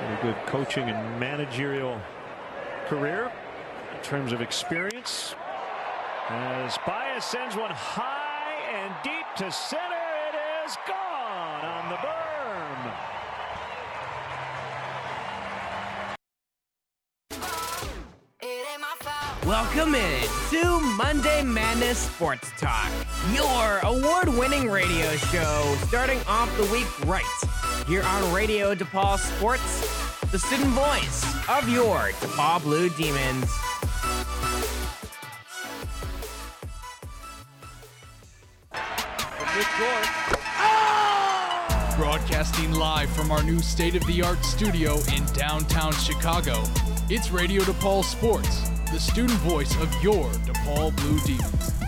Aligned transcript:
a 0.00 0.18
good 0.22 0.36
coaching 0.46 0.88
and 0.88 1.20
managerial 1.20 2.00
career 2.86 3.30
in 3.94 4.02
terms 4.02 4.32
of 4.32 4.40
experience. 4.40 5.34
As 6.28 6.78
Baez 6.86 7.24
sends 7.24 7.54
one 7.54 7.70
high 7.70 8.56
and 8.72 8.94
deep 9.04 9.26
to 9.36 9.52
center, 9.52 9.82
it 10.28 10.36
is 10.66 10.76
gone 10.88 11.64
on 11.64 11.90
the 11.90 11.96
berm. 11.96 12.92
Welcome 19.46 19.94
in 19.94 20.22
to 20.50 20.80
Monday 20.96 21.42
Madness 21.42 21.98
Sports 21.98 22.50
Talk, 22.58 22.90
your 23.34 23.80
award 23.82 24.28
winning 24.28 24.70
radio 24.70 25.10
show 25.16 25.76
starting 25.88 26.20
off 26.26 26.56
the 26.56 26.64
week 26.72 27.06
right 27.06 27.59
here 27.90 28.04
on 28.04 28.32
Radio 28.32 28.72
DePaul 28.72 29.18
Sports, 29.18 30.20
the 30.30 30.38
student 30.38 30.68
voice 30.68 31.24
of 31.48 31.68
your 31.68 32.12
DePaul 32.20 32.62
Blue 32.62 32.88
Demons. 32.90 33.50
Broadcasting 41.96 42.70
live 42.74 43.10
from 43.10 43.32
our 43.32 43.42
new 43.42 43.58
state 43.58 43.96
of 43.96 44.06
the 44.06 44.22
art 44.22 44.44
studio 44.44 44.98
in 45.16 45.24
downtown 45.32 45.92
Chicago, 45.94 46.62
it's 47.08 47.32
Radio 47.32 47.60
DePaul 47.62 48.04
Sports, 48.04 48.68
the 48.92 49.00
student 49.00 49.40
voice 49.40 49.74
of 49.82 49.92
your 50.00 50.30
DePaul 50.46 50.94
Blue 50.94 51.18
Demons. 51.26 51.79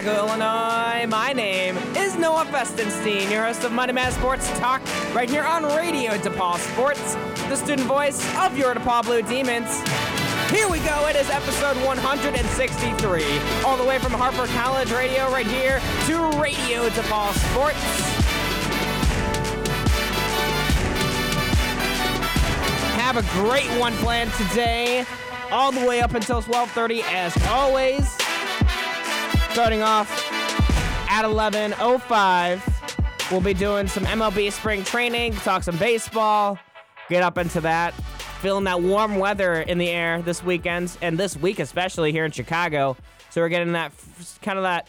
Chicago, 0.00 0.28
Illinois. 0.28 1.06
My 1.08 1.34
name 1.34 1.76
is 1.94 2.16
Noah 2.16 2.46
Festenstein, 2.46 3.30
your 3.30 3.44
host 3.44 3.64
of 3.64 3.72
Monday 3.72 3.92
Mad 3.92 4.14
Sports 4.14 4.48
Talk, 4.58 4.80
right 5.14 5.28
here 5.28 5.42
on 5.42 5.62
Radio 5.62 6.12
DePaul 6.12 6.56
Sports, 6.72 7.16
the 7.50 7.56
student 7.56 7.86
voice 7.86 8.18
of 8.38 8.56
your 8.56 8.74
DePaul 8.74 9.04
Blue 9.04 9.20
Demons. 9.20 9.68
Here 10.50 10.66
we 10.70 10.78
go. 10.78 11.06
It 11.08 11.16
is 11.16 11.28
episode 11.28 11.76
163, 11.84 13.24
all 13.66 13.76
the 13.76 13.84
way 13.84 13.98
from 13.98 14.12
Harper 14.12 14.46
College 14.54 14.90
Radio, 14.90 15.30
right 15.30 15.46
here 15.46 15.80
to 16.06 16.40
Radio 16.40 16.88
DePaul 16.88 17.34
Sports. 17.50 17.76
Have 22.96 23.18
a 23.18 23.22
great 23.42 23.68
one 23.78 23.92
planned 23.96 24.32
today, 24.48 25.04
all 25.50 25.72
the 25.72 25.86
way 25.86 26.00
up 26.00 26.14
until 26.14 26.40
12:30, 26.40 27.02
as 27.02 27.36
always. 27.48 28.19
Starting 29.52 29.82
off 29.82 30.08
at 31.10 31.24
11:05, 31.24 33.32
we'll 33.32 33.40
be 33.40 33.52
doing 33.52 33.88
some 33.88 34.04
MLB 34.04 34.52
spring 34.52 34.84
training, 34.84 35.32
talk 35.32 35.64
some 35.64 35.76
baseball, 35.76 36.56
get 37.08 37.24
up 37.24 37.36
into 37.36 37.60
that. 37.60 37.92
Feeling 38.40 38.64
that 38.64 38.80
warm 38.80 39.16
weather 39.16 39.54
in 39.54 39.78
the 39.78 39.90
air 39.90 40.22
this 40.22 40.42
weekend 40.42 40.96
and 41.02 41.18
this 41.18 41.36
week 41.36 41.58
especially 41.58 42.12
here 42.12 42.24
in 42.24 42.30
Chicago. 42.30 42.96
So 43.30 43.40
we're 43.40 43.48
getting 43.48 43.72
that 43.72 43.92
kind 44.40 44.56
of 44.56 44.62
that 44.62 44.88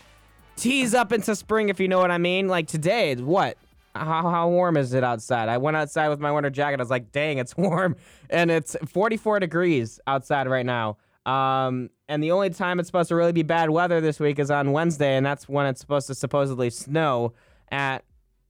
tease 0.56 0.94
up 0.94 1.12
into 1.12 1.36
spring, 1.36 1.70
if 1.70 1.80
you 1.80 1.88
know 1.88 2.00
what 2.00 2.12
I 2.12 2.20
mean. 2.20 2.48
Like 2.48 2.68
today, 2.68 3.16
what? 3.16 3.58
How, 3.96 4.22
how 4.22 4.48
warm 4.48 4.78
is 4.78 4.94
it 4.94 5.04
outside? 5.04 5.50
I 5.50 5.58
went 5.58 5.76
outside 5.76 6.10
with 6.10 6.20
my 6.20 6.32
winter 6.32 6.50
jacket. 6.50 6.80
I 6.80 6.84
was 6.84 6.90
like, 6.90 7.12
dang, 7.12 7.40
it's 7.40 7.58
warm. 7.58 7.96
And 8.30 8.52
it's 8.52 8.76
44 8.88 9.40
degrees 9.40 10.00
outside 10.08 10.48
right 10.48 10.66
now. 10.66 10.98
Um, 11.26 11.90
and 12.12 12.22
the 12.22 12.32
only 12.32 12.50
time 12.50 12.78
it's 12.78 12.88
supposed 12.88 13.08
to 13.08 13.16
really 13.16 13.32
be 13.32 13.42
bad 13.42 13.70
weather 13.70 14.02
this 14.02 14.20
week 14.20 14.38
is 14.38 14.52
on 14.52 14.74
Wednesday, 14.74 15.16
and 15.16 15.26
that's 15.26 15.48
when 15.48 15.66
it's 15.66 15.80
supposed 15.80 16.08
to 16.08 16.16
supposedly 16.16 16.70
snow 16.70 17.32
at 17.72 18.04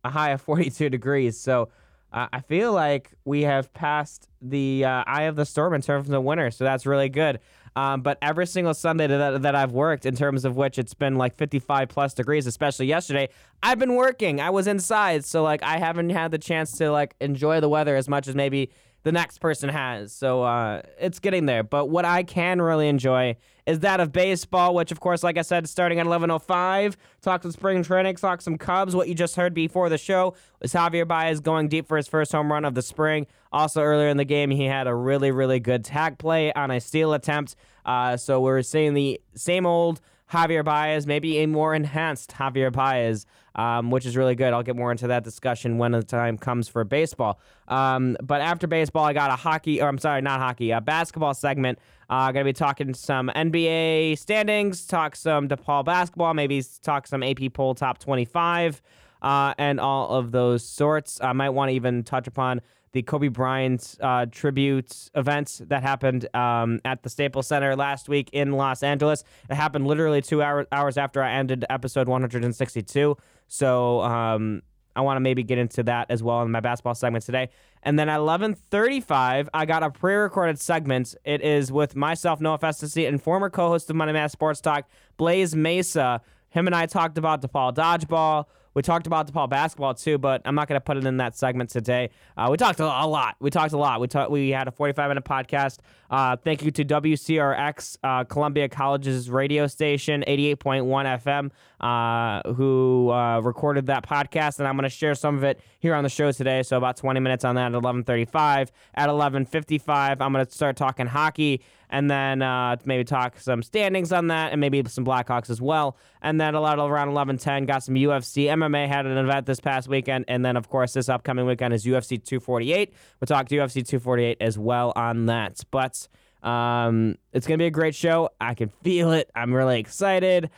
a 0.03 0.09
high 0.09 0.31
of 0.31 0.41
42 0.41 0.89
degrees. 0.89 1.39
So 1.39 1.69
uh, 2.11 2.27
I 2.33 2.39
feel 2.41 2.73
like 2.73 3.11
we 3.23 3.43
have 3.43 3.71
passed 3.71 4.27
the 4.41 4.83
uh, 4.83 5.03
eye 5.05 5.23
of 5.23 5.35
the 5.35 5.45
storm 5.45 5.75
in 5.75 5.81
terms 5.81 6.07
of 6.07 6.11
the 6.11 6.19
winter. 6.19 6.49
So 6.49 6.63
that's 6.63 6.87
really 6.87 7.07
good. 7.07 7.39
Um, 7.75 8.01
but 8.01 8.17
every 8.23 8.47
single 8.47 8.73
Sunday 8.73 9.05
that, 9.05 9.43
that 9.43 9.55
I've 9.55 9.73
worked, 9.73 10.07
in 10.07 10.15
terms 10.15 10.43
of 10.43 10.57
which 10.57 10.79
it's 10.79 10.95
been 10.95 11.15
like 11.15 11.35
55 11.35 11.87
plus 11.87 12.15
degrees, 12.15 12.47
especially 12.47 12.87
yesterday, 12.87 13.29
I've 13.61 13.77
been 13.77 13.95
working. 13.95 14.41
I 14.41 14.49
was 14.49 14.65
inside, 14.65 15.23
so 15.23 15.43
like 15.43 15.61
I 15.61 15.77
haven't 15.77 16.09
had 16.09 16.31
the 16.31 16.39
chance 16.39 16.77
to 16.79 16.91
like 16.91 17.15
enjoy 17.21 17.59
the 17.61 17.69
weather 17.69 17.95
as 17.95 18.09
much 18.09 18.27
as 18.27 18.33
maybe 18.33 18.71
the 19.03 19.11
next 19.11 19.37
person 19.37 19.69
has. 19.69 20.11
So 20.11 20.43
uh, 20.43 20.81
it's 20.99 21.19
getting 21.19 21.45
there. 21.45 21.63
But 21.63 21.89
what 21.89 22.05
I 22.05 22.23
can 22.23 22.61
really 22.61 22.87
enjoy 22.87 23.37
is 23.65 23.79
that 23.79 23.99
of 23.99 24.11
baseball, 24.11 24.73
which 24.73 24.91
of 24.91 24.99
course, 24.99 25.23
like 25.23 25.37
I 25.37 25.41
said, 25.41 25.67
starting 25.67 25.99
at 25.99 26.05
11:05. 26.05 26.97
Talk 27.21 27.43
some 27.43 27.51
spring 27.51 27.83
training, 27.83 28.15
talk 28.15 28.41
some 28.41 28.57
Cubs. 28.57 28.95
What 28.95 29.07
you 29.07 29.15
just 29.15 29.35
heard 29.35 29.53
before 29.53 29.89
the 29.89 29.97
show 29.97 30.35
was 30.61 30.73
Javier 30.73 31.07
Baez 31.07 31.39
going 31.39 31.67
deep 31.67 31.87
for 31.87 31.97
his 31.97 32.07
first 32.07 32.31
home 32.31 32.51
run 32.51 32.65
of 32.65 32.75
the 32.75 32.81
spring. 32.81 33.27
Also 33.51 33.81
earlier 33.81 34.07
in 34.07 34.17
the 34.17 34.25
game, 34.25 34.49
he 34.49 34.65
had 34.65 34.87
a 34.87 34.95
really, 34.95 35.31
really 35.31 35.59
good 35.59 35.83
tag 35.83 36.17
play 36.17 36.53
on 36.53 36.71
a 36.71 36.79
steal 36.79 37.13
attempt. 37.13 37.55
Uh, 37.85 38.15
so 38.15 38.39
we're 38.39 38.61
seeing 38.61 38.93
the 38.93 39.19
same 39.35 39.65
old 39.65 40.01
Javier 40.31 40.63
Baez, 40.63 41.05
maybe 41.05 41.39
a 41.39 41.45
more 41.45 41.75
enhanced 41.75 42.31
Javier 42.31 42.71
Baez, 42.71 43.25
um, 43.55 43.91
which 43.91 44.05
is 44.05 44.15
really 44.15 44.35
good. 44.35 44.53
I'll 44.53 44.63
get 44.63 44.77
more 44.77 44.91
into 44.91 45.07
that 45.07 45.25
discussion 45.25 45.77
when 45.77 45.91
the 45.91 46.03
time 46.03 46.37
comes 46.37 46.69
for 46.69 46.83
baseball. 46.85 47.39
Um, 47.67 48.15
but 48.23 48.39
after 48.39 48.65
baseball, 48.65 49.03
I 49.03 49.11
got 49.11 49.29
a 49.29 49.35
hockey, 49.35 49.81
or 49.81 49.89
I'm 49.89 49.97
sorry, 49.97 50.21
not 50.21 50.39
hockey, 50.39 50.71
a 50.71 50.79
basketball 50.79 51.33
segment. 51.33 51.79
Uh, 52.09 52.31
going 52.31 52.45
to 52.45 52.49
be 52.49 52.53
talking 52.53 52.93
some 52.93 53.29
NBA 53.35 54.17
standings, 54.17 54.85
talk 54.85 55.15
some 55.15 55.49
DePaul 55.49 55.83
basketball, 55.83 56.33
maybe 56.33 56.63
talk 56.81 57.07
some 57.07 57.23
AP 57.23 57.53
poll 57.53 57.75
top 57.75 57.99
25, 57.99 58.81
uh, 59.21 59.53
and 59.57 59.79
all 59.79 60.09
of 60.09 60.31
those 60.31 60.63
sorts. 60.63 61.19
I 61.21 61.33
might 61.33 61.49
want 61.49 61.69
to 61.69 61.75
even 61.75 62.03
touch 62.03 62.27
upon 62.27 62.61
the 62.93 63.01
Kobe 63.01 63.29
Bryant 63.29 63.97
uh, 64.01 64.25
tribute 64.29 65.09
event 65.15 65.61
that 65.67 65.81
happened 65.83 66.33
um, 66.35 66.79
at 66.83 67.03
the 67.03 67.09
Staples 67.09 67.47
Center 67.47 67.75
last 67.75 68.09
week 68.09 68.29
in 68.33 68.51
Los 68.51 68.83
Angeles. 68.83 69.23
It 69.49 69.55
happened 69.55 69.87
literally 69.87 70.21
two 70.21 70.41
hour, 70.41 70.67
hours 70.71 70.97
after 70.97 71.23
I 71.23 71.33
ended 71.33 71.65
episode 71.69 72.07
162. 72.07 73.17
So 73.47 74.01
um, 74.01 74.61
I 74.95 75.01
want 75.01 75.17
to 75.17 75.21
maybe 75.21 75.43
get 75.43 75.57
into 75.57 75.83
that 75.83 76.07
as 76.09 76.21
well 76.21 76.41
in 76.41 76.51
my 76.51 76.59
basketball 76.59 76.95
segment 76.95 77.25
today. 77.25 77.49
And 77.83 77.97
then 77.97 78.09
at 78.09 78.19
11:35, 78.19 79.47
I 79.53 79.65
got 79.65 79.83
a 79.83 79.89
pre-recorded 79.89 80.59
segment. 80.59 81.15
It 81.23 81.41
is 81.41 81.71
with 81.71 81.95
myself, 81.95 82.41
Noah 82.41 82.59
Festasi, 82.59 83.07
and 83.07 83.21
former 83.21 83.49
co-host 83.49 83.89
of 83.89 83.95
Money 83.95 84.13
Mass 84.13 84.31
Sports 84.31 84.61
Talk, 84.61 84.87
Blaze 85.17 85.55
Mesa. 85.55 86.21
Him 86.49 86.67
and 86.67 86.75
I 86.75 86.85
talked 86.85 87.17
about 87.17 87.41
DePaul 87.41 87.73
dodgeball. 87.73 88.45
We 88.73 88.81
talked 88.81 89.07
about 89.07 89.31
DePaul 89.31 89.49
basketball 89.49 89.93
too, 89.93 90.17
but 90.17 90.41
I'm 90.45 90.55
not 90.55 90.67
going 90.67 90.79
to 90.79 90.83
put 90.83 90.97
it 90.97 91.05
in 91.05 91.17
that 91.17 91.35
segment 91.35 91.69
today. 91.69 92.09
Uh, 92.37 92.47
we 92.49 92.57
talked 92.57 92.79
a 92.79 92.85
lot. 92.85 93.35
We 93.39 93.49
talked 93.49 93.73
a 93.73 93.77
lot. 93.77 93.99
We. 93.99 94.07
We 94.29 94.49
had 94.49 94.67
a 94.67 94.71
45 94.71 95.09
minute 95.09 95.25
podcast. 95.25 95.79
Uh, 96.09 96.35
thank 96.35 96.63
you 96.63 96.71
to 96.71 96.83
WCRX, 96.85 97.97
uh, 98.03 98.23
Columbia 98.25 98.69
College's 98.69 99.29
radio 99.29 99.67
station, 99.67 100.23
88.1 100.27 100.85
FM, 101.23 101.51
uh, 101.81 102.41
who 102.53 103.09
uh, 103.11 103.39
recorded 103.41 103.87
that 103.87 104.07
podcast, 104.07 104.59
and 104.59 104.67
I'm 104.67 104.75
going 104.75 104.83
to 104.83 104.89
share 104.89 105.15
some 105.15 105.35
of 105.35 105.43
it 105.43 105.59
here 105.79 105.95
on 105.95 106.03
the 106.03 106.09
show 106.09 106.31
today. 106.31 106.63
So 106.63 106.77
about 106.77 106.95
20 106.97 107.19
minutes 107.19 107.43
on 107.43 107.55
that 107.55 107.73
at 107.73 107.81
11:35. 107.81 108.69
At 108.93 109.09
11:55, 109.09 110.21
I'm 110.21 110.31
going 110.31 110.45
to 110.45 110.51
start 110.51 110.77
talking 110.77 111.07
hockey 111.07 111.61
and 111.91 112.09
then 112.09 112.41
uh, 112.41 112.77
maybe 112.85 113.03
talk 113.03 113.37
some 113.39 113.61
standings 113.61 114.11
on 114.11 114.27
that, 114.27 114.51
and 114.53 114.61
maybe 114.61 114.81
some 114.87 115.05
Blackhawks 115.05 115.49
as 115.49 115.61
well. 115.61 115.97
And 116.21 116.39
then 116.39 116.55
a 116.55 116.61
lot 116.61 116.79
around 116.79 117.09
11:10, 117.09 117.67
got 117.67 117.83
some 117.83 117.95
UFC. 117.95 118.45
MMA 118.45 118.87
had 118.87 119.05
an 119.05 119.17
event 119.17 119.45
this 119.45 119.59
past 119.59 119.87
weekend, 119.87 120.25
and 120.27 120.43
then 120.43 120.55
of 120.55 120.69
course 120.69 120.93
this 120.93 121.09
upcoming 121.09 121.45
weekend 121.45 121.73
is 121.73 121.85
UFC 121.85 122.23
248. 122.23 122.93
We'll 123.19 123.25
talk 123.25 123.49
UFC 123.49 123.85
248 123.85 124.37
as 124.39 124.57
well 124.57 124.93
on 124.95 125.25
that. 125.25 125.61
But 125.69 126.07
um, 126.43 127.17
it's 127.33 127.45
gonna 127.45 127.57
be 127.57 127.65
a 127.65 127.71
great 127.71 127.93
show. 127.93 128.29
I 128.39 128.53
can 128.53 128.69
feel 128.83 129.11
it. 129.11 129.29
I'm 129.35 129.53
really 129.53 129.79
excited. 129.79 130.49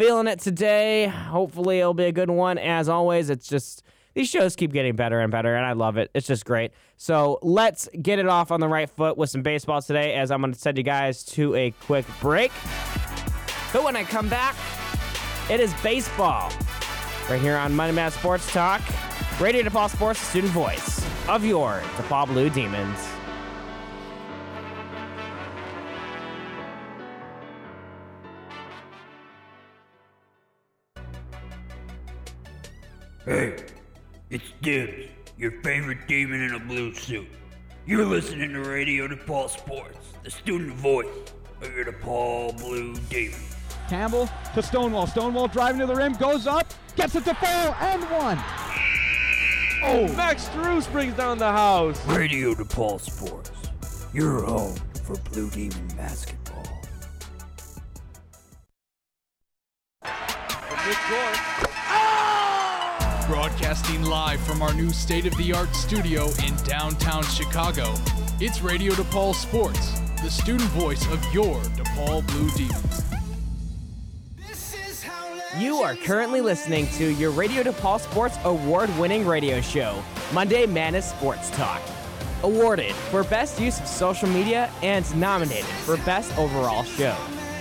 Feeling 0.00 0.28
it 0.28 0.40
today. 0.40 1.08
Hopefully 1.08 1.80
it'll 1.80 1.92
be 1.92 2.04
a 2.04 2.12
good 2.12 2.30
one. 2.30 2.56
As 2.56 2.88
always, 2.88 3.28
it's 3.28 3.46
just 3.46 3.82
these 4.14 4.30
shows 4.30 4.56
keep 4.56 4.72
getting 4.72 4.96
better 4.96 5.20
and 5.20 5.30
better, 5.30 5.54
and 5.54 5.66
I 5.66 5.74
love 5.74 5.98
it. 5.98 6.10
It's 6.14 6.26
just 6.26 6.46
great. 6.46 6.72
So 6.96 7.38
let's 7.42 7.86
get 8.00 8.18
it 8.18 8.26
off 8.26 8.50
on 8.50 8.60
the 8.60 8.66
right 8.66 8.88
foot 8.88 9.18
with 9.18 9.28
some 9.28 9.42
baseball 9.42 9.82
today, 9.82 10.14
as 10.14 10.30
I'm 10.30 10.40
going 10.40 10.54
to 10.54 10.58
send 10.58 10.78
you 10.78 10.84
guys 10.84 11.22
to 11.24 11.54
a 11.54 11.72
quick 11.82 12.06
break. 12.18 12.50
But 13.74 13.84
when 13.84 13.94
I 13.94 14.04
come 14.04 14.30
back, 14.30 14.56
it 15.50 15.60
is 15.60 15.74
baseball. 15.82 16.50
Right 17.28 17.38
here 17.38 17.58
on 17.58 17.76
Money 17.76 17.92
Mass 17.92 18.14
Sports 18.14 18.50
Talk, 18.50 18.80
Radio 19.38 19.64
DePaul 19.64 19.90
Sports, 19.90 20.20
student 20.20 20.54
voice 20.54 21.06
of 21.28 21.44
your 21.44 21.82
DePaul 21.98 22.26
Blue 22.26 22.48
Demons. 22.48 22.98
Hey, 33.30 33.54
it's 34.28 34.52
Dibs. 34.60 35.06
your 35.38 35.52
favorite 35.62 36.08
demon 36.08 36.42
in 36.42 36.54
a 36.54 36.58
blue 36.58 36.92
suit. 36.92 37.28
You're 37.86 38.04
listening 38.04 38.52
to 38.54 38.68
Radio 38.68 39.06
DePaul 39.06 39.48
Sports, 39.48 40.08
the 40.24 40.32
student 40.32 40.74
voice 40.74 41.06
of 41.62 41.72
your 41.72 41.84
DePaul 41.84 42.58
Blue 42.58 42.96
Demon. 43.08 43.38
Campbell 43.88 44.28
to 44.52 44.60
Stonewall. 44.64 45.06
Stonewall 45.06 45.46
driving 45.46 45.78
to 45.78 45.86
the 45.86 45.94
rim, 45.94 46.14
goes 46.14 46.48
up, 46.48 46.74
gets 46.96 47.14
it 47.14 47.24
to 47.24 47.34
fall, 47.34 47.76
and 47.78 48.02
one. 48.10 48.36
Oh, 49.84 50.12
Max 50.16 50.48
Strus 50.48 50.90
brings 50.90 51.14
down 51.14 51.38
the 51.38 51.52
house. 51.52 52.04
Radio 52.08 52.52
DePaul 52.52 53.00
Sports, 53.00 53.52
your 54.12 54.42
home 54.42 54.74
for 55.04 55.14
Blue 55.30 55.48
Demon 55.50 55.86
basketball. 55.96 56.40
Broadcasting 63.30 64.02
live 64.02 64.40
from 64.40 64.60
our 64.60 64.74
new 64.74 64.90
state 64.90 65.24
of 65.24 65.36
the 65.36 65.52
art 65.52 65.72
studio 65.76 66.28
in 66.44 66.56
downtown 66.64 67.22
Chicago, 67.22 67.94
it's 68.40 68.60
Radio 68.60 68.92
DePaul 68.94 69.36
Sports, 69.36 70.00
the 70.20 70.28
student 70.28 70.68
voice 70.70 71.06
of 71.12 71.22
your 71.32 71.60
DePaul 71.76 72.26
Blue 72.26 72.50
Demons. 72.56 73.04
You 75.60 75.76
are 75.76 75.94
currently 75.94 76.40
listening 76.40 76.88
to 76.94 77.12
your 77.12 77.30
Radio 77.30 77.62
DePaul 77.62 78.00
Sports 78.00 78.36
award 78.42 78.90
winning 78.98 79.24
radio 79.24 79.60
show, 79.60 80.02
Monday 80.34 80.66
Madness 80.66 81.10
Sports 81.10 81.50
Talk. 81.50 81.80
Awarded 82.42 82.92
for 83.12 83.22
Best 83.22 83.60
Use 83.60 83.78
of 83.78 83.86
Social 83.86 84.28
Media 84.28 84.68
and 84.82 85.06
nominated 85.20 85.66
for 85.66 85.98
Best 85.98 86.36
Overall 86.36 86.82
Show. 86.82 87.16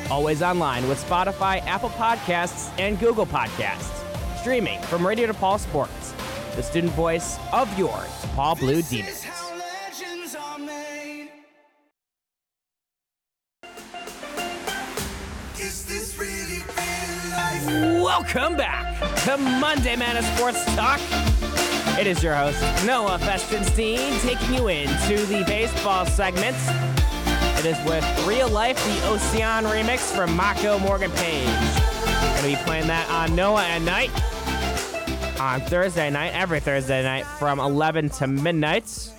Always 0.10 0.42
online 0.42 0.90
with 0.90 1.00
Spotify, 1.08 1.62
Apple 1.68 1.92
Podcasts, 1.92 2.72
and 2.80 3.00
Google 3.00 3.28
Podcasts. 3.28 3.99
Streaming 4.40 4.82
from 4.84 5.06
Radio 5.06 5.28
DePaul 5.28 5.60
Sports, 5.60 6.14
the 6.56 6.64
student 6.64 6.94
voice 6.94 7.38
of 7.52 7.68
your 7.78 7.90
DePaul 7.90 8.58
Blue 8.58 8.82
Demons. 8.84 9.26
Welcome 18.02 18.56
back 18.56 18.98
to 19.26 19.38
Monday 19.38 19.98
Madness 19.98 20.26
Sports 20.38 20.64
Talk. 20.74 21.02
It 22.00 22.08
is 22.08 22.24
your 22.24 22.36
host, 22.36 22.62
Noah 22.86 23.20
Festenstein, 23.20 24.22
taking 24.22 24.54
you 24.54 24.70
into 24.70 25.26
the 25.26 25.44
baseball 25.48 26.06
segments. 26.06 26.66
It 27.60 27.66
is 27.66 27.86
with 27.86 28.06
Real 28.26 28.48
Life, 28.48 28.82
the 28.86 29.06
Ocean 29.10 29.66
remix 29.66 30.16
from 30.16 30.34
Mako 30.34 30.80
Morgan 30.80 31.12
Page. 31.12 31.99
Gonna 32.40 32.56
be 32.56 32.64
playing 32.64 32.88
that 32.88 33.10
on 33.10 33.36
Noah 33.36 33.66
at 33.66 33.82
night. 33.82 34.10
On 35.42 35.60
Thursday 35.60 36.10
night, 36.10 36.34
every 36.34 36.62
Thursday 36.62 37.04
night 37.04 37.26
from 37.26 37.60
11 37.60 38.12
to 38.12 38.28
midnight. 38.28 39.12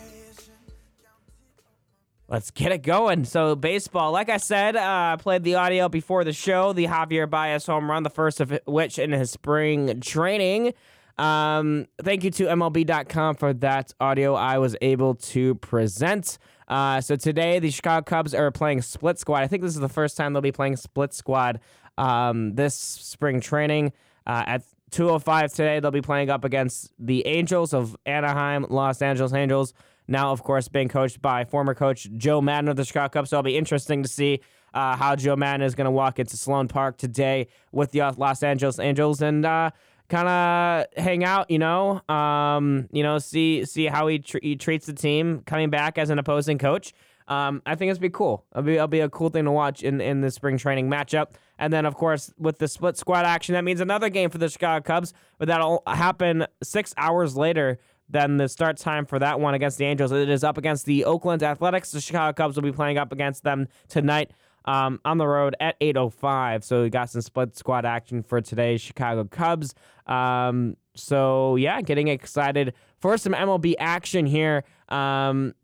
Let's 2.29 2.51
get 2.51 2.73
it 2.73 2.79
going. 2.79 3.27
So, 3.27 3.57
baseball, 3.57 4.13
like 4.13 4.31
I 4.31 4.39
said, 4.39 4.75
uh, 4.75 5.19
played 5.19 5.45
the 5.45 5.57
audio 5.57 5.91
before 5.91 6.25
the 6.25 6.33
show, 6.33 6.73
the 6.73 6.87
Javier 6.87 7.29
Baez 7.29 7.67
home 7.67 7.91
run, 7.91 8.05
the 8.05 8.09
first 8.09 8.41
of 8.41 8.59
which 8.65 8.99
in 8.99 9.13
his 9.13 9.31
spring 9.31 10.01
training. 10.01 10.73
Um, 11.19 11.89
thank 12.03 12.25
you 12.25 12.31
to 12.31 12.45
MLB.com 12.45 13.35
for 13.35 13.53
that 13.53 13.93
audio 14.01 14.35
I 14.35 14.57
was 14.57 14.77
able 14.81 15.17
to 15.17 15.57
present. 15.57 16.39
Uh, 16.69 17.03
so, 17.03 17.17
today 17.17 17.59
the 17.59 17.71
Chicago 17.71 18.03
Cubs 18.03 18.33
are 18.33 18.51
playing 18.51 18.81
split 18.81 19.19
squad. 19.19 19.43
I 19.43 19.47
think 19.47 19.63
this 19.63 19.75
is 19.75 19.81
the 19.81 19.91
first 19.91 20.17
time 20.17 20.33
they'll 20.33 20.41
be 20.41 20.53
playing 20.53 20.77
split 20.77 21.13
squad 21.13 21.61
um, 22.01 22.55
this 22.55 22.75
spring 22.75 23.41
training. 23.41 23.93
Uh, 24.27 24.45
at 24.47 24.63
205 24.91 25.53
today, 25.53 25.81
they'll 25.81 25.91
be 25.91 26.01
playing 26.01 26.31
up 26.31 26.45
against 26.45 26.93
the 26.99 27.27
Angels 27.27 27.73
of 27.73 27.97
Anaheim, 28.07 28.67
Los 28.69 29.03
Angeles 29.03 29.33
Angels 29.33 29.75
now, 30.11 30.33
of 30.33 30.43
course, 30.43 30.67
being 30.67 30.89
coached 30.89 31.23
by 31.23 31.45
former 31.45 31.73
coach 31.73 32.09
Joe 32.17 32.41
Maddon 32.41 32.69
of 32.69 32.77
the 32.77 32.85
Chicago 32.85 33.09
Cubs. 33.09 33.31
So 33.31 33.37
it'll 33.37 33.45
be 33.45 33.57
interesting 33.57 34.03
to 34.03 34.09
see 34.09 34.41
uh, 34.75 34.97
how 34.97 35.15
Joe 35.15 35.37
Maddon 35.37 35.63
is 35.63 35.77
going 35.77 35.85
to 35.85 35.91
walk 35.93 36.19
into 36.19 36.37
Sloan 36.37 36.67
Park 36.67 36.99
today 36.99 37.47
with 37.71 37.93
the 37.93 38.01
Los 38.17 38.43
Angeles 38.43 38.81
Angels 38.81 39.23
and 39.23 39.47
uh, 39.47 39.71
kind 40.09 40.29
of 40.29 41.03
hang 41.03 41.23
out. 41.23 41.49
You 41.49 41.61
know, 41.61 42.03
um, 42.09 42.89
you 42.91 43.05
know, 43.05 43.19
see 43.19 43.65
see 43.65 43.87
how 43.87 44.09
he, 44.09 44.19
tr- 44.19 44.39
he 44.43 44.57
treats 44.57 44.87
the 44.87 44.93
team 44.93 45.43
coming 45.47 45.71
back 45.71 45.97
as 45.97 46.11
an 46.11 46.19
opposing 46.19 46.59
coach. 46.59 46.93
Um, 47.29 47.63
I 47.65 47.77
think 47.77 47.91
it's 47.91 48.01
be 48.01 48.11
cool. 48.11 48.45
It'll 48.51 48.65
be, 48.65 48.75
it'll 48.75 48.89
be 48.89 49.01
a 49.01 49.09
cool 49.09 49.29
thing 49.29 49.45
to 49.45 49.53
watch 49.53 49.85
in, 49.85 50.01
in 50.01 50.21
the 50.21 50.33
spring 50.33 50.59
training 50.59 50.91
matchup. 50.91 51.29
And 51.61 51.73
then, 51.73 51.85
of 51.85 51.95
course, 51.95 52.33
with 52.39 52.59
the 52.59 52.67
split 52.67 52.97
squad 52.97 53.27
action, 53.27 53.53
that 53.53 53.63
means 53.63 53.81
another 53.81 54.09
game 54.09 54.31
for 54.31 54.39
the 54.39 54.49
Chicago 54.49 54.83
Cubs, 54.83 55.13
but 55.39 55.47
that'll 55.47 55.83
happen 55.87 56.47
six 56.63 56.95
hours 56.97 57.37
later 57.37 57.79
than 58.09 58.39
the 58.39 58.49
start 58.49 58.79
time 58.79 59.05
for 59.05 59.19
that 59.19 59.39
one 59.39 59.53
against 59.53 59.77
the 59.77 59.85
Angels. 59.85 60.11
It 60.11 60.31
is 60.31 60.43
up 60.43 60.57
against 60.57 60.87
the 60.87 61.05
Oakland 61.05 61.43
Athletics. 61.43 61.93
The 61.93 62.01
Chicago 62.01 62.33
Cubs 62.33 62.57
will 62.57 62.63
be 62.63 62.73
playing 62.73 62.97
up 62.97 63.13
against 63.13 63.45
them 63.45 63.69
tonight 63.89 64.33
um, 64.65 65.01
on 65.05 65.19
the 65.19 65.29
road 65.29 65.55
at 65.61 65.79
8:05. 65.81 66.65
So 66.65 66.83
we 66.83 66.91
got 66.91 67.11
some 67.11 67.21
split 67.21 67.55
squad 67.57 67.85
action 67.85 68.23
for 68.23 68.41
today's 68.41 68.81
Chicago 68.81 69.25
Cubs. 69.25 69.75
Um, 70.07 70.79
so 70.95 71.57
yeah, 71.57 71.83
getting 71.83 72.09
excited 72.09 72.73
for 72.99 73.19
some 73.19 73.35
MLB 73.35 73.75
action 73.79 74.25
here. 74.25 74.65
Um, 74.89 75.55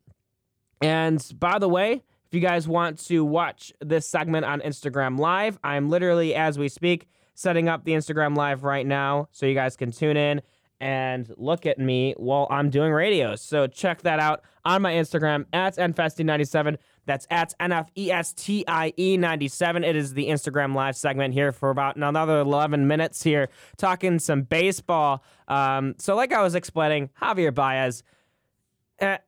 and 0.82 1.26
by 1.38 1.58
the 1.58 1.70
way, 1.70 2.02
if 2.26 2.34
you 2.34 2.40
guys 2.40 2.67
want 2.67 2.99
to 3.06 3.25
watch 3.25 3.73
this 3.81 4.06
segment 4.06 4.44
on 4.44 4.61
Instagram 4.61 5.19
Live, 5.19 5.58
I'm 5.62 5.88
literally 5.88 6.34
as 6.34 6.58
we 6.58 6.69
speak 6.69 7.06
setting 7.34 7.69
up 7.69 7.84
the 7.84 7.93
Instagram 7.93 8.37
Live 8.37 8.64
right 8.64 8.87
now, 8.87 9.28
so 9.31 9.46
you 9.46 9.55
guys 9.55 9.76
can 9.76 9.93
tune 9.93 10.17
in 10.17 10.43
and 10.81 11.32
look 11.37 11.67
at 11.67 11.78
me 11.78 12.14
while 12.17 12.46
I'm 12.50 12.70
doing 12.70 12.93
radio. 12.93 13.37
So 13.37 13.67
check 13.67 14.00
that 14.02 14.20
out 14.20 14.43
on 14.64 14.82
my 14.82 14.94
Instagram 14.94 15.46
at 15.52 15.76
nfesty97. 15.76 16.78
That's 17.06 17.26
at 17.31 17.55
NFESTIE97. 17.61 19.87
It 19.87 19.96
is 19.96 20.14
the 20.14 20.26
Instagram 20.26 20.75
live 20.75 20.96
segment 20.96 21.34
here 21.34 21.52
for 21.52 21.70
about 21.70 21.94
another 21.96 22.40
11 22.40 22.88
minutes 22.88 23.23
here, 23.23 23.49
talking 23.76 24.19
some 24.19 24.43
baseball. 24.43 25.23
Um, 25.46 25.94
so, 25.99 26.17
like 26.17 26.32
I 26.32 26.43
was 26.43 26.56
explaining, 26.56 27.11
Javier 27.23 27.55
Baez, 27.55 28.02
uh, 29.00 29.19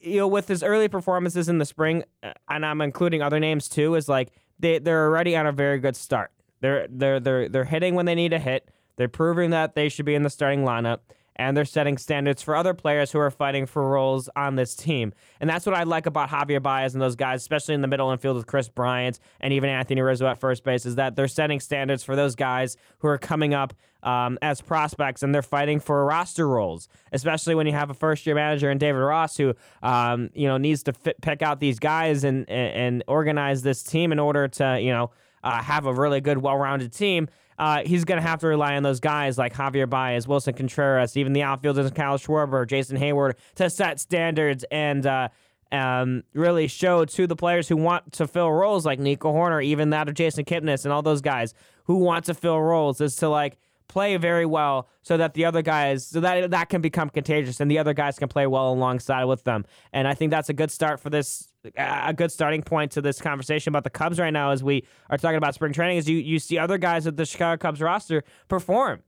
you 0.00 0.18
know, 0.18 0.28
with 0.28 0.48
his 0.48 0.62
early 0.62 0.88
performances 0.88 1.48
in 1.48 1.58
the 1.58 1.64
spring, 1.64 2.04
uh, 2.22 2.32
and 2.48 2.64
I'm 2.64 2.80
including 2.80 3.22
other 3.22 3.40
names 3.40 3.68
too, 3.68 3.94
is 3.94 4.08
like 4.08 4.30
they, 4.58 4.78
they're 4.78 5.06
already 5.06 5.36
on 5.36 5.46
a 5.46 5.52
very 5.52 5.78
good 5.78 5.96
start. 5.96 6.30
They're, 6.60 6.86
they're, 6.90 7.20
they're, 7.20 7.48
they're 7.48 7.64
hitting 7.64 7.94
when 7.94 8.06
they 8.06 8.14
need 8.14 8.30
to 8.30 8.38
hit. 8.38 8.68
They're 8.96 9.08
proving 9.08 9.50
that 9.50 9.74
they 9.74 9.88
should 9.88 10.06
be 10.06 10.14
in 10.14 10.22
the 10.22 10.30
starting 10.30 10.64
lineup, 10.64 11.00
and 11.38 11.56
they're 11.56 11.64
setting 11.64 11.96
standards 11.96 12.42
for 12.42 12.56
other 12.56 12.74
players 12.74 13.12
who 13.12 13.18
are 13.18 13.30
fighting 13.30 13.66
for 13.66 13.88
roles 13.88 14.28
on 14.34 14.56
this 14.56 14.74
team. 14.74 15.12
And 15.40 15.48
that's 15.48 15.64
what 15.64 15.74
I 15.74 15.84
like 15.84 16.06
about 16.06 16.28
Javier 16.30 16.62
Baez 16.62 16.94
and 16.94 17.02
those 17.02 17.16
guys, 17.16 17.40
especially 17.40 17.74
in 17.74 17.80
the 17.80 17.88
middle 17.88 18.10
infield 18.10 18.36
with 18.36 18.46
Kris 18.46 18.68
Bryant 18.68 19.20
and 19.40 19.52
even 19.52 19.70
Anthony 19.70 20.00
Rizzo 20.00 20.26
at 20.26 20.38
first 20.38 20.64
base, 20.64 20.84
is 20.84 20.96
that 20.96 21.16
they're 21.16 21.28
setting 21.28 21.60
standards 21.60 22.02
for 22.02 22.16
those 22.16 22.34
guys 22.34 22.76
who 22.98 23.08
are 23.08 23.18
coming 23.18 23.54
up 23.54 23.72
um, 24.02 24.38
as 24.42 24.60
prospects 24.60 25.22
and 25.22 25.34
they're 25.34 25.42
fighting 25.42 25.80
for 25.80 26.04
roster 26.04 26.48
roles, 26.48 26.88
especially 27.12 27.54
when 27.54 27.66
you 27.66 27.72
have 27.72 27.90
a 27.90 27.94
first 27.94 28.26
year 28.26 28.34
manager 28.34 28.70
in 28.70 28.78
David 28.78 29.00
Ross 29.00 29.36
who, 29.36 29.54
um, 29.82 30.30
you 30.34 30.46
know, 30.46 30.56
needs 30.56 30.82
to 30.84 30.92
fit, 30.92 31.20
pick 31.20 31.42
out 31.42 31.60
these 31.60 31.78
guys 31.78 32.24
and, 32.24 32.48
and, 32.48 32.74
and 32.74 33.04
organize 33.08 33.62
this 33.62 33.82
team 33.82 34.12
in 34.12 34.18
order 34.18 34.46
to, 34.48 34.80
you 34.80 34.92
know, 34.92 35.10
uh, 35.42 35.62
have 35.62 35.86
a 35.86 35.92
really 35.92 36.20
good, 36.20 36.38
well 36.38 36.56
rounded 36.56 36.92
team 36.92 37.28
uh, 37.58 37.82
he's 37.84 38.04
going 38.04 38.20
to 38.20 38.26
have 38.26 38.40
to 38.40 38.46
rely 38.46 38.76
on 38.76 38.82
those 38.82 39.00
guys 39.00 39.36
like 39.36 39.52
Javier 39.52 39.88
Baez, 39.88 40.26
Willson 40.26 40.56
Contreras, 40.56 41.16
even 41.16 41.32
the 41.32 41.42
outfielders, 41.42 41.90
Kyle 41.90 42.18
Schwarber, 42.18 42.66
Jason 42.66 42.96
Heyward, 42.96 43.34
to 43.56 43.68
set 43.68 43.98
standards 43.98 44.64
and 44.70 45.04
uh, 45.06 45.28
um, 45.72 46.22
really 46.34 46.68
show 46.68 47.04
to 47.04 47.26
the 47.26 47.36
players 47.36 47.68
who 47.68 47.76
want 47.76 48.12
to 48.12 48.26
fill 48.26 48.50
roles 48.50 48.86
like 48.86 48.98
Nico 48.98 49.32
Hoerner, 49.32 49.64
even 49.64 49.90
that 49.90 50.08
of 50.08 50.14
Jason 50.14 50.44
Kipnis 50.44 50.84
and 50.84 50.92
all 50.92 51.02
those 51.02 51.20
guys 51.20 51.54
who 51.84 51.96
want 51.96 52.24
to 52.26 52.34
fill 52.34 52.60
roles, 52.60 53.00
is 53.00 53.16
to 53.16 53.28
like 53.28 53.58
play 53.88 54.16
very 54.18 54.46
well 54.46 54.88
so 55.02 55.16
that 55.16 55.34
the 55.34 55.46
other 55.46 55.62
guys 55.62 56.06
so 56.06 56.20
that 56.20 56.50
that 56.50 56.68
can 56.68 56.82
become 56.82 57.08
contagious 57.08 57.58
and 57.58 57.70
the 57.70 57.78
other 57.78 57.94
guys 57.94 58.18
can 58.18 58.28
play 58.28 58.46
well 58.46 58.72
alongside 58.72 59.24
with 59.24 59.44
them. 59.44 59.64
And 59.92 60.06
I 60.06 60.14
think 60.14 60.30
that's 60.30 60.48
a 60.48 60.54
good 60.54 60.70
start 60.70 61.00
for 61.00 61.10
this 61.10 61.48
a 61.76 62.12
good 62.12 62.32
starting 62.32 62.62
point 62.62 62.92
to 62.92 63.00
this 63.00 63.20
conversation 63.20 63.70
about 63.70 63.84
the 63.84 63.90
Cubs 63.90 64.18
right 64.18 64.32
now 64.32 64.50
as 64.50 64.62
we 64.62 64.86
are 65.10 65.18
talking 65.18 65.36
about 65.36 65.54
spring 65.54 65.72
training 65.72 65.98
is 65.98 66.08
you 66.08 66.18
you 66.18 66.38
see 66.38 66.58
other 66.58 66.78
guys 66.78 67.06
at 67.06 67.16
the 67.16 67.26
Chicago 67.26 67.58
Cubs 67.58 67.80
roster 67.80 68.24
perform. 68.48 69.02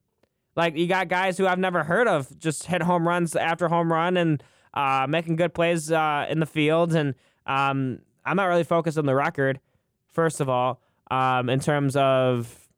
Like 0.56 0.76
you 0.76 0.86
got 0.86 1.08
guys 1.08 1.38
who 1.38 1.46
I've 1.46 1.58
never 1.58 1.84
heard 1.84 2.08
of 2.08 2.38
just 2.38 2.66
hit 2.66 2.82
home 2.82 3.06
runs 3.06 3.36
after 3.36 3.68
home 3.68 3.92
run 3.92 4.16
and 4.16 4.42
uh, 4.74 5.06
making 5.08 5.36
good 5.36 5.54
plays 5.54 5.90
uh, 5.90 6.26
in 6.28 6.40
the 6.40 6.46
field. 6.46 6.94
And 6.94 7.14
um, 7.46 8.00
I'm 8.24 8.36
not 8.36 8.46
really 8.46 8.64
focused 8.64 8.98
on 8.98 9.06
the 9.06 9.14
record, 9.14 9.60
first 10.12 10.40
of 10.40 10.48
all, 10.48 10.80
um, 11.10 11.48
in 11.48 11.60
terms 11.60 11.96
of 11.96 12.68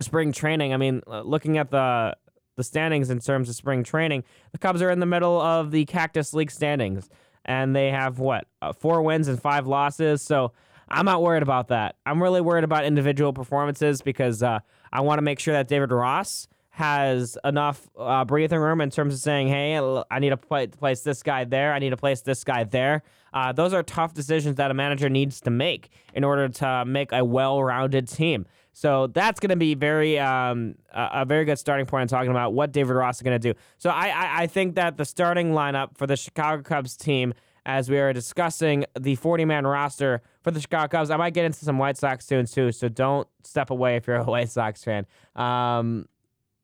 spring 0.00 0.32
training. 0.32 0.72
I 0.72 0.76
mean, 0.76 1.02
looking 1.06 1.58
at 1.58 1.70
the 1.70 2.16
the 2.56 2.64
standings 2.64 3.08
in 3.08 3.18
terms 3.18 3.48
of 3.48 3.54
spring 3.54 3.82
training, 3.82 4.24
the 4.52 4.58
Cubs 4.58 4.82
are 4.82 4.90
in 4.90 5.00
the 5.00 5.06
middle 5.06 5.40
of 5.40 5.70
the 5.70 5.86
Cactus 5.86 6.34
League 6.34 6.50
standings 6.50 7.08
and 7.44 7.74
they 7.74 7.90
have 7.90 8.18
what 8.18 8.46
uh, 8.60 8.72
four 8.72 9.02
wins 9.02 9.28
and 9.28 9.40
five 9.40 9.66
losses. 9.66 10.22
So 10.22 10.52
I'm 10.88 11.04
not 11.04 11.22
worried 11.22 11.42
about 11.42 11.68
that. 11.68 11.96
I'm 12.04 12.22
really 12.22 12.40
worried 12.40 12.64
about 12.64 12.84
individual 12.84 13.32
performances 13.32 14.02
because 14.02 14.42
uh, 14.42 14.60
I 14.92 15.00
want 15.00 15.18
to 15.18 15.22
make 15.22 15.38
sure 15.38 15.54
that 15.54 15.68
David 15.68 15.90
Ross 15.90 16.48
has 16.70 17.36
enough 17.44 17.88
uh, 17.98 18.24
breathing 18.24 18.58
room 18.58 18.80
in 18.80 18.90
terms 18.90 19.14
of 19.14 19.20
saying, 19.20 19.48
"Hey, 19.48 19.78
I 20.10 20.18
need 20.18 20.30
to 20.30 20.36
place 20.36 21.02
this 21.02 21.22
guy 21.22 21.44
there. 21.44 21.72
I 21.72 21.78
need 21.78 21.90
to 21.90 21.96
place 21.96 22.22
this 22.22 22.44
guy 22.44 22.64
there." 22.64 23.02
Uh, 23.32 23.52
those 23.52 23.72
are 23.72 23.82
tough 23.82 24.14
decisions 24.14 24.56
that 24.56 24.70
a 24.70 24.74
manager 24.74 25.08
needs 25.08 25.40
to 25.42 25.50
make 25.50 25.90
in 26.14 26.24
order 26.24 26.48
to 26.48 26.84
make 26.86 27.12
a 27.12 27.24
well-rounded 27.24 28.08
team. 28.08 28.46
So 28.72 29.06
that's 29.08 29.38
going 29.38 29.50
to 29.50 29.56
be 29.56 29.74
very 29.74 30.18
um, 30.18 30.76
a, 30.92 31.08
a 31.12 31.24
very 31.24 31.44
good 31.44 31.58
starting 31.58 31.86
point 31.86 32.02
in 32.02 32.08
talking 32.08 32.30
about 32.30 32.54
what 32.54 32.72
David 32.72 32.94
Ross 32.94 33.16
is 33.16 33.22
going 33.22 33.38
to 33.38 33.52
do. 33.52 33.58
So 33.78 33.90
I, 33.90 34.08
I 34.08 34.42
I 34.42 34.46
think 34.46 34.76
that 34.76 34.96
the 34.96 35.04
starting 35.04 35.52
lineup 35.52 35.96
for 35.96 36.06
the 36.06 36.16
Chicago 36.16 36.62
Cubs 36.62 36.96
team, 36.96 37.34
as 37.66 37.90
we 37.90 37.98
are 37.98 38.12
discussing 38.12 38.86
the 38.98 39.16
40-man 39.16 39.66
roster 39.66 40.22
for 40.42 40.50
the 40.50 40.60
Chicago 40.60 40.88
Cubs, 40.88 41.10
I 41.10 41.16
might 41.16 41.34
get 41.34 41.44
into 41.44 41.64
some 41.64 41.78
White 41.78 41.98
Sox 41.98 42.24
soon 42.24 42.46
too. 42.46 42.72
So 42.72 42.88
don't 42.88 43.28
step 43.44 43.70
away 43.70 43.96
if 43.96 44.06
you're 44.06 44.16
a 44.16 44.24
White 44.24 44.50
Sox 44.50 44.82
fan. 44.82 45.06
Um, 45.36 46.06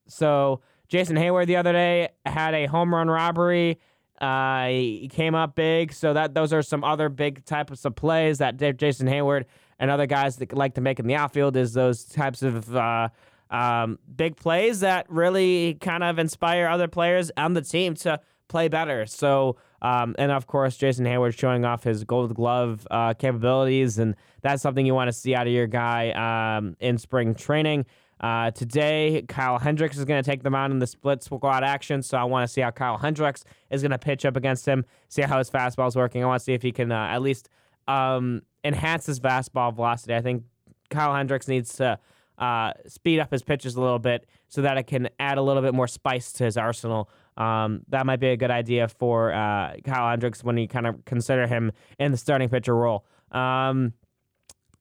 so 0.06 0.62
Jason 0.88 1.16
Heyward 1.16 1.46
the 1.46 1.56
other 1.56 1.72
day 1.72 2.08
had 2.24 2.54
a 2.54 2.66
home 2.66 2.94
run 2.94 3.08
robbery. 3.08 3.78
Uh, 4.18 4.66
he 4.68 5.08
came 5.12 5.34
up 5.34 5.54
big, 5.54 5.92
so 5.92 6.12
that 6.12 6.34
those 6.34 6.52
are 6.52 6.62
some 6.62 6.82
other 6.82 7.08
big 7.08 7.44
types 7.44 7.84
of 7.84 7.94
plays 7.94 8.38
that 8.38 8.56
Jason 8.76 9.06
Heyward 9.06 9.44
and 9.78 9.90
other 9.90 10.06
guys 10.06 10.36
that 10.36 10.52
like 10.52 10.74
to 10.74 10.80
make 10.80 10.98
in 10.98 11.06
the 11.06 11.14
outfield. 11.14 11.56
Is 11.56 11.72
those 11.72 12.04
types 12.04 12.42
of 12.42 12.74
uh, 12.74 13.08
um, 13.50 13.98
big 14.14 14.36
plays 14.36 14.80
that 14.80 15.06
really 15.08 15.74
kind 15.80 16.04
of 16.04 16.18
inspire 16.18 16.66
other 16.66 16.88
players 16.88 17.30
on 17.36 17.54
the 17.54 17.62
team 17.62 17.94
to 17.94 18.20
play 18.48 18.68
better. 18.68 19.06
So, 19.06 19.56
um, 19.82 20.14
and 20.18 20.32
of 20.32 20.46
course, 20.46 20.76
Jason 20.76 21.04
Heyward 21.04 21.38
showing 21.38 21.64
off 21.64 21.84
his 21.84 22.04
Gold 22.04 22.34
Glove 22.34 22.86
uh, 22.90 23.14
capabilities, 23.14 23.98
and 23.98 24.16
that's 24.42 24.62
something 24.62 24.84
you 24.84 24.94
want 24.94 25.08
to 25.08 25.12
see 25.12 25.34
out 25.34 25.46
of 25.46 25.52
your 25.52 25.66
guy 25.66 26.56
um, 26.56 26.76
in 26.80 26.98
spring 26.98 27.34
training. 27.34 27.86
Uh, 28.20 28.50
today, 28.50 29.24
Kyle 29.28 29.58
Hendricks 29.58 29.96
is 29.96 30.04
going 30.04 30.20
to 30.22 30.28
take 30.28 30.42
them 30.42 30.54
out 30.54 30.72
in 30.72 30.80
the 30.80 30.88
split 30.88 31.22
squad 31.22 31.62
action, 31.62 32.02
so 32.02 32.18
I 32.18 32.24
want 32.24 32.48
to 32.48 32.52
see 32.52 32.60
how 32.60 32.72
Kyle 32.72 32.98
Hendricks 32.98 33.44
is 33.70 33.82
going 33.82 33.92
to 33.92 33.98
pitch 33.98 34.24
up 34.24 34.36
against 34.36 34.66
him, 34.66 34.84
see 35.08 35.22
how 35.22 35.38
his 35.38 35.48
fastball 35.48 35.86
is 35.86 35.94
working. 35.94 36.24
I 36.24 36.26
want 36.26 36.40
to 36.40 36.44
see 36.44 36.54
if 36.54 36.62
he 36.62 36.72
can 36.72 36.90
uh, 36.90 37.08
at 37.10 37.22
least 37.22 37.48
um, 37.88 38.42
enhance 38.62 39.06
his 39.06 39.18
fastball 39.18 39.74
velocity. 39.74 40.14
I 40.14 40.20
think 40.20 40.44
Kyle 40.90 41.14
Hendricks 41.14 41.48
needs 41.48 41.74
to 41.76 41.98
uh, 42.38 42.72
speed 42.86 43.18
up 43.18 43.32
his 43.32 43.42
pitches 43.42 43.74
a 43.74 43.80
little 43.80 43.98
bit 43.98 44.26
so 44.48 44.62
that 44.62 44.78
it 44.78 44.84
can 44.84 45.08
add 45.18 45.38
a 45.38 45.42
little 45.42 45.62
bit 45.62 45.74
more 45.74 45.88
spice 45.88 46.32
to 46.34 46.44
his 46.44 46.56
arsenal. 46.56 47.10
Um, 47.36 47.82
that 47.88 48.06
might 48.06 48.20
be 48.20 48.28
a 48.28 48.36
good 48.36 48.50
idea 48.50 48.88
for 48.88 49.32
uh, 49.32 49.76
Kyle 49.84 50.10
Hendricks 50.10 50.44
when 50.44 50.56
you 50.56 50.68
kind 50.68 50.86
of 50.86 51.04
consider 51.04 51.46
him 51.46 51.72
in 51.98 52.12
the 52.12 52.18
starting 52.18 52.48
pitcher 52.48 52.76
role. 52.76 53.04
Um, 53.32 53.92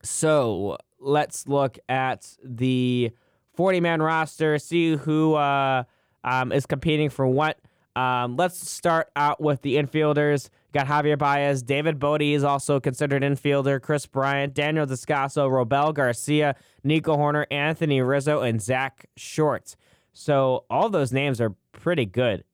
so 0.02 0.78
let's 1.00 1.46
look 1.46 1.78
at 1.88 2.36
the 2.44 3.10
40 3.54 3.80
man 3.80 4.02
roster, 4.02 4.58
see 4.58 4.96
who 4.96 5.34
uh, 5.34 5.84
um, 6.24 6.52
is 6.52 6.66
competing 6.66 7.10
for 7.10 7.26
what. 7.26 7.58
Um, 7.96 8.36
let's 8.36 8.70
start 8.70 9.10
out 9.16 9.40
with 9.40 9.62
the 9.62 9.76
infielders. 9.76 10.50
Got 10.74 10.86
Javier 10.86 11.16
Baez, 11.16 11.62
David 11.62 11.98
Bote 11.98 12.20
is 12.20 12.44
also 12.44 12.78
considered 12.78 13.22
infielder, 13.22 13.80
Kris 13.80 14.04
Bryant, 14.04 14.52
Daniel 14.52 14.84
Descalso, 14.86 15.48
Robel 15.48 15.94
Garcia, 15.94 16.56
Nico 16.84 17.16
Hoerner, 17.16 17.46
Anthony 17.50 18.02
Rizzo, 18.02 18.42
and 18.42 18.60
Zach 18.60 19.06
Short. 19.16 19.76
So 20.12 20.64
all 20.68 20.90
those 20.90 21.10
names 21.10 21.40
are 21.40 21.54
pretty 21.72 22.04
good, 22.04 22.44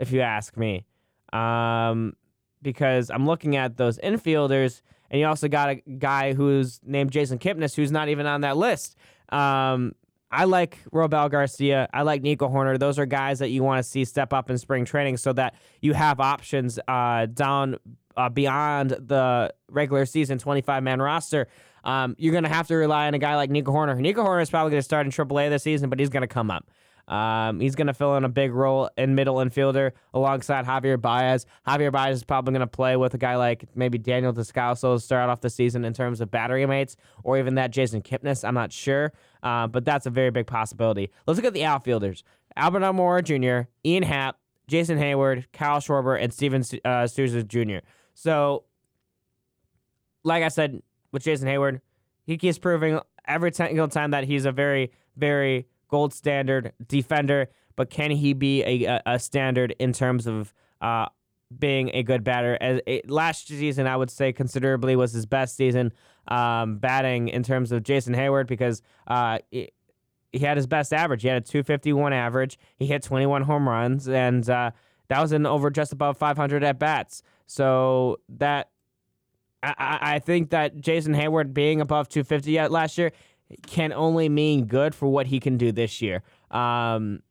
if 0.00 0.10
you 0.10 0.20
ask 0.20 0.56
me. 0.56 0.84
Um, 1.32 2.14
because 2.60 3.10
I'm 3.10 3.26
looking 3.26 3.54
at 3.54 3.76
those 3.76 3.98
infielders, 3.98 4.80
and 5.10 5.20
you 5.20 5.26
also 5.26 5.46
got 5.46 5.68
a 5.68 5.74
guy 5.76 6.32
who's 6.32 6.80
named 6.82 7.12
Jason 7.12 7.38
Kipnis, 7.38 7.76
who's 7.76 7.92
not 7.92 8.08
even 8.08 8.26
on 8.26 8.40
that 8.40 8.56
list. 8.56 8.96
Um, 9.28 9.94
I 10.34 10.44
like 10.44 10.78
Robel 10.92 11.30
Garcia. 11.30 11.88
I 11.94 12.02
like 12.02 12.22
Nico 12.22 12.48
Hoerner. 12.48 12.76
Those 12.76 12.98
are 12.98 13.06
guys 13.06 13.38
that 13.38 13.50
you 13.50 13.62
want 13.62 13.84
to 13.84 13.88
see 13.88 14.04
step 14.04 14.32
up 14.32 14.50
in 14.50 14.58
spring 14.58 14.84
training 14.84 15.16
so 15.16 15.32
that 15.34 15.54
you 15.80 15.94
have 15.94 16.18
options 16.18 16.80
uh, 16.88 17.26
down 17.26 17.76
uh, 18.16 18.28
beyond 18.28 18.90
the 18.90 19.54
regular 19.68 20.04
season 20.06 20.38
25 20.38 20.82
man 20.82 21.00
roster. 21.00 21.46
Um, 21.84 22.16
you're 22.18 22.32
going 22.32 22.44
to 22.44 22.50
have 22.50 22.66
to 22.68 22.74
rely 22.74 23.06
on 23.06 23.14
a 23.14 23.18
guy 23.18 23.36
like 23.36 23.50
Nico 23.50 23.70
Hoerner. 23.70 23.96
Nico 23.96 24.24
Hoerner 24.24 24.42
is 24.42 24.50
probably 24.50 24.72
going 24.72 24.80
to 24.80 24.84
start 24.84 25.06
in 25.06 25.12
AAA 25.12 25.50
this 25.50 25.62
season, 25.62 25.88
but 25.88 26.00
he's 26.00 26.08
going 26.08 26.22
to 26.22 26.26
come 26.26 26.50
up. 26.50 26.68
Um, 27.08 27.60
he's 27.60 27.74
going 27.74 27.86
to 27.88 27.94
fill 27.94 28.16
in 28.16 28.24
a 28.24 28.28
big 28.28 28.52
role 28.52 28.88
in 28.96 29.14
middle 29.14 29.36
infielder 29.36 29.92
alongside 30.14 30.64
Javier 30.64 31.00
Baez. 31.00 31.46
Javier 31.66 31.92
Baez 31.92 32.16
is 32.16 32.24
probably 32.24 32.52
going 32.52 32.60
to 32.60 32.66
play 32.66 32.96
with 32.96 33.14
a 33.14 33.18
guy 33.18 33.36
like 33.36 33.66
maybe 33.74 33.98
Daniel 33.98 34.32
Descalso 34.32 34.96
to 34.96 35.00
start 35.00 35.28
off 35.28 35.40
the 35.40 35.50
season 35.50 35.84
in 35.84 35.92
terms 35.92 36.20
of 36.20 36.30
battery 36.30 36.64
mates, 36.66 36.96
or 37.22 37.38
even 37.38 37.56
that 37.56 37.70
Jason 37.70 38.00
Kipnis. 38.00 38.46
I'm 38.46 38.54
not 38.54 38.72
sure, 38.72 39.12
uh, 39.44 39.66
but 39.66 39.84
that's 39.84 40.06
a 40.06 40.10
very 40.10 40.30
big 40.30 40.46
possibility. 40.46 41.10
Let's 41.26 41.36
look 41.36 41.46
at 41.46 41.52
the 41.52 41.64
outfielders: 41.64 42.24
Albert 42.56 42.80
Almora 42.80 43.22
Jr., 43.22 43.68
Ian 43.84 44.02
Happ, 44.02 44.38
Jason 44.66 44.98
Heyward, 44.98 45.44
Kyle 45.52 45.78
Schwarber, 45.78 46.20
and 46.20 46.32
Steven 46.32 46.64
uh, 46.84 47.06
Souza 47.06 47.44
Jr. 47.44 47.78
So, 48.14 48.64
like 50.24 50.42
I 50.42 50.48
said 50.48 50.82
with 51.12 51.22
Jason 51.22 51.46
Heyward, 51.46 51.80
he 52.24 52.38
keeps 52.38 52.58
proving 52.58 52.98
every 53.26 53.52
single 53.52 53.88
time 53.88 54.10
that 54.12 54.24
he's 54.24 54.46
a 54.46 54.52
very, 54.52 54.90
very 55.16 55.66
gold 55.88 56.12
standard 56.12 56.72
defender, 56.86 57.48
but 57.76 57.90
can 57.90 58.10
he 58.10 58.32
be 58.32 58.62
a, 58.64 59.02
a 59.06 59.18
standard 59.18 59.74
in 59.78 59.92
terms 59.92 60.26
of 60.26 60.54
uh, 60.80 61.06
being 61.58 61.90
a 61.94 62.02
good 62.02 62.24
batter? 62.24 62.56
As 62.60 62.80
it, 62.86 63.10
last 63.10 63.48
season, 63.48 63.86
I 63.86 63.96
would 63.96 64.10
say 64.10 64.32
considerably 64.32 64.96
was 64.96 65.12
his 65.12 65.26
best 65.26 65.56
season 65.56 65.92
um, 66.28 66.78
batting 66.78 67.28
in 67.28 67.42
terms 67.42 67.72
of 67.72 67.82
Jason 67.82 68.14
Heyward 68.14 68.46
because 68.46 68.82
uh, 69.06 69.38
it, 69.50 69.74
he 70.32 70.40
had 70.40 70.56
his 70.56 70.66
best 70.66 70.92
average. 70.92 71.22
He 71.22 71.28
had 71.28 71.42
a 71.42 71.46
251 71.46 72.12
average. 72.12 72.58
He 72.76 72.86
hit 72.86 73.02
21 73.02 73.42
home 73.42 73.68
runs, 73.68 74.08
and 74.08 74.48
uh, 74.48 74.72
that 75.08 75.20
was 75.20 75.32
in 75.32 75.46
over 75.46 75.70
just 75.70 75.92
above 75.92 76.16
500 76.18 76.64
at 76.64 76.78
bats. 76.78 77.22
So 77.46 78.18
that 78.28 78.70
I, 79.62 79.98
I 80.00 80.18
think 80.18 80.50
that 80.50 80.80
Jason 80.80 81.14
Heyward 81.14 81.54
being 81.54 81.80
above 81.80 82.08
250 82.08 82.68
last 82.68 82.98
year 82.98 83.12
can 83.66 83.92
only 83.92 84.28
mean 84.28 84.66
good 84.66 84.94
for 84.94 85.06
what 85.08 85.26
he 85.26 85.40
can 85.40 85.56
do 85.56 85.72
this 85.72 86.02
year. 86.02 86.22
Um, 86.50 87.22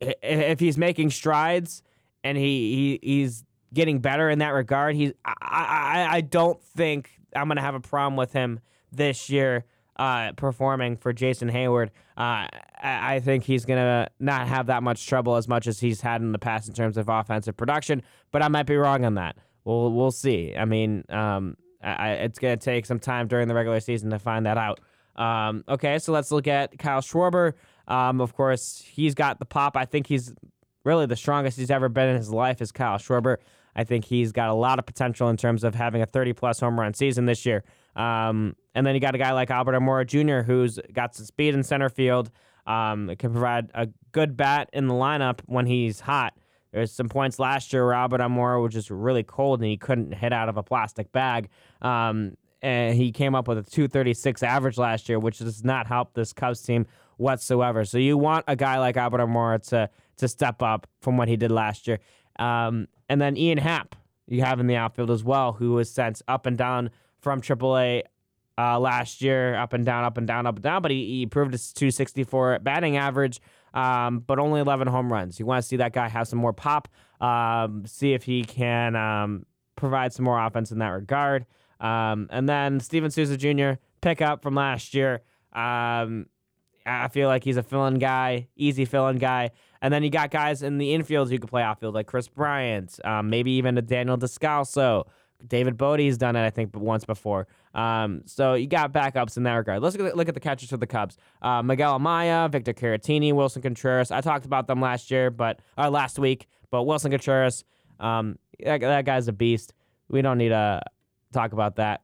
if 0.00 0.60
he's 0.60 0.78
making 0.78 1.10
strides 1.10 1.82
and 2.22 2.38
he, 2.38 2.98
he 3.02 3.08
he's 3.14 3.44
getting 3.74 3.98
better 3.98 4.30
in 4.30 4.38
that 4.38 4.50
regard, 4.50 4.94
he's 4.94 5.12
I, 5.24 5.34
I, 5.42 6.08
I 6.16 6.20
don't 6.20 6.62
think 6.62 7.17
I'm 7.34 7.48
gonna 7.48 7.60
have 7.60 7.74
a 7.74 7.80
problem 7.80 8.16
with 8.16 8.32
him 8.32 8.60
this 8.92 9.28
year 9.30 9.64
uh, 9.96 10.32
performing 10.32 10.96
for 10.96 11.12
Jason 11.12 11.50
Heyward. 11.50 11.88
Uh, 12.16 12.46
I 12.80 13.20
think 13.24 13.44
he's 13.44 13.64
gonna 13.64 14.08
not 14.20 14.48
have 14.48 14.66
that 14.66 14.82
much 14.82 15.06
trouble 15.06 15.36
as 15.36 15.48
much 15.48 15.66
as 15.66 15.80
he's 15.80 16.00
had 16.00 16.20
in 16.20 16.32
the 16.32 16.38
past 16.38 16.68
in 16.68 16.74
terms 16.74 16.96
of 16.96 17.08
offensive 17.08 17.56
production, 17.56 18.02
but 18.30 18.42
I 18.42 18.48
might 18.48 18.66
be 18.66 18.76
wrong 18.76 19.04
on 19.04 19.14
that. 19.14 19.36
We'll 19.64 19.92
we'll 19.92 20.12
see. 20.12 20.54
I 20.56 20.64
mean, 20.64 21.04
um, 21.08 21.56
I, 21.82 22.10
it's 22.12 22.38
gonna 22.38 22.56
take 22.56 22.86
some 22.86 22.98
time 22.98 23.28
during 23.28 23.48
the 23.48 23.54
regular 23.54 23.80
season 23.80 24.10
to 24.10 24.18
find 24.18 24.46
that 24.46 24.56
out. 24.56 24.80
Um, 25.16 25.64
okay, 25.68 25.98
so 25.98 26.12
let's 26.12 26.30
look 26.30 26.46
at 26.46 26.78
Kyle 26.78 27.00
Schwarber. 27.00 27.54
Um, 27.88 28.20
of 28.20 28.34
course, 28.34 28.82
he's 28.86 29.14
got 29.14 29.40
the 29.40 29.44
pop. 29.44 29.76
I 29.76 29.84
think 29.84 30.06
he's 30.06 30.32
really 30.84 31.06
the 31.06 31.16
strongest 31.16 31.58
he's 31.58 31.70
ever 31.70 31.88
been 31.88 32.08
in 32.08 32.16
his 32.16 32.30
life 32.30 32.62
is 32.62 32.70
Kyle 32.70 32.98
Schwarber. 32.98 33.38
I 33.78 33.84
think 33.84 34.04
he's 34.04 34.32
got 34.32 34.48
a 34.48 34.54
lot 34.54 34.80
of 34.80 34.86
potential 34.86 35.28
in 35.28 35.36
terms 35.36 35.62
of 35.62 35.72
having 35.72 36.02
a 36.02 36.06
30 36.06 36.32
plus 36.32 36.58
home 36.58 36.80
run 36.80 36.94
season 36.94 37.26
this 37.26 37.46
year. 37.46 37.62
Um, 37.94 38.56
and 38.74 38.84
then 38.84 38.96
you 38.96 39.00
got 39.00 39.14
a 39.14 39.18
guy 39.18 39.30
like 39.30 39.52
Albert 39.52 39.74
Almora 39.74 40.04
Jr., 40.04 40.44
who's 40.44 40.80
got 40.92 41.14
some 41.14 41.24
speed 41.24 41.54
in 41.54 41.62
center 41.62 41.88
field, 41.88 42.32
um, 42.66 43.08
can 43.20 43.30
provide 43.30 43.70
a 43.74 43.88
good 44.10 44.36
bat 44.36 44.68
in 44.72 44.88
the 44.88 44.94
lineup 44.94 45.42
when 45.46 45.64
he's 45.64 46.00
hot. 46.00 46.34
There's 46.72 46.90
some 46.90 47.08
points 47.08 47.38
last 47.38 47.72
year 47.72 47.84
where 47.84 47.94
Albert 47.94 48.20
Almora 48.20 48.60
was 48.60 48.74
just 48.74 48.90
really 48.90 49.22
cold 49.22 49.60
and 49.60 49.70
he 49.70 49.76
couldn't 49.76 50.12
hit 50.12 50.32
out 50.32 50.48
of 50.48 50.56
a 50.56 50.62
plastic 50.64 51.12
bag. 51.12 51.48
Um, 51.80 52.36
and 52.60 52.96
he 52.96 53.12
came 53.12 53.36
up 53.36 53.46
with 53.46 53.58
a 53.58 53.62
236 53.62 54.42
average 54.42 54.76
last 54.76 55.08
year, 55.08 55.20
which 55.20 55.38
does 55.38 55.62
not 55.62 55.86
help 55.86 56.14
this 56.14 56.32
Cubs 56.32 56.62
team 56.62 56.84
whatsoever. 57.16 57.84
So 57.84 57.98
you 57.98 58.18
want 58.18 58.44
a 58.48 58.56
guy 58.56 58.78
like 58.80 58.96
Albert 58.96 59.18
Almora 59.18 59.64
to 59.68 59.88
to 60.18 60.28
step 60.28 60.62
up 60.62 60.86
from 61.00 61.16
what 61.16 61.28
he 61.28 61.36
did 61.36 61.52
last 61.52 61.86
year. 61.86 62.00
Um, 62.38 62.88
and 63.08 63.20
then 63.20 63.36
Ian 63.36 63.58
Happ, 63.58 63.94
you 64.26 64.42
have 64.42 64.60
in 64.60 64.66
the 64.66 64.76
outfield 64.76 65.10
as 65.10 65.24
well, 65.24 65.54
who 65.54 65.72
was 65.72 65.90
sent 65.90 66.22
up 66.28 66.46
and 66.46 66.56
down 66.56 66.90
from 67.20 67.40
AAA 67.40 68.02
uh, 68.58 68.78
last 68.78 69.22
year, 69.22 69.54
up 69.54 69.72
and 69.72 69.86
down, 69.86 70.04
up 70.04 70.18
and 70.18 70.26
down, 70.26 70.46
up 70.46 70.56
and 70.56 70.62
down. 70.62 70.82
But 70.82 70.90
he, 70.90 71.06
he 71.06 71.26
proved 71.26 71.52
his 71.52 71.72
264 71.72 72.58
batting 72.60 72.96
average, 72.96 73.40
um, 73.72 74.18
but 74.20 74.38
only 74.38 74.60
11 74.60 74.88
home 74.88 75.12
runs. 75.12 75.38
You 75.38 75.46
want 75.46 75.62
to 75.62 75.68
see 75.68 75.76
that 75.76 75.92
guy 75.92 76.08
have 76.08 76.28
some 76.28 76.38
more 76.38 76.52
pop, 76.52 76.88
um, 77.20 77.84
see 77.86 78.12
if 78.12 78.24
he 78.24 78.44
can 78.44 78.96
um, 78.96 79.46
provide 79.76 80.12
some 80.12 80.24
more 80.24 80.44
offense 80.44 80.70
in 80.70 80.78
that 80.78 80.88
regard. 80.88 81.46
Um, 81.80 82.28
and 82.30 82.48
then 82.48 82.80
Steven 82.80 83.10
Souza 83.10 83.36
Jr. 83.36 83.80
pick 84.00 84.20
up 84.20 84.42
from 84.42 84.54
last 84.54 84.92
year. 84.94 85.22
Um, 85.52 86.26
I 86.84 87.08
feel 87.08 87.28
like 87.28 87.44
he's 87.44 87.56
a 87.56 87.62
fill-in 87.62 87.98
guy, 87.98 88.48
easy 88.56 88.84
fill-in 88.84 89.18
guy. 89.18 89.50
And 89.80 89.92
then 89.92 90.02
you 90.02 90.10
got 90.10 90.30
guys 90.30 90.62
in 90.62 90.78
the 90.78 90.94
infield 90.94 91.30
who 91.30 91.38
could 91.38 91.50
play 91.50 91.62
outfield, 91.62 91.94
like 91.94 92.06
Kris 92.06 92.28
Bryant, 92.28 92.98
um, 93.04 93.30
maybe 93.30 93.52
even 93.52 93.78
a 93.78 93.82
Daniel 93.82 94.16
Descalso, 94.16 95.04
David 95.46 95.76
Bote's 95.76 96.16
done 96.16 96.34
it, 96.34 96.44
I 96.44 96.50
think, 96.50 96.74
once 96.74 97.04
before. 97.04 97.46
Um, 97.74 98.22
so 98.26 98.54
you 98.54 98.66
got 98.66 98.92
backups 98.92 99.36
in 99.36 99.44
that 99.44 99.54
regard. 99.54 99.82
Let's 99.82 99.96
look 99.96 100.28
at, 100.28 100.34
the 100.34 100.40
catchers 100.40 100.70
for 100.70 100.76
the 100.76 100.86
Cubs: 100.86 101.16
uh, 101.42 101.62
Miguel 101.62 101.98
Amaya, 101.98 102.50
Victor 102.50 102.72
Caratini, 102.72 103.32
Willson 103.32 103.62
Contreras. 103.62 104.10
I 104.10 104.20
talked 104.20 104.46
about 104.46 104.66
them 104.66 104.80
last 104.80 105.10
year, 105.10 105.30
but 105.30 105.60
uh, 105.76 105.90
last 105.90 106.18
week. 106.18 106.48
But 106.70 106.82
Willson 106.82 107.10
Contreras, 107.10 107.64
um, 108.00 108.38
that, 108.64 108.80
that 108.80 109.04
guy's 109.04 109.28
a 109.28 109.32
beast. 109.32 109.74
We 110.08 110.22
don't 110.22 110.38
need 110.38 110.48
to 110.48 110.82
talk 111.32 111.52
about 111.52 111.76
that 111.76 112.02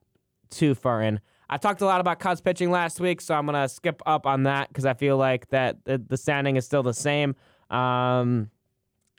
too 0.50 0.75
far 0.75 1.02
in. 1.02 1.21
I 1.50 1.57
talked 1.57 1.83
a 1.83 1.87
lot 1.87 2.00
about 2.00 2.21
Cubs 2.21 2.40
pitching 2.40 2.71
last 2.71 3.00
week, 3.00 3.21
so 3.21 3.35
I'm 3.35 3.47
gonna 3.47 3.69
skip 3.69 4.00
up 4.07 4.26
on 4.26 4.45
that 4.45 4.69
because 4.69 4.87
I 4.87 4.95
feel 4.95 5.16
like 5.16 5.49
that 5.50 5.85
the, 5.85 5.99
the 5.99 6.16
standing 6.16 6.57
is 6.57 6.64
still 6.64 6.83
the 6.83 6.95
same. 6.95 7.35
Um, 7.75 8.50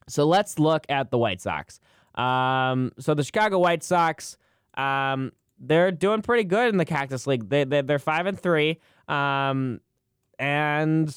so 0.07 0.25
let's 0.25 0.59
look 0.59 0.85
at 0.89 1.11
the 1.11 1.17
White 1.17 1.41
Sox. 1.41 1.79
Um, 2.15 2.91
so 2.99 3.13
the 3.13 3.23
Chicago 3.23 3.59
White 3.59 3.83
Sox, 3.83 4.37
um, 4.75 5.31
they're 5.59 5.91
doing 5.91 6.21
pretty 6.21 6.43
good 6.43 6.69
in 6.69 6.77
the 6.77 6.85
Cactus 6.85 7.27
League. 7.27 7.49
They, 7.49 7.63
they 7.63 7.81
they're 7.81 7.99
five 7.99 8.25
and 8.25 8.39
three, 8.39 8.79
um, 9.07 9.81
and 10.39 11.15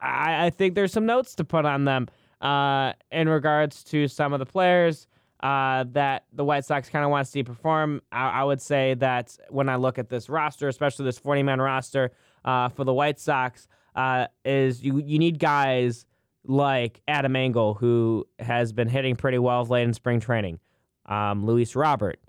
I, 0.00 0.46
I 0.46 0.50
think 0.50 0.74
there's 0.74 0.92
some 0.92 1.06
notes 1.06 1.34
to 1.36 1.44
put 1.44 1.64
on 1.64 1.84
them 1.84 2.08
uh, 2.40 2.92
in 3.10 3.28
regards 3.28 3.84
to 3.84 4.08
some 4.08 4.32
of 4.32 4.38
the 4.38 4.46
players 4.46 5.06
uh, 5.42 5.84
that 5.92 6.24
the 6.32 6.44
White 6.44 6.64
Sox 6.64 6.88
kind 6.88 7.04
of 7.04 7.10
want 7.10 7.24
to 7.26 7.30
see 7.30 7.42
perform. 7.42 8.02
I, 8.12 8.28
I, 8.28 8.44
would 8.44 8.60
say 8.60 8.94
that 8.94 9.36
when 9.48 9.68
I 9.68 9.76
look 9.76 9.98
at 9.98 10.08
this 10.08 10.28
roster, 10.28 10.68
especially 10.68 11.06
this 11.06 11.18
40 11.18 11.42
man 11.42 11.60
roster 11.60 12.12
uh, 12.44 12.68
for 12.68 12.84
the 12.84 12.92
White 12.92 13.18
Sox, 13.18 13.66
uh, 13.94 14.26
is 14.44 14.82
you 14.82 14.98
you 14.98 15.18
need 15.18 15.38
guys 15.38 16.06
like 16.44 17.00
Adam 17.06 17.36
Engel, 17.36 17.74
who 17.74 18.26
has 18.38 18.72
been 18.72 18.88
hitting 18.88 19.16
pretty 19.16 19.38
well 19.38 19.64
late 19.64 19.84
in 19.84 19.94
spring 19.94 20.20
training, 20.20 20.58
um, 21.06 21.44
Luis 21.44 21.76
Robert, 21.76 22.20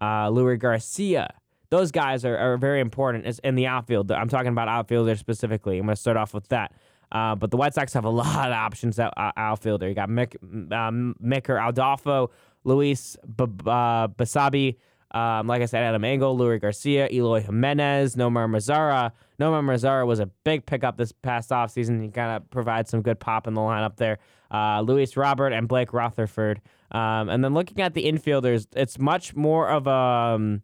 uh, 0.00 0.28
Leury 0.28 0.58
Garcia. 0.58 1.34
Those 1.70 1.92
guys 1.92 2.24
are, 2.24 2.36
are 2.36 2.56
very 2.56 2.80
important 2.80 3.38
in 3.44 3.54
the 3.54 3.66
outfield. 3.66 4.10
I'm 4.10 4.28
talking 4.28 4.48
about 4.48 4.68
outfielders 4.68 5.20
specifically. 5.20 5.78
I'm 5.78 5.86
going 5.86 5.94
to 5.94 6.00
start 6.00 6.16
off 6.16 6.34
with 6.34 6.48
that. 6.48 6.72
Uh, 7.12 7.34
but 7.34 7.50
the 7.50 7.56
White 7.56 7.74
Sox 7.74 7.92
have 7.92 8.04
a 8.04 8.10
lot 8.10 8.48
of 8.48 8.54
options 8.54 8.98
at 8.98 9.12
uh, 9.16 9.32
outfielder. 9.36 9.88
You 9.88 9.94
got 9.94 10.08
Mick, 10.08 10.36
um, 10.72 11.14
Micker 11.22 11.68
Adolfo, 11.68 12.30
Luis 12.64 13.16
B- 13.36 13.44
uh, 13.66 14.08
Basabe, 14.08 14.76
um, 15.12 15.46
like 15.46 15.60
I 15.60 15.66
said, 15.66 15.82
Adam 15.82 16.04
Engel, 16.04 16.38
Leury 16.38 16.60
Garcia, 16.60 17.08
Eloy 17.10 17.40
Jimenez, 17.40 18.14
Nomar 18.14 18.48
Mazara. 18.48 19.10
Nomar 19.40 19.62
Mazara 19.62 20.06
was 20.06 20.20
a 20.20 20.26
big 20.44 20.66
pickup 20.66 20.96
this 20.96 21.10
past 21.10 21.50
offseason. 21.50 22.00
He 22.02 22.10
kind 22.10 22.36
of 22.36 22.48
provides 22.50 22.90
some 22.90 23.02
good 23.02 23.18
pop 23.18 23.46
in 23.46 23.54
the 23.54 23.60
lineup 23.60 23.96
there. 23.96 24.18
Uh, 24.52 24.82
Luis 24.82 25.16
Robert 25.16 25.52
and 25.52 25.66
Blake 25.66 25.92
Rutherford. 25.92 26.60
Um, 26.92 27.28
and 27.28 27.42
then 27.42 27.54
looking 27.54 27.80
at 27.80 27.94
the 27.94 28.04
infielders, 28.04 28.66
it's 28.74 28.98
much 28.98 29.34
more 29.34 29.68
of 29.68 29.86
a. 29.86 29.90
Um, 29.90 30.62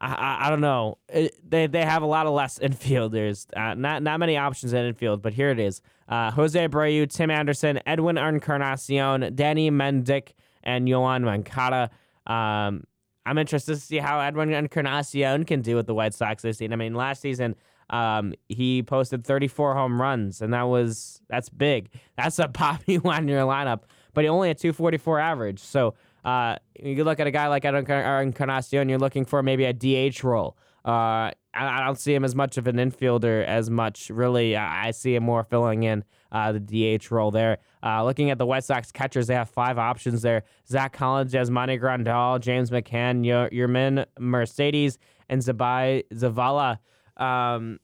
I, 0.00 0.46
I, 0.46 0.50
don't 0.50 0.60
know. 0.60 0.98
It, 1.08 1.34
they 1.48 1.66
they 1.66 1.84
have 1.84 2.02
a 2.02 2.06
lot 2.06 2.26
of 2.26 2.32
less 2.32 2.58
infielders. 2.62 3.46
Uh, 3.56 3.74
not 3.74 4.02
not 4.02 4.20
many 4.20 4.36
options 4.36 4.72
at 4.72 4.84
infield, 4.84 5.22
but 5.22 5.32
here 5.32 5.50
it 5.50 5.58
is: 5.58 5.82
uh, 6.08 6.30
Jose 6.30 6.68
Abreu, 6.68 7.10
Tim 7.10 7.30
Anderson, 7.30 7.80
Edwin 7.86 8.16
Encarnacion, 8.16 9.34
Danny 9.34 9.70
Mendick, 9.70 10.34
and 10.62 10.86
Yoan 10.86 11.24
Moncada. 11.24 11.90
Um, 12.26 12.84
I'm 13.28 13.36
interested 13.36 13.74
to 13.74 13.80
see 13.80 13.98
how 13.98 14.20
Edwin 14.20 14.52
Encarnacion 14.52 15.44
can 15.44 15.60
do 15.60 15.76
with 15.76 15.86
the 15.86 15.94
White 15.94 16.14
Sox 16.14 16.42
this 16.42 16.58
season. 16.58 16.72
I 16.72 16.76
mean, 16.76 16.94
last 16.94 17.20
season 17.20 17.56
um, 17.90 18.32
he 18.48 18.82
posted 18.82 19.24
34 19.24 19.74
home 19.74 20.00
runs, 20.00 20.40
and 20.40 20.52
that 20.54 20.62
was 20.62 21.20
that's 21.28 21.50
big. 21.50 21.90
That's 22.16 22.38
a 22.38 22.48
pop 22.48 22.80
you 22.86 23.00
want 23.00 23.20
in 23.20 23.28
your 23.28 23.42
lineup, 23.42 23.82
but 24.14 24.24
he 24.24 24.28
only 24.28 24.48
had 24.48 24.58
244 24.58 25.20
average. 25.20 25.60
So 25.60 25.94
uh, 26.24 26.56
you 26.78 27.04
look 27.04 27.20
at 27.20 27.26
a 27.26 27.30
guy 27.30 27.48
like 27.48 27.66
Edwin 27.66 27.84
Encarnacion, 27.90 28.88
you're 28.88 28.98
looking 28.98 29.26
for 29.26 29.42
maybe 29.42 29.64
a 29.64 29.74
DH 29.74 30.24
role. 30.24 30.56
Uh, 30.84 31.32
I, 31.54 31.84
don't 31.84 31.98
see 31.98 32.14
him 32.14 32.24
as 32.24 32.34
much 32.34 32.56
of 32.58 32.66
an 32.66 32.76
infielder 32.76 33.44
as 33.44 33.70
much. 33.70 34.10
Really, 34.10 34.56
I 34.56 34.90
see 34.90 35.14
him 35.14 35.24
more 35.24 35.44
filling 35.44 35.82
in 35.82 36.04
uh, 36.30 36.52
the 36.52 36.60
DH 36.98 37.10
role 37.10 37.30
there. 37.30 37.58
Uh, 37.82 38.04
looking 38.04 38.30
at 38.30 38.38
the 38.38 38.46
White 38.46 38.64
Sox 38.64 38.92
catchers, 38.92 39.26
they 39.26 39.34
have 39.34 39.48
five 39.48 39.78
options 39.78 40.22
there: 40.22 40.44
Zach 40.68 40.92
Collins, 40.92 41.32
Yasmani 41.32 41.80
Grandal, 41.80 42.40
James 42.40 42.70
McCann, 42.70 43.24
Yermin 43.24 44.04
Mercedes, 44.18 44.98
and 45.28 45.40
Zabai 45.42 46.04
Zavala. 46.12 46.78
Um, 47.16 47.78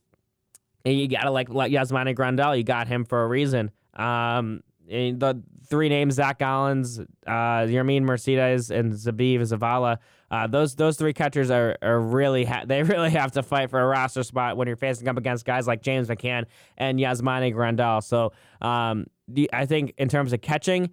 you 0.84 1.08
gotta 1.08 1.30
like, 1.30 1.48
like 1.48 1.72
Yasmani 1.72 2.14
Grandal. 2.14 2.56
You 2.56 2.64
got 2.64 2.86
him 2.86 3.04
for 3.04 3.24
a 3.24 3.26
reason. 3.26 3.70
Um, 3.94 4.60
the 4.88 5.42
three 5.66 5.88
names: 5.88 6.14
Zach 6.14 6.38
Collins, 6.38 7.00
uh, 7.26 7.66
Yermin 7.66 8.02
Mercedes, 8.02 8.70
and 8.70 8.92
Zabib 8.92 9.40
Zavala. 9.40 9.98
Uh, 10.30 10.46
those 10.46 10.74
those 10.74 10.96
three 10.96 11.12
catchers 11.12 11.50
are, 11.50 11.76
are 11.82 12.00
really 12.00 12.44
ha- 12.44 12.64
they 12.66 12.82
really 12.82 13.10
have 13.10 13.32
to 13.32 13.42
fight 13.42 13.70
for 13.70 13.80
a 13.80 13.86
roster 13.86 14.22
spot 14.22 14.56
when 14.56 14.66
you're 14.66 14.76
facing 14.76 15.08
up 15.08 15.16
against 15.16 15.44
guys 15.44 15.66
like 15.66 15.82
James 15.82 16.08
McCann 16.08 16.46
and 16.76 16.98
Yasmani 16.98 17.54
Grandal. 17.54 18.02
So 18.02 18.32
um, 18.60 19.06
I 19.52 19.66
think 19.66 19.94
in 19.98 20.08
terms 20.08 20.32
of 20.32 20.40
catching, 20.40 20.90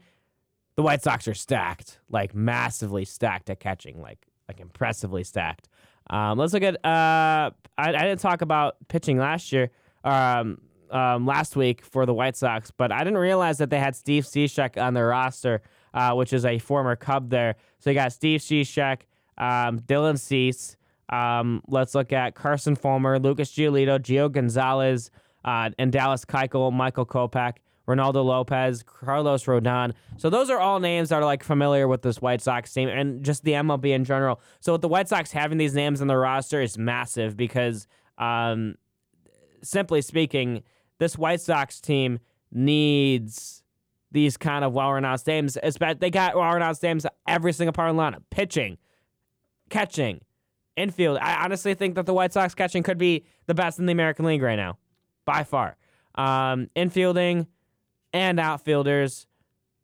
the 0.76 0.84
White 0.84 1.04
Sox 1.04 1.28
are 1.28 1.34
stacked, 1.34 2.00
like 2.10 2.36
massively 2.36 3.06
stacked 3.06 3.50
at 3.50 3.60
catching, 3.60 4.02
like 4.02 4.28
like 4.48 4.60
impressively 4.60 5.24
stacked. 5.24 5.70
Um, 6.10 6.38
let's 6.38 6.54
look 6.54 6.64
at. 6.64 6.76
Uh, 6.86 7.52
I, 7.78 7.90
I, 7.90 7.92
didn't 7.92 8.20
talk 8.20 8.42
about 8.42 8.76
pitching 8.90 9.18
last 9.18 9.52
year, 9.52 9.72
um, 10.04 10.60
um, 10.92 11.26
last 11.26 11.56
week 11.56 11.84
for 11.84 12.06
the 12.06 12.14
White 12.14 12.36
Sox, 12.36 12.72
but 12.72 12.92
I 12.92 13.00
didn't 13.04 13.20
realize 13.20 13.58
that 13.60 13.70
they 13.70 13.80
had 13.80 13.96
Steve 13.96 14.26
Cishek 14.26 14.82
on 14.82 14.94
their 14.94 15.08
roster, 15.08 15.62
uh, 15.94 16.14
which 16.14 16.34
is 16.34 16.46
a 16.46 16.60
former 16.60 16.96
Cub 16.96 17.30
there. 17.30 17.56
So 17.80 17.90
you 17.90 17.94
got 17.96 18.14
Steve 18.14 18.42
Cishek, 18.42 19.02
um, 19.38 19.80
Dylan 19.80 20.20
Cease. 20.20 20.78
Um, 21.10 21.62
let's 21.68 21.96
look 21.96 22.14
at 22.14 22.36
Carson 22.36 22.76
Fulmer, 22.76 23.20
Lucas 23.20 23.52
Giolito, 23.52 24.00
Gio 24.00 24.32
Gonzalez, 24.32 25.12
uh, 25.44 25.70
and 25.78 25.92
Dallas 25.92 26.26
Keuchel, 26.26 26.72
Michael 26.72 27.06
Kopech. 27.06 27.58
Reynaldo 27.88 28.24
Lopez, 28.24 28.84
Carlos 28.84 29.46
Rodon. 29.46 29.94
So 30.18 30.30
those 30.30 30.50
are 30.50 30.60
all 30.60 30.80
names 30.80 31.10
that 31.10 31.16
are 31.16 31.26
like 31.26 31.44
familiar 31.44 31.88
with 31.88 32.04
this 32.04 32.22
White 32.22 32.42
Sox 32.42 32.72
team 32.72 32.88
and 32.88 33.24
just 33.24 33.44
the 33.44 33.54
MLB 33.54 33.94
in 33.94 34.06
general. 34.06 34.40
So 34.60 34.74
with 34.74 34.82
the 34.82 34.88
White 34.88 35.10
Sox 35.10 35.32
having 35.32 35.58
these 35.58 35.74
names 35.74 36.02
on 36.02 36.08
the 36.08 36.16
roster 36.16 36.62
is 36.62 36.78
massive 36.78 37.36
because, 37.36 37.88
um, 38.18 38.76
simply 39.64 40.02
speaking, 40.02 40.64
this 41.02 41.18
White 41.18 41.42
Sox 41.42 41.82
team 41.82 42.20
needs 42.52 43.64
these 44.12 44.38
kind 44.38 44.64
of 44.64 44.72
well-renowned 44.72 45.26
names. 45.26 45.58
They 46.00 46.12
got 46.12 46.36
well-renowned 46.36 46.84
names 46.84 47.08
every 47.28 47.54
single 47.54 47.74
part 47.74 47.90
of 47.90 47.96
the 47.96 48.02
lineup: 48.02 48.22
pitching, 48.30 48.78
catching, 49.70 50.22
infield. 50.78 51.18
I 51.18 51.44
honestly 51.44 51.74
think 51.74 51.96
that 51.96 52.06
the 52.06 52.14
White 52.14 52.34
Sox 52.34 52.54
catching 52.54 52.84
could 52.84 53.00
be 53.00 53.26
the 53.48 53.56
best 53.56 53.80
in 53.80 53.88
the 53.88 53.92
American 53.94 54.26
League 54.26 54.44
right 54.44 54.58
now, 54.58 54.78
by 55.26 55.44
far. 55.44 55.76
Um, 56.14 56.70
infielding 56.76 57.48
and 58.14 58.40
outfielders 58.40 59.26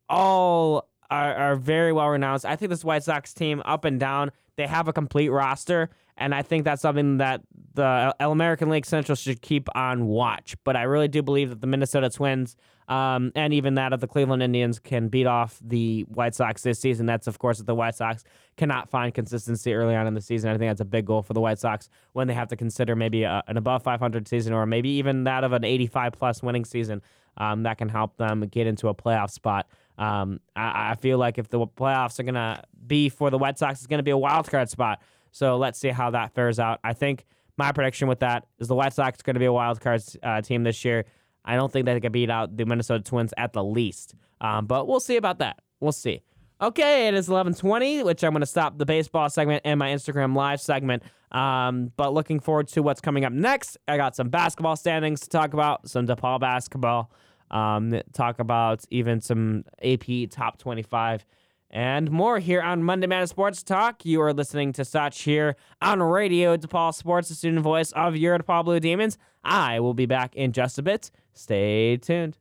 all 0.08 0.88
are, 1.10 1.34
are 1.34 1.56
very 1.56 1.92
well 1.92 2.10
renowned. 2.10 2.44
I 2.44 2.54
think 2.54 2.70
this 2.70 2.84
White 2.84 3.02
Sox 3.02 3.34
team, 3.34 3.60
up 3.64 3.84
and 3.84 3.98
down, 3.98 4.30
they 4.54 4.68
have 4.68 4.86
a 4.86 4.92
complete 4.92 5.30
roster, 5.30 5.90
and 6.18 6.34
I 6.34 6.42
think 6.42 6.64
that's 6.64 6.82
something 6.82 7.18
that 7.18 7.40
the 7.74 8.14
American 8.20 8.68
League 8.68 8.86
Central 8.86 9.16
should 9.16 9.40
keep 9.40 9.68
on 9.74 10.06
watch. 10.06 10.56
But 10.64 10.76
I 10.76 10.82
really 10.82 11.08
do 11.08 11.22
believe 11.22 11.50
that 11.50 11.60
the 11.60 11.66
Minnesota 11.66 12.10
Twins 12.10 12.56
um, 12.88 13.32
and 13.34 13.52
even 13.52 13.74
that 13.74 13.92
of 13.92 14.00
the 14.00 14.06
Cleveland 14.06 14.42
Indians 14.42 14.78
can 14.78 15.08
beat 15.08 15.26
off 15.26 15.60
the 15.62 16.02
White 16.08 16.34
Sox 16.34 16.62
this 16.62 16.80
season. 16.80 17.06
That's, 17.06 17.26
of 17.26 17.38
course, 17.38 17.60
if 17.60 17.66
the 17.66 17.74
White 17.74 17.94
Sox 17.94 18.24
cannot 18.56 18.88
find 18.88 19.14
consistency 19.14 19.74
early 19.74 19.94
on 19.94 20.06
in 20.06 20.14
the 20.14 20.20
season. 20.20 20.50
I 20.50 20.56
think 20.56 20.70
that's 20.70 20.80
a 20.80 20.86
big 20.86 21.04
goal 21.04 21.22
for 21.22 21.34
the 21.34 21.40
White 21.40 21.58
Sox 21.58 21.88
when 22.14 22.26
they 22.26 22.34
have 22.34 22.48
to 22.48 22.56
consider 22.56 22.96
maybe 22.96 23.24
a, 23.24 23.42
an 23.46 23.56
above 23.56 23.82
500 23.82 24.26
season 24.26 24.52
or 24.54 24.66
maybe 24.66 24.88
even 24.90 25.24
that 25.24 25.44
of 25.44 25.52
an 25.52 25.64
85 25.64 26.12
plus 26.12 26.42
winning 26.42 26.64
season 26.64 27.02
um, 27.36 27.62
that 27.62 27.78
can 27.78 27.88
help 27.88 28.16
them 28.16 28.40
get 28.40 28.66
into 28.66 28.88
a 28.88 28.94
playoff 28.94 29.30
spot. 29.30 29.68
Um, 29.98 30.40
I, 30.56 30.90
I, 30.90 30.94
feel 30.94 31.18
like 31.18 31.38
if 31.38 31.48
the 31.48 31.58
playoffs 31.58 32.20
are 32.20 32.22
going 32.22 32.34
to 32.34 32.62
be 32.86 33.08
for 33.08 33.30
the 33.30 33.38
White 33.38 33.58
Sox, 33.58 33.80
it's 33.80 33.86
going 33.88 33.98
to 33.98 34.04
be 34.04 34.12
a 34.12 34.18
wild 34.18 34.48
card 34.48 34.70
spot. 34.70 35.02
So 35.30 35.56
let's 35.56 35.78
see 35.78 35.88
how 35.88 36.10
that 36.10 36.34
fares 36.34 36.58
out. 36.58 36.80
I 36.84 36.92
think 36.92 37.26
my 37.56 37.72
prediction 37.72 38.08
with 38.08 38.20
that 38.20 38.46
is 38.58 38.68
the 38.68 38.74
White 38.74 38.92
Sox 38.92 39.22
going 39.22 39.34
to 39.34 39.40
be 39.40 39.46
a 39.46 39.52
wild 39.52 39.80
card 39.80 40.02
uh, 40.22 40.40
team 40.40 40.62
this 40.62 40.84
year. 40.84 41.04
I 41.44 41.56
don't 41.56 41.72
think 41.72 41.86
they 41.86 41.98
can 42.00 42.12
beat 42.12 42.30
out 42.30 42.56
the 42.56 42.64
Minnesota 42.64 43.02
Twins 43.02 43.32
at 43.36 43.52
the 43.52 43.64
least. 43.64 44.14
Um, 44.40 44.66
but 44.66 44.86
we'll 44.86 45.00
see 45.00 45.16
about 45.16 45.38
that. 45.38 45.60
We'll 45.80 45.92
see. 45.92 46.22
Okay, 46.60 47.06
it 47.06 47.14
is 47.14 47.28
11:20, 47.28 48.04
which 48.04 48.24
I'm 48.24 48.32
going 48.32 48.40
to 48.40 48.46
stop 48.46 48.78
the 48.78 48.86
baseball 48.86 49.30
segment 49.30 49.62
and 49.64 49.78
my 49.78 49.90
Instagram 49.90 50.34
live 50.34 50.60
segment. 50.60 51.04
Um, 51.30 51.92
but 51.96 52.12
looking 52.12 52.40
forward 52.40 52.68
to 52.68 52.82
what's 52.82 53.00
coming 53.00 53.24
up 53.24 53.32
next. 53.32 53.76
I 53.86 53.96
got 53.96 54.16
some 54.16 54.28
basketball 54.28 54.74
standings 54.74 55.20
to 55.20 55.28
talk 55.28 55.52
about, 55.52 55.88
some 55.88 56.06
DePaul 56.06 56.40
basketball 56.40 57.12
um, 57.50 58.00
talk 58.12 58.40
about 58.40 58.84
even 58.90 59.20
some 59.20 59.64
AP 59.82 60.30
top 60.30 60.58
25 60.58 61.24
and 61.70 62.10
more 62.10 62.38
here 62.38 62.62
on 62.62 62.82
Monday 62.82 63.06
Madness 63.06 63.30
Sports 63.30 63.62
Talk. 63.62 64.04
You 64.04 64.20
are 64.22 64.32
listening 64.32 64.72
to 64.74 64.84
such 64.84 65.22
here 65.22 65.56
on 65.82 66.02
Radio 66.02 66.56
DePaul 66.56 66.94
Sports, 66.94 67.28
the 67.28 67.34
student 67.34 67.62
voice 67.62 67.92
of 67.92 68.16
your 68.16 68.38
DePaul 68.38 68.64
Blue 68.64 68.80
Demons. 68.80 69.18
I 69.44 69.80
will 69.80 69.94
be 69.94 70.06
back 70.06 70.34
in 70.34 70.52
just 70.52 70.78
a 70.78 70.82
bit. 70.82 71.10
Stay 71.34 71.96
tuned. 71.98 72.38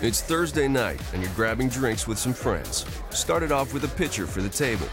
It's 0.00 0.22
Thursday 0.22 0.66
night, 0.66 1.00
and 1.12 1.22
you're 1.22 1.32
grabbing 1.34 1.68
drinks 1.68 2.06
with 2.08 2.18
some 2.18 2.32
friends. 2.32 2.84
Started 3.10 3.52
off 3.52 3.72
with 3.74 3.84
a 3.84 3.88
pitcher 3.96 4.26
for 4.26 4.40
the 4.40 4.48
table, 4.48 4.86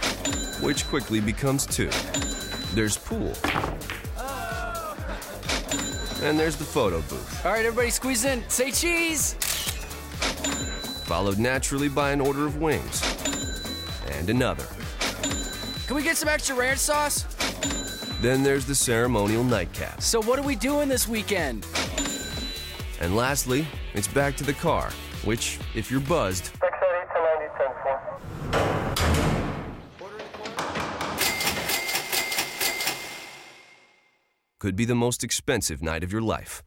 which 0.65 0.86
quickly 0.88 1.19
becomes 1.21 1.65
two. 1.65 1.89
There's 2.73 2.97
pool. 2.97 3.34
And 6.21 6.39
there's 6.39 6.55
the 6.55 6.63
photo 6.63 7.01
booth, 7.01 7.45
All 7.45 7.51
right, 7.51 7.65
everybody 7.65 7.89
squeeze 7.91 8.25
in. 8.25 8.43
Say 8.49 8.71
cheese. 8.71 9.34
followed 11.05 11.38
naturally 11.38 11.88
by 11.89 12.12
an 12.12 12.19
order 12.21 12.45
of 12.45 12.58
wings. 12.58 13.01
And 14.08 14.30
another. 14.30 14.65
Can 15.88 15.96
we 15.96 16.04
get 16.04 16.18
some 16.18 16.30
extra 16.30 16.56
ranch 16.56 16.80
sauce? 16.80 17.24
Then 18.22 18.44
there's 18.44 18.65
the 18.65 18.76
ceremonial 18.76 19.44
nightcap. 19.44 20.02
So 20.02 20.22
what 20.22 20.39
are 20.39 20.44
we 20.44 20.56
doing 20.56 20.89
this 20.89 21.08
weekend? 21.08 21.65
And 23.00 23.15
lastly, 23.15 23.68
it's 23.94 24.08
back 24.08 24.36
to 24.38 24.44
the 24.44 24.54
car, 24.54 24.91
which, 25.24 25.60
if 25.76 25.91
you're 25.91 26.00
buzzed, 26.00 26.52
could 34.60 34.76
be 34.76 34.86
the 34.86 34.96
most 34.96 35.24
expensive 35.24 35.84
night 35.84 36.04
of 36.04 36.12
your 36.12 36.22
life. 36.22 36.63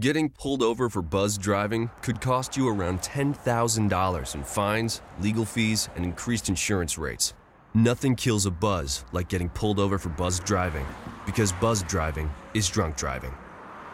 Getting 0.00 0.28
pulled 0.28 0.62
over 0.62 0.88
for 0.88 1.02
buzz 1.02 1.36
driving 1.36 1.90
could 2.02 2.20
cost 2.20 2.56
you 2.56 2.68
around 2.68 3.00
$10,000 3.00 4.34
in 4.36 4.44
fines, 4.44 5.02
legal 5.18 5.44
fees, 5.44 5.88
and 5.96 6.04
increased 6.04 6.48
insurance 6.48 6.96
rates. 6.96 7.34
Nothing 7.74 8.14
kills 8.14 8.46
a 8.46 8.50
buzz 8.52 9.04
like 9.10 9.28
getting 9.28 9.48
pulled 9.48 9.80
over 9.80 9.98
for 9.98 10.08
buzz 10.10 10.38
driving, 10.38 10.86
because 11.26 11.50
buzz 11.54 11.82
driving 11.82 12.30
is 12.54 12.68
drunk 12.68 12.96
driving. 12.96 13.34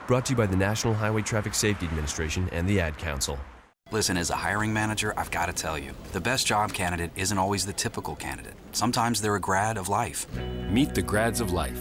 Brought 0.06 0.26
to 0.26 0.32
you 0.32 0.36
by 0.36 0.44
the 0.44 0.56
National 0.56 0.92
Highway 0.92 1.22
Traffic 1.22 1.54
Safety 1.54 1.86
Administration 1.86 2.50
and 2.52 2.68
the 2.68 2.80
Ad 2.80 2.98
Council. 2.98 3.38
Listen, 3.90 4.18
as 4.18 4.28
a 4.28 4.36
hiring 4.36 4.74
manager, 4.74 5.14
I've 5.16 5.30
got 5.30 5.46
to 5.46 5.54
tell 5.54 5.78
you, 5.78 5.92
the 6.12 6.20
best 6.20 6.46
job 6.46 6.74
candidate 6.74 7.12
isn't 7.16 7.38
always 7.38 7.64
the 7.64 7.72
typical 7.72 8.14
candidate. 8.14 8.56
Sometimes 8.72 9.22
they're 9.22 9.36
a 9.36 9.40
grad 9.40 9.78
of 9.78 9.88
life. 9.88 10.26
Meet 10.70 10.94
the 10.94 11.00
grads 11.00 11.40
of 11.40 11.52
life. 11.52 11.80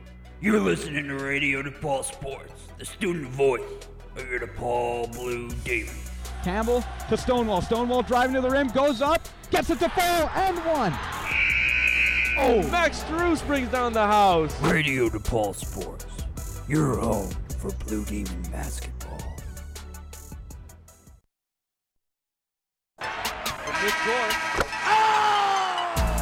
You're 0.43 0.59
listening 0.59 1.07
to 1.07 1.23
Radio 1.23 1.61
DePaul 1.61 2.03
Sports, 2.03 2.63
the 2.79 2.85
student 2.85 3.27
voice 3.27 3.61
of 4.17 4.27
your 4.27 4.39
DePaul 4.39 5.13
Blue 5.13 5.49
Demon. 5.63 5.93
Campbell 6.43 6.83
to 7.09 7.15
Stonewall. 7.15 7.61
Stonewall 7.61 8.01
driving 8.01 8.33
to 8.33 8.41
the 8.41 8.49
rim, 8.49 8.67
goes 8.69 9.03
up, 9.03 9.21
gets 9.51 9.69
it 9.69 9.77
to 9.77 9.89
fall, 9.89 10.31
and 10.33 10.57
one. 10.65 10.93
Oh, 12.39 12.67
Max 12.71 13.03
Strus 13.03 13.45
brings 13.45 13.69
down 13.69 13.93
the 13.93 13.99
house. 13.99 14.59
Radio 14.61 15.09
DePaul 15.09 15.55
Sports, 15.55 16.07
your 16.67 16.97
home 16.97 17.29
for 17.59 17.69
Blue 17.85 18.03
Demon 18.05 18.41
basketball. 18.51 19.21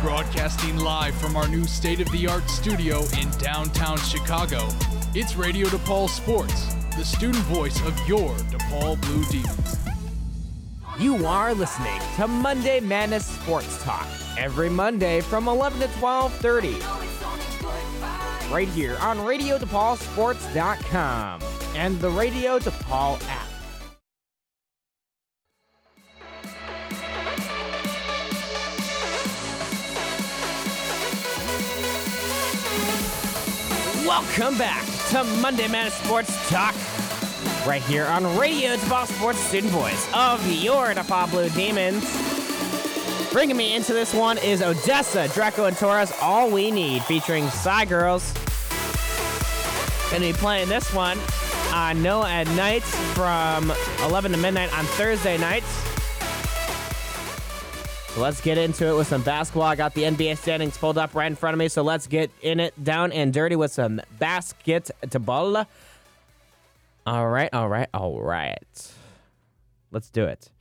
Broadcasting 0.02 0.78
live 0.78 1.14
from 1.16 1.36
our 1.36 1.50
new 1.50 1.66
state 1.66 2.00
of 2.00 2.10
the 2.14 2.26
art 2.26 2.50
studio 2.50 3.04
in 3.20 3.30
downtown 3.32 3.98
Chicago, 3.98 4.70
it's 5.14 5.36
Radio 5.36 5.68
DePaul 5.68 6.08
Sports, 6.08 6.74
the 6.96 7.04
student 7.04 7.44
voice 7.46 7.86
of 7.86 8.00
your 8.08 8.34
DePaul 8.38 9.02
Blue 9.02 9.26
Demons. 9.26 9.76
You 10.98 11.26
are 11.26 11.54
listening 11.54 12.00
to 12.16 12.28
Monday 12.28 12.80
Madness 12.80 13.26
Sports 13.26 13.84
Talk 13.84 14.08
every 14.38 14.70
Monday 14.70 15.20
from 15.20 15.50
11 15.50 15.82
to 15.82 15.88
12:30. 15.88 16.80
Right 18.50 18.70
here 18.70 18.96
on 19.02 19.18
RadioDePaulSports.com 19.18 21.42
and 21.76 22.00
the 22.00 22.10
Radio 22.10 22.58
DePaul 22.58 23.22
app. 23.28 23.49
Welcome 34.10 34.58
back 34.58 34.84
to 35.10 35.24
Monday 35.40 35.68
Madness 35.68 35.94
Sports 35.94 36.50
Talk 36.50 36.74
right 37.68 37.82
here 37.84 38.06
on 38.06 38.40
Radio 38.40 38.76
DePaul 38.76 39.06
Sports 39.06 39.38
Student 39.38 39.72
Voice 39.72 40.10
of 40.16 40.52
your 40.52 40.88
DePaul 40.96 41.30
Blue 41.30 41.48
Demons. 41.50 42.04
Bringing 43.32 43.56
me 43.56 43.76
into 43.76 43.94
this 43.94 44.12
one 44.12 44.40
is 44.40 44.62
ODESZA, 44.62 45.32
Draco, 45.36 45.66
and 45.66 45.78
Torres, 45.78 46.12
All 46.24 46.50
We 46.50 46.72
Need, 46.72 47.04
featuring 47.04 47.48
Shy 47.52 47.86
Girls. 47.86 48.34
Gonna 50.10 50.22
be 50.22 50.34
playing 50.34 50.70
this 50.70 50.92
one 50.92 51.20
uh, 51.20 51.76
on 51.76 52.02
No 52.02 52.26
at 52.26 52.48
Night 52.56 52.82
from 52.82 53.72
11 54.02 54.32
to 54.32 54.40
midnight 54.40 54.76
on 54.76 54.86
Thursday 54.86 55.38
nights. 55.38 55.89
Let's 58.20 58.42
get 58.42 58.58
into 58.58 58.86
it 58.86 58.98
with 58.98 59.08
some 59.08 59.22
basketball. 59.22 59.64
I 59.64 59.78
got 59.78 59.94
the 59.94 60.04
NBA 60.04 60.38
standings 60.40 60.78
pulled 60.78 60.98
up 60.98 61.16
right 61.16 61.28
in 61.28 61.38
front 61.38 61.54
of 61.54 61.58
me, 61.58 61.70
so 61.70 61.84
let's 61.84 62.06
get 62.06 62.30
in 62.42 62.60
it 62.60 62.84
down 62.84 63.14
and 63.14 63.34
dirty 63.34 63.56
with 63.56 63.72
some 63.72 64.02
basketball. 64.20 65.66
All 67.08 67.30
right, 67.30 67.50
all 67.54 67.70
right, 67.70 67.88
all 67.94 68.22
right. 68.22 68.94
Let's 69.92 70.10
do 70.10 70.26
it. 70.26 70.52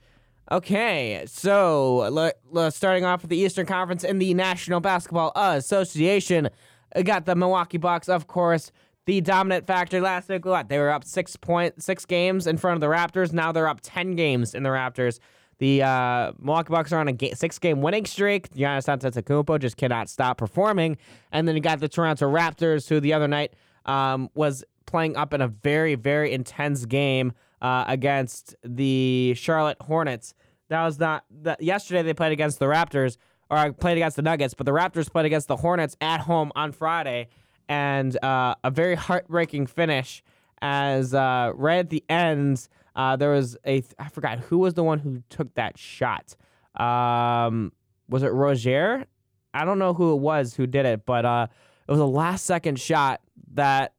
Okay, 0.53 1.25
so 1.27 1.97
le- 2.13 2.33
le- 2.49 2.71
starting 2.71 3.05
off 3.05 3.23
with 3.23 3.31
the 3.31 3.37
Eastern 3.37 3.67
Conference 3.67 4.05
in 4.05 4.21
the 4.21 4.35
National 4.35 4.79
Basketball 4.79 5.33
Association, 5.35 6.51
I 6.95 7.03
got 7.03 7.27
the 7.27 7.35
Milwaukee 7.35 7.77
Bucks, 7.77 8.09
of 8.09 8.29
course, 8.29 8.71
the 9.07 9.21
dominant 9.21 9.67
factor 9.67 10.01
last 10.01 10.29
week. 10.29 10.45
What 10.45 10.69
they 10.69 10.79
were 10.79 10.91
up 10.91 11.03
six 11.03 11.35
point 11.35 11.83
six 11.83 12.07
games 12.07 12.47
in 12.47 12.57
front 12.57 12.77
of 12.77 12.81
the 12.81 12.87
Raptors. 12.95 13.33
Now 13.33 13.51
they're 13.51 13.69
up 13.69 13.81
ten 13.83 14.15
games 14.15 14.55
in 14.55 14.63
the 14.63 14.71
Raptors. 14.71 15.19
The 15.59 15.83
uh, 15.83 16.33
Milwaukee 16.39 16.71
Bucks 16.71 16.93
are 16.93 17.01
on 17.01 17.09
a 17.09 17.13
ga- 17.13 17.35
six-game 17.35 17.83
winning 17.83 18.07
streak. 18.07 18.51
Giannis 18.51 18.87
Antetokounmpo 18.87 19.59
just 19.59 19.77
cannot 19.77 20.09
stop 20.09 20.39
performing. 20.39 20.97
And 21.33 21.49
then 21.49 21.57
you 21.57 21.61
got 21.61 21.81
the 21.81 21.89
Toronto 21.89 22.31
Raptors, 22.31 22.89
who 22.89 23.01
the 23.01 23.13
other 23.13 23.29
night 23.29 23.55
um, 23.85 24.31
was 24.35 24.65
playing 24.87 25.17
up 25.17 25.35
in 25.35 25.41
a 25.41 25.49
very, 25.49 25.97
very 25.97 26.33
intense 26.33 26.87
game 26.87 27.33
uh, 27.61 27.85
against 27.89 28.55
the 28.63 29.35
Charlotte 29.37 29.79
Hornets. 29.81 30.33
That 30.69 30.85
was 30.85 30.99
not 30.99 31.25
that. 31.43 31.63
Yesterday 31.63 32.03
they 32.03 32.15
played 32.15 32.33
against 32.33 32.59
the 32.59 32.67
Raptors, 32.67 33.17
or 33.51 33.73
played 33.73 33.97
against 33.97 34.17
the 34.17 34.23
Nuggets, 34.23 34.55
but 34.55 34.65
the 34.65 34.73
Raptors 34.73 35.11
played 35.11 35.27
against 35.27 35.49
the 35.49 35.57
Hornets 35.57 35.97
at 36.01 36.21
home 36.21 36.53
on 36.55 36.73
Friday, 36.73 37.29
and 37.69 38.23
uh, 38.23 38.55
a 38.63 38.71
very 38.71 38.95
heartbreaking 38.95 39.67
finish. 39.67 40.23
As 40.61 41.15
uh, 41.15 41.53
right 41.55 41.79
at 41.79 41.91
the 41.91 42.05
end, 42.09 42.69
uh, 42.99 43.15
there 43.15 43.31
was 43.31 43.57
a 43.65 43.83
I 43.99 44.09
forgot 44.09 44.41
who 44.41 44.59
was 44.59 44.75
the 44.75 44.83
one 44.83 44.99
who 44.99 45.23
took 45.31 45.55
that 45.55 45.79
shot. 45.79 46.35
Um, 46.75 47.73
was 48.09 48.25
it 48.25 48.29
Roger? 48.29 49.07
I 49.55 49.65
don't 49.65 49.79
know 49.79 49.95
who 49.95 50.13
it 50.15 50.21
was 50.21 50.55
who 50.55 50.67
did 50.67 50.85
it, 50.85 51.07
but 51.07 51.25
uh, 51.25 51.47
it 51.87 51.91
was 51.91 52.01
a 52.01 52.05
last 52.05 52.45
second 52.45 52.81
shot 52.81 53.21
that 53.55 53.95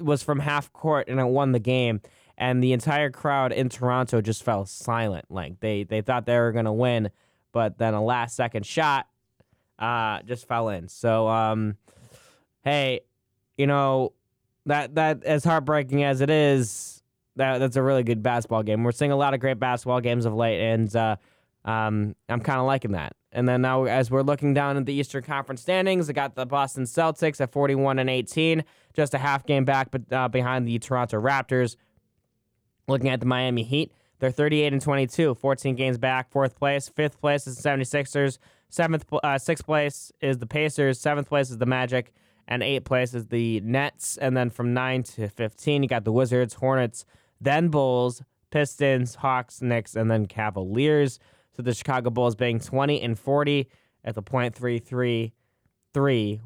was 0.00 0.24
from 0.24 0.40
half 0.40 0.72
court 0.72 1.08
and 1.08 1.20
it 1.20 1.26
won 1.26 1.52
the 1.52 1.60
game. 1.60 2.00
And 2.36 2.62
the 2.62 2.72
entire 2.72 3.10
crowd 3.10 3.52
in 3.52 3.68
Toronto 3.68 4.20
just 4.20 4.42
fell 4.42 4.66
silent. 4.66 5.26
Like 5.28 5.60
they 5.60 5.84
they 5.84 6.00
thought 6.00 6.26
they 6.26 6.36
were 6.36 6.50
gonna 6.50 6.72
win, 6.72 7.10
but 7.52 7.78
then 7.78 7.94
a 7.94 8.02
last 8.02 8.34
second 8.34 8.66
shot 8.66 9.06
uh, 9.78 10.22
just 10.22 10.48
fell 10.48 10.68
in. 10.68 10.88
So 10.88 11.28
um, 11.28 11.76
hey, 12.64 13.02
you 13.56 13.68
know 13.68 14.14
that 14.66 14.96
that 14.96 15.22
as 15.22 15.44
heartbreaking 15.44 16.02
as 16.02 16.20
it 16.20 16.30
is, 16.30 16.97
that 17.38 17.58
that's 17.58 17.76
a 17.76 17.82
really 17.82 18.02
good 18.02 18.22
basketball 18.22 18.62
game. 18.62 18.84
We're 18.84 18.92
seeing 18.92 19.12
a 19.12 19.16
lot 19.16 19.34
of 19.34 19.40
great 19.40 19.58
basketball 19.58 20.00
games 20.00 20.26
of 20.26 20.34
late, 20.34 20.60
and 20.60 20.94
uh, 20.94 21.16
um, 21.64 22.14
I'm 22.28 22.40
kind 22.40 22.60
of 22.60 22.66
liking 22.66 22.92
that. 22.92 23.14
And 23.32 23.48
then 23.48 23.62
now, 23.62 23.84
as 23.84 24.10
we're 24.10 24.22
looking 24.22 24.54
down 24.54 24.76
at 24.76 24.86
the 24.86 24.92
Eastern 24.92 25.22
Conference 25.22 25.60
standings, 25.60 26.08
I 26.08 26.12
got 26.12 26.34
the 26.34 26.46
Boston 26.46 26.84
Celtics 26.84 27.40
at 27.40 27.52
41 27.52 27.98
and 27.98 28.08
18, 28.08 28.64
just 28.94 29.14
a 29.14 29.18
half 29.18 29.44
game 29.44 29.64
back, 29.64 29.90
but 29.90 30.10
uh, 30.12 30.28
behind 30.28 30.66
the 30.66 30.78
Toronto 30.78 31.20
Raptors. 31.20 31.76
Looking 32.86 33.10
at 33.10 33.20
the 33.20 33.26
Miami 33.26 33.64
Heat, 33.64 33.92
they're 34.18 34.30
38 34.30 34.72
and 34.72 34.80
22, 34.80 35.34
14 35.34 35.74
games 35.76 35.98
back, 35.98 36.30
fourth 36.30 36.56
place. 36.56 36.88
Fifth 36.88 37.20
place 37.20 37.46
is 37.46 37.56
the 37.56 37.68
76ers. 37.68 38.38
Seventh, 38.70 39.04
uh, 39.22 39.38
sixth 39.38 39.64
place 39.64 40.10
is 40.20 40.38
the 40.38 40.46
Pacers. 40.46 40.98
Seventh 40.98 41.28
place 41.28 41.50
is 41.50 41.58
the 41.58 41.66
Magic, 41.66 42.12
and 42.46 42.62
eighth 42.62 42.84
place 42.84 43.12
is 43.12 43.26
the 43.26 43.60
Nets. 43.60 44.16
And 44.16 44.36
then 44.36 44.48
from 44.48 44.72
nine 44.72 45.02
to 45.04 45.28
15, 45.28 45.82
you 45.82 45.88
got 45.88 46.04
the 46.04 46.12
Wizards, 46.12 46.54
Hornets, 46.54 47.04
then 47.40 47.68
Bulls, 47.68 48.22
Pistons, 48.50 49.16
Hawks, 49.16 49.62
Knicks, 49.62 49.94
and 49.96 50.10
then 50.10 50.26
Cavaliers. 50.26 51.18
So 51.56 51.62
the 51.62 51.74
Chicago 51.74 52.10
Bulls 52.10 52.34
being 52.34 52.60
20 52.60 53.00
and 53.02 53.18
40 53.18 53.68
at 54.04 54.14
the 54.14 54.22
.333 54.22 55.32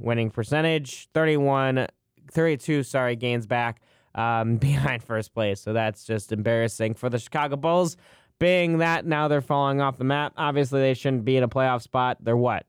winning 0.01 0.31
percentage, 0.31 1.09
31, 1.13 1.87
32, 2.31 2.83
sorry, 2.83 3.17
gains 3.17 3.47
back 3.47 3.81
um, 4.15 4.57
behind 4.59 5.03
first 5.03 5.35
place. 5.35 5.61
So 5.61 5.73
that's 5.73 6.05
just 6.05 6.33
embarrassing 6.33 6.95
for 6.95 7.09
the 7.09 7.19
Chicago 7.19 7.57
Bulls. 7.57 7.97
Being 8.39 8.79
that 8.79 9.07
now 9.07 9.29
they're 9.29 9.41
falling 9.41 9.81
off 9.81 9.99
the 9.99 10.05
map, 10.05 10.33
obviously 10.37 10.81
they 10.81 10.95
shouldn't 10.95 11.25
be 11.25 11.37
in 11.37 11.45
a 11.45 11.49
playoff 11.49 11.83
spot. 11.83 12.17
They're 12.21 12.37
what? 12.37 12.67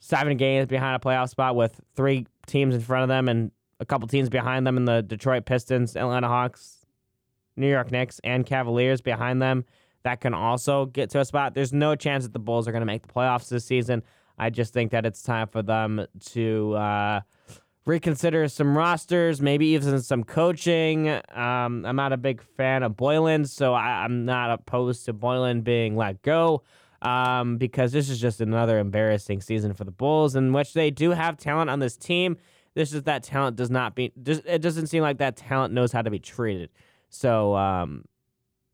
Seven 0.00 0.36
games 0.36 0.66
behind 0.66 0.94
a 0.96 0.98
playoff 0.98 1.30
spot 1.30 1.56
with 1.56 1.80
three 1.94 2.26
teams 2.46 2.74
in 2.74 2.82
front 2.82 3.02
of 3.04 3.08
them 3.08 3.28
and 3.28 3.50
a 3.80 3.86
couple 3.86 4.06
teams 4.08 4.28
behind 4.28 4.66
them 4.66 4.76
in 4.76 4.84
the 4.84 5.02
Detroit 5.02 5.46
Pistons, 5.46 5.96
Atlanta 5.96 6.28
Hawks, 6.28 6.75
New 7.56 7.70
York 7.70 7.90
Knicks, 7.90 8.20
and 8.22 8.44
Cavaliers 8.44 9.00
behind 9.00 9.40
them 9.40 9.64
that 10.06 10.20
can 10.20 10.34
also 10.34 10.86
get 10.86 11.10
to 11.10 11.18
a 11.18 11.24
spot. 11.24 11.52
There's 11.52 11.72
no 11.72 11.96
chance 11.96 12.22
that 12.22 12.32
the 12.32 12.38
Bulls 12.38 12.68
are 12.68 12.70
going 12.70 12.82
to 12.82 12.86
make 12.86 13.04
the 13.04 13.12
playoffs 13.12 13.48
this 13.48 13.64
season. 13.64 14.04
I 14.38 14.50
just 14.50 14.72
think 14.72 14.92
that 14.92 15.04
it's 15.04 15.20
time 15.20 15.48
for 15.48 15.62
them 15.62 16.06
to 16.26 16.74
uh, 16.74 17.20
reconsider 17.86 18.46
some 18.46 18.78
rosters, 18.78 19.40
maybe 19.40 19.66
even 19.66 20.00
some 20.00 20.22
coaching. 20.22 21.08
Um, 21.08 21.84
I'm 21.84 21.96
not 21.96 22.12
a 22.12 22.16
big 22.16 22.40
fan 22.56 22.84
of 22.84 22.92
Boylen, 22.92 23.48
so 23.48 23.74
I, 23.74 24.04
am 24.04 24.24
not 24.24 24.52
opposed 24.52 25.06
to 25.06 25.12
Boylen 25.12 25.64
being 25.64 25.96
let 25.96 26.22
go 26.22 26.62
um, 27.02 27.56
because 27.56 27.90
this 27.90 28.08
is 28.08 28.20
just 28.20 28.40
another 28.40 28.78
embarrassing 28.78 29.40
season 29.40 29.74
for 29.74 29.82
the 29.82 29.90
Bulls, 29.90 30.36
in 30.36 30.52
which 30.52 30.72
they 30.72 30.92
do 30.92 31.10
have 31.10 31.36
talent 31.36 31.68
on 31.68 31.80
this 31.80 31.96
team. 31.96 32.36
This 32.74 32.92
is 32.92 33.02
that 33.04 33.24
talent 33.24 33.56
does 33.56 33.70
not 33.70 33.96
be. 33.96 34.12
It 34.24 34.62
doesn't 34.62 34.86
seem 34.86 35.02
like 35.02 35.18
that 35.18 35.36
talent 35.36 35.74
knows 35.74 35.90
how 35.90 36.02
to 36.02 36.10
be 36.10 36.20
treated. 36.20 36.70
So 37.08 37.54
um, 37.56 38.04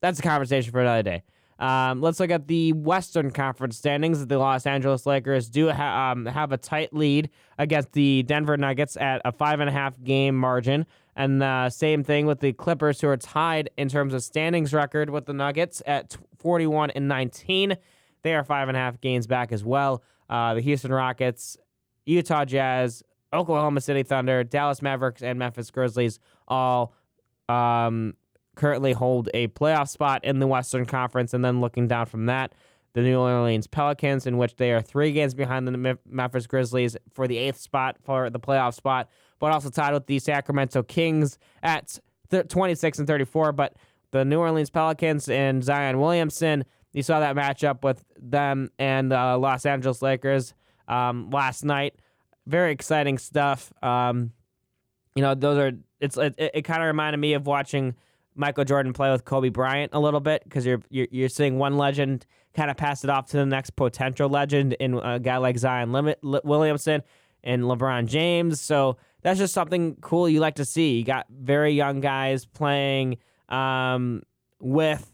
that's 0.00 0.18
a 0.18 0.22
conversation 0.22 0.72
for 0.72 0.80
another 0.80 1.02
day. 1.02 1.22
Um, 1.58 2.00
let's 2.00 2.18
look 2.18 2.30
at 2.30 2.48
the 2.48 2.72
Western 2.72 3.30
Conference 3.30 3.76
standings. 3.76 4.26
The 4.26 4.36
Los 4.36 4.66
Angeles 4.66 5.06
Lakers 5.06 5.48
do 5.48 5.70
ha- 5.70 6.10
um, 6.10 6.26
have 6.26 6.50
a 6.50 6.56
tight 6.56 6.92
lead 6.92 7.30
against 7.56 7.92
the 7.92 8.24
Denver 8.24 8.56
Nuggets 8.56 8.96
at 8.96 9.22
a 9.24 9.30
five 9.30 9.60
and 9.60 9.68
a 9.68 9.72
half 9.72 10.02
game 10.02 10.36
margin. 10.36 10.86
And 11.14 11.40
uh, 11.40 11.70
same 11.70 12.02
thing 12.02 12.26
with 12.26 12.40
the 12.40 12.52
Clippers, 12.52 13.00
who 13.00 13.08
are 13.08 13.16
tied 13.16 13.70
in 13.76 13.88
terms 13.88 14.12
of 14.12 14.24
standings 14.24 14.74
record 14.74 15.10
with 15.10 15.26
the 15.26 15.34
Nuggets 15.34 15.82
at 15.86 16.16
41 16.38 16.90
and 16.90 17.06
19. 17.06 17.76
They 18.22 18.34
are 18.34 18.42
five 18.42 18.68
and 18.68 18.76
a 18.76 18.80
half 18.80 19.00
games 19.00 19.28
back 19.28 19.52
as 19.52 19.64
well. 19.64 20.02
Uh, 20.28 20.54
the 20.54 20.62
Houston 20.62 20.90
Rockets, 20.90 21.56
Utah 22.06 22.44
Jazz, 22.44 23.04
Oklahoma 23.32 23.80
City 23.80 24.02
Thunder, 24.02 24.42
Dallas 24.42 24.82
Mavericks, 24.82 25.22
and 25.22 25.38
Memphis 25.38 25.70
Grizzlies 25.70 26.18
all 26.48 26.94
um, 27.48 28.14
currently 28.54 28.92
hold 28.92 29.28
a 29.34 29.48
playoff 29.48 29.88
spot 29.88 30.24
in 30.24 30.38
the 30.38 30.46
Western 30.46 30.86
Conference. 30.86 31.34
And 31.34 31.44
then 31.44 31.60
looking 31.60 31.88
down 31.88 32.06
from 32.06 32.26
that, 32.26 32.54
the 32.94 33.00
New 33.00 33.18
Orleans 33.18 33.66
Pelicans, 33.66 34.26
in 34.26 34.36
which 34.36 34.56
they 34.56 34.72
are 34.72 34.82
three 34.82 35.12
games 35.12 35.34
behind 35.34 35.66
the 35.66 35.98
Memphis 36.06 36.46
Grizzlies 36.46 36.96
for 37.12 37.26
the 37.26 37.38
eighth 37.38 37.58
spot 37.58 37.96
for 38.02 38.28
the 38.28 38.40
playoff 38.40 38.74
spot, 38.74 39.08
but 39.38 39.50
also 39.50 39.70
tied 39.70 39.94
with 39.94 40.06
the 40.06 40.18
Sacramento 40.18 40.82
Kings 40.82 41.38
at 41.62 41.98
26 42.48 42.98
and 42.98 43.08
34. 43.08 43.52
But 43.52 43.76
the 44.10 44.24
New 44.24 44.38
Orleans 44.38 44.70
Pelicans 44.70 45.28
and 45.28 45.64
Zion 45.64 45.98
Williamson, 45.98 46.64
you 46.92 47.02
saw 47.02 47.20
that 47.20 47.34
matchup 47.34 47.82
with 47.82 48.04
them 48.18 48.70
and 48.78 49.10
the 49.10 49.18
uh, 49.18 49.38
Los 49.38 49.64
Angeles 49.64 50.02
Lakers 50.02 50.52
um, 50.86 51.30
last 51.30 51.64
night. 51.64 51.94
Very 52.46 52.72
exciting 52.72 53.16
stuff. 53.16 53.72
Um, 53.82 54.32
you 55.14 55.22
know, 55.22 55.34
those 55.34 55.58
are 55.58 55.72
it's 56.00 56.18
it, 56.18 56.34
it 56.38 56.62
kind 56.62 56.82
of 56.82 56.86
reminded 56.88 57.18
me 57.18 57.34
of 57.34 57.46
watching 57.46 57.94
Michael 58.34 58.64
Jordan 58.64 58.92
play 58.92 59.10
with 59.10 59.24
Kobe 59.24 59.48
Bryant 59.48 59.92
a 59.94 60.00
little 60.00 60.20
bit 60.20 60.42
because 60.44 60.64
you're, 60.64 60.80
you're 60.90 61.08
you're 61.10 61.28
seeing 61.28 61.58
one 61.58 61.76
legend 61.76 62.26
kind 62.54 62.70
of 62.70 62.76
pass 62.76 63.04
it 63.04 63.10
off 63.10 63.26
to 63.30 63.36
the 63.38 63.46
next 63.46 63.70
potential 63.70 64.28
legend 64.28 64.74
in 64.74 64.94
a 64.94 65.18
guy 65.18 65.38
like 65.38 65.58
Zion 65.58 65.92
Williamson 66.22 67.02
and 67.44 67.62
LeBron 67.62 68.06
James. 68.06 68.60
So 68.60 68.96
that's 69.22 69.38
just 69.38 69.54
something 69.54 69.96
cool 70.00 70.28
you 70.28 70.40
like 70.40 70.56
to 70.56 70.64
see. 70.64 70.98
You 70.98 71.04
got 71.04 71.26
very 71.30 71.72
young 71.72 72.00
guys 72.00 72.44
playing 72.44 73.18
um, 73.48 74.22
with 74.60 75.10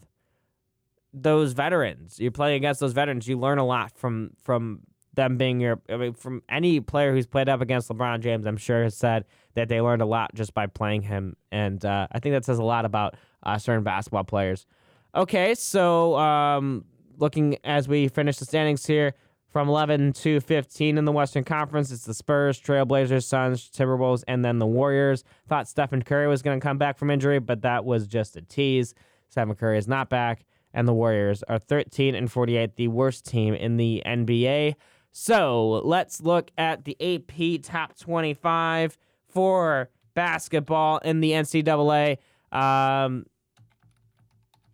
those 1.13 1.53
veterans. 1.53 2.19
You're 2.19 2.31
playing 2.31 2.57
against 2.57 2.79
those 2.79 2.93
veterans. 2.93 3.27
You 3.27 3.37
learn 3.37 3.57
a 3.57 3.65
lot 3.65 3.97
from 3.97 4.31
from 4.41 4.81
them 5.19 5.37
being 5.37 5.59
your. 5.59 5.81
I 5.89 5.97
mean, 5.97 6.13
from 6.13 6.41
any 6.49 6.79
player 6.79 7.11
who's 7.11 7.27
played 7.27 7.49
up 7.49 7.61
against 7.61 7.89
LeBron 7.89 8.21
James, 8.21 8.45
I'm 8.45 8.57
sure 8.57 8.83
has 8.83 8.95
said 8.95 9.25
that 9.55 9.67
they 9.67 9.81
learned 9.81 10.01
a 10.01 10.05
lot 10.05 10.33
just 10.33 10.53
by 10.53 10.65
playing 10.67 11.01
him. 11.01 11.35
And 11.51 11.83
uh, 11.83 12.07
I 12.11 12.19
think 12.19 12.33
that 12.33 12.45
says 12.45 12.57
a 12.57 12.63
lot 12.63 12.85
about 12.85 13.15
uh, 13.43 13.57
certain 13.57 13.83
basketball 13.83 14.23
players. 14.23 14.65
Okay, 15.13 15.55
so 15.55 16.15
um, 16.17 16.85
looking 17.17 17.57
as 17.63 17.87
we 17.87 18.07
finish 18.07 18.37
the 18.37 18.45
standings 18.45 18.85
here 18.85 19.13
from 19.51 19.67
11 19.67 20.13
to 20.13 20.39
15 20.39 20.97
in 20.97 21.05
the 21.05 21.11
Western 21.11 21.43
Conference, 21.43 21.91
it's 21.91 22.05
the 22.05 22.13
Spurs, 22.13 22.61
Trailblazers, 22.61 23.23
Suns, 23.23 23.69
Timberwolves, 23.69 24.23
and 24.27 24.45
then 24.45 24.59
the 24.59 24.67
Warriors. 24.67 25.23
Thought 25.47 25.67
Stephen 25.67 26.03
Curry 26.03 26.27
was 26.27 26.41
going 26.41 26.59
to 26.59 26.63
come 26.63 26.77
back 26.77 26.97
from 26.97 27.09
injury, 27.09 27.39
but 27.39 27.63
that 27.63 27.83
was 27.83 28.07
just 28.07 28.37
a 28.37 28.41
tease. 28.41 28.93
Stephen 29.29 29.55
Curry 29.55 29.77
is 29.77 29.87
not 29.87 30.09
back, 30.09 30.45
and 30.73 30.87
the 30.87 30.93
Warriors 30.93 31.43
are 31.49 31.59
13 31.59 32.15
and 32.15 32.31
48, 32.31 32.75
the 32.75 32.87
worst 32.87 33.25
team 33.25 33.53
in 33.53 33.77
the 33.77 34.01
NBA. 34.05 34.75
So 35.11 35.81
let's 35.83 36.21
look 36.21 36.51
at 36.57 36.85
the 36.85 36.95
AP 36.99 37.61
top 37.63 37.97
25 37.97 38.97
for 39.27 39.89
basketball 40.13 40.99
in 40.99 41.19
the 41.19 41.31
NCAA. 41.31 42.17
Um, 42.51 43.25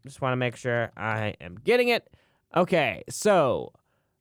just 0.04 0.22
want 0.22 0.34
to 0.34 0.38
make 0.38 0.56
sure 0.56 0.92
I 0.96 1.36
am 1.42 1.56
getting 1.64 1.90
it. 1.90 2.10
Okay, 2.56 3.04
so 3.10 3.74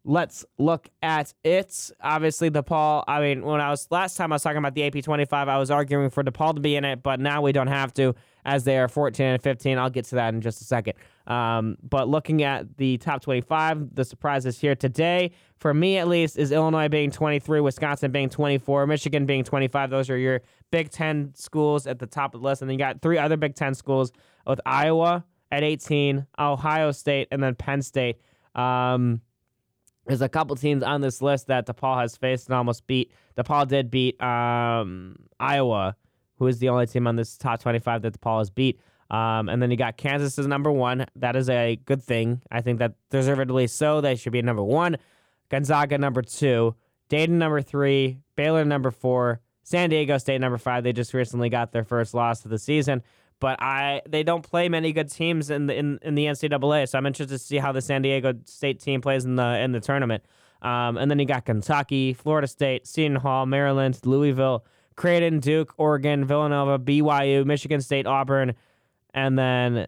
let's 0.05 0.44
look 0.59 0.88
at 1.03 1.35
it. 1.44 1.90
Obviously, 2.00 2.50
DePaul. 2.50 3.05
I 3.07 3.20
mean, 3.20 3.42
when 3.44 3.61
I 3.61 3.70
was 3.70 3.87
last 3.90 4.16
time 4.16 4.33
I 4.33 4.37
was 4.37 4.42
talking 4.42 4.59
about 4.59 4.74
the 4.74 4.85
AP 4.85 5.03
25, 5.03 5.48
I 5.48 5.59
was 5.59 5.70
arguing 5.70 6.11
for 6.11 6.22
DePaul 6.22 6.55
to 6.55 6.61
be 6.61 6.77
in 6.77 6.85
it, 6.85 7.03
but 7.03 7.20
now 7.20 7.42
we 7.42 7.53
don't 7.53 7.68
have 7.68 7.92
to 7.94 8.14
as 8.44 8.64
they 8.64 8.79
are 8.79 8.88
14 8.88 9.27
and 9.27 9.42
15. 9.42 9.79
I'll 9.79 9.90
get 9.90 10.05
to 10.07 10.16
that 10.16 10.35
in 10.35 10.40
just 10.40 10.61
a 10.61 10.64
second. 10.64 10.94
Um, 11.26 11.76
but 11.82 12.08
looking 12.08 12.42
at 12.42 12.76
the 12.76 12.98
top 12.98 13.22
25, 13.22 13.94
the 13.94 14.04
surprises 14.04 14.58
here 14.58 14.74
today, 14.74 15.32
for 15.56 15.72
me 15.72 15.96
at 15.98 16.06
least, 16.06 16.38
is 16.38 16.52
Illinois 16.52 16.88
being 16.88 17.10
23, 17.10 17.60
Wisconsin 17.60 18.12
being 18.12 18.28
24, 18.28 18.87
Michigan 18.87 19.24
being 19.24 19.44
25. 19.44 19.90
Those 19.90 20.10
are 20.10 20.18
your 20.18 20.42
Big 20.70 20.90
Ten 20.90 21.32
schools 21.34 21.87
at 21.87 21.98
the 21.98 22.06
top 22.06 22.34
of 22.34 22.42
the 22.42 22.46
list. 22.46 22.60
And 22.60 22.68
then 22.68 22.74
you 22.74 22.84
got 22.84 23.00
three 23.00 23.16
other 23.16 23.37
Big 23.37 23.54
Ten 23.54 23.74
schools 23.74 24.12
with 24.46 24.60
Iowa 24.66 25.24
at 25.50 25.62
18, 25.62 26.26
Ohio 26.38 26.90
State, 26.90 27.28
and 27.30 27.42
then 27.42 27.54
Penn 27.54 27.80
State. 27.80 28.20
Um, 28.54 29.20
there's 30.06 30.20
a 30.20 30.28
couple 30.28 30.54
teams 30.56 30.82
on 30.82 31.00
this 31.00 31.22
list 31.22 31.46
that 31.46 31.66
DePaul 31.66 31.98
has 32.00 32.16
faced 32.16 32.48
and 32.48 32.54
almost 32.54 32.87
beat. 32.87 33.12
DePaul 33.37 33.66
did 33.66 33.90
beat 33.90 34.20
um, 34.22 35.16
Iowa, 35.40 35.96
who 36.38 36.46
is 36.46 36.58
the 36.58 36.68
only 36.68 36.87
team 36.87 37.06
on 37.06 37.16
this 37.16 37.38
top 37.38 37.60
25 37.60 38.02
that 38.02 38.20
DePaul 38.20 38.38
has 38.38 38.50
beat. 38.50 38.80
Um, 39.10 39.48
and 39.48 39.62
then 39.62 39.70
you 39.70 39.76
got 39.76 39.96
Kansas 39.96 40.38
as 40.38 40.46
number 40.46 40.72
one. 40.72 41.06
That 41.16 41.36
is 41.36 41.48
a 41.50 41.76
good 41.84 42.02
thing. 42.02 42.42
I 42.50 42.60
think 42.60 42.78
that 42.78 42.94
deservedly 43.10 43.66
so. 43.66 44.00
They 44.00 44.16
should 44.16 44.32
be 44.32 44.42
number 44.42 44.62
one. 44.62 44.96
Gonzaga 45.50 45.98
number 45.98 46.22
two. 46.22 46.74
Dayton 47.08 47.38
number 47.38 47.60
three. 47.60 48.18
Baylor 48.36 48.64
number 48.64 48.90
four. 48.90 49.40
San 49.62 49.90
Diego 49.90 50.18
State 50.18 50.40
number 50.40 50.58
five. 50.58 50.84
They 50.84 50.92
just 50.92 51.14
recently 51.14 51.48
got 51.48 51.72
their 51.72 51.84
first 51.84 52.14
loss 52.14 52.44
of 52.44 52.50
the 52.50 52.58
season. 52.58 53.02
But 53.40 53.60
I 53.60 54.00
they 54.08 54.22
don't 54.22 54.42
play 54.42 54.68
many 54.68 54.92
good 54.92 55.10
teams 55.10 55.50
in 55.50 55.66
the 55.66 55.76
in, 55.76 55.98
in 56.02 56.14
the 56.14 56.26
NCAA, 56.26 56.88
so 56.88 56.96
I'm 56.96 57.04
interested 57.04 57.34
to 57.34 57.38
see 57.38 57.58
how 57.58 57.72
the 57.72 57.82
San 57.82 58.02
Diego 58.02 58.32
State 58.44 58.80
team 58.80 59.00
plays 59.00 59.24
in 59.24 59.36
the 59.36 59.58
in 59.58 59.72
the 59.72 59.80
tournament. 59.80 60.24
Um, 60.62 60.96
and 60.96 61.10
then 61.10 61.18
you 61.18 61.26
got 61.26 61.44
Kentucky, 61.44 62.14
Florida 62.14 62.46
State, 62.46 62.86
Seton 62.86 63.16
Hall, 63.16 63.44
Maryland, 63.44 63.98
Louisville, 64.04 64.64
Creighton, 64.96 65.40
Duke, 65.40 65.74
Oregon, 65.76 66.24
Villanova, 66.24 66.78
BYU, 66.78 67.44
Michigan 67.44 67.82
State, 67.82 68.06
Auburn, 68.06 68.54
and 69.14 69.38
then 69.38 69.87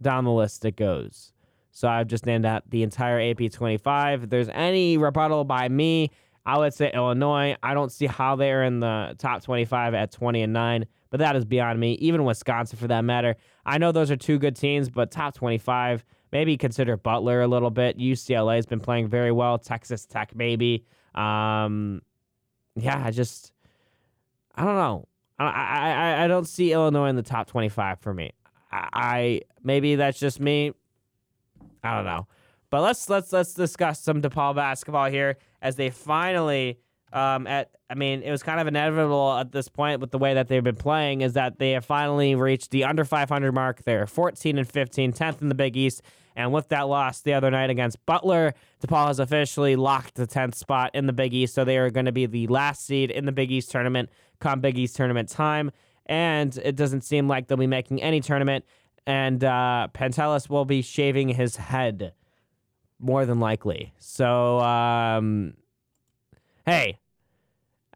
down 0.00 0.24
the 0.24 0.32
list 0.32 0.64
it 0.64 0.76
goes. 0.76 1.32
So 1.72 1.88
I've 1.88 2.06
just 2.06 2.26
named 2.26 2.46
out 2.46 2.68
the 2.68 2.82
entire 2.82 3.20
AP 3.20 3.50
25. 3.52 4.24
If 4.24 4.30
there's 4.30 4.48
any 4.48 4.96
rebuttal 4.96 5.44
by 5.44 5.68
me, 5.68 6.10
I 6.46 6.58
would 6.58 6.74
say 6.74 6.90
Illinois. 6.92 7.56
I 7.62 7.74
don't 7.74 7.92
see 7.92 8.06
how 8.06 8.36
they're 8.36 8.64
in 8.64 8.80
the 8.80 9.14
top 9.18 9.42
25 9.42 9.94
at 9.94 10.10
20 10.10 10.42
and 10.42 10.52
9, 10.52 10.86
but 11.10 11.20
that 11.20 11.36
is 11.36 11.44
beyond 11.44 11.78
me. 11.78 11.92
Even 11.94 12.24
Wisconsin, 12.24 12.78
for 12.78 12.88
that 12.88 13.02
matter. 13.04 13.36
I 13.64 13.78
know 13.78 13.92
those 13.92 14.10
are 14.10 14.16
two 14.16 14.38
good 14.38 14.56
teams, 14.56 14.88
but 14.88 15.10
top 15.10 15.34
25, 15.34 16.04
maybe 16.32 16.56
consider 16.56 16.96
Butler 16.96 17.42
a 17.42 17.48
little 17.48 17.70
bit. 17.70 17.98
UCLA 17.98 18.56
has 18.56 18.66
been 18.66 18.80
playing 18.80 19.08
very 19.08 19.32
well. 19.32 19.58
Texas 19.58 20.06
Tech, 20.06 20.34
maybe. 20.34 20.84
Um, 21.14 22.02
yeah, 22.74 23.02
I 23.04 23.10
just, 23.10 23.52
I 24.54 24.64
don't 24.64 24.76
know. 24.76 25.06
I, 25.46 25.92
I, 25.92 26.24
I 26.24 26.28
don't 26.28 26.46
see 26.46 26.72
Illinois 26.72 27.08
in 27.08 27.16
the 27.16 27.22
top 27.22 27.46
25 27.46 28.00
for 28.00 28.12
me. 28.12 28.32
I, 28.70 28.88
I 28.92 29.40
maybe 29.62 29.96
that's 29.96 30.18
just 30.18 30.40
me. 30.40 30.72
I 31.82 31.96
don't 31.96 32.04
know. 32.04 32.26
But 32.70 32.82
let's 32.82 33.08
let's 33.08 33.32
let's 33.32 33.54
discuss 33.54 34.00
some 34.00 34.22
DePaul 34.22 34.54
basketball 34.54 35.10
here 35.10 35.38
as 35.60 35.76
they 35.76 35.90
finally 35.90 36.78
um, 37.12 37.46
at 37.46 37.70
I 37.88 37.94
mean, 37.94 38.22
it 38.22 38.30
was 38.30 38.44
kind 38.44 38.60
of 38.60 38.68
inevitable 38.68 39.36
at 39.36 39.50
this 39.50 39.68
point 39.68 40.00
with 40.00 40.12
the 40.12 40.18
way 40.18 40.34
that 40.34 40.46
they've 40.46 40.62
been 40.62 40.76
playing 40.76 41.22
is 41.22 41.32
that 41.32 41.58
they 41.58 41.72
have 41.72 41.84
finally 41.84 42.36
reached 42.36 42.70
the 42.70 42.84
under 42.84 43.04
500 43.04 43.50
mark. 43.50 43.82
They're 43.82 44.06
14 44.06 44.58
and 44.58 44.68
15, 44.68 45.12
10th 45.12 45.42
in 45.42 45.48
the 45.48 45.56
Big 45.56 45.76
East. 45.76 46.02
And 46.36 46.52
with 46.52 46.68
that 46.68 46.82
loss 46.82 47.20
the 47.20 47.34
other 47.34 47.50
night 47.50 47.68
against 47.68 48.04
Butler, 48.06 48.54
DePaul 48.80 49.08
has 49.08 49.18
officially 49.18 49.74
locked 49.74 50.14
the 50.14 50.28
10th 50.28 50.54
spot 50.54 50.92
in 50.94 51.06
the 51.06 51.12
Big 51.12 51.34
East. 51.34 51.52
So 51.52 51.64
they 51.64 51.78
are 51.78 51.90
going 51.90 52.06
to 52.06 52.12
be 52.12 52.26
the 52.26 52.46
last 52.46 52.86
seed 52.86 53.10
in 53.10 53.24
the 53.24 53.32
Big 53.32 53.50
East 53.50 53.72
tournament 53.72 54.08
come 54.40 54.60
Big 54.60 54.78
East 54.78 54.96
tournament 54.96 55.28
time. 55.28 55.70
And 56.06 56.56
it 56.64 56.74
doesn't 56.74 57.02
seem 57.02 57.28
like 57.28 57.46
they'll 57.46 57.58
be 57.58 57.66
making 57.66 58.02
any 58.02 58.20
tournament. 58.20 58.64
And 59.06 59.42
uh, 59.44 59.88
Pantelis 59.94 60.48
will 60.48 60.64
be 60.64 60.82
shaving 60.82 61.28
his 61.28 61.56
head 61.56 62.12
more 62.98 63.24
than 63.24 63.40
likely. 63.40 63.92
So, 63.98 64.60
um, 64.60 65.54
hey, 66.66 66.98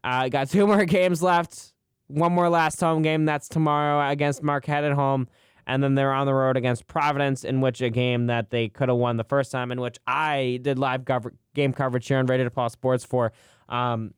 I 0.03 0.25
uh, 0.25 0.29
got 0.29 0.49
two 0.49 0.65
more 0.67 0.85
games 0.85 1.21
left. 1.21 1.73
One 2.07 2.33
more 2.33 2.49
last 2.49 2.79
home 2.79 3.01
game. 3.01 3.25
That's 3.25 3.47
tomorrow 3.47 4.09
against 4.09 4.43
Marquette 4.43 4.83
at 4.83 4.93
home. 4.93 5.27
And 5.67 5.81
then 5.81 5.95
they're 5.95 6.13
on 6.13 6.27
the 6.27 6.33
road 6.33 6.57
against 6.57 6.85
Providence, 6.85 7.43
in 7.43 7.59
which 7.59 7.81
a 7.81 7.89
game 7.89 8.27
that 8.27 8.51
they 8.51 8.69
could 8.69 8.87
have 8.89 8.99
won 8.99 9.17
the 9.17 9.23
first 9.23 9.51
time, 9.51 9.71
in 9.71 9.81
which 9.81 9.97
I 10.05 10.59
did 10.61 10.77
live 10.77 11.03
game 11.55 11.73
coverage 11.73 12.07
here 12.07 12.19
on 12.19 12.27
Radio 12.27 12.47
DePaul 12.47 12.69
Sports 12.69 13.03
for. 13.03 13.33
Um, 13.67 14.13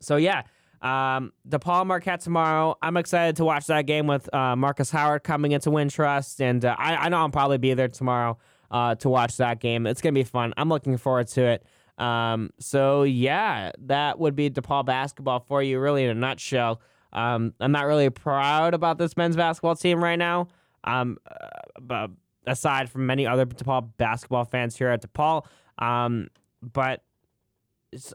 so, 0.00 0.16
yeah, 0.16 0.42
um, 0.84 1.32
DePaul 1.48 1.86
Marquette 1.86 2.20
tomorrow. 2.20 2.76
I'm 2.82 2.98
excited 2.98 3.36
to 3.36 3.44
watch 3.44 3.66
that 3.68 3.86
game 3.86 4.06
with 4.06 4.32
uh, 4.34 4.54
Markus 4.54 4.90
Howard 4.90 5.24
coming 5.24 5.52
into 5.52 5.70
Wintrust. 5.70 6.40
And 6.40 6.62
uh, 6.62 6.76
I, 6.78 6.96
I, 6.96 7.08
know 7.08 7.16
I'll 7.18 7.30
probably 7.30 7.56
be 7.56 7.72
there 7.72 7.88
tomorrow 7.88 8.36
uh, 8.70 8.94
to 8.96 9.08
watch 9.08 9.38
that 9.38 9.60
game. 9.60 9.86
It's 9.86 10.02
to 10.02 10.12
be 10.12 10.24
fun. 10.24 10.52
I'm 10.58 10.68
looking 10.68 10.98
forward 10.98 11.28
to 11.28 11.42
it. 11.42 11.66
Um, 11.96 12.50
so 12.60 13.04
yeah, 13.04 13.72
that 13.86 14.18
would 14.18 14.36
be 14.36 14.50
DePaul 14.50 14.84
basketball 14.84 15.40
for 15.40 15.62
you, 15.62 15.80
really 15.80 16.04
in 16.04 16.10
a 16.10 16.14
nutshell. 16.14 16.82
Um, 17.14 17.54
I'm 17.60 17.72
not 17.72 17.86
really 17.86 18.10
proud 18.10 18.74
about 18.74 18.98
this 18.98 19.16
men's 19.16 19.36
basketball 19.36 19.76
team 19.76 20.04
right 20.04 20.18
now. 20.18 20.48
Um, 20.82 21.16
uh, 21.88 22.08
aside 22.46 22.90
from 22.90 23.06
many 23.06 23.26
other 23.26 23.46
DePaul 23.46 23.88
basketball 23.96 24.44
fans 24.44 24.76
here 24.76 24.88
at 24.88 25.00
DePaul, 25.00 25.46
um, 25.78 26.28
but 26.60 27.02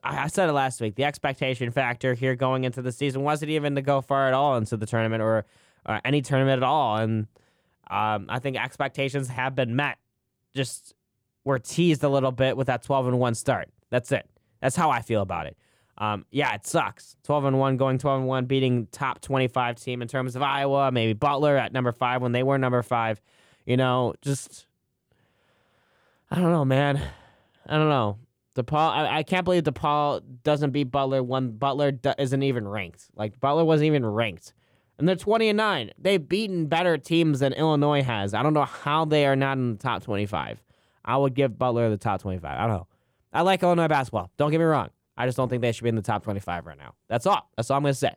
I 0.04 0.28
said 0.28 0.50
it 0.50 0.54
last 0.54 0.82
week. 0.82 0.96
The 0.96 1.06
expectation 1.06 1.72
factor 1.72 2.14
here 2.14 2.36
going 2.36 2.64
into 2.64 2.82
the 2.82 2.92
season 2.92 3.24
wasn't 3.24 3.52
even 3.52 3.76
to 3.76 3.82
go 3.82 4.02
far 4.02 4.28
at 4.28 4.34
all 4.34 4.58
into 4.58 4.78
the 4.78 4.86
tournament 4.86 5.22
or, 5.22 5.46
or 5.88 6.02
any 6.04 6.22
tournament 6.22 6.58
at 6.58 6.64
all, 6.64 6.98
and 6.98 7.28
um, 7.90 8.28
I 8.30 8.40
think 8.40 8.58
expectations 8.58 9.28
have 9.30 9.56
been 9.56 9.76
met. 9.76 9.98
Just 10.56 10.94
we're 11.44 11.60
teased 11.60 12.04
a 12.04 12.10
little 12.10 12.32
bit 12.32 12.58
with 12.58 12.68
that 12.68 12.84
12 12.84 13.08
and 13.08 13.20
1 13.20 13.36
start. 13.36 13.70
That's 13.90 14.12
it. 14.12 14.28
That's 14.62 14.76
how 14.76 14.90
I 14.90 15.02
feel 15.02 15.22
about 15.22 15.48
it. 15.48 15.58
Um, 15.98 16.26
yeah, 16.32 16.54
it 16.54 16.66
sucks. 16.66 17.16
12 17.24 17.46
and 17.46 17.60
1 17.60 17.78
going 17.78 17.98
12 17.98 18.20
and 18.20 18.28
1 18.28 18.46
beating 18.46 18.88
top 18.92 19.22
25 19.22 19.76
team 19.76 20.02
in 20.02 20.08
terms 20.08 20.36
of 20.36 20.42
Iowa, 20.42 20.92
maybe 20.92 21.14
Butler 21.14 21.58
at 21.58 21.74
number 21.74 21.92
5 21.92 22.22
when 22.22 22.32
they 22.32 22.44
were 22.44 22.58
number 22.58 22.82
5. 22.82 23.22
You 23.66 23.78
know, 23.78 24.14
just 24.22 24.66
I 26.32 26.36
don't 26.36 26.52
know, 26.52 26.66
man. 26.66 27.02
I 27.68 27.78
don't 27.78 27.90
know. 27.90 28.18
DePaul, 28.60 28.92
I, 28.92 29.18
I 29.20 29.24
can't 29.24 29.46
believe 29.46 29.64
DePaul 29.64 30.22
doesn't 30.44 30.72
beat 30.72 30.86
Butler 30.86 31.24
when 31.24 31.52
Butler 31.58 31.92
do, 31.92 32.14
isn't 32.18 32.44
even 32.44 32.68
ranked. 32.68 33.08
Like 33.16 33.40
Butler 33.40 33.66
wasn't 33.66 33.88
even 33.88 34.06
ranked, 34.06 34.54
and 34.98 35.08
they're 35.08 35.16
twenty 35.16 35.50
and 35.50 35.58
nine. 35.58 35.92
They've 35.98 36.26
beaten 36.26 36.68
better 36.68 36.98
teams 36.98 37.40
than 37.40 37.54
Illinois 37.54 38.04
has. 38.04 38.34
I 38.34 38.44
don't 38.44 38.54
know 38.54 38.66
how 38.66 39.06
they 39.06 39.26
are 39.26 39.36
not 39.36 39.58
in 39.58 39.74
the 39.74 39.78
top 39.78 40.04
twenty-five. 40.04 40.62
I 41.10 41.18
would 41.18 41.34
give 41.34 41.58
Butler 41.58 41.90
the 41.90 41.98
top 41.98 42.22
25. 42.22 42.46
I 42.46 42.62
don't 42.68 42.70
know. 42.70 42.88
I 43.34 43.42
like 43.42 43.64
Illinois 43.64 43.88
basketball. 43.88 44.30
Don't 44.38 44.52
get 44.52 44.60
me 44.60 44.66
wrong. 44.66 44.90
I 45.18 45.26
just 45.26 45.38
don't 45.38 45.50
think 45.50 45.62
they 45.62 45.72
should 45.72 45.84
be 45.84 45.90
in 45.90 45.96
the 45.96 46.02
top 46.02 46.24
25 46.24 46.68
right 46.68 46.78
now. 46.78 46.94
That's 47.08 47.26
all. 47.26 47.50
That's 47.58 47.72
all 47.72 47.78
I'm 47.78 47.84
going 47.84 47.94
to 47.94 48.00
say. 48.00 48.14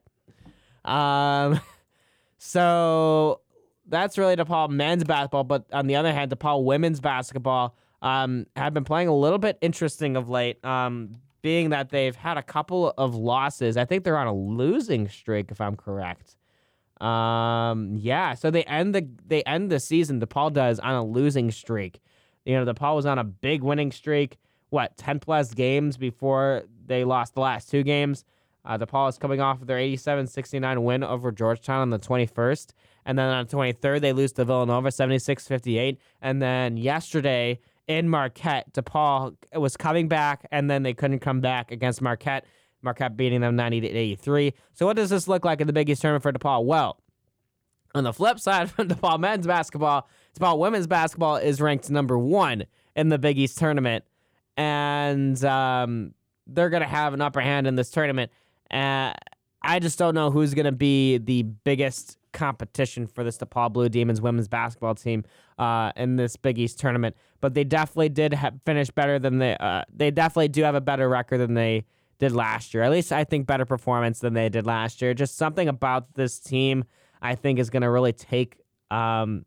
Um, 0.84 1.60
so 2.38 3.40
that's 3.86 4.18
really 4.18 4.36
DePaul 4.36 4.68
men's 4.70 5.04
basketball. 5.04 5.44
But 5.44 5.64
on 5.72 5.86
the 5.86 5.96
other 5.96 6.12
hand, 6.12 6.30
DePaul 6.30 6.64
women's 6.64 7.00
basketball 7.00 7.76
um, 8.02 8.46
have 8.56 8.74
been 8.74 8.84
playing 8.84 9.08
a 9.08 9.14
little 9.14 9.38
bit 9.38 9.56
interesting 9.60 10.16
of 10.16 10.28
late, 10.28 10.62
um, 10.64 11.12
being 11.40 11.70
that 11.70 11.90
they've 11.90 12.14
had 12.14 12.36
a 12.36 12.42
couple 12.42 12.92
of 12.98 13.14
losses. 13.14 13.76
I 13.76 13.84
think 13.84 14.04
they're 14.04 14.18
on 14.18 14.26
a 14.26 14.34
losing 14.34 15.08
streak, 15.08 15.50
if 15.50 15.60
I'm 15.60 15.76
correct. 15.76 16.36
Um, 17.00 17.96
yeah, 17.96 18.34
so 18.34 18.50
they 18.50 18.62
end 18.64 18.94
the 18.94 19.08
they 19.26 19.42
end 19.42 19.70
the 19.70 19.80
season. 19.80 20.20
DePaul 20.20 20.52
does 20.52 20.78
on 20.78 20.94
a 20.94 21.04
losing 21.04 21.50
streak. 21.50 22.00
You 22.44 22.54
know, 22.54 22.72
DePaul 22.72 22.96
was 22.96 23.06
on 23.06 23.18
a 23.18 23.24
big 23.24 23.62
winning 23.62 23.90
streak. 23.90 24.38
What, 24.70 24.96
10 24.96 25.18
plus 25.20 25.52
games 25.52 25.96
before 25.96 26.62
they 26.86 27.04
lost 27.04 27.34
the 27.34 27.40
last 27.40 27.70
two 27.70 27.82
games? 27.82 28.24
Uh, 28.64 28.78
DePaul 28.78 29.08
is 29.08 29.18
coming 29.18 29.40
off 29.40 29.60
of 29.60 29.66
their 29.66 29.78
87 29.78 30.28
69 30.28 30.82
win 30.82 31.02
over 31.02 31.32
Georgetown 31.32 31.80
on 31.80 31.90
the 31.90 31.98
21st. 31.98 32.70
And 33.04 33.18
then 33.18 33.26
on 33.26 33.46
the 33.46 33.56
23rd, 33.56 34.00
they 34.00 34.12
lose 34.12 34.32
to 34.32 34.44
Villanova 34.44 34.92
76 34.92 35.46
58. 35.46 35.98
And 36.20 36.40
then 36.40 36.76
yesterday 36.76 37.58
in 37.88 38.08
Marquette, 38.08 38.72
DePaul 38.72 39.36
was 39.54 39.76
coming 39.76 40.08
back, 40.08 40.46
and 40.50 40.70
then 40.70 40.82
they 40.82 40.94
couldn't 40.94 41.20
come 41.20 41.40
back 41.40 41.70
against 41.70 42.00
Marquette. 42.00 42.44
Marquette 42.82 43.16
beating 43.16 43.40
them 43.40 43.54
90 43.56 43.80
to 43.82 43.88
83. 43.88 44.54
So, 44.74 44.86
what 44.86 44.96
does 44.96 45.10
this 45.10 45.28
look 45.28 45.44
like 45.44 45.60
in 45.60 45.66
the 45.66 45.72
Big 45.72 45.88
East 45.88 46.02
tournament 46.02 46.22
for 46.22 46.32
DePaul? 46.32 46.64
Well, 46.64 46.98
on 47.94 48.04
the 48.04 48.12
flip 48.12 48.38
side, 48.38 48.70
for 48.72 48.84
DePaul 48.84 49.20
men's 49.20 49.46
basketball, 49.46 50.08
DePaul 50.38 50.58
women's 50.58 50.86
basketball 50.86 51.36
is 51.36 51.60
ranked 51.60 51.90
number 51.90 52.18
one 52.18 52.64
in 52.96 53.08
the 53.08 53.18
Big 53.18 53.38
East 53.38 53.58
tournament, 53.58 54.04
and 54.56 55.42
um, 55.44 56.14
they're 56.46 56.70
going 56.70 56.82
to 56.82 56.88
have 56.88 57.14
an 57.14 57.20
upper 57.20 57.40
hand 57.40 57.66
in 57.66 57.76
this 57.76 57.90
tournament. 57.90 58.30
Uh, 58.70 59.12
I 59.62 59.78
just 59.78 59.98
don't 59.98 60.14
know 60.14 60.30
who's 60.30 60.54
going 60.54 60.66
to 60.66 60.72
be 60.72 61.18
the 61.18 61.42
biggest 61.42 62.18
competition 62.32 63.06
for 63.06 63.24
this 63.24 63.38
DePaul 63.38 63.72
Blue 63.72 63.88
Demons 63.88 64.20
women's 64.20 64.48
basketball 64.48 64.94
team 64.94 65.24
uh, 65.58 65.92
in 65.96 66.16
this 66.16 66.36
Big 66.36 66.58
East 66.58 66.78
tournament. 66.78 67.16
But 67.40 67.54
they 67.54 67.64
definitely 67.64 68.08
did 68.08 68.34
ha- 68.34 68.52
finish 68.64 68.90
better 68.90 69.18
than 69.18 69.38
they. 69.38 69.56
Uh, 69.58 69.82
they 69.92 70.10
definitely 70.10 70.48
do 70.48 70.62
have 70.62 70.74
a 70.74 70.80
better 70.80 71.08
record 71.08 71.38
than 71.38 71.54
they 71.54 71.84
did 72.18 72.32
last 72.32 72.74
year. 72.74 72.82
At 72.82 72.90
least 72.90 73.12
I 73.12 73.24
think 73.24 73.46
better 73.46 73.64
performance 73.64 74.20
than 74.20 74.34
they 74.34 74.48
did 74.48 74.66
last 74.66 75.02
year. 75.02 75.14
Just 75.14 75.36
something 75.36 75.68
about 75.68 76.14
this 76.14 76.38
team 76.38 76.84
I 77.20 77.34
think 77.36 77.58
is 77.58 77.70
going 77.70 77.82
to 77.82 77.90
really 77.90 78.12
take 78.12 78.58
um, 78.90 79.44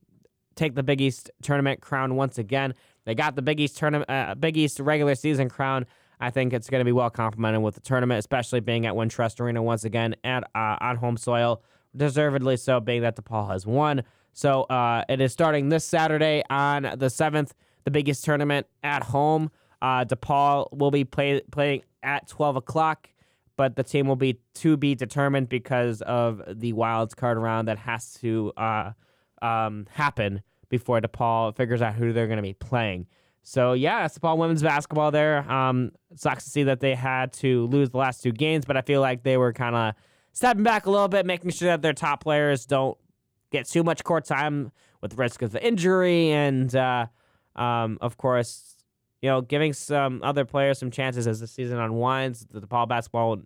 take 0.55 0.75
the 0.75 0.83
Big 0.83 1.01
East 1.01 1.29
tournament 1.41 1.81
crown 1.81 2.15
once 2.15 2.37
again. 2.37 2.73
They 3.05 3.13
got 3.13 3.35
the 3.35 3.41
Big 3.41 3.59
East 3.59 3.77
tournament, 3.77 4.09
uh, 4.09 4.33
Big 4.35 4.57
East 4.57 4.79
regular 4.79 5.15
season 5.15 5.49
crown. 5.49 5.85
I 6.19 6.31
think 6.31 6.53
it's 6.53 6.69
going 6.69 6.79
to 6.79 6.85
be 6.85 6.93
well 6.93 7.09
complemented 7.09 7.61
with 7.61 7.75
the 7.75 7.81
tournament, 7.81 8.19
especially 8.19 8.61
being 8.61 8.85
at 8.85 8.93
Wintrust 8.93 9.39
Arena 9.39 9.61
once 9.61 9.83
again 9.83 10.15
at 10.23 10.43
uh, 10.55 10.77
on 10.79 10.95
home 10.95 11.17
soil, 11.17 11.61
deservedly 11.95 12.57
so, 12.57 12.79
being 12.79 13.01
that 13.01 13.15
DePaul 13.15 13.49
has 13.51 13.65
won. 13.65 14.03
So 14.33 14.63
uh, 14.63 15.03
it 15.07 15.21
is 15.21 15.31
starting 15.31 15.69
this 15.69 15.85
Saturday 15.85 16.43
on 16.49 16.95
the 16.97 17.09
seventh, 17.09 17.53
the 17.85 17.91
biggest 17.91 18.25
tournament 18.25 18.67
at 18.83 19.03
home. 19.03 19.49
Uh, 19.81 20.03
DePaul 20.05 20.75
will 20.77 20.91
be 20.91 21.03
play, 21.05 21.41
playing 21.51 21.83
at 22.03 22.27
twelve 22.27 22.55
o'clock, 22.55 23.09
but 23.57 23.75
the 23.75 23.83
team 23.83 24.07
will 24.07 24.15
be 24.15 24.39
to 24.55 24.75
be 24.77 24.95
determined 24.95 25.47
because 25.47 26.01
of 26.01 26.41
the 26.47 26.73
wild 26.73 27.15
card 27.15 27.37
round 27.37 27.67
that 27.67 27.77
has 27.77 28.13
to 28.15 28.51
uh, 28.57 28.91
um, 29.41 29.85
happen 29.91 30.41
before 30.69 30.99
DePaul 30.99 31.55
figures 31.55 31.81
out 31.81 31.93
who 31.93 32.11
they're 32.11 32.27
going 32.27 32.37
to 32.37 32.43
be 32.43 32.53
playing. 32.53 33.07
So 33.43 33.73
yeah, 33.73 34.05
it's 34.05 34.17
DePaul 34.17 34.37
women's 34.37 34.63
basketball 34.63 35.11
there. 35.11 35.49
Um, 35.49 35.91
sucks 36.15 36.45
to 36.45 36.49
see 36.49 36.63
that 36.63 36.79
they 36.79 36.95
had 36.95 37.31
to 37.33 37.67
lose 37.67 37.91
the 37.91 37.97
last 37.97 38.23
two 38.23 38.31
games, 38.31 38.65
but 38.65 38.75
I 38.75 38.81
feel 38.81 39.01
like 39.01 39.23
they 39.23 39.37
were 39.37 39.53
kind 39.53 39.75
of 39.75 39.93
stepping 40.35 40.63
back 40.63 40.85
a 40.85 40.91
little 40.91 41.07
bit, 41.07 41.25
making 41.25 41.49
sure 41.49 41.69
that 41.69 41.81
their 41.81 41.93
top 41.93 42.21
players 42.21 42.65
don't 42.65 42.97
get 43.51 43.65
too 43.67 43.83
much 43.83 44.03
court 44.03 44.25
time 44.25 44.71
with 45.01 45.17
risk 45.17 45.41
of 45.41 45.55
injury, 45.55 46.29
and 46.31 46.75
uh, 46.75 47.07
um, 47.55 47.97
of 48.01 48.17
course, 48.17 48.75
you 49.21 49.29
know, 49.29 49.41
giving 49.41 49.73
some 49.73 50.21
other 50.21 50.45
players 50.45 50.77
some 50.77 50.91
chances 50.91 51.25
as 51.25 51.39
the 51.39 51.47
season 51.47 51.79
unwinds. 51.79 52.45
The 52.51 52.59
DePaul 52.61 52.87
basketball, 52.87 53.37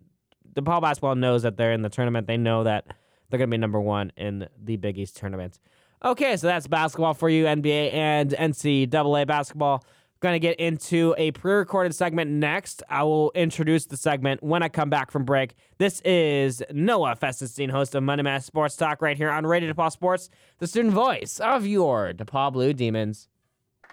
DePaul 0.53 0.81
basketball 0.81 1.15
knows 1.15 1.43
that 1.43 1.57
they're 1.57 1.71
in 1.71 1.83
the 1.83 1.89
tournament. 1.89 2.27
They 2.27 2.37
know 2.37 2.63
that 2.63 2.85
they're 3.29 3.37
going 3.37 3.49
to 3.49 3.53
be 3.53 3.59
number 3.59 3.79
one 3.79 4.11
in 4.17 4.47
the 4.61 4.75
Big 4.75 4.97
East 4.97 5.15
tournament. 5.15 5.59
Okay, 6.03 6.37
so 6.37 6.47
that's 6.47 6.65
basketball 6.65 7.13
for 7.13 7.29
you, 7.29 7.45
NBA 7.45 7.93
and 7.93 8.31
NCAA 8.31 9.27
basketball. 9.27 9.83
Going 10.21 10.33
to 10.33 10.39
get 10.39 10.59
into 10.59 11.15
a 11.17 11.31
pre 11.31 11.53
recorded 11.53 11.95
segment 11.95 12.29
next. 12.29 12.83
I 12.89 13.03
will 13.03 13.31
introduce 13.35 13.85
the 13.85 13.95
segment 13.95 14.43
when 14.43 14.61
I 14.61 14.67
come 14.67 14.89
back 14.89 15.11
from 15.11 15.23
break. 15.23 15.55
This 15.77 16.01
is 16.01 16.61
Noah 16.73 17.15
Festenstein, 17.15 17.71
host 17.71 17.95
of 17.95 18.03
Monday 18.03 18.23
Madness 18.23 18.45
Sports 18.45 18.75
Talk, 18.75 19.01
right 19.01 19.15
here 19.15 19.29
on 19.29 19.47
Radio 19.47 19.71
DePaul 19.71 19.89
Sports, 19.93 20.29
the 20.57 20.67
student 20.67 20.93
voice 20.93 21.39
of 21.39 21.65
your 21.65 22.11
DePaul 22.11 22.51
Blue 22.51 22.73
Demons. 22.73 23.29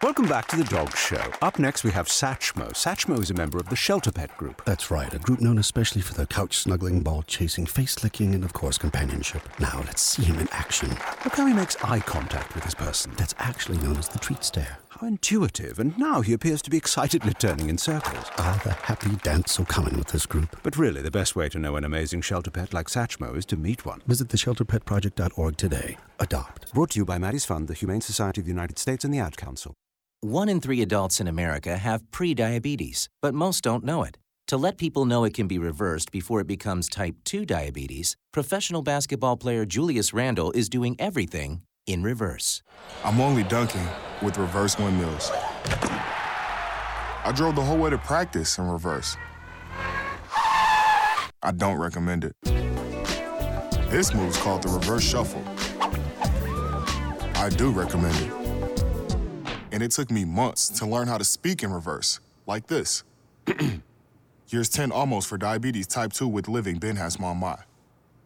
Welcome 0.03 0.27
back 0.27 0.49
to 0.49 0.57
the 0.57 0.65
Dog 0.65 0.97
Show. 0.97 1.31
Up 1.43 1.61
next, 1.61 1.85
we 1.85 1.93
have 1.93 2.09
Satchmo. 2.09 2.73
Satchmo 2.73 3.21
is 3.21 3.31
a 3.31 3.35
member 3.35 3.59
of 3.59 3.69
the 3.69 3.77
Shelter 3.77 4.11
Pet 4.11 4.37
Group. 4.37 4.65
That's 4.65 4.91
right, 4.91 5.15
a 5.15 5.21
group 5.21 5.41
known 5.41 5.59
especially 5.59 6.03
for 6.03 6.15
their 6.15 6.27
couch 6.27 6.59
snuggling, 6.59 7.03
ball 7.03 7.23
chasing, 7.23 7.67
face 7.67 8.03
licking, 8.03 8.35
and 8.35 8.43
of 8.43 8.53
course, 8.53 8.79
companionship. 8.79 9.43
Now, 9.61 9.81
let's 9.87 10.03
see 10.03 10.25
him 10.25 10.41
in 10.41 10.49
action. 10.51 10.91
Look 11.25 11.37
how 11.37 11.47
he 11.47 11.55
makes 11.55 11.77
eye 11.85 12.01
contact 12.01 12.57
with 12.57 12.65
his 12.65 12.75
person. 12.75 13.13
That's 13.17 13.37
actually 13.39 13.79
known 13.79 13.97
as 13.97 14.09
the 14.09 14.19
treat 14.19 14.43
stare. 14.43 14.79
How 15.01 15.09
intuitive, 15.09 15.79
and 15.79 15.97
now 15.99 16.23
he 16.23 16.33
appears 16.33 16.63
to 16.63 16.71
be 16.71 16.79
excitedly 16.79 17.35
turning 17.35 17.69
in 17.69 17.77
circles. 17.77 18.25
Ah, 18.39 18.59
the 18.65 18.71
happy 18.71 19.15
dance 19.17 19.53
so 19.53 19.63
common 19.63 19.99
with 19.99 20.09
this 20.09 20.25
group. 20.25 20.59
But 20.63 20.79
really, 20.79 21.03
the 21.03 21.11
best 21.11 21.37
way 21.37 21.51
to 21.51 21.59
know 21.59 21.77
an 21.77 21.85
amazing 21.85 22.23
shelter 22.23 22.51
pet 22.51 22.73
like 22.73 22.87
Satchmo 22.87 23.37
is 23.37 23.45
to 23.47 23.59
meet 23.59 23.85
one. 23.85 24.01
Visit 24.07 24.29
theshelterpetproject.org 24.29 25.59
today. 25.59 25.99
Adopt. 26.19 26.73
Brought 26.73 26.91
to 26.93 27.01
you 27.01 27.05
by 27.05 27.19
Maddie's 27.19 27.45
Fund, 27.45 27.69
the 27.69 27.75
Humane 27.75 28.01
Society 28.01 28.41
of 28.41 28.47
the 28.47 28.51
United 28.51 28.79
States, 28.79 29.05
and 29.05 29.13
the 29.13 29.19
Ad 29.19 29.37
Council. 29.37 29.75
One 30.23 30.49
in 30.49 30.63
three 30.63 30.81
adults 30.81 31.21
in 31.21 31.29
America 31.29 31.77
have 31.77 32.11
prediabetes, 32.11 33.09
but 33.21 33.35
most 33.35 33.63
don't 33.63 33.85
know 33.85 34.03
it. 34.03 34.17
To 34.47 34.57
let 34.57 34.79
people 34.79 35.05
know 35.05 35.25
it 35.25 35.35
can 35.35 35.47
be 35.47 35.59
reversed 35.59 36.11
before 36.11 36.41
it 36.41 36.47
becomes 36.47 36.89
type 36.89 37.17
2 37.25 37.45
diabetes, 37.45 38.17
professional 38.33 38.81
basketball 38.81 39.37
player 39.37 39.67
Julius 39.67 40.15
Randle 40.15 40.53
is 40.53 40.71
doing 40.71 40.97
everything 40.99 41.61
in 41.87 42.03
reverse. 42.03 42.63
I'm 43.05 43.21
only 43.21 43.43
dunking 43.45 43.87
with 44.23 44.39
reverse 44.39 44.79
windmills. 44.79 45.31
I 47.25 47.33
drove 47.35 47.57
the 47.57 47.63
whole 47.63 47.79
way 47.79 47.91
to 47.91 47.99
practice 47.99 48.59
in 48.59 48.69
reverse. 48.69 49.17
I 51.43 51.53
don't 51.53 51.79
recommend 51.79 52.25
it. 52.25 52.35
This 53.91 54.13
move's 54.15 54.37
called 54.39 54.63
the 54.63 54.69
reverse 54.69 55.05
shuffle. 55.05 55.43
I 57.37 57.49
do 57.51 57.71
recommend 57.71 58.17
it. 58.17 58.33
And 59.71 59.83
it 59.83 59.93
took 59.93 60.11
me 60.11 60.25
months 60.25 60.69
to 60.79 60.87
learn 60.87 61.07
how 61.07 61.19
to 61.19 61.25
speak 61.25 61.63
in 61.63 61.73
reverse, 61.73 62.19
like 62.47 62.67
this. 62.67 63.05
Years 64.49 64.69
10 64.69 64.91
almost 64.91 65.29
for 65.29 65.39
diabetes 65.39 65.87
type 65.87 66.13
2 66.13 66.27
with 66.27 66.49
living 66.49 66.79
Ben 66.79 66.97
has 66.97 67.21
mom 67.21 67.39
my. 67.39 67.59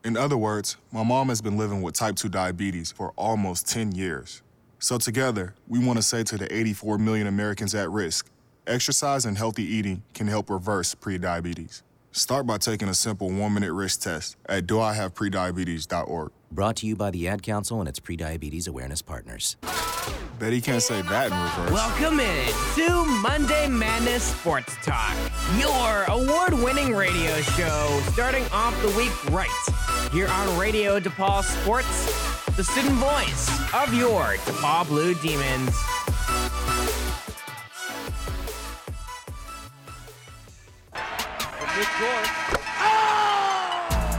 In 0.02 0.16
other 0.16 0.36
words, 0.36 0.78
my 0.92 1.04
mom 1.04 1.28
has 1.28 1.42
been 1.42 1.58
living 1.58 1.82
with 1.82 1.94
type 1.94 2.16
2 2.16 2.30
diabetes 2.30 2.90
for 2.90 3.12
almost 3.16 3.68
10 3.68 3.92
years. 3.92 4.40
So 4.78 4.96
together, 4.96 5.54
we 5.68 5.78
want 5.78 5.98
to 5.98 6.02
say 6.02 6.22
to 6.24 6.38
the 6.38 6.50
84 6.54 6.96
million 6.96 7.26
Americans 7.26 7.74
at 7.74 7.90
risk, 7.90 8.30
exercise 8.66 9.26
and 9.26 9.36
healthy 9.36 9.62
eating 9.62 10.02
can 10.14 10.26
help 10.26 10.48
reverse 10.48 10.94
prediabetes. 10.94 11.82
Start 12.12 12.46
by 12.46 12.56
taking 12.56 12.88
a 12.88 12.94
simple 12.94 13.30
one-minute 13.30 13.74
risk 13.74 14.00
test 14.00 14.36
at 14.46 14.66
doihaveprediabetes.org. 14.66 16.30
Brought 16.52 16.76
to 16.78 16.86
you 16.86 16.96
by 16.96 17.12
the 17.12 17.28
Ad 17.28 17.44
Council 17.44 17.78
and 17.78 17.88
its 17.88 18.00
pre-diabetes 18.00 18.66
awareness 18.66 19.02
partners. 19.02 19.56
Bet 20.40 20.52
he 20.52 20.60
can't 20.60 20.82
say 20.82 21.00
that 21.00 21.30
in 21.30 21.38
reverse. 21.38 21.70
Welcome 21.70 22.18
in 22.18 22.52
to 22.74 23.04
Monday 23.22 23.68
Madness 23.68 24.24
Sports 24.24 24.74
Talk, 24.82 25.14
your 25.56 26.04
award 26.08 26.54
winning 26.54 26.92
radio 26.92 27.36
show 27.42 28.00
starting 28.10 28.44
off 28.50 28.74
the 28.82 28.88
week 28.96 29.12
right 29.30 29.48
here 30.10 30.26
on 30.26 30.58
Radio 30.58 30.98
DePaul 30.98 31.44
Sports, 31.44 32.46
the 32.56 32.64
student 32.64 32.94
voice 32.94 33.48
of 33.72 33.94
your 33.94 34.34
DePaul 34.44 34.88
Blue 34.88 35.14
Demons. 35.14 35.76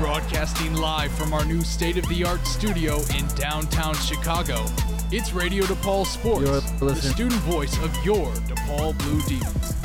Broadcasting 0.02 0.74
live 0.74 1.12
from 1.12 1.32
our 1.32 1.46
new 1.46 1.62
state 1.62 1.96
of 1.96 2.10
the 2.10 2.24
art 2.24 2.48
studio 2.48 3.02
in 3.16 3.28
downtown 3.36 3.94
Chicago. 3.94 4.66
It's 5.12 5.32
Radio 5.32 5.64
DePaul 5.66 6.08
Sports, 6.08 6.72
the 6.80 6.96
student 6.96 7.40
voice 7.42 7.78
of 7.84 7.96
your 8.04 8.26
DePaul 8.34 8.98
Blue 8.98 9.22
Demons. 9.28 9.76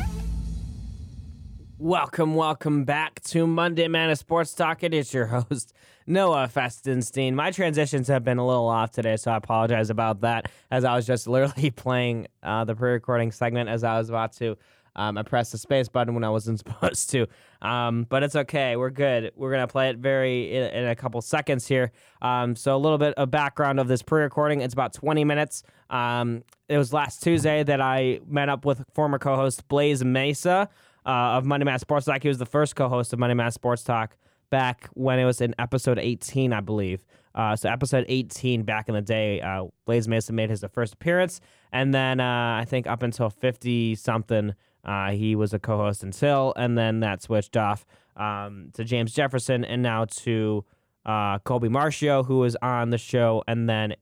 Welcome, 1.78 2.34
welcome 2.34 2.84
back 2.84 3.20
to 3.24 3.46
Monday 3.46 3.88
Madness 3.88 4.20
Sports 4.20 4.54
Talk. 4.54 4.82
It 4.82 4.94
is 4.94 5.12
your 5.12 5.26
host, 5.50 5.74
Noah 6.06 6.48
Festenstein. 6.48 7.34
My 7.34 7.50
transitions 7.50 8.08
have 8.08 8.24
been 8.24 8.38
a 8.38 8.46
little 8.46 8.68
off 8.68 8.92
today, 8.92 9.16
so 9.16 9.32
I 9.32 9.36
apologize 9.36 9.90
about 9.90 10.22
that. 10.22 10.50
As 10.70 10.84
I 10.84 10.96
was 10.96 11.06
just 11.06 11.26
literally 11.26 11.70
playing 11.76 12.28
uh, 12.42 12.64
the 12.64 12.74
pre-recording 12.74 13.32
segment 13.32 13.68
as 13.68 13.84
I 13.84 13.98
was 13.98 14.08
about 14.08 14.32
to. 14.38 14.56
Um, 14.96 15.16
I 15.16 15.22
pressed 15.22 15.52
the 15.52 15.58
space 15.58 15.88
button 15.88 16.14
when 16.14 16.24
I 16.24 16.30
wasn't 16.30 16.58
supposed 16.66 17.10
to, 17.10 17.26
um, 17.62 18.06
but 18.08 18.22
it's 18.22 18.34
okay. 18.34 18.76
We're 18.76 18.90
good. 18.90 19.30
We're 19.36 19.52
gonna 19.52 19.68
play 19.68 19.90
it 19.90 19.98
very 19.98 20.54
in, 20.54 20.64
in 20.64 20.88
a 20.88 20.96
couple 20.96 21.20
seconds 21.22 21.66
here. 21.68 21.92
Um, 22.22 22.56
so 22.56 22.74
a 22.74 22.78
little 22.78 22.98
bit 22.98 23.14
of 23.14 23.30
background 23.30 23.78
of 23.78 23.88
this 23.88 24.02
pre-recording. 24.02 24.60
It's 24.60 24.74
about 24.74 24.92
20 24.92 25.24
minutes. 25.24 25.62
Um, 25.90 26.42
it 26.68 26.78
was 26.78 26.92
last 26.92 27.22
Tuesday 27.22 27.62
that 27.62 27.80
I 27.80 28.20
met 28.26 28.48
up 28.48 28.64
with 28.64 28.84
former 28.92 29.18
co-host 29.18 29.68
Blaze 29.68 30.04
Mesa 30.04 30.68
uh, 31.04 31.08
of 31.08 31.44
Monday 31.44 31.64
Madness 31.64 31.82
Sports 31.82 32.06
Talk. 32.06 32.22
He 32.22 32.28
was 32.28 32.38
the 32.38 32.46
first 32.46 32.74
co-host 32.74 33.12
of 33.12 33.18
Monday 33.18 33.34
Madness 33.34 33.54
Sports 33.54 33.84
Talk 33.84 34.16
back 34.50 34.88
when 34.94 35.18
it 35.18 35.24
was 35.24 35.40
in 35.40 35.54
episode 35.58 35.98
18, 35.98 36.52
I 36.52 36.60
believe. 36.60 37.04
Uh, 37.34 37.54
so 37.54 37.68
episode 37.68 38.06
18 38.08 38.62
back 38.62 38.88
in 38.88 38.94
the 38.94 39.02
day, 39.02 39.40
uh, 39.42 39.66
Blaze 39.84 40.08
Mesa 40.08 40.32
made 40.32 40.48
his 40.48 40.64
first 40.72 40.94
appearance, 40.94 41.40
and 41.70 41.92
then 41.92 42.18
uh, 42.18 42.58
I 42.60 42.64
think 42.66 42.86
up 42.86 43.02
until 43.02 43.28
50 43.28 43.94
something, 43.94 44.54
uh, 44.86 45.10
he 45.10 45.34
was 45.34 45.52
a 45.52 45.58
co-host 45.58 46.02
until, 46.02 46.54
and 46.56 46.78
then 46.78 47.00
that 47.00 47.20
switched 47.20 47.56
off 47.56 47.84
um, 48.16 48.70
to 48.72 48.84
James 48.84 49.12
Jefferson, 49.12 49.64
and 49.64 49.82
now 49.82 50.04
to 50.06 50.64
uh, 51.04 51.38
Colby 51.40 51.68
Marcio, 51.68 52.24
who 52.24 52.38
was 52.38 52.56
on 52.62 52.90
the 52.90 52.98
show, 52.98 53.42
and 53.46 53.68
then 53.68 53.94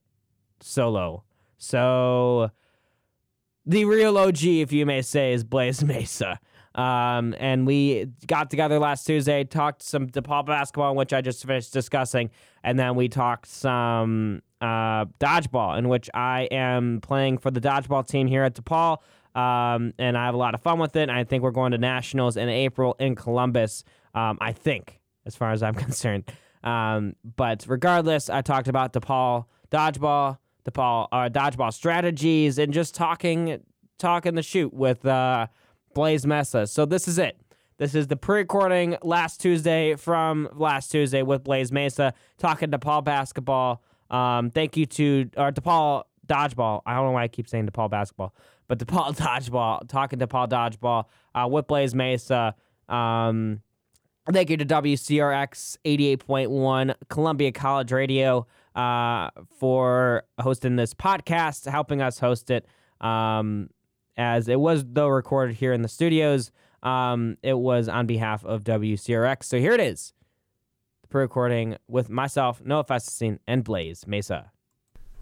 solo. 0.60 1.24
So 1.56 2.50
the 3.66 3.86
real 3.86 4.18
OG, 4.18 4.44
if 4.44 4.72
you 4.72 4.84
may 4.84 5.02
say, 5.02 5.32
is 5.32 5.42
Blaze 5.42 5.82
Mesa. 5.84 6.38
Um, 6.74 7.34
and 7.38 7.66
we 7.66 8.06
got 8.26 8.50
together 8.50 8.78
last 8.78 9.06
Tuesday, 9.06 9.44
talked 9.44 9.82
some 9.82 10.08
DePaul 10.08 10.44
basketball, 10.44 10.94
which 10.96 11.12
I 11.12 11.20
just 11.20 11.44
finished 11.46 11.72
discussing, 11.72 12.30
and 12.64 12.78
then 12.78 12.96
we 12.96 13.08
talked 13.08 13.46
some 13.46 14.42
uh, 14.60 15.04
dodgeball, 15.20 15.78
in 15.78 15.88
which 15.88 16.10
I 16.14 16.48
am 16.50 17.00
playing 17.00 17.38
for 17.38 17.50
the 17.50 17.60
dodgeball 17.60 18.06
team 18.06 18.26
here 18.26 18.42
at 18.42 18.54
DePaul. 18.54 18.98
Um, 19.34 19.92
and 19.98 20.16
I 20.16 20.26
have 20.26 20.34
a 20.34 20.38
lot 20.38 20.54
of 20.54 20.62
fun 20.62 20.78
with 20.78 20.94
it. 20.96 21.10
I 21.10 21.24
think 21.24 21.42
we're 21.42 21.50
going 21.50 21.72
to 21.72 21.78
nationals 21.78 22.36
in 22.36 22.48
April 22.48 22.94
in 22.98 23.14
Columbus. 23.14 23.84
Um, 24.14 24.38
I 24.40 24.52
think, 24.52 25.00
as 25.26 25.34
far 25.34 25.50
as 25.50 25.62
I'm 25.62 25.74
concerned. 25.86 26.30
Um, 26.62 27.14
but 27.36 27.64
regardless, 27.68 28.30
I 28.30 28.42
talked 28.42 28.68
about 28.68 28.92
DePaul 28.92 29.46
dodgeball, 29.70 30.38
DePaul 30.64 31.08
uh, 31.12 31.28
dodgeball 31.28 31.72
strategies, 31.72 32.58
and 32.58 32.72
just 32.72 32.94
talking, 32.94 33.60
talking 33.98 34.34
the 34.34 34.42
shoot 34.42 34.72
with 34.72 35.04
uh, 35.04 35.48
Blaze 35.94 36.26
Mesa. 36.26 36.66
So 36.66 36.86
this 36.86 37.08
is 37.08 37.18
it. 37.18 37.38
This 37.76 37.96
is 37.96 38.06
the 38.06 38.16
pre-recording 38.16 38.96
last 39.02 39.40
Tuesday 39.40 39.96
from 39.96 40.48
last 40.52 40.92
Tuesday 40.92 41.22
with 41.22 41.42
Blaze 41.42 41.72
Mesa 41.72 42.14
talking 42.38 42.70
DePaul 42.70 43.02
basketball. 43.02 43.82
Um, 44.10 44.50
thank 44.50 44.76
you 44.76 44.86
to 44.86 45.28
or 45.36 45.50
DePaul 45.50 46.04
dodgeball. 46.26 46.82
I 46.86 46.94
don't 46.94 47.06
know 47.06 47.10
why 47.10 47.24
I 47.24 47.28
keep 47.28 47.48
saying 47.48 47.66
DePaul 47.66 47.90
basketball, 47.90 48.32
but 48.68 48.78
DePaul 48.78 49.16
dodgeball. 49.16 49.88
Talking 49.88 50.18
DePaul 50.18 50.48
dodgeball 50.48 51.04
uh, 51.34 51.48
with 51.48 51.66
Blaze 51.66 51.94
Mesa. 51.94 52.54
Um, 52.88 53.60
thank 54.30 54.50
you 54.50 54.56
to 54.56 54.64
WCRX 54.64 55.78
88.1 55.84 56.94
Columbia 57.08 57.52
College 57.52 57.92
Radio 57.92 58.46
uh, 58.74 59.30
for 59.58 60.24
hosting 60.40 60.76
this 60.76 60.94
podcast, 60.94 61.68
helping 61.68 62.02
us 62.02 62.18
host 62.18 62.50
it. 62.50 62.66
Um, 63.00 63.68
as 64.16 64.48
it 64.48 64.60
was 64.60 64.84
though 64.86 65.08
recorded 65.08 65.56
here 65.56 65.72
in 65.72 65.82
the 65.82 65.88
studios. 65.88 66.50
Um, 66.82 67.36
it 67.42 67.54
was 67.54 67.88
on 67.88 68.06
behalf 68.06 68.44
of 68.44 68.62
WCRX. 68.64 69.44
So 69.44 69.58
here 69.58 69.72
it 69.72 69.80
is, 69.80 70.12
the 71.02 71.08
pre-recording 71.08 71.76
with 71.88 72.10
myself, 72.10 72.60
Noah 72.62 72.84
Festenstein, 72.84 73.38
and 73.46 73.64
Blaze 73.64 74.06
Mesa. 74.06 74.50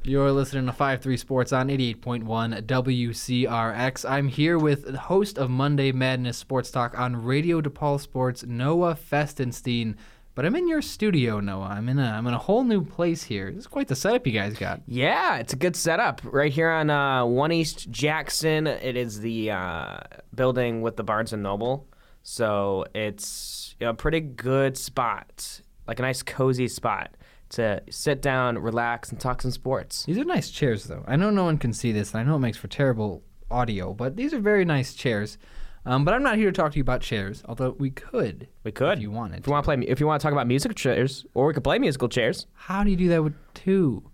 You're 0.04 0.32
listening 0.32 0.66
to 0.66 0.72
5-3 0.72 1.16
Sports 1.16 1.52
on 1.52 1.68
88.1 1.68 2.62
WCRX. 2.62 4.10
I'm 4.10 4.26
here 4.26 4.58
with 4.58 4.90
the 4.90 4.98
host 4.98 5.38
of 5.38 5.48
Monday 5.48 5.92
Madness 5.92 6.36
Sports 6.36 6.72
Talk 6.72 6.98
on 6.98 7.22
Radio 7.22 7.60
DePaul 7.60 8.00
Sports, 8.00 8.42
Noah 8.42 8.96
Festenstein. 8.96 9.94
But 10.34 10.44
I'm 10.44 10.56
in 10.56 10.66
your 10.66 10.82
studio, 10.82 11.38
Noah. 11.38 11.68
I'm 11.76 11.88
in 11.88 12.00
a 12.00 12.04
I'm 12.04 12.26
in 12.26 12.34
a 12.34 12.38
whole 12.38 12.64
new 12.64 12.84
place 12.84 13.22
here. 13.22 13.52
This 13.52 13.60
is 13.60 13.66
quite 13.68 13.86
the 13.86 13.94
setup 13.94 14.26
you 14.26 14.32
guys 14.32 14.54
got. 14.54 14.80
Yeah, 14.88 15.36
it's 15.36 15.52
a 15.52 15.56
good 15.56 15.76
setup 15.76 16.20
right 16.24 16.50
here 16.50 16.70
on 16.70 16.90
uh, 16.90 17.24
One 17.24 17.52
East 17.52 17.88
Jackson. 17.92 18.66
It 18.66 18.96
is 18.96 19.20
the 19.20 19.52
uh, 19.52 19.98
building 20.34 20.82
with 20.82 20.96
the 20.96 21.04
Barnes 21.04 21.32
and 21.32 21.44
Noble, 21.44 21.86
so 22.24 22.86
it's 22.92 23.76
a 23.80 23.94
pretty 23.94 24.20
good 24.20 24.76
spot, 24.76 25.60
like 25.86 26.00
a 26.00 26.02
nice 26.02 26.24
cozy 26.24 26.66
spot 26.66 27.16
to 27.52 27.82
sit 27.90 28.20
down, 28.22 28.58
relax, 28.58 29.10
and 29.10 29.20
talk 29.20 29.42
some 29.42 29.50
sports. 29.50 30.04
These 30.04 30.18
are 30.18 30.24
nice 30.24 30.50
chairs, 30.50 30.84
though. 30.84 31.04
I 31.06 31.16
know 31.16 31.30
no 31.30 31.44
one 31.44 31.58
can 31.58 31.72
see 31.72 31.92
this, 31.92 32.12
and 32.12 32.20
I 32.20 32.24
know 32.24 32.36
it 32.36 32.40
makes 32.40 32.58
for 32.58 32.68
terrible 32.68 33.22
audio, 33.50 33.92
but 33.92 34.16
these 34.16 34.34
are 34.34 34.40
very 34.40 34.64
nice 34.64 34.94
chairs. 34.94 35.38
Um, 35.84 36.04
but 36.04 36.14
I'm 36.14 36.22
not 36.22 36.36
here 36.36 36.50
to 36.50 36.52
talk 36.52 36.72
to 36.72 36.78
you 36.78 36.82
about 36.82 37.00
chairs, 37.00 37.42
although 37.46 37.70
we 37.78 37.90
could. 37.90 38.48
We 38.62 38.70
could. 38.70 38.98
If 38.98 39.02
you 39.02 39.10
wanted. 39.10 39.40
If 39.40 39.46
you 39.46 39.52
want 39.52 39.64
to 39.64 39.74
play, 39.74 39.86
if 39.86 39.98
you 39.98 40.06
want 40.06 40.20
to 40.20 40.24
talk 40.24 40.32
about 40.32 40.46
musical 40.46 40.74
chairs, 40.74 41.26
or 41.34 41.46
we 41.46 41.54
could 41.54 41.64
play 41.64 41.78
musical 41.78 42.08
chairs. 42.08 42.46
How 42.54 42.84
do 42.84 42.90
you 42.90 42.96
do 42.96 43.08
that 43.08 43.22
with 43.22 43.34
two? 43.54 44.08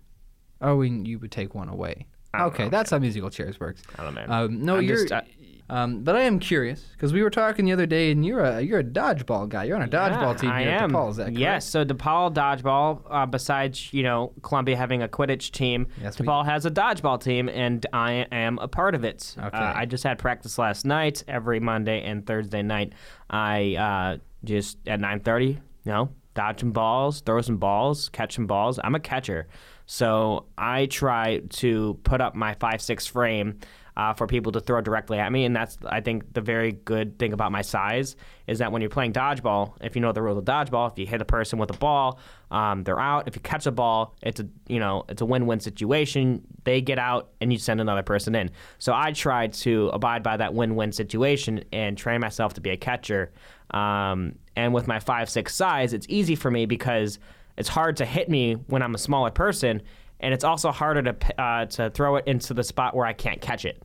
Oh, 0.61 0.77
we, 0.77 0.89
you 0.89 1.19
would 1.19 1.31
take 1.31 1.53
one 1.53 1.69
away. 1.69 2.07
Okay, 2.37 2.65
know, 2.65 2.69
that's 2.69 2.91
how 2.91 2.99
musical 2.99 3.29
chairs 3.29 3.59
works. 3.59 3.81
I 3.97 4.03
don't 4.03 4.15
know. 4.15 4.25
Um, 4.27 4.63
no, 4.63 4.77
I'm 4.77 4.83
you're 4.83 5.05
just, 5.07 5.25
Um, 5.69 6.03
but 6.03 6.15
I 6.15 6.21
am 6.21 6.39
curious 6.39 6.83
because 6.93 7.13
we 7.13 7.21
were 7.21 7.29
talking 7.29 7.65
the 7.65 7.71
other 7.73 7.85
day, 7.85 8.11
and 8.11 8.25
you're 8.25 8.43
a 8.43 8.61
you're 8.61 8.79
a 8.79 8.83
dodgeball 8.83 9.47
guy. 9.49 9.65
You're 9.65 9.75
on 9.75 9.83
a 9.83 9.87
dodgeball 9.87 10.39
team 10.39 10.49
I 10.49 10.61
here 10.61 10.71
am. 10.71 10.83
at 10.83 10.89
DePaul. 10.89 11.09
Is 11.11 11.15
that 11.17 11.23
correct? 11.25 11.37
Yes. 11.37 11.65
So 11.65 11.85
DePaul 11.85 12.33
dodgeball. 12.33 13.01
Uh, 13.09 13.25
besides, 13.25 13.93
you 13.93 14.03
know, 14.03 14.31
Columbia 14.41 14.75
having 14.75 15.03
a 15.03 15.07
Quidditch 15.07 15.51
team, 15.51 15.87
Yes, 16.01 16.15
DePaul 16.17 16.45
has 16.45 16.65
a 16.65 16.71
dodgeball 16.71 17.21
team, 17.21 17.49
and 17.49 17.85
I 17.93 18.25
am 18.31 18.57
a 18.59 18.67
part 18.67 18.95
of 18.95 19.03
it. 19.03 19.35
Okay. 19.37 19.57
Uh, 19.57 19.73
I 19.75 19.85
just 19.85 20.03
had 20.03 20.17
practice 20.17 20.57
last 20.57 20.85
night. 20.85 21.23
Every 21.27 21.59
Monday 21.59 22.03
and 22.03 22.25
Thursday 22.25 22.61
night, 22.63 22.93
I 23.29 23.75
uh, 23.75 24.17
just 24.43 24.77
at 24.87 24.99
9:30, 24.99 25.47
you 25.49 25.57
know, 25.85 26.09
dodging 26.33 26.71
balls, 26.71 27.21
throw 27.21 27.41
some 27.41 27.57
balls, 27.57 28.09
catch 28.09 28.35
some 28.35 28.47
balls. 28.47 28.79
I'm 28.83 28.95
a 28.95 28.99
catcher, 28.99 29.47
so 29.85 30.45
I 30.57 30.87
try 30.87 31.39
to 31.49 31.99
put 32.03 32.21
up 32.21 32.33
my 32.35 32.53
five 32.55 32.81
six 32.81 33.05
frame 33.05 33.59
uh, 33.99 34.13
for 34.13 34.27
people 34.27 34.49
to 34.53 34.61
throw 34.61 34.79
directly 34.79 35.19
at 35.19 35.29
me. 35.29 35.43
And 35.43 35.53
that's, 35.53 35.77
I 35.85 35.99
think, 35.99 36.33
the 36.33 36.39
very 36.39 36.71
good 36.71 37.19
thing 37.19 37.33
about 37.33 37.51
my 37.51 37.61
size 37.61 38.15
is 38.47 38.59
that 38.59 38.71
when 38.71 38.81
you're 38.81 38.89
playing 38.89 39.11
dodgeball, 39.11 39.73
if 39.81 39.93
you 39.93 40.01
know 40.01 40.13
the 40.13 40.21
rules 40.21 40.37
of 40.37 40.45
dodgeball, 40.45 40.89
if 40.89 40.97
you 40.97 41.05
hit 41.05 41.21
a 41.21 41.25
person 41.25 41.59
with 41.59 41.69
a 41.69 41.77
ball, 41.77 42.17
um, 42.49 42.85
they're 42.85 42.99
out. 42.99 43.27
If 43.27 43.35
you 43.35 43.41
catch 43.41 43.65
a 43.65 43.71
ball, 43.71 44.15
it's 44.21 44.39
a 44.39 44.47
you 44.67 44.79
know 44.79 45.03
it's 45.09 45.21
a 45.21 45.25
win-win 45.25 45.59
situation. 45.59 46.41
They 46.63 46.79
get 46.79 46.97
out, 46.97 47.31
and 47.41 47.51
you 47.51 47.59
send 47.59 47.81
another 47.81 48.01
person 48.01 48.35
in. 48.35 48.51
So 48.77 48.93
I 48.93 49.11
try 49.11 49.47
to 49.47 49.89
abide 49.89 50.23
by 50.23 50.37
that 50.37 50.53
win-win 50.53 50.93
situation 50.93 51.65
and 51.73 51.97
train 51.97 52.21
myself 52.21 52.53
to 52.53 52.61
be 52.61 52.69
a 52.69 52.77
catcher. 52.77 53.33
Um, 53.71 54.35
and 54.55 54.73
with 54.73 54.87
my 54.87 54.99
five 55.01 55.29
six 55.29 55.53
size, 55.53 55.91
it's 55.91 56.05
easy 56.07 56.35
for 56.35 56.49
me 56.49 56.65
because 56.65 57.19
it's 57.57 57.69
hard 57.69 57.97
to 57.97 58.05
hit 58.05 58.29
me 58.29 58.53
when 58.53 58.81
I'm 58.81 58.95
a 58.95 58.97
smaller 58.97 59.31
person, 59.31 59.81
and 60.21 60.33
it's 60.33 60.45
also 60.45 60.71
harder 60.71 61.11
to 61.11 61.41
uh, 61.41 61.65
to 61.65 61.89
throw 61.89 62.15
it 62.15 62.27
into 62.27 62.53
the 62.53 62.63
spot 62.63 62.95
where 62.95 63.05
I 63.05 63.11
can't 63.11 63.41
catch 63.41 63.65
it. 63.65 63.83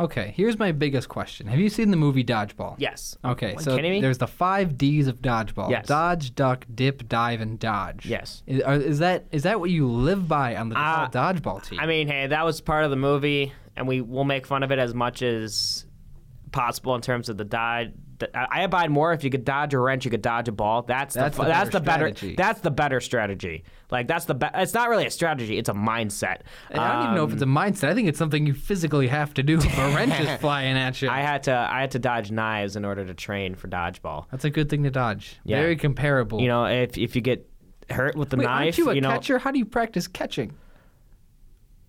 Okay, 0.00 0.32
here's 0.34 0.58
my 0.58 0.72
biggest 0.72 1.08
question. 1.10 1.46
Have 1.46 1.60
you 1.60 1.68
seen 1.68 1.90
the 1.90 1.96
movie 1.96 2.24
Dodgeball? 2.24 2.76
Yes. 2.78 3.18
Okay, 3.22 3.54
so 3.58 3.76
kidding 3.76 3.90
me? 3.92 4.00
there's 4.00 4.16
the 4.18 4.26
five 4.26 4.78
D's 4.78 5.06
of 5.08 5.20
dodgeball: 5.20 5.70
Yes. 5.70 5.86
dodge, 5.86 6.34
duck, 6.34 6.64
dip, 6.74 7.06
dive, 7.06 7.40
and 7.42 7.58
dodge. 7.58 8.06
Yes. 8.06 8.42
Is, 8.46 8.62
are, 8.62 8.76
is 8.76 8.98
that 9.00 9.26
is 9.30 9.42
that 9.42 9.60
what 9.60 9.68
you 9.70 9.86
live 9.86 10.26
by 10.26 10.56
on 10.56 10.70
the 10.70 10.78
Uh, 10.78 11.08
dodgeball 11.10 11.62
team? 11.62 11.78
I 11.78 11.86
mean, 11.86 12.08
hey, 12.08 12.26
that 12.26 12.44
was 12.44 12.60
part 12.62 12.84
of 12.84 12.90
the 12.90 12.96
movie, 12.96 13.52
and 13.76 13.86
we 13.86 14.00
will 14.00 14.24
make 14.24 14.46
fun 14.46 14.62
of 14.62 14.72
it 14.72 14.78
as 14.78 14.94
much 14.94 15.20
as 15.22 15.84
possible 16.50 16.94
in 16.94 17.02
terms 17.02 17.28
of 17.28 17.36
the 17.36 17.44
dodge. 17.44 17.92
I 18.34 18.62
abide 18.62 18.90
more 18.90 19.12
if 19.12 19.24
you 19.24 19.30
could 19.30 19.44
dodge 19.44 19.74
a 19.74 19.78
wrench, 19.78 20.04
you 20.04 20.10
could 20.10 20.22
dodge 20.22 20.48
a 20.48 20.52
ball. 20.52 20.82
That's 20.82 21.14
That's 21.14 21.36
the, 21.36 21.44
that's 21.44 21.70
better 21.70 21.78
the 21.78 21.80
better 21.84 22.08
strategy. 22.08 22.34
that's 22.36 22.60
the 22.60 22.70
better 22.70 23.00
strategy. 23.00 23.64
Like 23.90 24.06
that's 24.06 24.24
the 24.26 24.34
be- 24.34 24.46
it's 24.54 24.74
not 24.74 24.88
really 24.88 25.06
a 25.06 25.10
strategy; 25.10 25.58
it's 25.58 25.68
a 25.68 25.72
mindset. 25.74 26.42
And 26.70 26.80
I 26.80 26.92
don't 26.92 27.02
even 27.04 27.14
know 27.16 27.24
if 27.24 27.32
it's 27.32 27.42
a 27.42 27.46
mindset. 27.46 27.88
I 27.88 27.94
think 27.94 28.08
it's 28.08 28.18
something 28.18 28.46
you 28.46 28.54
physically 28.54 29.08
have 29.08 29.34
to 29.34 29.42
do 29.42 29.58
if 29.58 29.78
a 29.78 29.94
wrench 29.94 30.18
is 30.20 30.28
flying 30.40 30.76
at 30.76 31.02
you. 31.02 31.08
I 31.10 31.20
had 31.22 31.42
to 31.44 31.52
I 31.54 31.80
had 31.80 31.90
to 31.92 31.98
dodge 31.98 32.30
knives 32.30 32.76
in 32.76 32.84
order 32.84 33.04
to 33.04 33.14
train 33.14 33.54
for 33.56 33.66
dodgeball. 33.68 34.26
That's 34.30 34.44
a 34.44 34.50
good 34.50 34.68
thing 34.68 34.84
to 34.84 34.90
dodge. 34.90 35.38
Yeah. 35.44 35.60
Very 35.60 35.76
comparable. 35.76 36.40
You 36.40 36.48
know, 36.48 36.66
if 36.66 36.96
if 36.98 37.16
you 37.16 37.22
get 37.22 37.48
hurt 37.90 38.14
with 38.14 38.30
the 38.30 38.36
Wait, 38.36 38.44
knife, 38.44 38.64
aren't 38.66 38.78
you 38.78 38.90
a 38.90 39.00
know, 39.00 39.08
catcher? 39.10 39.38
How 39.38 39.50
do 39.50 39.58
you 39.58 39.64
practice 39.66 40.06
catching? 40.06 40.52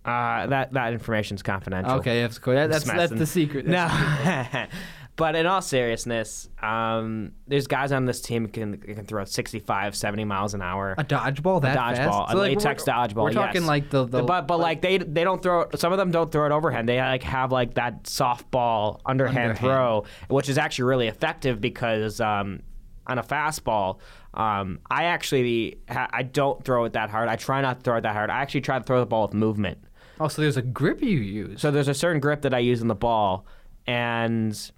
Uh, 0.03 0.47
that 0.47 0.73
that 0.73 0.93
information's 0.93 1.43
confidential. 1.43 1.93
Okay, 1.99 2.21
that's 2.23 2.39
cool. 2.39 2.55
That- 2.55 2.71
that's- 2.71 2.89
that's 2.91 3.11
the 3.11 3.27
secret. 3.27 3.67
No, 3.67 3.87
That's 3.87 4.71
but 5.15 5.35
in 5.35 5.45
all 5.45 5.61
seriousness, 5.61 6.49
um, 6.61 7.33
there's 7.47 7.67
guys 7.67 7.91
on 7.91 8.05
this 8.05 8.21
team 8.21 8.45
who 8.45 8.51
can 8.51 8.77
can 8.77 9.05
throw 9.05 9.23
65, 9.25 9.95
70 9.95 10.25
miles 10.25 10.53
an 10.53 10.61
hour. 10.61 10.95
A 10.97 11.03
dodgeball 11.03 11.61
that 11.61 11.75
a 11.75 11.79
dodgeball, 11.79 11.95
fast? 11.95 12.29
a 12.29 12.31
So, 12.31 12.37
like, 12.37 12.55
latex 12.55 12.85
we're- 12.87 12.97
dodgeball. 12.97 13.23
we're 13.23 13.33
talking 13.33 13.61
yes. 13.61 13.67
like 13.67 13.89
the- 13.89 14.05
the- 14.05 14.23
but 14.23 14.47
but 14.47 14.59
like 14.59 14.81
they 14.81 14.97
they 14.97 15.23
don't 15.23 15.41
throw. 15.43 15.67
Some 15.75 15.91
of 15.91 15.97
them 15.97 16.11
don't 16.11 16.31
throw 16.31 16.45
it 16.45 16.51
overhand. 16.51 16.87
They 16.89 16.99
like 16.99 17.23
have 17.23 17.51
like 17.51 17.75
that 17.75 18.03
softball 18.03 18.99
underhand, 19.05 19.51
Underhand. 19.51 19.59
throw, 19.59 20.05
which 20.29 20.49
is 20.49 20.57
actually 20.57 20.85
really 20.85 21.07
effective 21.07 21.59
because 21.61 22.19
um, 22.21 22.61
on 23.07 23.17
a 23.19 23.23
fastball. 23.23 23.99
Um, 24.33 24.79
I 24.89 25.03
actually 25.05 25.77
I 25.89 26.23
don't 26.23 26.63
throw 26.63 26.85
it 26.85 26.93
that 26.93 27.09
hard. 27.09 27.27
I 27.27 27.35
try 27.35 27.61
not 27.61 27.79
to 27.79 27.83
throw 27.83 27.97
it 27.97 28.01
that 28.01 28.13
hard. 28.13 28.29
I 28.29 28.39
actually 28.41 28.61
try 28.61 28.79
to 28.79 28.83
throw 28.85 29.01
the 29.01 29.05
ball 29.05 29.23
with 29.23 29.33
movement. 29.33 29.79
Oh, 30.21 30.29
so 30.29 30.41
there's 30.41 30.55
a 30.55 30.61
grip 30.61 31.01
you 31.01 31.17
use. 31.19 31.59
So 31.61 31.69
there's 31.69 31.89
a 31.89 31.93
certain 31.93 32.21
grip 32.21 32.43
that 32.43 32.53
I 32.53 32.59
use 32.59 32.81
in 32.81 32.87
the 32.87 32.95
ball, 32.95 33.45
and 33.87 34.71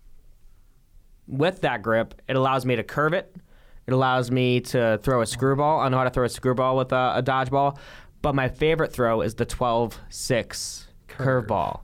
with 1.34 1.62
that 1.62 1.82
grip, 1.82 2.22
it 2.28 2.36
allows 2.36 2.66
me 2.66 2.76
to 2.76 2.84
curve 2.84 3.14
it. 3.14 3.36
It 3.86 3.94
allows 3.94 4.32
me 4.32 4.62
to 4.62 5.00
throw 5.04 5.22
a 5.22 5.26
screwball. 5.26 5.80
I 5.80 5.90
know 5.90 5.98
how 5.98 6.06
to 6.06 6.10
throw 6.10 6.26
a 6.26 6.30
screwball 6.30 6.78
with 6.78 6.92
a, 6.94 7.14
a 7.18 7.24
dodgeball, 7.24 7.78
but 8.22 8.34
my 8.34 8.48
favorite 8.48 8.94
throw 8.94 9.22
is 9.22 9.36
the 9.36 9.46
12-6 9.46 10.86
curveball. 11.10 11.82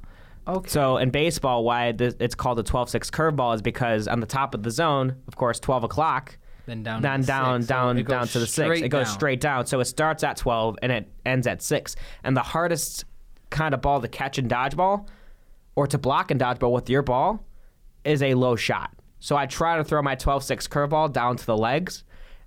Okay. 0.47 0.69
So 0.69 0.97
in 0.97 1.09
baseball, 1.09 1.63
why 1.63 1.93
it's 1.99 2.35
called 2.35 2.59
a 2.59 2.63
12-6 2.63 3.09
curveball 3.11 3.55
is 3.55 3.61
because 3.61 4.07
on 4.07 4.19
the 4.19 4.25
top 4.25 4.55
of 4.55 4.63
the 4.63 4.71
zone, 4.71 5.15
of 5.27 5.35
course, 5.35 5.59
12 5.59 5.83
o'clock, 5.83 6.37
Then 6.65 6.83
down. 6.83 7.01
down, 7.01 7.19
to 7.19 7.25
the 7.25 7.27
down. 7.27 7.61
So 7.63 7.67
down, 7.67 7.97
it 7.97 8.07
down 8.07 8.27
to 8.27 8.39
the 8.39 8.47
six. 8.47 8.79
It 8.79 8.89
goes 8.89 9.07
down. 9.07 9.13
straight 9.13 9.41
down. 9.41 9.65
So 9.65 9.79
it 9.79 9.85
starts 9.85 10.23
at 10.23 10.37
12 10.37 10.77
and 10.81 10.91
it 10.91 11.11
ends 11.25 11.47
at 11.47 11.61
six. 11.61 11.95
And 12.23 12.35
the 12.35 12.41
hardest 12.41 13.05
kind 13.49 13.73
of 13.73 13.81
ball 13.81 13.99
to 13.99 14.07
catch 14.07 14.39
in 14.39 14.47
dodgeball 14.47 15.07
or 15.75 15.85
to 15.87 15.97
block 15.97 16.31
in 16.31 16.39
dodgeball 16.39 16.71
with 16.71 16.89
your 16.89 17.01
ball 17.01 17.45
is 18.05 18.23
a 18.23 18.33
low 18.35 18.55
shot. 18.55 18.91
So 19.19 19.35
I 19.35 19.45
try 19.45 19.77
to 19.77 19.83
throw 19.83 20.01
my 20.01 20.15
12 20.15 20.43
6 20.43 20.67
curveball 20.67 21.11
down 21.13 21.37
to 21.37 21.45
the 21.45 21.57
legs 21.57 22.03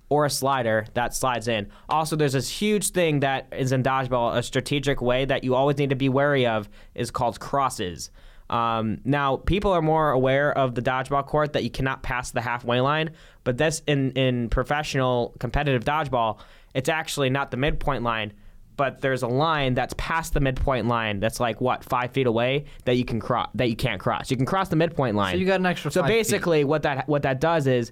or 0.09 0.25
a 0.25 0.29
slider 0.29 0.85
that 0.93 1.15
slides 1.15 1.47
in. 1.47 1.69
Also, 1.89 2.15
there's 2.15 2.33
this 2.33 2.49
huge 2.49 2.89
thing 2.89 3.21
that 3.21 3.47
is 3.51 3.71
in 3.71 3.83
dodgeball, 3.83 4.35
a 4.35 4.43
strategic 4.43 5.01
way 5.01 5.25
that 5.25 5.43
you 5.43 5.55
always 5.55 5.77
need 5.77 5.89
to 5.89 5.95
be 5.95 6.09
wary 6.09 6.45
of 6.45 6.69
is 6.93 7.09
called 7.09 7.39
crosses. 7.39 8.11
Um, 8.49 8.99
now, 9.05 9.37
people 9.37 9.71
are 9.71 9.81
more 9.81 10.11
aware 10.11 10.55
of 10.55 10.75
the 10.75 10.81
dodgeball 10.81 11.25
court 11.25 11.53
that 11.53 11.63
you 11.63 11.71
cannot 11.71 12.03
pass 12.03 12.31
the 12.31 12.41
halfway 12.41 12.81
line, 12.81 13.11
but 13.43 13.57
this 13.57 13.81
in, 13.87 14.11
in 14.11 14.49
professional 14.49 15.33
competitive 15.39 15.83
dodgeball, 15.83 16.39
it's 16.75 16.89
actually 16.89 17.29
not 17.29 17.49
the 17.49 17.57
midpoint 17.57 18.03
line, 18.03 18.33
but 18.75 19.01
there's 19.01 19.23
a 19.23 19.27
line 19.27 19.73
that's 19.73 19.93
past 19.97 20.33
the 20.33 20.39
midpoint 20.39 20.87
line 20.87 21.19
that's 21.19 21.39
like 21.39 21.61
what 21.61 21.83
five 21.83 22.11
feet 22.11 22.27
away 22.27 22.65
that 22.85 22.95
you 22.95 23.05
can 23.05 23.19
cross 23.19 23.49
that 23.55 23.69
you 23.69 23.75
can't 23.75 23.99
cross. 24.01 24.31
You 24.31 24.37
can 24.37 24.45
cross 24.45 24.69
the 24.69 24.75
midpoint 24.75 25.15
line. 25.15 25.33
So 25.33 25.37
you 25.37 25.45
got 25.45 25.59
an 25.59 25.65
extra 25.65 25.91
So 25.91 26.01
five 26.01 26.09
feet. 26.09 26.15
basically, 26.17 26.63
what 26.63 26.83
that 26.83 27.07
what 27.07 27.23
that 27.23 27.39
does 27.39 27.67
is 27.67 27.91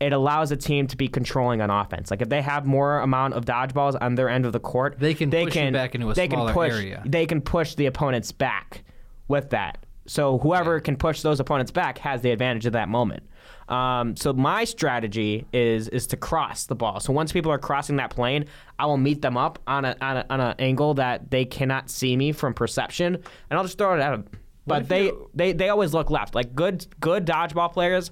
it 0.00 0.12
allows 0.14 0.50
a 0.50 0.56
team 0.56 0.86
to 0.86 0.96
be 0.96 1.08
controlling 1.08 1.60
on 1.60 1.68
offense. 1.68 2.10
Like 2.10 2.22
if 2.22 2.28
they 2.30 2.40
have 2.40 2.64
more 2.64 3.00
amount 3.00 3.34
of 3.34 3.44
dodgeballs 3.44 3.98
on 4.00 4.14
their 4.14 4.28
end 4.30 4.46
of 4.46 4.52
the 4.52 4.60
court, 4.60 4.98
They 4.98 5.12
can 5.14 5.28
they 5.30 5.44
can 5.46 5.72
back 5.74 5.94
into 5.94 6.10
a 6.10 6.14
they 6.14 6.26
smaller 6.28 6.52
can 6.52 6.54
push, 6.54 6.72
area. 6.72 7.02
They 7.04 7.26
can 7.26 7.40
push 7.42 7.74
the 7.74 7.86
opponents 7.86 8.32
back 8.32 8.82
with 9.28 9.50
that. 9.50 9.84
So 10.06 10.38
whoever 10.38 10.80
can 10.80 10.96
push 10.96 11.20
those 11.20 11.38
opponents 11.38 11.70
back 11.70 11.98
has 11.98 12.22
the 12.22 12.30
advantage 12.30 12.66
of 12.66 12.72
that 12.72 12.88
moment. 12.88 13.22
Um, 13.70 14.16
so 14.16 14.32
my 14.32 14.64
strategy 14.64 15.46
is 15.52 15.88
is 15.88 16.08
to 16.08 16.16
cross 16.16 16.66
the 16.66 16.74
ball. 16.74 16.98
So 16.98 17.12
once 17.12 17.32
people 17.32 17.52
are 17.52 17.58
crossing 17.58 17.96
that 17.96 18.10
plane, 18.10 18.46
I 18.78 18.86
will 18.86 18.96
meet 18.96 19.22
them 19.22 19.36
up 19.36 19.60
on 19.66 19.84
a 19.84 19.96
on 20.00 20.16
a, 20.18 20.26
on 20.28 20.40
an 20.40 20.54
angle 20.58 20.94
that 20.94 21.30
they 21.30 21.44
cannot 21.44 21.88
see 21.88 22.16
me 22.16 22.32
from 22.32 22.52
perception, 22.52 23.14
and 23.14 23.58
I'll 23.58 23.62
just 23.62 23.78
throw 23.78 23.94
it 23.94 24.00
at 24.00 24.10
them. 24.10 24.26
But 24.66 24.88
they, 24.88 25.10
they 25.34 25.52
they 25.52 25.68
always 25.68 25.94
look 25.94 26.10
left. 26.10 26.34
Like 26.34 26.54
good 26.54 26.86
good 27.00 27.24
dodgeball 27.26 27.72
players, 27.72 28.10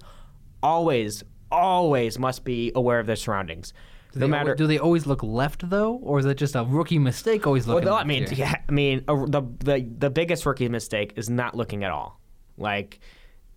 always 0.63 1.25
always 1.51 2.19
must 2.19 2.45
be 2.45 2.73
aware 2.75 3.01
of 3.01 3.07
their 3.07 3.17
surroundings. 3.17 3.73
Do 4.13 4.21
no 4.21 4.27
they, 4.27 4.31
matter 4.31 4.55
do 4.55 4.67
they 4.67 4.79
always 4.79 5.07
look 5.07 5.23
left 5.23 5.69
though, 5.69 5.97
or 5.97 6.19
is 6.19 6.27
it 6.27 6.37
just 6.37 6.55
a 6.55 6.65
rookie 6.65 6.99
mistake? 6.99 7.47
Always 7.47 7.67
well, 7.67 7.77
looking. 7.77 7.89
no, 7.89 7.97
I 7.97 8.05
mean, 8.05 8.27
here? 8.27 8.47
yeah, 8.47 8.55
I 8.69 8.73
mean, 8.73 9.05
uh, 9.09 9.27
the 9.27 9.43
the 9.59 9.87
the 9.99 10.11
biggest 10.11 10.47
rookie 10.47 10.69
mistake 10.69 11.15
is 11.17 11.29
not 11.29 11.55
looking 11.57 11.85
at 11.85 11.91
all. 11.91 12.21
Like, 12.57 13.01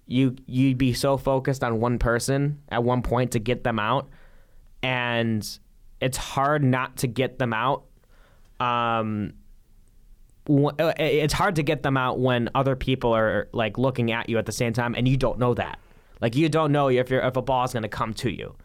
you 0.07 0.35
you'd 0.45 0.77
be 0.77 0.93
so 0.93 1.17
focused 1.17 1.63
on 1.63 1.79
one 1.79 1.99
person 1.99 2.61
at 2.69 2.83
one 2.83 3.01
point 3.01 3.31
to 3.31 3.39
get 3.39 3.63
them 3.63 3.79
out, 3.79 4.09
and 4.83 5.59
it's 5.99 6.17
hard 6.17 6.63
not 6.63 6.97
to 6.97 7.07
get 7.07 7.39
them 7.39 7.53
out. 7.53 7.85
Um, 8.59 9.33
uh, 10.49 10.93
it's 10.97 11.33
hard 11.33 11.55
to 11.55 11.63
get 11.63 11.83
them 11.83 11.97
out 11.97 12.19
when 12.19 12.49
other 12.55 12.75
people 12.75 13.13
are 13.13 13.47
like 13.53 13.77
looking 13.77 14.11
at 14.11 14.29
you 14.29 14.37
at 14.37 14.45
the 14.45 14.51
same 14.51 14.73
time, 14.73 14.95
and 14.95 15.07
you 15.07 15.17
don't 15.17 15.39
know 15.39 15.53
that. 15.53 15.79
Like, 16.19 16.35
you 16.35 16.49
don't 16.49 16.71
know 16.71 16.89
if 16.89 17.11
if 17.11 17.35
a 17.35 17.41
ball 17.41 17.65
is 17.65 17.73
going 17.73 17.83
to 17.83 17.89
come 17.89 18.13
to 18.15 18.29
you 18.29 18.55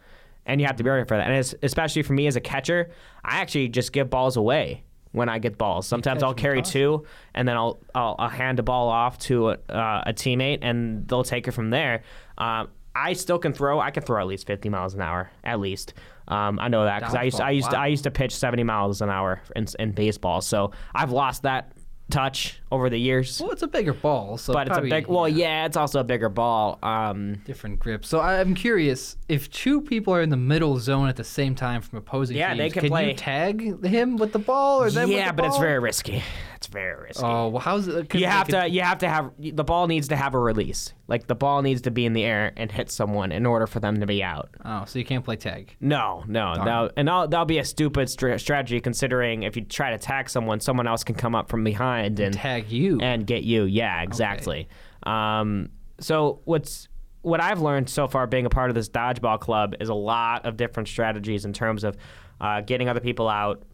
and 0.46 0.60
you 0.60 0.66
have 0.66 0.76
to 0.76 0.84
be 0.84 0.90
ready 0.90 1.06
for 1.06 1.16
that. 1.16 1.28
And 1.28 1.54
especially 1.62 2.02
for 2.02 2.12
me 2.12 2.26
as 2.26 2.36
a 2.36 2.40
catcher, 2.40 2.90
I 3.24 3.40
actually 3.40 3.68
just 3.68 3.92
give 3.92 4.08
balls 4.08 4.36
away 4.36 4.84
when 5.16 5.30
I 5.30 5.38
get 5.38 5.56
balls. 5.56 5.86
Sometimes 5.86 6.22
I'll 6.22 6.34
carry 6.34 6.60
two, 6.60 7.06
and 7.34 7.48
then 7.48 7.56
I'll, 7.56 7.78
I'll 7.94 8.16
I'll 8.18 8.28
hand 8.28 8.58
a 8.58 8.62
ball 8.62 8.90
off 8.90 9.18
to 9.20 9.50
a, 9.50 9.52
uh, 9.70 10.02
a 10.06 10.12
teammate, 10.12 10.58
and 10.60 11.08
they'll 11.08 11.24
take 11.24 11.48
it 11.48 11.52
from 11.52 11.70
there. 11.70 12.02
Um, 12.36 12.68
I 12.94 13.14
still 13.14 13.38
can 13.38 13.54
throw. 13.54 13.80
I 13.80 13.90
can 13.90 14.02
throw 14.02 14.20
at 14.20 14.26
least 14.26 14.46
50 14.46 14.68
miles 14.68 14.92
an 14.94 15.00
hour, 15.00 15.30
at 15.42 15.58
least. 15.58 15.94
Um, 16.28 16.58
I 16.58 16.68
know 16.68 16.84
that 16.84 17.00
because 17.00 17.14
I 17.14 17.22
used 17.22 17.40
I 17.40 17.50
used 17.50 17.70
to, 17.70 17.76
wow. 17.76 17.82
I 17.82 17.86
used 17.86 18.04
to 18.04 18.10
pitch 18.10 18.36
70 18.36 18.62
miles 18.64 19.00
an 19.00 19.08
hour 19.08 19.40
in, 19.54 19.66
in 19.78 19.92
baseball. 19.92 20.42
So 20.42 20.72
I've 20.94 21.12
lost 21.12 21.42
that 21.44 21.72
touch 22.10 22.60
over 22.70 22.88
the 22.88 22.98
years. 22.98 23.40
Well, 23.40 23.50
it's 23.50 23.62
a 23.62 23.66
bigger 23.66 23.92
ball, 23.92 24.36
so 24.38 24.52
but 24.52 24.66
it's 24.66 24.70
a 24.70 24.74
probably, 24.74 24.90
big. 24.90 25.06
Well, 25.08 25.28
yeah, 25.28 25.66
it's 25.66 25.76
also 25.76 26.00
a 26.00 26.04
bigger 26.04 26.28
ball. 26.28 26.78
Um, 26.82 27.36
different 27.44 27.78
grip. 27.80 28.04
So 28.04 28.20
I'm 28.20 28.54
curious 28.54 29.16
if 29.28 29.50
two 29.50 29.80
people 29.80 30.14
are 30.14 30.22
in 30.22 30.30
the 30.30 30.36
middle 30.36 30.78
zone 30.78 31.08
at 31.08 31.16
the 31.16 31.24
same 31.24 31.54
time 31.54 31.82
from 31.82 31.98
opposing 31.98 32.36
Yeah, 32.36 32.48
teams. 32.54 32.58
they 32.58 32.80
can 32.80 32.88
play- 32.88 33.08
you 33.08 33.14
tag 33.14 33.84
him 33.84 34.16
with 34.16 34.32
the 34.32 34.38
ball 34.38 34.82
or 34.82 34.90
them 34.90 35.10
yeah, 35.10 35.28
the 35.28 35.34
but 35.34 35.46
it's 35.46 35.58
very 35.58 35.78
risky. 35.78 36.22
It's 36.56 36.68
very 36.68 37.00
risky. 37.02 37.22
Oh, 37.22 37.48
well, 37.48 37.60
how's 37.60 37.86
it? 37.86 38.14
you 38.14 38.26
have 38.26 38.48
to 38.48 38.66
you 38.68 38.80
have 38.80 38.98
to 38.98 39.08
have 39.08 39.30
the 39.38 39.62
ball 39.64 39.86
needs 39.88 40.08
to 40.08 40.16
have 40.16 40.34
a 40.34 40.38
release. 40.38 40.94
Like 41.08 41.26
the 41.26 41.34
ball 41.34 41.62
needs 41.62 41.82
to 41.82 41.90
be 41.90 42.06
in 42.06 42.12
the 42.14 42.24
air 42.24 42.52
and 42.56 42.72
hit 42.72 42.90
someone 42.90 43.30
in 43.30 43.46
order 43.46 43.66
for 43.66 43.78
them 43.78 44.00
to 44.00 44.06
be 44.06 44.24
out. 44.24 44.48
Oh, 44.64 44.84
so 44.86 44.98
you 44.98 45.04
can't 45.04 45.24
play 45.24 45.36
tag. 45.36 45.76
No, 45.80 46.24
no, 46.26 46.54
Darn. 46.54 46.64
that 46.64 46.92
and 46.96 47.08
that'll, 47.08 47.28
that'll 47.28 47.44
be 47.46 47.58
a 47.58 47.64
stupid 47.64 48.08
stra- 48.10 48.38
strategy 48.38 48.80
considering 48.80 49.42
if 49.42 49.54
you 49.54 49.62
try 49.64 49.90
to 49.90 49.98
tag 49.98 50.28
someone, 50.30 50.58
someone 50.60 50.86
else 50.88 51.04
can 51.04 51.14
come 51.14 51.34
up 51.34 51.48
from 51.48 51.62
behind 51.62 51.95
and 52.04 52.34
tag 52.34 52.70
you 52.70 52.98
and 53.00 53.26
get 53.26 53.42
you. 53.42 53.64
Yeah, 53.64 54.02
exactly. 54.02 54.68
Um, 55.04 55.70
so 56.00 56.40
what's 56.44 56.88
what 57.22 57.40
I've 57.40 57.60
learned 57.60 57.90
so 57.90 58.06
far 58.06 58.26
being 58.26 58.46
a 58.46 58.50
part 58.50 58.70
of 58.70 58.74
this 58.74 58.88
dodgeball 58.88 59.40
club 59.40 59.74
is 59.80 59.88
a 59.88 59.94
lot 59.94 60.46
of 60.46 60.56
different 60.56 60.88
strategies 60.88 61.44
in 61.44 61.52
terms 61.52 61.82
of 61.82 61.96
uh, 62.40 62.60
getting 62.60 62.88
other 62.88 63.00
people 63.00 63.28
out 63.28 63.64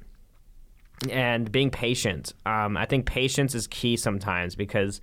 and 1.10 1.50
being 1.50 1.70
patient. 1.70 2.32
Um, 2.46 2.76
I 2.76 2.86
think 2.86 3.06
patience 3.06 3.54
is 3.54 3.66
key 3.66 3.96
sometimes 3.96 4.54
because 4.54 5.00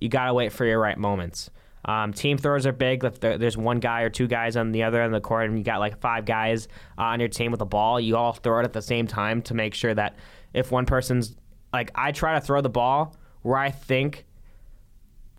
you 0.00 0.08
gotta 0.08 0.34
wait 0.34 0.52
for 0.52 0.64
your 0.64 0.80
right 0.80 0.98
moments. 0.98 1.50
Um, 1.84 2.12
team 2.12 2.38
throws 2.38 2.64
are 2.66 2.72
big. 2.72 3.04
If 3.04 3.20
there's 3.20 3.56
one 3.56 3.80
guy 3.80 4.02
or 4.02 4.10
two 4.10 4.28
guys 4.28 4.56
on 4.56 4.72
the 4.72 4.84
other 4.84 5.02
end 5.02 5.14
of 5.14 5.20
the 5.20 5.26
court, 5.26 5.48
and 5.48 5.58
you 5.58 5.64
got 5.64 5.80
like 5.80 6.00
five 6.00 6.24
guys 6.24 6.68
uh, 6.96 7.02
on 7.02 7.20
your 7.20 7.28
team 7.28 7.50
with 7.50 7.60
a 7.60 7.66
ball, 7.66 8.00
you 8.00 8.16
all 8.16 8.32
throw 8.32 8.60
it 8.60 8.64
at 8.64 8.72
the 8.72 8.82
same 8.82 9.06
time 9.06 9.42
to 9.42 9.54
make 9.54 9.74
sure 9.74 9.92
that 9.94 10.16
if 10.54 10.70
one 10.70 10.86
person's 10.86 11.36
like, 11.72 11.90
I 11.94 12.12
try 12.12 12.34
to 12.34 12.40
throw 12.40 12.60
the 12.60 12.68
ball 12.68 13.16
where 13.42 13.56
I 13.56 13.70
think 13.70 14.24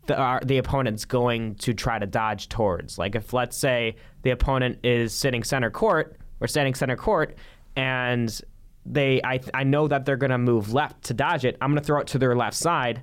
the 0.06 0.20
uh, 0.20 0.40
the 0.44 0.58
opponent's 0.58 1.06
going 1.06 1.56
to 1.56 1.74
try 1.74 1.98
to 2.00 2.06
dodge 2.06 2.50
towards. 2.50 2.98
Like 2.98 3.16
if 3.16 3.34
let's 3.34 3.58
say 3.58 3.96
the 4.24 4.32
opponent 4.32 4.80
is 4.84 5.14
sitting 5.14 5.44
center 5.44 5.70
court 5.70 6.18
or 6.42 6.48
standing 6.48 6.76
center 6.76 6.98
court, 6.98 7.38
and 7.76 8.42
they 8.86 9.22
I 9.24 9.40
I 9.54 9.64
know 9.64 9.88
that 9.88 10.06
they're 10.06 10.18
going 10.18 10.32
to 10.32 10.38
move 10.38 10.74
left 10.74 11.04
to 11.04 11.14
dodge 11.14 11.46
it. 11.46 11.58
I'm 11.62 11.72
going 11.72 11.82
to 11.82 11.86
throw 11.86 12.02
it 12.02 12.08
to 12.08 12.18
their 12.18 12.36
left 12.36 12.58
side, 12.58 13.02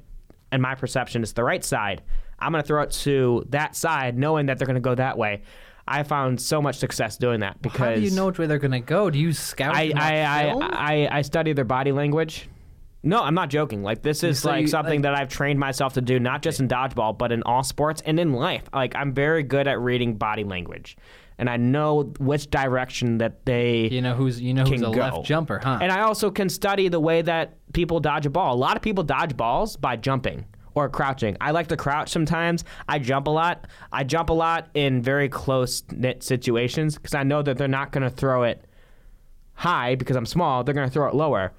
and 0.53 0.61
my 0.61 0.75
perception 0.75 1.23
is 1.23 1.33
the 1.33 1.45
right 1.45 1.65
side. 1.65 2.03
I'm 2.39 2.53
going 2.53 2.63
to 2.63 2.67
throw 2.67 2.83
it 2.83 2.91
to 2.91 3.47
that 3.51 3.77
side, 3.77 4.19
knowing 4.19 4.47
that 4.47 4.59
they're 4.59 4.67
going 4.67 4.75
to 4.75 4.81
go 4.81 4.95
that 4.95 5.17
way. 5.17 5.43
I 5.89 6.05
found 6.05 6.41
so 6.41 6.63
much 6.63 6.77
success 6.77 7.17
doing 7.17 7.41
that 7.41 7.61
because 7.61 7.79
How 7.81 7.95
do 7.95 8.01
you 8.01 8.13
know 8.13 8.27
which 8.27 8.39
way 8.39 8.47
they're 8.47 8.59
gonna 8.59 8.81
go? 8.81 9.11
Do 9.11 9.19
you 9.19 9.33
scout? 9.33 9.75
I 9.75 9.93
I? 9.97 10.21
I, 10.21 10.55
I 10.61 11.19
I 11.19 11.23
study 11.23 11.53
their 11.53 11.65
body 11.65 11.91
language. 11.91 12.49
No, 13.03 13.23
I'm 13.23 13.35
not 13.35 13.49
joking. 13.49 13.83
Like 13.83 14.03
this 14.03 14.23
is 14.23 14.41
So 14.41 14.51
like 14.51 14.63
you- 14.63 14.69
something 14.69 15.03
that 15.03 15.15
I've 15.15 15.29
trained 15.29 15.59
myself 15.59 15.95
to 15.95 16.01
do, 16.03 16.21
not 16.21 16.43
just 16.43 16.61
in 16.61 16.69
dodgeball, 16.69 17.17
but 17.17 17.33
in 17.33 17.43
all 17.45 17.63
sports 17.63 18.03
and 18.05 18.21
in 18.21 18.33
life. 18.35 18.65
Like 18.75 18.95
I'm 18.95 19.13
very 19.15 19.43
good 19.43 19.67
at 19.67 19.81
reading 19.81 20.17
body 20.17 20.45
language, 20.45 20.97
and 21.39 21.49
I 21.49 21.57
know 21.57 22.13
which 22.19 22.51
direction 22.51 23.19
that 23.19 23.47
they 23.47 23.89
You 23.91 24.03
know 24.03 24.15
who's 24.15 24.41
you 24.41 24.53
know 24.53 24.65
who's 24.65 24.81
can 24.83 24.85
a 24.85 24.95
go. 24.95 25.01
left 25.01 25.25
jumper, 25.25 25.61
huh? 25.63 25.79
And 25.81 25.91
I 25.91 26.03
also 26.03 26.31
can 26.31 26.49
study 26.51 26.89
the 26.89 27.01
way 27.01 27.23
that 27.23 27.57
people 27.73 28.01
dodge 28.01 28.27
a 28.27 28.31
ball. 28.31 28.55
A 28.55 28.59
lot 28.59 28.77
of 28.77 28.83
people 28.83 29.03
dodge 29.03 29.35
balls 29.35 29.77
by 29.77 29.97
jumping 29.97 30.45
or 30.75 30.89
crouching. 30.91 31.37
I 31.41 31.53
like 31.53 31.69
to 31.69 31.77
crouch 31.79 32.11
sometimes. 32.11 32.65
I 32.87 32.99
jump 32.99 33.27
a 33.27 33.31
lot. 33.31 33.67
I 33.91 34.05
jump 34.05 34.29
a 34.29 34.35
lot 34.35 34.69
in 34.75 35.01
very 35.03 35.29
close 35.31 35.83
knit 35.91 36.23
situations 36.23 36.97
because 36.97 37.15
I 37.15 37.23
know 37.23 37.41
that 37.43 37.57
they're 37.57 37.67
not 37.67 37.93
going 37.93 38.05
to 38.05 38.11
throw 38.11 38.43
it 38.45 38.65
high 39.55 39.95
because 39.95 40.17
I'm 40.17 40.27
small. 40.27 40.63
They're 40.65 40.75
going 40.75 40.87
to 40.89 40.93
throw 40.93 41.09
it 41.09 41.15
lower 41.15 41.53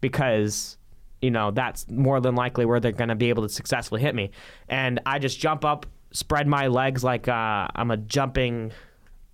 because 0.00 0.76
you 1.22 1.30
know 1.30 1.50
that's 1.50 1.88
more 1.90 2.20
than 2.20 2.34
likely 2.34 2.64
where 2.66 2.80
they're 2.80 2.92
going 2.92 3.08
to 3.08 3.14
be 3.14 3.28
able 3.28 3.42
to 3.42 3.48
successfully 3.48 4.00
hit 4.00 4.14
me. 4.14 4.30
And 4.68 5.00
I 5.06 5.18
just 5.18 5.38
jump 5.40 5.64
up, 5.64 5.86
spread 6.12 6.46
my 6.46 6.66
legs 6.68 7.02
like 7.02 7.28
uh, 7.28 7.68
I'm 7.74 7.90
a 7.90 7.96
jumping. 7.96 8.72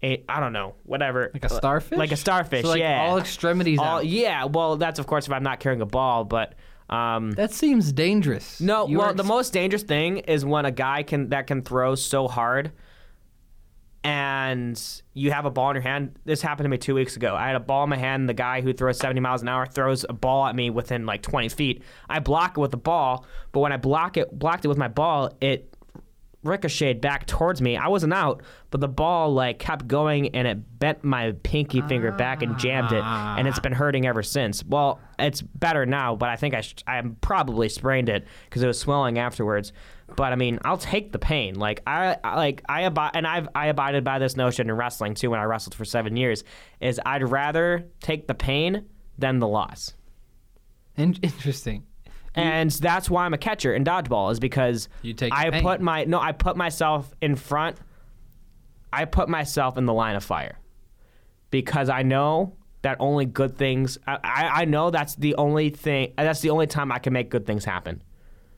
I 0.02 0.22
I 0.28 0.40
don't 0.40 0.52
know, 0.52 0.74
whatever. 0.84 1.30
Like 1.32 1.44
a 1.44 1.48
starfish? 1.48 1.96
Like 1.98 2.12
a 2.12 2.16
starfish, 2.16 2.62
So, 2.62 2.68
like, 2.70 2.80
yeah. 2.80 3.02
all 3.02 3.18
extremities 3.18 3.78
All- 3.78 3.98
out. 3.98 4.06
Yeah, 4.06 4.44
well, 4.46 4.76
that's 4.76 4.98
of 4.98 5.06
course 5.06 5.26
if 5.26 5.32
I'm 5.32 5.44
not 5.44 5.60
carrying 5.60 5.80
a 5.80 5.86
ball, 5.86 6.24
but 6.24 6.54
um, 6.90 7.30
that 7.32 7.52
seems 7.52 7.92
dangerous. 7.92 8.60
no. 8.60 8.86
You 8.88 8.98
well, 8.98 9.08
are 9.10 9.14
the 9.14 9.24
most 9.24 9.52
dangerous 9.52 9.82
thing 9.82 10.18
is 10.18 10.44
when 10.44 10.64
a 10.66 10.70
guy 10.72 11.02
can 11.04 11.28
that 11.30 11.46
can 11.46 11.62
throw 11.62 11.94
so 11.94 12.28
hard, 12.28 12.72
and 14.05 15.03
you 15.14 15.30
have 15.30 15.44
a 15.44 15.50
ball 15.50 15.70
in 15.70 15.76
your 15.76 15.82
hand. 15.82 16.18
This 16.24 16.42
happened 16.42 16.64
to 16.64 16.68
me 16.68 16.78
two 16.78 16.94
weeks 16.94 17.16
ago. 17.16 17.36
I 17.36 17.46
had 17.46 17.57
a 17.57 17.61
ball 17.61 17.84
in 17.84 17.90
my 17.90 17.96
hand. 17.96 18.28
The 18.28 18.34
guy 18.34 18.61
who 18.61 18.72
throws 18.72 18.98
70 18.98 19.20
miles 19.20 19.42
an 19.42 19.48
hour 19.48 19.66
throws 19.66 20.05
a 20.09 20.12
ball 20.12 20.46
at 20.46 20.57
me 20.57 20.70
within 20.70 21.07
like 21.07 21.22
20 21.22 21.48
feet. 21.50 21.82
I 22.09 22.18
block 22.18 22.57
it 22.57 22.61
with 22.61 22.72
the 22.72 22.76
ball, 22.76 23.24
but 23.53 23.61
when 23.61 23.72
I 23.72 23.76
block 23.76 24.16
it, 24.16 24.36
blocked 24.36 24.64
it 24.64 24.68
with 24.68 24.78
my 24.78 24.88
ball, 24.88 25.30
it 25.40 25.71
ricocheted 26.43 27.01
back 27.01 27.26
towards 27.26 27.62
me. 27.62 27.76
I 27.76 27.88
wasn't 27.88 28.12
out, 28.12 28.43
but 28.70 28.80
the 28.80 28.88
ball 28.88 29.32
like 29.32 29.59
kept 29.59 29.86
going 29.86 30.34
and 30.34 30.47
it 30.49 30.78
bent 30.78 31.05
my 31.05 31.32
pinky 31.43 31.80
finger 31.82 32.11
back 32.12 32.43
and 32.43 32.59
jammed 32.59 32.93
it, 32.93 33.03
and 33.03 33.47
it's 33.47 33.61
been 33.61 33.72
hurting 33.72 34.07
ever 34.07 34.22
since. 34.22 34.64
Well, 34.64 35.01
it's 35.18 35.40
better 35.40 35.86
now, 35.86 36.16
but 36.16 36.28
I 36.28 36.36
think 36.36 36.55
I 36.55 36.61
sh- 36.62 36.74
I 36.86 37.01
probably 37.20 37.68
sprained 37.68 38.09
it 38.09 38.26
because 38.45 38.62
it 38.62 38.66
was 38.66 38.78
swelling 38.78 39.18
afterwards. 39.18 39.72
But 40.16 40.32
I 40.32 40.36
mean, 40.36 40.59
I'll 40.64 40.76
take 40.78 41.12
the 41.12 41.18
pain. 41.18 41.55
Like 41.55 41.82
I, 41.86 42.16
I 42.22 42.36
like 42.36 42.62
I 42.68 42.82
abide, 42.82 43.12
and 43.14 43.26
I've 43.26 43.49
I 43.55 43.66
abided 43.68 44.05
by 44.05 44.18
this 44.18 44.36
notion 44.36 44.68
in 44.68 44.76
wrestling 44.76 45.14
too. 45.14 45.30
When 45.30 45.40
I 45.40 45.45
wrestled 45.45 45.74
for 45.74 45.84
seven 45.84 46.16
years, 46.16 46.45
is 46.80 47.01
I'd 47.07 47.22
rather 47.28 47.88
take 48.01 48.26
the 48.26 48.34
pain 48.34 48.86
than 49.16 49.38
the 49.38 49.49
loss. 49.49 49.95
In- 50.97 51.16
interesting. 51.22 51.84
And 52.34 52.70
that's 52.70 53.10
why 53.10 53.24
I'm 53.26 53.34
a 53.34 53.38
catcher 53.38 53.74
in 53.74 53.84
dodgeball 53.84 54.32
is 54.32 54.40
because 54.40 54.88
You 55.02 55.12
take 55.12 55.32
the 55.32 55.38
I 55.38 55.50
pain. 55.50 55.62
put 55.62 55.80
my 55.80 56.04
no 56.04 56.18
I 56.18 56.32
put 56.32 56.56
myself 56.56 57.12
in 57.20 57.36
front. 57.36 57.76
I 58.92 59.04
put 59.04 59.28
myself 59.28 59.76
in 59.78 59.86
the 59.86 59.92
line 59.92 60.16
of 60.16 60.24
fire 60.24 60.58
because 61.50 61.88
I 61.88 62.02
know 62.02 62.54
that 62.82 62.96
only 63.00 63.26
good 63.26 63.56
things. 63.56 63.98
I, 64.06 64.18
I 64.24 64.62
I 64.62 64.64
know 64.64 64.90
that's 64.90 65.14
the 65.16 65.34
only 65.36 65.70
thing. 65.70 66.12
That's 66.16 66.40
the 66.40 66.50
only 66.50 66.66
time 66.66 66.90
I 66.90 66.98
can 66.98 67.12
make 67.12 67.30
good 67.30 67.46
things 67.46 67.64
happen. 67.64 68.02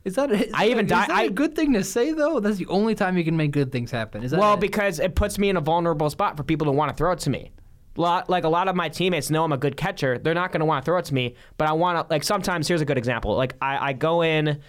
Is 0.05 0.15
that 0.17 0.31
is 0.31 0.53
I 0.55 0.69
even 0.69 0.85
is 0.87 0.91
die- 0.91 1.07
that 1.07 1.17
I- 1.17 1.23
a 1.25 1.31
good 1.31 1.55
thing 1.57 1.73
to 1.73 1.83
say 1.83 2.13
though? 2.13 2.39
That's 2.39 2.59
the 2.59 2.67
only 2.67 2.95
time 2.95 3.17
you 3.19 3.25
can 3.25 3.37
make 3.37 3.51
good 3.53 3.73
things 3.73 3.91
happen. 3.91 4.23
Is 4.23 4.31
that 4.33 4.41
Well, 4.41 4.55
a- 4.55 4.59
because 4.59 5.01
it 5.01 5.15
puts 5.15 5.39
me 5.39 5.49
in 5.49 5.57
a 5.57 5.61
vulnerable 5.61 6.11
spot 6.11 6.37
for 6.37 6.43
people 6.43 6.67
to 6.67 6.73
want 6.73 6.91
to 6.91 6.95
throw 6.97 7.13
it 7.13 7.19
to 7.21 7.31
me. 7.31 7.51
Lot, 7.97 8.29
like 8.29 8.45
a 8.45 8.49
lot 8.49 8.69
of 8.69 8.75
my 8.75 8.89
teammates 8.89 9.31
know 9.31 9.45
I'm 9.45 9.53
a 9.53 9.57
good 9.57 9.77
catcher. 9.77 10.19
They're 10.19 10.35
not 10.35 10.51
going 10.51 10.61
to 10.61 10.67
want 10.67 10.85
to 10.85 10.87
throw 10.87 10.99
it 10.99 11.05
to 11.07 11.15
me, 11.15 11.37
but 11.57 11.69
I 11.69 11.73
want 11.73 12.09
to. 12.09 12.13
Like 12.13 12.25
sometimes, 12.25 12.67
here's 12.67 12.81
a 12.81 12.85
good 12.85 12.99
example. 12.99 13.37
Like 13.37 13.55
I, 13.61 13.91
I 13.91 13.93
go 13.93 14.23
in. 14.23 14.61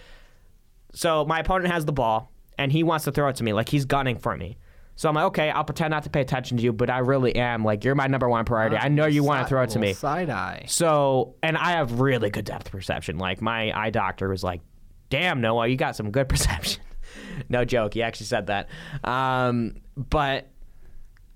So 0.93 1.25
my 1.25 1.39
opponent 1.39 1.73
has 1.73 1.85
the 1.85 1.91
ball 1.91 2.31
and 2.57 2.71
he 2.71 2.83
wants 2.83 3.05
to 3.05 3.11
throw 3.11 3.27
it 3.29 3.35
to 3.37 3.43
me. 3.43 3.53
Like 3.53 3.69
he's 3.69 3.85
gunning 3.85 4.17
for 4.17 4.37
me. 4.37 4.57
So 4.97 5.09
I'm 5.09 5.15
like, 5.15 5.25
okay, 5.25 5.49
I'll 5.49 5.65
pretend 5.65 5.91
not 5.91 6.03
to 6.03 6.09
pay 6.09 6.21
attention 6.21 6.55
to 6.57 6.63
you, 6.63 6.71
but 6.71 6.89
I 6.89 6.99
really 6.99 7.35
am. 7.35 7.65
Like 7.65 7.83
you're 7.83 7.95
my 7.95 8.07
number 8.07 8.29
one 8.29 8.45
priority. 8.45 8.77
I 8.77 8.87
know 8.87 9.05
you 9.05 9.23
want 9.23 9.43
to 9.43 9.49
throw 9.49 9.63
it 9.63 9.71
to 9.71 9.79
me. 9.79 9.93
Side 9.93 10.29
eye. 10.29 10.65
So, 10.67 11.35
and 11.43 11.57
I 11.57 11.71
have 11.71 11.99
really 11.99 12.29
good 12.29 12.45
depth 12.45 12.71
perception. 12.71 13.17
Like 13.17 13.41
my 13.41 13.77
eye 13.77 13.89
doctor 13.89 14.29
was 14.29 14.43
like, 14.43 14.61
"Damn, 15.09 15.41
Noah, 15.41 15.67
you 15.67 15.75
got 15.75 15.95
some 15.97 16.11
good 16.11 16.29
perception." 16.29 16.81
no 17.49 17.65
joke, 17.65 17.93
he 17.93 18.03
actually 18.03 18.27
said 18.27 18.47
that. 18.47 18.69
Um, 19.03 19.75
but 19.97 20.47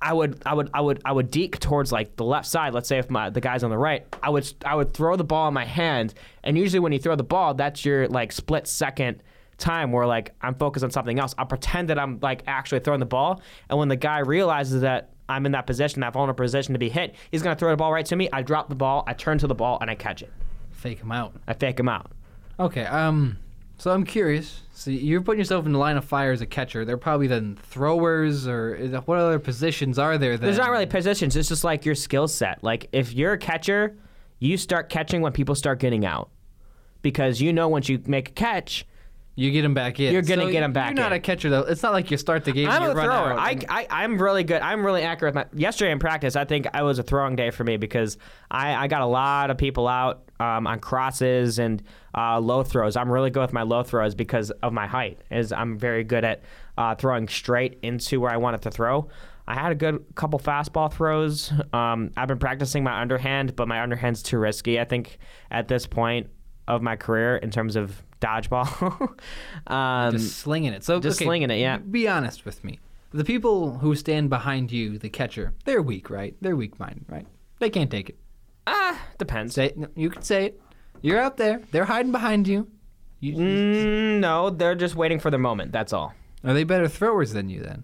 I 0.01 0.13
would, 0.13 0.41
I 0.45 0.53
would, 0.53 0.69
I 0.73 0.81
would, 0.81 1.01
I 1.03 1.11
would 1.11 1.29
deke 1.29 1.59
towards 1.59 1.91
like 1.91 2.15
the 2.15 2.23
left 2.23 2.47
side. 2.47 2.73
Let's 2.73 2.87
say 2.87 2.99
if 2.99 3.09
my 3.09 3.29
the 3.29 3.41
guy's 3.41 3.63
on 3.63 3.69
the 3.69 3.77
right, 3.77 4.05
I 4.23 4.29
would, 4.29 4.51
I 4.65 4.75
would 4.75 4.93
throw 4.93 5.15
the 5.15 5.23
ball 5.23 5.47
in 5.47 5.53
my 5.53 5.65
hand, 5.65 6.13
and 6.43 6.57
usually 6.57 6.79
when 6.79 6.91
you 6.93 6.99
throw 6.99 7.15
the 7.15 7.23
ball, 7.23 7.53
that's 7.53 7.83
your 7.83 8.07
like 8.07 8.31
split 8.31 8.67
second 8.67 9.21
time 9.57 9.91
where 9.91 10.07
like 10.07 10.33
I'm 10.41 10.55
focused 10.55 10.85
on 10.85 10.91
something 10.91 11.19
else. 11.19 11.35
I'll 11.37 11.45
pretend 11.45 11.89
that 11.89 11.99
I'm 11.99 12.19
like 12.21 12.43
actually 12.47 12.79
throwing 12.79 13.01
the 13.01 13.05
ball, 13.05 13.41
and 13.69 13.77
when 13.77 13.89
the 13.89 13.97
guy 13.97 14.19
realizes 14.19 14.81
that 14.81 15.09
I'm 15.27 15.45
in 15.45 15.51
that 15.51 15.67
position, 15.67 15.99
that 16.01 16.13
vulnerable 16.13 16.43
position 16.43 16.73
to 16.73 16.79
be 16.79 16.89
hit, 16.89 17.15
he's 17.29 17.43
gonna 17.43 17.55
throw 17.57 17.71
the 17.71 17.77
ball 17.77 17.91
right 17.91 18.05
to 18.05 18.15
me. 18.15 18.29
I 18.31 18.41
drop 18.41 18.69
the 18.69 18.75
ball, 18.75 19.03
I 19.05 19.13
turn 19.13 19.37
to 19.39 19.47
the 19.47 19.55
ball, 19.55 19.77
and 19.81 19.91
I 19.91 19.95
catch 19.95 20.21
it. 20.21 20.31
Fake 20.71 21.01
him 21.01 21.11
out. 21.11 21.33
I 21.45 21.53
fake 21.53 21.77
him 21.77 21.89
out. 21.89 22.11
Okay. 22.57 22.85
Um. 22.85 23.37
So 23.79 23.91
I'm 23.91 24.03
curious. 24.03 24.61
So 24.73 24.91
you're 24.91 25.21
putting 25.21 25.39
yourself 25.39 25.65
in 25.65 25.71
the 25.71 25.79
line 25.79 25.95
of 25.97 26.03
fire 26.05 26.31
as 26.33 26.41
a 26.41 26.45
catcher. 26.45 26.83
They're 26.85 26.97
probably 26.97 27.27
then 27.27 27.57
throwers, 27.63 28.45
or 28.47 28.75
what 29.05 29.17
other 29.17 29.39
positions 29.39 29.97
are 29.97 30.17
there? 30.17 30.37
Then? 30.37 30.47
There's 30.47 30.57
not 30.57 30.69
really 30.69 30.85
positions. 30.85 31.35
It's 31.35 31.49
just 31.49 31.63
like 31.63 31.85
your 31.85 31.95
skill 31.95 32.27
set. 32.27 32.61
Like 32.63 32.89
if 32.91 33.13
you're 33.13 33.33
a 33.33 33.37
catcher, 33.37 33.97
you 34.39 34.57
start 34.57 34.89
catching 34.89 35.21
when 35.21 35.31
people 35.31 35.55
start 35.55 35.79
getting 35.79 36.05
out, 36.05 36.29
because 37.01 37.39
you 37.41 37.53
know 37.53 37.69
once 37.69 37.87
you 37.89 38.01
make 38.05 38.29
a 38.29 38.33
catch, 38.33 38.85
You 39.35 39.51
get 39.51 39.63
him 39.63 39.73
back 39.73 39.97
in. 40.01 40.11
You're 40.11 40.21
gonna 40.23 40.43
So 40.43 40.51
get 40.51 40.63
him 40.63 40.73
back 40.73 40.89
You're 40.89 41.03
not 41.03 41.13
in. 41.13 41.17
a 41.17 41.21
catcher 41.21 41.49
though. 41.49 41.61
It's 41.61 41.81
not 41.83 41.93
like 41.93 42.11
you 42.11 42.17
start 42.17 42.43
the 42.43 42.51
game. 42.51 42.67
I'm 42.69 42.83
and 42.83 42.91
a 42.91 42.95
run 42.95 43.05
thrower. 43.05 43.31
out 43.33 43.39
I, 43.39 43.57
I, 43.69 43.87
I'm 44.03 44.21
really 44.21 44.43
good. 44.43 44.61
I'm 44.61 44.85
really 44.85 45.03
accurate. 45.03 45.35
With 45.35 45.53
my, 45.53 45.57
yesterday 45.59 45.91
in 45.93 45.99
practice, 45.99 46.35
I 46.35 46.43
think 46.43 46.67
I 46.73 46.83
was 46.83 46.99
a 46.99 47.03
throwing 47.03 47.37
day 47.37 47.49
for 47.51 47.63
me 47.63 47.77
because 47.77 48.17
I, 48.51 48.75
I 48.75 48.87
got 48.87 49.01
a 49.01 49.05
lot 49.05 49.49
of 49.51 49.57
people 49.57 49.87
out 49.87 50.23
um, 50.41 50.67
on 50.67 50.79
crosses 50.79 51.57
and 51.59 51.81
uh, 52.19 52.39
low 52.39 52.63
throws. 52.63 52.95
I'm 52.95 53.11
really 53.11 53.29
good 53.29 53.41
with 53.41 53.53
my 53.53 53.63
low 53.63 53.83
throws 53.83 54.15
because 54.15 54.51
of 54.51 54.73
my 54.73 54.87
height. 54.87 55.21
Is 55.31 55.51
I'm 55.51 55.77
very 55.77 56.03
good 56.03 56.25
at 56.25 56.43
uh, 56.77 56.95
throwing 56.95 57.27
straight 57.27 57.79
into 57.81 58.19
where 58.19 58.31
I 58.31 58.37
wanted 58.37 58.61
to 58.63 58.71
throw. 58.71 59.07
I 59.47 59.53
had 59.55 59.71
a 59.71 59.75
good 59.75 60.03
couple 60.15 60.39
fastball 60.39 60.91
throws. 60.91 61.51
Um, 61.73 62.11
I've 62.17 62.27
been 62.27 62.37
practicing 62.37 62.83
my 62.83 63.01
underhand, 63.01 63.55
but 63.55 63.67
my 63.67 63.81
underhand's 63.81 64.21
too 64.21 64.37
risky. 64.37 64.79
I 64.79 64.85
think 64.85 65.17
at 65.49 65.67
this 65.67 65.87
point. 65.87 66.27
of 66.67 66.83
my 66.83 66.95
career 66.95 67.37
in 67.37 67.49
terms 67.49 67.75
of 67.75 68.03
dodgeball. 68.21 69.17
um, 69.67 70.13
just 70.13 70.37
slinging 70.37 70.73
it. 70.73 70.83
So 70.83 70.99
just 70.99 71.17
okay, 71.17 71.25
slinging 71.25 71.49
it, 71.49 71.57
yeah. 71.57 71.77
Be 71.77 72.07
honest 72.07 72.45
with 72.45 72.63
me. 72.63 72.79
The 73.11 73.23
people 73.23 73.79
who 73.79 73.95
stand 73.95 74.29
behind 74.29 74.71
you, 74.71 74.99
the 74.99 75.09
catcher, 75.09 75.53
they're 75.65 75.81
weak, 75.81 76.09
right? 76.11 76.35
They're 76.41 76.55
weak-minded, 76.55 77.05
right? 77.09 77.25
They 77.59 77.71
can't 77.71 77.89
take 77.89 78.09
it. 78.09 78.19
Ah, 78.67 79.01
depends. 79.17 79.55
Say 79.55 79.67
it. 79.67 79.77
You 79.95 80.11
can 80.11 80.21
say 80.21 80.45
it. 80.45 80.61
You're 81.01 81.19
out 81.19 81.37
there. 81.37 81.61
They're 81.71 81.85
hiding 81.85 82.11
behind 82.11 82.47
you. 82.47 82.67
you 83.19 83.35
Mm, 83.35 84.19
no, 84.19 84.49
they're 84.49 84.75
just 84.75 84.95
waiting 84.95 85.19
for 85.19 85.29
their 85.31 85.39
moment. 85.39 85.71
That's 85.71 85.93
all. 85.93 86.13
Are 86.43 86.53
they 86.53 86.63
better 86.63 86.87
throwers 86.87 87.33
than 87.33 87.49
you 87.49 87.61
then? 87.61 87.83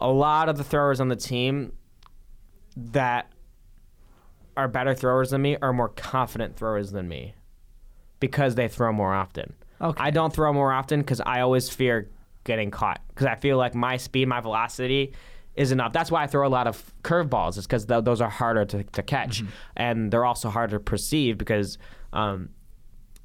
A 0.00 0.08
lot 0.08 0.48
of 0.48 0.56
the 0.56 0.64
throwers 0.64 1.00
on 1.00 1.08
the 1.08 1.16
team 1.16 1.72
that 2.76 3.30
are 4.56 4.68
better 4.68 4.94
throwers 4.94 5.30
than 5.30 5.42
me 5.42 5.56
are 5.60 5.72
more 5.72 5.88
confident 5.88 6.56
throwers 6.56 6.92
than 6.92 7.08
me 7.08 7.34
because 8.18 8.54
they 8.54 8.68
throw 8.68 8.92
more 8.92 9.14
often. 9.14 9.54
Okay. 9.80 10.02
I 10.02 10.10
don't 10.10 10.32
throw 10.32 10.52
more 10.52 10.72
often 10.72 11.00
because 11.00 11.20
I 11.20 11.40
always 11.40 11.68
fear 11.70 12.10
getting 12.44 12.70
caught 12.70 13.00
because 13.08 13.26
I 13.26 13.34
feel 13.36 13.56
like 13.56 13.74
my 13.74 13.96
speed, 13.96 14.28
my 14.28 14.40
velocity 14.40 15.14
is 15.56 15.72
enough. 15.72 15.92
That's 15.92 16.10
why 16.10 16.22
I 16.22 16.26
throw 16.26 16.46
a 16.46 16.50
lot 16.50 16.66
of 16.66 16.92
curveballs. 17.02 17.56
Is 17.58 17.66
because 17.66 17.86
th- 17.86 18.04
those 18.04 18.20
are 18.20 18.28
harder 18.28 18.64
to, 18.66 18.84
to 18.84 19.02
catch, 19.02 19.42
and 19.76 20.10
they're 20.10 20.24
also 20.24 20.48
harder 20.48 20.76
to 20.76 20.80
perceive 20.80 21.38
because, 21.38 21.78
um, 22.12 22.50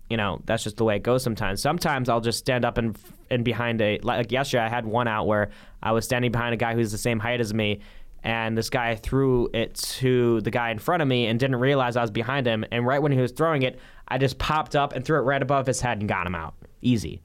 you 0.09 0.17
know, 0.17 0.41
that's 0.45 0.63
just 0.63 0.77
the 0.77 0.83
way 0.83 0.97
it 0.97 1.03
goes. 1.03 1.23
Sometimes, 1.23 1.61
sometimes 1.61 2.09
I'll 2.09 2.21
just 2.21 2.39
stand 2.39 2.63
up 2.65 2.77
and 2.77 2.97
and 3.29 3.43
behind 3.43 3.81
a 3.81 3.99
like 4.03 4.31
yesterday. 4.31 4.63
I 4.63 4.69
had 4.69 4.85
one 4.85 5.07
out 5.07 5.25
where 5.25 5.49
I 5.81 5.91
was 5.91 6.05
standing 6.05 6.31
behind 6.31 6.53
a 6.53 6.57
guy 6.57 6.75
who's 6.75 6.91
the 6.91 6.97
same 6.97 7.19
height 7.19 7.39
as 7.39 7.53
me. 7.53 7.79
And 8.23 8.57
this 8.57 8.71
guy 8.71 8.95
threw 8.95 9.49
it 9.53 9.75
to 9.75 10.41
the 10.41 10.49
guy 10.49 10.71
in 10.71 10.79
front 10.79 11.03
of 11.03 11.07
me 11.07 11.27
and 11.27 11.39
didn't 11.39 11.57
realize 11.57 11.95
I 11.95 12.01
was 12.01 12.09
behind 12.09 12.47
him. 12.47 12.65
And 12.71 12.85
right 12.85 12.99
when 12.99 13.11
he 13.11 13.19
was 13.19 13.31
throwing 13.31 13.61
it, 13.61 13.79
I 14.07 14.17
just 14.17 14.39
popped 14.39 14.75
up 14.75 14.93
and 14.93 15.05
threw 15.05 15.19
it 15.19 15.21
right 15.21 15.41
above 15.41 15.67
his 15.67 15.79
head 15.79 15.99
and 15.99 16.09
got 16.09 16.25
him 16.25 16.33
out. 16.33 16.55
Easy. 16.81 17.21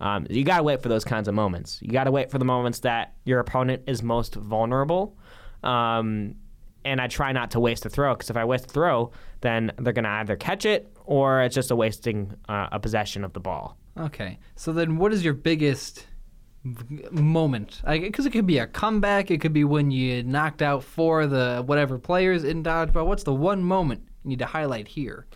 Um, 0.00 0.26
you 0.28 0.42
got 0.42 0.56
to 0.56 0.64
wait 0.64 0.82
for 0.82 0.88
those 0.88 1.04
kinds 1.04 1.28
of 1.28 1.34
moments. 1.34 1.78
You 1.80 1.92
got 1.92 2.04
to 2.04 2.10
wait 2.10 2.28
for 2.28 2.38
the 2.38 2.44
moments 2.44 2.80
that 2.80 3.14
your 3.24 3.38
opponent 3.38 3.82
is 3.86 4.02
most 4.02 4.34
vulnerable. 4.34 5.16
Um, 5.62 6.34
and 6.84 7.00
I 7.00 7.06
try 7.06 7.30
not 7.30 7.52
to 7.52 7.60
waste 7.60 7.86
a 7.86 7.88
throw 7.88 8.12
because 8.14 8.28
if 8.28 8.36
I 8.36 8.44
waste 8.44 8.64
a 8.64 8.68
throw, 8.68 9.12
then 9.42 9.72
they're 9.78 9.92
going 9.92 10.04
to 10.04 10.10
either 10.10 10.36
catch 10.36 10.64
it 10.64 10.92
or 11.04 11.42
it's 11.42 11.54
just 11.54 11.70
a 11.70 11.76
wasting 11.76 12.34
uh, 12.48 12.68
a 12.72 12.80
possession 12.80 13.24
of 13.24 13.32
the 13.32 13.40
ball. 13.40 13.76
Okay. 13.98 14.38
So 14.56 14.72
then, 14.72 14.96
what 14.96 15.12
is 15.12 15.24
your 15.24 15.34
biggest 15.34 16.06
moment? 17.10 17.82
Because 17.86 18.24
it 18.24 18.30
could 18.30 18.46
be 18.46 18.58
a 18.58 18.66
comeback. 18.66 19.30
It 19.30 19.40
could 19.40 19.52
be 19.52 19.64
when 19.64 19.90
you 19.90 20.22
knocked 20.22 20.62
out 20.62 20.82
four 20.82 21.22
of 21.22 21.30
the 21.30 21.62
whatever 21.66 21.98
players 21.98 22.44
in 22.44 22.62
dodgeball. 22.62 23.06
What's 23.06 23.24
the 23.24 23.34
one 23.34 23.62
moment 23.62 24.02
you 24.24 24.30
need 24.30 24.38
to 24.38 24.46
highlight 24.46 24.88
here? 24.88 25.26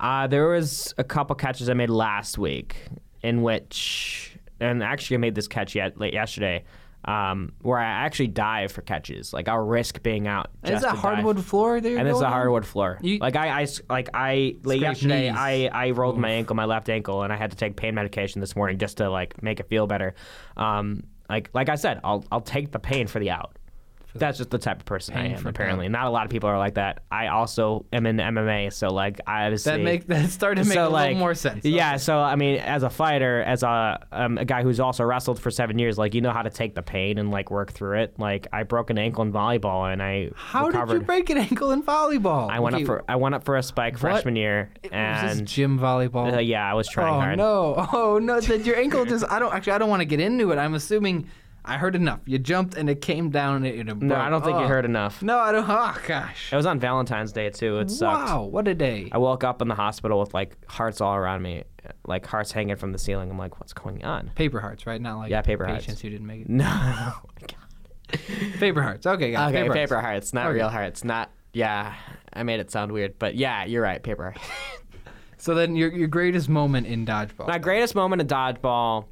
Uh, 0.00 0.26
there 0.26 0.48
was 0.48 0.92
a 0.98 1.04
couple 1.04 1.34
catches 1.36 1.70
I 1.70 1.74
made 1.74 1.90
last 1.90 2.36
week 2.36 2.76
in 3.22 3.42
which, 3.42 4.36
and 4.60 4.82
actually 4.82 5.16
I 5.16 5.18
made 5.18 5.36
this 5.36 5.46
catch 5.46 5.76
yet 5.76 5.98
late 5.98 6.12
yesterday, 6.12 6.64
um, 7.04 7.52
where 7.62 7.78
I 7.78 7.84
actually 7.84 8.28
dive 8.28 8.70
for 8.72 8.82
catches. 8.82 9.32
Like 9.32 9.48
I'll 9.48 9.58
risk 9.58 10.02
being 10.02 10.26
out. 10.28 10.50
Is 10.62 10.70
just 10.70 10.82
that 10.82 10.90
to 10.90 10.94
dive. 10.94 11.00
hardwood 11.02 11.44
floor 11.44 11.80
there? 11.80 11.98
and 11.98 12.08
it's 12.08 12.20
a 12.20 12.28
hardwood 12.28 12.64
floor. 12.66 12.98
You- 13.02 13.18
like 13.18 13.36
I, 13.36 13.62
I 13.62 13.66
like 13.90 14.08
I 14.14 14.56
late 14.62 14.80
yesterday, 14.80 15.28
knees. 15.30 15.38
I, 15.38 15.70
I 15.72 15.90
rolled 15.90 16.18
my 16.18 16.30
ankle, 16.30 16.54
my 16.56 16.64
left 16.64 16.88
ankle, 16.88 17.22
and 17.22 17.32
I 17.32 17.36
had 17.36 17.50
to 17.50 17.56
take 17.56 17.76
pain 17.76 17.94
medication 17.94 18.40
this 18.40 18.54
morning 18.54 18.78
just 18.78 18.98
to 18.98 19.10
like 19.10 19.42
make 19.42 19.58
it 19.60 19.68
feel 19.68 19.86
better. 19.86 20.14
Um, 20.56 21.04
like 21.28 21.50
like 21.54 21.68
I 21.68 21.74
said, 21.76 22.00
I'll 22.04 22.24
I'll 22.30 22.40
take 22.40 22.70
the 22.72 22.78
pain 22.78 23.06
for 23.06 23.18
the 23.18 23.30
out. 23.30 23.56
That's 24.14 24.38
just 24.38 24.50
the 24.50 24.58
type 24.58 24.80
of 24.80 24.84
person 24.84 25.16
I 25.16 25.28
am. 25.28 25.46
Apparently, 25.46 25.88
not 25.88 26.06
a 26.06 26.10
lot 26.10 26.24
of 26.24 26.30
people 26.30 26.48
are 26.48 26.58
like 26.58 26.74
that. 26.74 27.02
I 27.10 27.28
also 27.28 27.86
am 27.92 28.06
in 28.06 28.16
MMA, 28.18 28.72
so 28.72 28.88
like 28.88 29.20
I 29.26 29.44
obviously 29.44 29.72
That 29.72 29.80
make 29.80 30.06
that 30.08 30.30
started 30.30 30.62
to 30.64 30.68
make 30.68 30.74
so, 30.74 30.88
a 30.88 30.90
little 30.90 31.14
more 31.16 31.34
sense. 31.34 31.64
Yeah, 31.64 31.96
so 31.96 32.18
I 32.18 32.36
mean, 32.36 32.56
as 32.58 32.82
a 32.82 32.90
fighter, 32.90 33.42
as 33.42 33.62
a 33.62 34.06
um, 34.12 34.38
a 34.38 34.44
guy 34.44 34.62
who's 34.62 34.80
also 34.80 35.04
wrestled 35.04 35.40
for 35.40 35.50
seven 35.50 35.78
years, 35.78 35.96
like 35.98 36.14
you 36.14 36.20
know 36.20 36.30
how 36.32 36.42
to 36.42 36.50
take 36.50 36.74
the 36.74 36.82
pain 36.82 37.18
and 37.18 37.30
like 37.30 37.50
work 37.50 37.72
through 37.72 38.00
it. 38.00 38.18
Like 38.18 38.46
I 38.52 38.64
broke 38.64 38.90
an 38.90 38.98
ankle 38.98 39.22
in 39.22 39.32
volleyball, 39.32 39.90
and 39.92 40.02
I 40.02 40.30
How 40.34 40.66
recovered. 40.66 40.92
did 40.94 41.00
you 41.02 41.06
break 41.06 41.30
an 41.30 41.38
ankle 41.38 41.70
in 41.72 41.82
volleyball? 41.82 42.50
I 42.50 42.60
went 42.60 42.74
Okay, 42.74 42.82
up 42.84 42.86
for 42.86 43.04
I 43.08 43.16
went 43.16 43.34
up 43.34 43.44
for 43.44 43.56
a 43.56 43.62
spike 43.62 43.94
What? 43.94 44.00
freshman 44.00 44.36
year, 44.36 44.70
was 44.82 44.90
and 44.92 45.40
this 45.40 45.50
gym 45.50 45.78
volleyball. 45.78 46.34
uh, 46.36 46.40
yeah, 46.40 46.70
I 46.70 46.74
was 46.74 46.88
trying 46.88 47.14
oh 47.14 47.20
hard. 47.20 47.40
Oh 47.40 47.74
no! 47.76 47.88
Oh 47.92 48.18
no! 48.18 48.40
Did 48.40 48.66
your 48.66 48.76
ankle 48.76 49.04
just? 49.04 49.24
I 49.30 49.38
don't 49.38 49.52
actually. 49.54 49.72
I 49.72 49.78
don't 49.78 49.88
want 49.90 50.00
to 50.00 50.06
get 50.06 50.20
into 50.20 50.50
it. 50.52 50.58
I'm 50.58 50.74
assuming 50.74 51.28
I 51.64 51.78
heard 51.78 51.94
enough. 51.94 52.20
You 52.26 52.38
jumped 52.38 52.76
and 52.76 52.90
it 52.90 53.00
came 53.00 53.30
down 53.30 53.64
and 53.64 53.66
it. 53.66 53.96
No, 54.02 54.16
I 54.16 54.28
don't 54.28 54.42
think 54.42 54.58
you 54.58 54.64
oh. 54.64 54.68
heard 54.68 54.84
enough. 54.84 55.22
No, 55.22 55.38
I 55.38 55.52
don't. 55.52 55.64
Oh 55.68 55.96
gosh! 56.06 56.52
It 56.52 56.56
was 56.56 56.66
on 56.66 56.80
Valentine's 56.80 57.32
Day 57.32 57.50
too. 57.50 57.78
It 57.78 57.90
sucked. 57.90 58.28
Wow! 58.28 58.42
What 58.44 58.66
a 58.66 58.74
day! 58.74 59.08
I 59.12 59.18
woke 59.18 59.44
up 59.44 59.62
in 59.62 59.68
the 59.68 59.74
hospital 59.74 60.18
with 60.18 60.34
like 60.34 60.56
hearts 60.68 61.00
all 61.00 61.14
around 61.14 61.42
me, 61.42 61.62
like 62.06 62.26
hearts 62.26 62.50
hanging 62.50 62.76
from 62.76 62.92
the 62.92 62.98
ceiling. 62.98 63.30
I'm 63.30 63.38
like, 63.38 63.60
what's 63.60 63.72
going 63.72 64.04
on? 64.04 64.32
Paper 64.34 64.60
hearts, 64.60 64.86
right? 64.86 65.00
Not 65.00 65.18
like 65.18 65.30
Yeah, 65.30 65.42
paper 65.42 65.66
hearts. 65.66 65.84
patients 65.84 66.00
who 66.00 66.10
didn't 66.10 66.26
make 66.26 66.42
it. 66.42 66.48
No. 66.48 66.66
oh 66.72 67.22
my 67.40 67.46
God. 67.46 68.58
Paper 68.58 68.82
hearts. 68.82 69.06
Okay, 69.06 69.30
got. 69.30 69.50
Okay, 69.50 69.62
paper, 69.62 69.74
paper, 69.74 69.94
hearts. 69.94 70.06
hearts, 70.06 70.32
not 70.34 70.46
Okay. 70.46 70.56
real 70.56 70.68
hearts. 70.68 71.04
Not 71.04 71.30
yeah. 71.52 71.94
I 72.32 72.42
made 72.42 72.60
it 72.60 72.70
sound 72.70 72.90
weird, 72.90 73.18
but 73.18 73.36
yeah, 73.36 73.64
you're 73.64 73.82
right. 73.82 74.02
Paper. 74.02 74.32
hearts. 74.32 74.40
So 75.38 75.54
then, 75.54 75.74
your 75.74 75.92
your 75.92 76.08
greatest 76.08 76.48
moment 76.48 76.86
in 76.86 77.04
dodgeball. 77.04 77.48
my 77.48 77.58
greatest 77.58 77.94
moment 77.94 78.22
in 78.22 78.28
dodgeball 78.28 79.06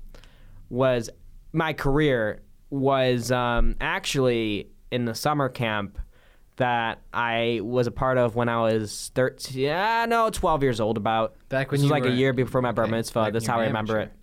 was 0.68 1.10
my 1.52 1.72
career 1.72 2.42
was 2.70 3.32
um, 3.32 3.76
actually 3.80 4.68
in 4.90 5.04
the 5.04 5.14
summer 5.14 5.48
camp 5.48 5.98
that 6.56 7.00
I 7.12 7.60
was 7.62 7.86
a 7.86 7.90
part 7.90 8.18
of 8.18 8.36
when 8.36 8.48
I 8.48 8.60
was 8.60 9.10
13, 9.14 9.58
yeah, 9.58 10.04
no, 10.08 10.28
12 10.30 10.62
years 10.62 10.80
old 10.80 10.96
about. 10.96 11.34
Back 11.48 11.70
when 11.70 11.78
this 11.78 11.84
was 11.84 11.90
like 11.90 12.02
were- 12.04 12.10
a 12.10 12.12
year 12.12 12.32
before 12.32 12.60
my 12.60 12.72
bar 12.72 12.86
mitzvah. 12.86 13.30
That's 13.32 13.46
how 13.46 13.58
I 13.60 13.66
remember 13.66 13.98
amateur. 13.98 14.10
it. 14.10 14.16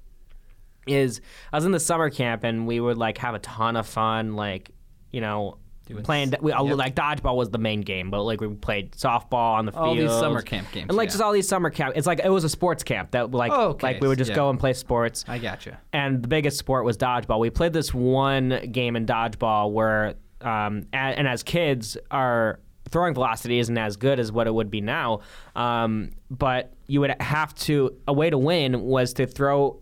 Is 0.94 1.20
I 1.52 1.58
was 1.58 1.66
in 1.66 1.72
the 1.74 1.80
summer 1.80 2.10
camp 2.10 2.44
and 2.44 2.66
we 2.66 2.80
would 2.80 2.98
like 2.98 3.18
have 3.18 3.36
a 3.36 3.40
ton 3.40 3.76
of 3.76 3.88
fun, 3.88 4.36
like, 4.36 4.72
you 5.12 5.20
know, 5.20 5.58
Doing 5.88 6.04
playing, 6.04 6.34
we, 6.42 6.52
uh, 6.52 6.64
yep. 6.64 6.76
like 6.78 6.96
dodgeball 6.96 7.36
was 7.36 7.50
the 7.50 7.58
main 7.58 7.82
game, 7.82 8.12
but 8.12 8.24
like 8.24 8.42
we 8.42 8.48
played 8.50 8.92
softball 8.92 9.54
on 9.56 9.66
the 9.66 9.74
All 9.74 9.96
field. 9.96 10.08
All 10.10 10.14
these 10.16 10.20
summer 10.20 10.42
camp 10.42 10.72
games, 10.72 10.88
And 10.90 10.98
like 10.98 11.08
yeah. 11.08 11.12
just 11.12 11.22
all 11.24 11.32
these 11.32 11.48
summer 11.48 11.70
camp. 11.70 11.94
It's 11.96 12.06
like, 12.08 12.20
it 12.24 12.30
was 12.30 12.44
a 12.44 12.50
sports 12.50 12.84
camp 12.84 13.12
that 13.12 13.32
like, 13.32 13.52
Oh, 13.54 13.70
okay, 13.70 13.88
like 13.88 14.02
we 14.02 14.08
would 14.08 14.18
just 14.18 14.30
yeah. 14.30 14.36
go 14.36 14.50
and 14.50 14.60
play 14.60 14.74
sports 14.74 15.24
I 15.28 15.38
gotcha. 15.38 15.80
and 15.94 16.22
the 16.22 16.28
biggest 16.28 16.58
sport 16.58 16.84
was 16.86 16.98
dodgeball. 16.98 17.40
We 17.40 17.50
played 17.50 17.74
this 17.74 17.94
one 17.94 18.70
game 18.72 18.96
in 18.96 19.06
dodgeball 19.06 19.72
where, 19.72 20.16
um, 20.42 20.88
a- 20.94 20.98
and 20.98 21.28
as 21.28 21.42
kids, 21.44 21.98
our 22.12 22.60
throwing 22.90 23.14
velocity 23.14 23.60
isn't 23.60 23.78
as 23.78 23.98
good 23.98 24.20
as 24.20 24.32
what 24.32 24.48
it 24.48 24.54
would 24.54 24.70
be 24.72 24.82
now. 24.82 25.20
Um, 25.56 26.12
but 26.30 26.74
you 26.88 27.02
would 27.02 27.14
have 27.22 27.54
to, 27.56 27.96
a 28.08 28.14
way 28.14 28.30
to 28.30 28.38
win 28.38 28.82
was 28.82 29.14
to 29.14 29.26
throw 29.28 29.80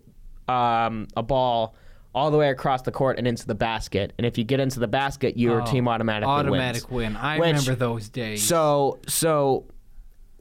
um, 0.48 1.08
a 1.16 1.24
ball 1.24 1.76
all 2.16 2.32
the 2.32 2.38
way 2.38 2.50
across 2.50 2.82
the 2.84 2.92
court 2.92 3.18
and 3.20 3.28
into 3.28 3.46
the 3.46 3.54
basket. 3.54 4.14
And 4.18 4.26
if 4.26 4.38
you 4.38 4.46
get 4.46 4.62
into 4.62 4.80
the 4.80 4.88
basket, 4.88 5.38
your 5.38 5.62
Oh, 5.62 5.66
team 5.66 5.88
automatically 5.90 6.32
automatic 6.34 6.90
wins. 6.90 7.14
win. 7.14 7.18
I 7.18 7.38
Which- 7.38 7.48
remember 7.50 7.76
those 7.76 8.08
days. 8.08 8.42
So, 8.42 9.00
so 9.06 9.66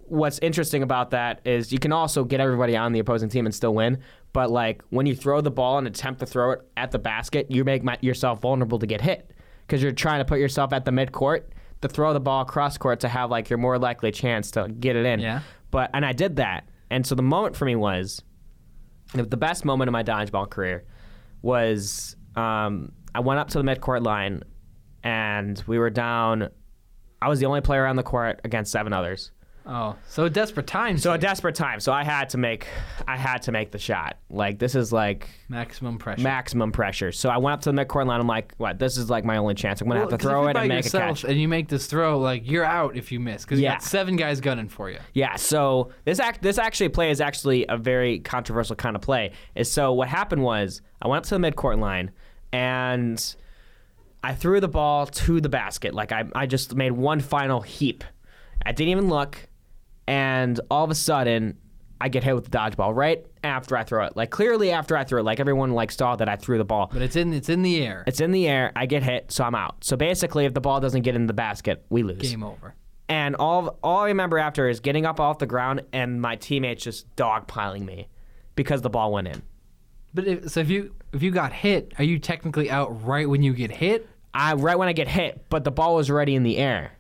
what's 0.07 0.39
interesting 0.39 0.85
about 0.85 1.11
that 1.11 1.41
is 1.45 1.73
you 1.73 1.81
can 1.81 1.91
also 1.93 2.23
get 2.25 2.39
everybody 2.41 2.77
on 2.77 2.93
the 2.93 3.01
opposing 3.01 3.29
team 3.29 3.45
and 3.45 3.53
still 3.55 3.75
win. 3.75 3.99
But 4.33 4.51
like 4.53 4.83
when 4.91 5.05
you 5.07 5.17
throw 5.17 5.41
the 5.41 5.51
ball 5.51 5.77
and 5.79 5.87
attempt 5.89 6.21
to 6.21 6.27
throw 6.27 6.53
it 6.53 6.61
at 6.77 6.93
the 6.93 6.99
basket, 7.01 7.51
you 7.51 7.65
make 7.65 7.83
my, 7.83 7.99
yourself 8.01 8.41
vulnerable 8.41 8.79
to 8.79 8.87
get 8.87 9.01
hit 9.01 9.33
because 9.67 9.83
you're 9.83 9.93
trying 9.93 10.21
to 10.21 10.25
put 10.25 10.39
yourself 10.39 10.73
at 10.73 10.85
the 10.85 10.93
mid 10.93 11.11
court 11.11 11.53
to 11.83 11.89
throw 11.89 12.13
the 12.13 12.21
ball 12.21 12.43
across 12.43 12.79
court 12.79 13.01
to 13.01 13.09
have 13.09 13.31
like 13.31 13.51
your 13.51 13.59
more 13.59 13.79
likely 13.81 14.13
chance 14.13 14.53
to 14.53 14.69
get 14.69 14.95
it 14.95 15.05
in. 15.07 15.19
Yeah. 15.19 15.41
But 15.73 15.91
and 15.93 16.07
I 16.07 16.13
did 16.13 16.37
that, 16.37 16.69
and 16.89 17.05
so 17.05 17.17
the 17.17 17.23
moment 17.23 17.57
for 17.57 17.65
me 17.65 17.75
was 17.75 18.23
the 19.13 19.25
the 19.25 19.37
best 19.37 19.65
moment 19.65 19.89
of 19.89 19.93
my 19.93 20.05
dodgeball 20.05 20.49
career 20.49 20.85
was 21.45 22.17
um, 22.35 22.91
I 23.15 23.21
went 23.21 23.39
up 23.39 23.49
to 23.51 23.59
the 23.59 23.65
midcourt 23.65 24.03
line 24.05 24.43
and 25.05 25.63
we 25.67 25.79
were 25.79 25.91
down. 25.91 26.49
I 27.21 27.29
was 27.29 27.39
the 27.39 27.47
only 27.47 27.61
player 27.61 27.87
on 27.87 27.97
the 27.97 28.03
court 28.03 28.41
against 28.45 28.73
seven 28.73 28.93
others. 28.93 29.31
Oh, 29.67 29.97
so 30.09 30.25
a 30.25 30.31
desperate 30.31 30.67
times. 30.67 31.03
So 31.03 31.13
a 31.13 31.19
desperate 31.19 31.55
time. 31.55 31.81
So 31.81 31.91
I 31.91 32.05
had 32.05 32.29
to 32.31 32.39
make 32.39 32.67
I 33.09 33.17
had 33.17 33.43
to 33.43 33.53
make 33.53 33.71
the 33.71 33.79
shot. 33.79 34.19
Like 34.29 34.59
this 34.59 34.75
is 34.75 34.93
like 34.93 35.29
maximum 35.49 35.97
pressure. 35.97 36.21
maximum 36.23 36.71
pressure. 36.71 37.13
So 37.13 37.31
I 37.31 37.39
went 37.39 37.55
up 37.55 37.61
to 37.63 37.73
the 37.73 37.85
midcourt 37.85 38.07
line. 38.07 38.21
I'm 38.21 38.27
like, 38.27 38.53
what? 38.59 38.79
This 38.79 38.99
is 38.99 39.09
like 39.09 39.25
my 39.25 39.39
only 39.39 39.55
chance. 39.55 39.81
I'm 39.81 39.89
gonna 39.89 40.01
Well, 40.01 40.11
have 40.11 40.19
to 40.19 40.23
throw 40.23 40.49
it 40.49 40.57
and 40.57 40.69
make 40.69 40.85
a 40.85 40.91
catch. 40.91 41.25
And 41.25 41.41
you 41.41 41.49
make 41.49 41.69
this 41.69 41.87
throw, 41.87 42.19
like 42.19 42.43
you're 42.49 42.65
out 42.65 42.95
if 42.97 43.11
you 43.11 43.21
miss 43.21 43.45
because 43.45 43.59
you 43.59 43.65
Yeah. 43.65 43.73
got 43.77 43.83
seven 43.83 44.17
guys 44.17 44.41
gunning 44.43 44.69
for 44.69 44.91
you. 44.91 44.99
Yeah, 45.15 45.37
so 45.37 45.93
this 46.05 46.21
act 46.21 46.43
this 46.43 46.59
actually 46.59 46.91
play 46.91 47.11
is 47.11 47.23
actually 47.23 47.65
a 47.67 47.79
very 47.79 48.19
controversial 48.19 48.77
kind 48.77 48.95
of 48.97 49.01
play. 49.03 49.33
Is 49.55 49.71
so 49.71 49.95
what 49.95 50.09
happened 50.09 50.43
was 50.43 50.83
I 51.01 51.09
went 51.09 51.25
up 51.25 51.29
to 51.31 51.39
the 51.39 51.51
midcourt 51.51 51.79
line 51.79 52.11
and 52.53 53.35
I 54.23 54.35
threw 54.35 54.61
the 54.61 54.69
ball 54.69 55.07
to 55.07 55.41
the 55.41 55.49
basket. 55.49 55.95
Like 55.95 56.13
I 56.13 56.25
I 56.35 56.45
just 56.47 56.75
made 56.75 56.93
one 56.93 57.21
final 57.21 57.61
heap. 57.63 58.05
I 58.67 58.73
didn't 58.73 58.91
even 58.91 59.09
look, 59.09 59.49
and 60.07 60.61
all 60.71 60.85
of 60.85 60.91
a 60.91 60.95
sudden 60.95 61.59
I 62.01 62.09
get 62.09 62.25
hit 62.25 62.35
with 62.35 62.45
the 62.45 62.51
dodgeball 62.51 62.95
right 62.95 63.25
after 63.43 63.77
I 63.77 63.85
throw 63.85 64.05
it. 64.05 64.17
Like 64.17 64.31
clearly 64.31 64.71
after 64.71 64.97
I 64.97 65.05
threw 65.05 65.21
it, 65.21 65.23
like 65.23 65.41
everyone 65.41 65.73
like 65.73 65.91
saw 65.91 66.17
that 66.17 66.29
I 66.29 66.37
threw 66.37 66.59
the 66.59 66.65
ball. 66.65 66.91
But 66.93 67.03
it's 67.03 67.17
in 67.17 67.33
it's 67.33 67.49
in 67.49 67.63
the 67.63 67.83
air. 67.83 68.05
It's 68.07 68.21
in 68.21 68.31
the 68.31 68.49
air. 68.49 68.73
I 68.77 68.87
get 68.87 69.03
hit, 69.03 69.33
so 69.33 69.45
I'm 69.45 69.55
out. 69.55 69.85
So 69.85 69.97
basically, 69.97 70.45
if 70.45 70.55
the 70.55 70.61
ball 70.61 70.81
doesn't 70.81 71.03
get 71.03 71.15
in 71.15 71.27
the 71.27 71.33
basket, 71.33 71.85
we 71.89 72.03
lose. 72.03 72.19
Game 72.19 72.43
over. 72.43 72.75
And 73.09 73.37
all 73.37 73.79
all 73.83 74.01
I 74.01 74.07
remember 74.07 74.39
after 74.39 74.69
is 74.69 74.81
getting 74.81 75.07
up 75.07 75.21
off 75.21 75.39
the 75.39 75.47
ground 75.47 75.83
and 75.93 76.21
my 76.21 76.37
teammates 76.37 76.85
just 76.85 77.15
dogpiling 77.17 77.85
me 77.85 78.09
because 78.55 78.83
the 78.83 78.91
ball 78.91 79.13
went 79.13 79.29
in. 79.29 79.43
But 80.13 80.27
if, 80.27 80.51
so 80.51 80.61
if 80.61 80.71
you 80.71 80.95
if 81.13 81.23
you 81.23 81.31
got 81.31 81.53
hit, 81.53 81.95
are 81.99 82.05
you 82.05 82.19
technically 82.19 82.71
out 82.71 83.05
right 83.05 83.29
when 83.29 83.43
you 83.43 83.53
get 83.53 83.71
hit? 83.71 84.09
I 84.33 84.55
right 84.55 84.79
when 84.79 84.89
I 84.89 84.93
get 84.93 85.09
hit, 85.09 85.47
but 85.49 85.65
the 85.65 85.71
ball 85.71 85.95
was 85.95 86.11
already 86.11 86.35
in 86.35 86.43
the 86.43 86.59
air. 86.59 86.99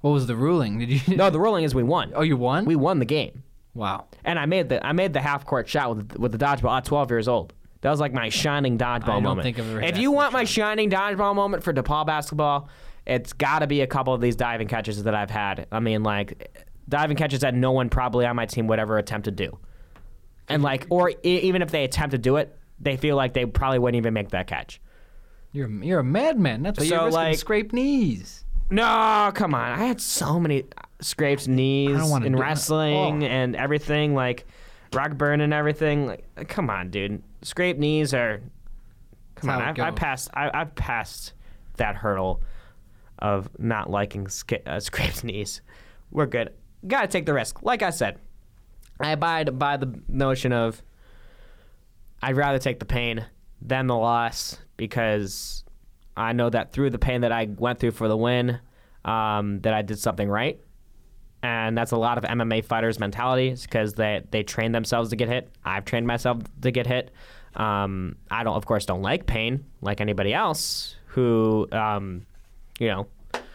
What 0.00 0.10
was 0.10 0.26
the 0.26 0.36
ruling? 0.36 0.78
Did 0.78 1.08
you? 1.08 1.16
No, 1.16 1.30
the 1.30 1.40
ruling 1.40 1.64
is 1.64 1.74
we 1.74 1.82
won. 1.82 2.12
Oh, 2.14 2.22
you 2.22 2.36
won. 2.36 2.64
We 2.64 2.76
won 2.76 2.98
the 2.98 3.04
game. 3.04 3.42
Wow. 3.74 4.06
And 4.24 4.38
I 4.38 4.46
made 4.46 4.68
the 4.68 4.84
I 4.84 4.92
made 4.92 5.12
the 5.12 5.20
half 5.20 5.44
court 5.44 5.68
shot 5.68 5.94
with 5.96 6.16
with 6.18 6.32
the 6.32 6.38
dodgeball 6.38 6.76
at 6.78 6.84
12 6.84 7.10
years 7.10 7.28
old. 7.28 7.52
That 7.80 7.90
was 7.90 8.00
like 8.00 8.12
my 8.12 8.28
shining 8.28 8.76
dodgeball 8.78 9.08
I 9.08 9.12
don't 9.14 9.22
moment. 9.22 9.44
think 9.44 9.58
I've 9.58 9.68
ever 9.70 9.80
if 9.82 9.98
you 9.98 10.10
want 10.10 10.32
my 10.32 10.44
shining 10.44 10.90
dodgeball 10.90 11.34
moment 11.34 11.62
for 11.62 11.72
DePaul 11.72 12.06
basketball, 12.06 12.68
it's 13.06 13.32
got 13.32 13.60
to 13.60 13.66
be 13.66 13.80
a 13.82 13.86
couple 13.86 14.12
of 14.14 14.20
these 14.20 14.34
diving 14.36 14.66
catches 14.68 15.02
that 15.04 15.14
I've 15.14 15.30
had. 15.30 15.66
I 15.70 15.78
mean, 15.80 16.02
like 16.02 16.58
diving 16.88 17.16
catches 17.16 17.40
that 17.40 17.54
no 17.54 17.70
one 17.72 17.88
probably 17.88 18.26
on 18.26 18.34
my 18.36 18.46
team 18.46 18.66
would 18.68 18.78
ever 18.80 18.98
attempt 18.98 19.26
to 19.26 19.30
do. 19.30 19.58
And 20.48 20.62
like, 20.62 20.86
or 20.90 21.10
e- 21.10 21.14
even 21.22 21.60
if 21.62 21.70
they 21.70 21.84
attempt 21.84 22.12
to 22.12 22.18
do 22.18 22.36
it, 22.36 22.56
they 22.80 22.96
feel 22.96 23.16
like 23.16 23.32
they 23.34 23.44
probably 23.46 23.78
wouldn't 23.78 23.98
even 23.98 24.14
make 24.14 24.30
that 24.30 24.46
catch. 24.46 24.80
You're 25.52 25.68
you're 25.68 26.00
a 26.00 26.04
madman. 26.04 26.62
That's 26.62 26.78
why 26.80 26.86
So, 26.86 26.94
you're 26.94 27.04
risking 27.06 27.22
like- 27.22 27.38
scraped 27.38 27.72
knees. 27.72 28.44
No, 28.70 29.30
come 29.34 29.54
on. 29.54 29.72
I 29.78 29.84
had 29.84 30.00
so 30.00 30.38
many 30.38 30.64
scraped 31.00 31.48
knees 31.48 31.98
wanna 32.02 32.26
in 32.26 32.32
do- 32.32 32.38
wrestling 32.38 33.22
Oh. 33.24 33.26
and 33.26 33.56
everything, 33.56 34.14
like 34.14 34.46
rock 34.92 35.12
burn 35.16 35.40
and 35.40 35.54
everything. 35.54 36.06
Like, 36.06 36.48
come 36.48 36.68
on, 36.70 36.90
dude. 36.90 37.22
Scraped 37.42 37.78
knees 37.80 38.12
are. 38.12 38.40
Come 39.36 39.50
on, 39.50 39.60
how 39.60 39.70
it 39.70 39.78
I, 39.78 39.86
I 39.86 39.90
goes. 39.90 39.98
passed. 39.98 40.30
I, 40.34 40.50
I've 40.52 40.74
passed 40.74 41.32
that 41.76 41.96
hurdle 41.96 42.42
of 43.20 43.48
not 43.58 43.88
liking 43.88 44.28
sca- 44.28 44.68
uh, 44.68 44.80
scraped 44.80 45.24
knees. 45.24 45.60
We're 46.10 46.26
good. 46.26 46.52
Got 46.86 47.02
to 47.02 47.06
take 47.08 47.26
the 47.26 47.34
risk. 47.34 47.62
Like 47.62 47.82
I 47.82 47.90
said, 47.90 48.18
I 49.00 49.10
abide 49.12 49.58
by 49.58 49.76
the 49.76 50.00
notion 50.08 50.52
of 50.52 50.82
I'd 52.22 52.36
rather 52.36 52.58
take 52.58 52.80
the 52.80 52.84
pain 52.84 53.24
than 53.62 53.86
the 53.86 53.96
loss 53.96 54.58
because 54.76 55.64
I 56.18 56.32
know 56.32 56.50
that 56.50 56.72
through 56.72 56.90
the 56.90 56.98
pain 56.98 57.20
that 57.22 57.32
I 57.32 57.44
went 57.56 57.78
through 57.78 57.92
for 57.92 58.08
the 58.08 58.16
win, 58.16 58.58
um, 59.04 59.60
that 59.60 59.72
I 59.74 59.82
did 59.82 59.98
something 59.98 60.28
right. 60.28 60.60
And 61.42 61.78
that's 61.78 61.92
a 61.92 61.96
lot 61.96 62.18
of 62.18 62.24
MMA 62.24 62.64
fighters' 62.64 62.98
mentalities 62.98 63.62
because 63.62 63.94
they, 63.94 64.22
they 64.32 64.42
train 64.42 64.72
themselves 64.72 65.10
to 65.10 65.16
get 65.16 65.28
hit. 65.28 65.48
I've 65.64 65.84
trained 65.84 66.06
myself 66.06 66.38
to 66.62 66.70
get 66.72 66.86
hit. 66.86 67.12
Um, 67.54 68.16
I 68.30 68.42
don't, 68.42 68.56
of 68.56 68.66
course, 68.66 68.84
don't 68.86 69.02
like 69.02 69.26
pain 69.26 69.64
like 69.80 70.00
anybody 70.00 70.34
else 70.34 70.96
who, 71.06 71.68
um, 71.72 72.26
you 72.80 72.88
know. 72.88 73.06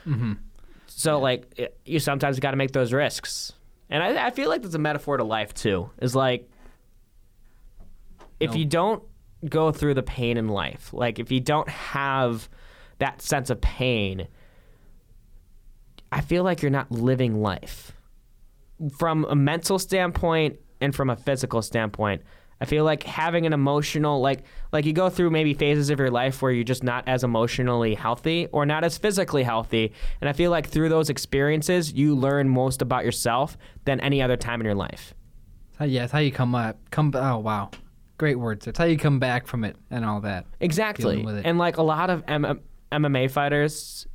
Mhm. 0.08 0.38
So 0.88 1.20
like, 1.20 1.54
it- 1.58 1.78
you 1.86 2.00
sometimes 2.00 2.40
got 2.40 2.52
to 2.52 2.58
make 2.58 2.72
those 2.72 2.94
risks. 2.94 3.52
And 3.90 4.02
I, 4.02 4.28
I 4.28 4.30
feel 4.32 4.48
like 4.50 4.62
that's 4.62 4.76
a 4.76 4.80
metaphor 4.80 5.18
to 5.18 5.24
life 5.26 5.54
too. 5.54 5.90
Is 6.02 6.16
like, 6.16 6.50
if 8.40 8.56
you 8.56 8.66
don't 8.66 9.04
go 9.50 9.72
through 9.72 9.94
the 9.94 10.04
pain 10.04 10.38
in 10.38 10.48
life, 10.48 10.94
like 10.94 11.20
if 11.20 11.32
you 11.32 11.40
don't 11.40 11.70
have 11.70 12.50
that 13.00 13.22
sense 13.22 13.50
of 13.50 13.62
pain, 13.62 14.28
I 16.12 16.22
feel 16.22 16.44
like 16.44 16.62
you're 16.62 16.72
not 16.72 16.92
living 16.92 17.42
life. 17.42 17.92
From 18.98 19.26
a 19.26 19.36
mental 19.36 19.80
standpoint 19.80 20.60
and 20.82 20.96
from 20.96 21.10
a 21.10 21.16
physical 21.16 21.62
standpoint, 21.62 22.22
I 22.62 22.66
feel 22.66 22.86
like 22.86 23.04
having 23.04 23.46
an 23.46 23.52
emotional 23.52 24.22
like 24.22 24.44
like 24.72 24.86
you 24.86 24.94
go 24.94 25.10
through 25.10 25.32
maybe 25.32 25.54
phases 25.54 25.90
of 25.90 26.00
your 26.00 26.12
life 26.12 26.42
where 26.42 26.52
you're 26.52 26.64
just 26.64 26.84
not 26.84 27.06
as 27.08 27.24
emotionally 27.24 27.94
healthy 27.94 28.48
or 28.52 28.66
not 28.66 28.84
as 28.84 28.98
physically 28.98 29.44
healthy, 29.44 29.92
and 30.22 30.30
I 30.30 30.34
feel 30.34 30.50
like 30.50 30.68
through 30.68 30.90
those 30.90 31.10
experiences 31.10 31.92
you 31.92 32.16
learn 32.16 32.48
most 32.48 32.82
about 32.82 33.04
yourself 33.04 33.58
than 33.86 34.00
any 34.00 34.22
other 34.22 34.38
time 34.38 34.62
in 34.62 34.66
your 34.66 34.76
life. 34.76 35.14
Yeah, 35.82 36.04
it's 36.04 36.14
how 36.14 36.20
you 36.20 36.32
come 36.32 36.56
up. 36.56 36.78
Come. 36.92 37.12
Oh 37.16 37.40
wow, 37.40 37.72
great 38.18 38.40
words. 38.40 38.68
It's 38.68 38.78
how 38.78 38.86
you 38.86 38.98
come 38.98 39.20
back 39.20 39.48
from 39.48 39.64
it 39.64 39.76
and 39.90 40.06
all 40.06 40.22
that. 40.22 40.46
Exactly. 40.60 41.26
And 41.44 41.58
like 41.58 41.78
a 41.78 41.84
lot 41.84 42.10
of 42.10 42.24
M- 42.28 42.62
MMA 42.92 43.32
fighters, 43.32 44.08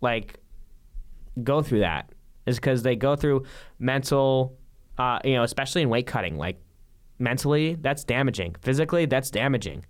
like 0.00 0.38
go 1.42 1.62
through 1.62 1.80
that 1.80 2.10
is 2.46 2.56
because 2.56 2.82
they 2.82 2.96
go 2.96 3.16
through 3.16 3.44
mental, 3.78 4.56
uh, 4.98 5.18
you 5.24 5.34
know, 5.34 5.42
especially 5.42 5.82
in 5.82 5.88
weight 5.88 6.06
cutting. 6.06 6.36
Like 6.36 6.58
mentally, 7.18 7.74
that's 7.74 8.04
damaging. 8.04 8.56
Physically, 8.62 9.06
that's 9.06 9.30
damaging 9.30 9.84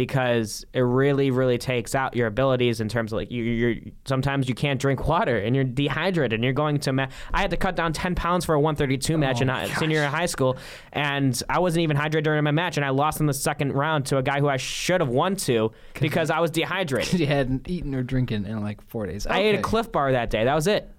because 0.00 0.64
it 0.72 0.80
really, 0.80 1.30
really 1.30 1.58
takes 1.58 1.94
out 1.94 2.16
your 2.16 2.26
abilities 2.26 2.80
in 2.80 2.88
terms 2.88 3.12
of 3.12 3.18
like 3.18 3.30
you, 3.30 3.42
you're 3.42 3.74
sometimes 4.06 4.48
you 4.48 4.54
can't 4.54 4.80
drink 4.80 5.06
water 5.06 5.36
and 5.36 5.54
you're 5.54 5.62
dehydrated 5.62 6.32
and 6.32 6.42
you're 6.42 6.54
going 6.54 6.78
to. 6.80 6.90
Ma- 6.90 7.08
I 7.34 7.42
had 7.42 7.50
to 7.50 7.58
cut 7.58 7.76
down 7.76 7.92
ten 7.92 8.14
pounds 8.14 8.46
for 8.46 8.54
a 8.54 8.58
132 8.60 9.18
match 9.18 9.40
oh 9.40 9.42
in 9.42 9.50
Oh, 9.50 9.66
senior 9.78 9.98
year 9.98 10.06
of 10.06 10.10
high 10.10 10.24
school, 10.24 10.56
and 10.94 11.38
I 11.50 11.58
wasn't 11.58 11.82
even 11.82 11.98
hydrated 11.98 12.22
during 12.24 12.42
my 12.44 12.50
match, 12.50 12.78
and 12.78 12.86
I 12.86 12.88
lost 12.88 13.20
in 13.20 13.26
the 13.26 13.34
second 13.34 13.74
round 13.74 14.06
to 14.06 14.16
a 14.16 14.22
guy 14.22 14.40
who 14.40 14.48
I 14.48 14.56
should 14.56 15.02
have 15.02 15.10
won 15.10 15.36
to 15.36 15.70
because 16.00 16.30
I 16.30 16.40
was 16.40 16.50
dehydrated. 16.50 17.20
you 17.20 17.26
hadn't 17.26 17.68
eaten 17.68 17.94
or 17.94 18.02
drinking 18.02 18.46
in 18.46 18.62
like 18.62 18.80
four 18.88 19.04
days. 19.04 19.26
I 19.26 19.40
ate 19.40 19.54
a 19.54 19.60
Clif 19.60 19.92
Bar 19.92 20.12
that 20.12 20.30
day. 20.30 20.44
That 20.44 20.54
was 20.54 20.66
it. 20.66 20.90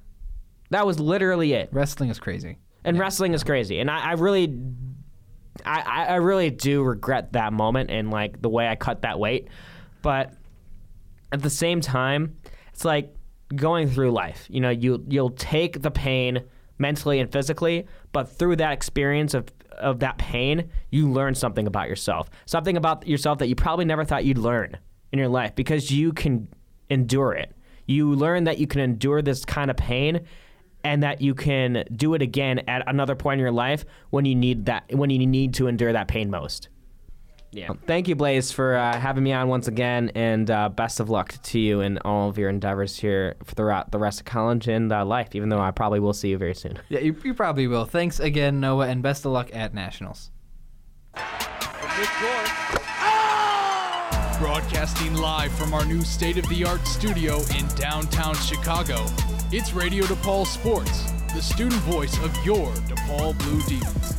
That 0.70 0.86
was 0.86 1.00
literally 1.00 1.54
it. 1.54 1.70
Wrestling 1.72 2.12
is 2.12 2.20
crazy. 2.20 2.60
And 2.84 3.00
wrestling 3.00 3.34
is 3.34 3.44
crazy. 3.44 3.80
And 3.80 3.90
I, 3.90 4.12
I 4.12 4.12
really, 4.14 4.48
I, 5.66 6.06
I 6.06 6.16
really 6.16 6.50
do 6.50 6.84
regret 6.84 7.34
that 7.34 7.54
moment 7.54 7.92
and 7.92 8.10
like 8.10 8.42
the 8.42 8.50
way 8.50 8.68
I 8.68 8.76
cut 8.76 9.02
that 9.02 9.20
weight. 9.20 9.48
But 10.02 10.34
at 11.32 11.42
the 11.42 11.50
same 11.50 11.82
time, 11.82 12.38
it's 12.74 12.86
like 12.86 13.14
going 13.56 13.90
through 13.90 14.12
life. 14.12 14.48
You 14.50 14.62
know, 14.62 14.70
you 14.70 15.04
you'll 15.08 15.32
take 15.32 15.82
the 15.82 15.92
pain 15.92 16.44
mentally 16.78 17.20
and 17.20 17.32
physically, 17.32 17.88
but 18.12 18.30
through 18.30 18.58
that 18.58 18.74
experience 18.74 19.34
of 19.34 19.48
of 19.78 20.00
that 20.00 20.18
pain, 20.18 20.70
you 20.90 21.10
learn 21.10 21.34
something 21.34 21.66
about 21.68 21.90
yourself. 21.90 22.30
Something 22.46 22.78
about 22.78 23.08
yourself 23.08 23.40
that 23.40 23.48
you 23.48 23.56
probably 23.56 23.86
never 23.86 24.06
thought 24.06 24.26
you'd 24.26 24.38
learn 24.38 24.78
in 25.12 25.20
your 25.20 25.28
life 25.28 25.56
because 25.56 25.92
you 25.92 26.14
can 26.14 26.48
endure 26.90 27.34
it. 27.34 27.56
You 27.88 28.14
learn 28.14 28.46
that 28.46 28.58
you 28.58 28.68
can 28.68 28.82
endure 28.82 29.22
this 29.22 29.44
kind 29.44 29.72
of 29.72 29.78
pain 29.78 30.22
and 30.84 31.04
that 31.04 31.22
you 31.22 31.34
can 31.36 31.84
do 31.96 32.14
it 32.14 32.22
again 32.22 32.60
at 32.68 32.84
another 32.88 33.16
point 33.16 33.36
in 33.36 33.40
your 33.40 33.52
life 33.52 33.86
when 34.10 34.26
you 34.26 34.36
need 34.36 34.66
that 34.66 34.84
when 34.92 35.10
you 35.10 35.26
need 35.26 35.54
to 35.56 35.68
endure 35.68 35.94
that 35.94 36.08
pain 36.08 36.30
most. 36.30 36.70
Yeah. 37.54 37.70
Thank 37.86 38.08
you, 38.08 38.16
Blaze, 38.16 38.52
for 38.54 38.76
uh, 38.76 38.98
having 38.98 39.24
me 39.24 39.34
on 39.34 39.50
once 39.50 39.68
again, 39.68 40.10
and 40.16 40.50
uh, 40.50 40.70
best 40.70 41.02
of 41.02 41.10
luck 41.10 41.36
to 41.44 41.60
you 41.60 41.82
in 41.82 41.98
all 42.00 42.30
of 42.30 42.38
your 42.38 42.50
endeavors 42.50 42.98
here 42.98 43.36
throughout 43.44 43.92
the 43.92 44.00
rest 44.00 44.22
of 44.22 44.26
college 44.26 44.70
and 44.70 44.92
uh, 44.92 45.04
life. 45.04 45.36
Even 45.36 45.50
though 45.50 45.60
I 45.60 45.72
probably 45.72 46.00
will 46.00 46.14
see 46.14 46.30
you 46.30 46.38
very 46.38 46.56
soon. 46.56 46.80
Yeah, 46.88 47.00
you, 47.00 47.16
you 47.26 47.34
probably 47.34 47.68
will. 47.68 47.84
Thanks 47.84 48.22
again, 48.22 48.62
Noah, 48.62 48.88
and 48.88 49.04
best 49.04 49.26
of 49.26 49.34
luck 49.34 49.50
at 49.54 49.74
nationals. 49.74 50.32
Broadcasting 54.40 55.14
live 55.16 55.52
from 55.52 55.74
our 55.74 55.86
new 55.86 56.02
state 56.02 56.38
of 56.38 56.48
the 56.48 56.64
art 56.64 56.88
studio 56.88 57.42
in 57.58 57.68
downtown 57.76 58.34
Chicago, 58.36 59.06
it's 59.54 59.74
Radio 59.74 60.06
DePaul 60.06 60.48
Sports, 60.48 61.12
the 61.34 61.42
student 61.42 61.82
voice 61.82 62.18
of 62.24 62.34
your 62.46 62.68
DePaul 62.88 63.38
Blue 63.40 63.62
Demons. 63.64 64.14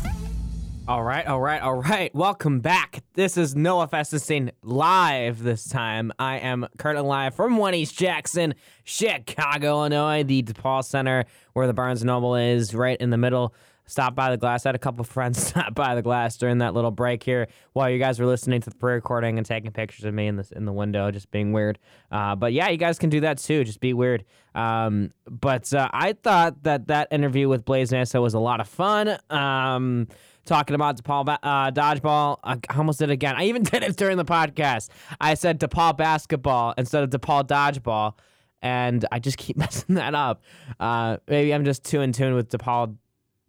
All 0.87 1.03
right, 1.03 1.27
all 1.27 1.41
right, 1.41 1.63
all 1.63 1.77
right. 1.77 2.15
Welcome 2.15 2.61
back. 2.61 3.03
This 3.15 3.39
is 3.39 3.57
Noah 3.57 3.89
Festenstein 3.89 4.51
live 4.63 5.43
this 5.43 5.67
time. 5.67 6.13
I 6.19 6.37
am 6.41 6.67
currently 6.77 7.07
live 7.07 7.35
from 7.35 7.57
One 7.57 7.73
East 7.73 7.99
Jackson, 7.99 8.55
Chicago, 8.85 9.69
Illinois, 9.69 10.23
the 10.23 10.43
DePaul 10.43 10.85
Center 10.85 11.25
where 11.55 11.67
the 11.67 11.73
Barnes 11.73 12.05
Noble 12.05 12.37
is, 12.37 12.75
right 12.75 13.01
in 13.01 13.09
the 13.09 13.17
middle. 13.17 13.55
Stop 13.93 14.15
by 14.15 14.31
the 14.31 14.39
glass. 14.39 14.65
I 14.65 14.71
had 14.71 14.75
a 14.75 14.79
couple 14.79 15.05
friends 15.05 15.47
stop 15.49 15.75
by 15.75 15.95
the 15.95 16.01
glass 16.01 16.39
during 16.39 16.59
that 16.59 16.73
little 16.73 16.91
break 16.91 17.23
here 17.23 17.49
while 17.75 17.91
you 17.91 17.99
guys 17.99 18.19
were 18.19 18.25
listening 18.25 18.63
to 18.63 18.71
the 18.71 18.77
pre-recording 18.77 19.37
and 19.37 19.47
taking 19.47 19.71
pictures 19.71 20.07
of 20.07 20.15
me 20.15 20.29
in 20.29 20.37
the 20.37 20.49
in 20.57 20.65
the 20.65 20.73
window, 20.73 21.11
just 21.11 21.31
being 21.31 21.53
weird. 21.53 21.79
Uh, 22.11 22.35
but 22.35 22.55
yeah, 22.55 22.71
you 22.71 22.79
guys 22.79 22.99
can 22.99 23.11
do 23.11 23.21
that 23.21 23.37
too. 23.37 23.65
Just 23.65 23.81
be 23.81 23.93
weird. 23.93 24.25
Um, 24.55 25.11
but 25.29 25.75
uh, 25.75 25.91
I 25.93 26.15
thought 26.15 26.63
that 26.63 26.87
that 26.87 27.09
interview 27.11 27.51
with 27.51 27.67
Blaze 27.67 27.93
Mesa 27.93 28.19
was 28.19 28.33
a 28.33 28.39
lot 28.39 28.61
of 28.61 28.69
fun. 28.69 29.19
Um, 29.29 30.09
talking 30.47 30.75
about 30.75 30.97
DePaul 30.97 31.29
uh, 31.43 31.71
dodgeball. 31.71 32.39
I 32.43 32.59
almost 32.75 32.99
did 32.99 33.11
it 33.11 33.13
again. 33.13 33.37
I 33.37 33.45
even 33.45 33.63
did 33.63 33.83
it 33.83 33.97
during 33.97 34.17
the 34.17 34.25
podcast. 34.25 34.89
I 35.21 35.35
said 35.35 35.61
DePaul 35.61 35.99
basketball 35.99 36.73
instead 36.79 37.03
of 37.03 37.11
DePaul 37.11 37.47
dodgeball, 37.47 38.15
and 38.63 39.05
I 39.13 39.19
just 39.19 39.37
keep 39.37 39.57
messing 39.59 39.97
that 39.97 40.15
up. 40.15 40.43
Uh, 40.81 41.19
maybe 41.29 41.53
I'm 41.53 41.67
just 41.67 41.85
too 41.85 42.01
in 42.01 42.13
tune 42.13 42.33
with 42.33 42.49
DePaul 42.49 42.97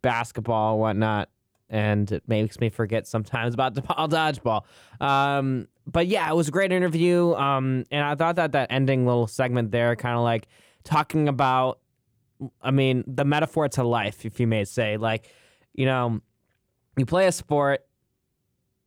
basketball 0.03 0.73
and 0.73 0.81
whatnot, 0.81 1.29
and 1.69 2.11
it 2.11 2.21
makes 2.27 2.59
me 2.59 2.69
forget 2.69 3.07
sometimes 3.07 3.55
about 3.55 3.73
DePaul 3.75 4.07
dodgeball. 4.07 4.63
Um, 5.03 5.67
but 5.87 6.05
yeah, 6.05 6.29
it 6.29 6.35
was 6.35 6.49
a 6.49 6.51
great 6.51 6.71
interview. 6.71 7.33
Um, 7.33 7.85
and 7.89 8.05
I 8.05 8.13
thought 8.13 8.35
that 8.35 8.51
that 8.51 8.71
ending 8.71 9.07
little 9.07 9.25
segment 9.25 9.71
there, 9.71 9.95
kind 9.95 10.15
of 10.15 10.23
like 10.23 10.47
talking 10.83 11.27
about, 11.27 11.79
I 12.61 12.69
mean, 12.69 13.03
the 13.07 13.25
metaphor 13.25 13.67
to 13.69 13.83
life, 13.83 14.25
if 14.25 14.39
you 14.39 14.45
may 14.45 14.65
say, 14.65 14.97
like, 14.97 15.29
you 15.73 15.85
know, 15.85 16.21
you 16.95 17.05
play 17.07 17.25
a 17.25 17.31
sport, 17.31 17.85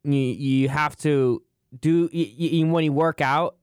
you 0.05 0.15
you 0.15 0.69
have 0.69 0.95
to 0.99 1.43
do 1.81 2.09
you, 2.13 2.27
you, 2.27 2.67
when 2.69 2.85
you 2.85 2.93
work 2.93 3.21
out, 3.21 3.57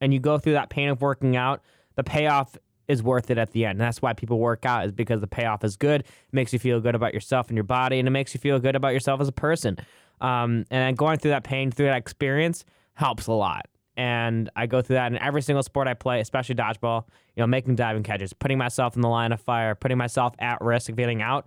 and 0.00 0.12
you 0.12 0.20
go 0.20 0.38
through 0.38 0.54
that 0.54 0.70
pain 0.70 0.88
of 0.88 1.00
working 1.00 1.36
out. 1.36 1.62
The 1.94 2.04
payoff 2.04 2.56
is 2.88 3.02
worth 3.02 3.30
it 3.30 3.38
at 3.38 3.52
the 3.52 3.66
end. 3.66 3.72
And 3.72 3.80
that's 3.80 4.02
why 4.02 4.14
people 4.14 4.38
work 4.38 4.64
out 4.64 4.86
is 4.86 4.92
because 4.92 5.20
the 5.20 5.26
payoff 5.26 5.62
is 5.62 5.76
good. 5.76 6.00
It 6.00 6.32
makes 6.32 6.52
you 6.52 6.58
feel 6.58 6.80
good 6.80 6.94
about 6.94 7.14
yourself 7.14 7.48
and 7.48 7.56
your 7.56 7.64
body, 7.64 7.98
and 7.98 8.08
it 8.08 8.10
makes 8.10 8.34
you 8.34 8.40
feel 8.40 8.58
good 8.58 8.74
about 8.74 8.94
yourself 8.94 9.20
as 9.20 9.28
a 9.28 9.32
person. 9.32 9.76
Um, 10.20 10.64
and 10.70 10.96
going 10.96 11.18
through 11.18 11.32
that 11.32 11.44
pain, 11.44 11.70
through 11.70 11.86
that 11.86 11.98
experience, 11.98 12.64
helps 12.94 13.26
a 13.26 13.32
lot. 13.32 13.66
And 13.96 14.48
I 14.56 14.66
go 14.66 14.80
through 14.80 14.94
that 14.94 15.12
in 15.12 15.18
every 15.18 15.42
single 15.42 15.62
sport 15.62 15.86
I 15.88 15.94
play, 15.94 16.20
especially 16.20 16.54
dodgeball. 16.54 17.04
You 17.36 17.42
know, 17.42 17.46
making 17.46 17.76
diving 17.76 18.02
catches, 18.02 18.32
putting 18.32 18.58
myself 18.58 18.96
in 18.96 19.02
the 19.02 19.08
line 19.08 19.32
of 19.32 19.40
fire, 19.40 19.74
putting 19.74 19.98
myself 19.98 20.34
at 20.38 20.60
risk 20.60 20.88
of 20.88 20.96
getting 20.96 21.22
out, 21.22 21.46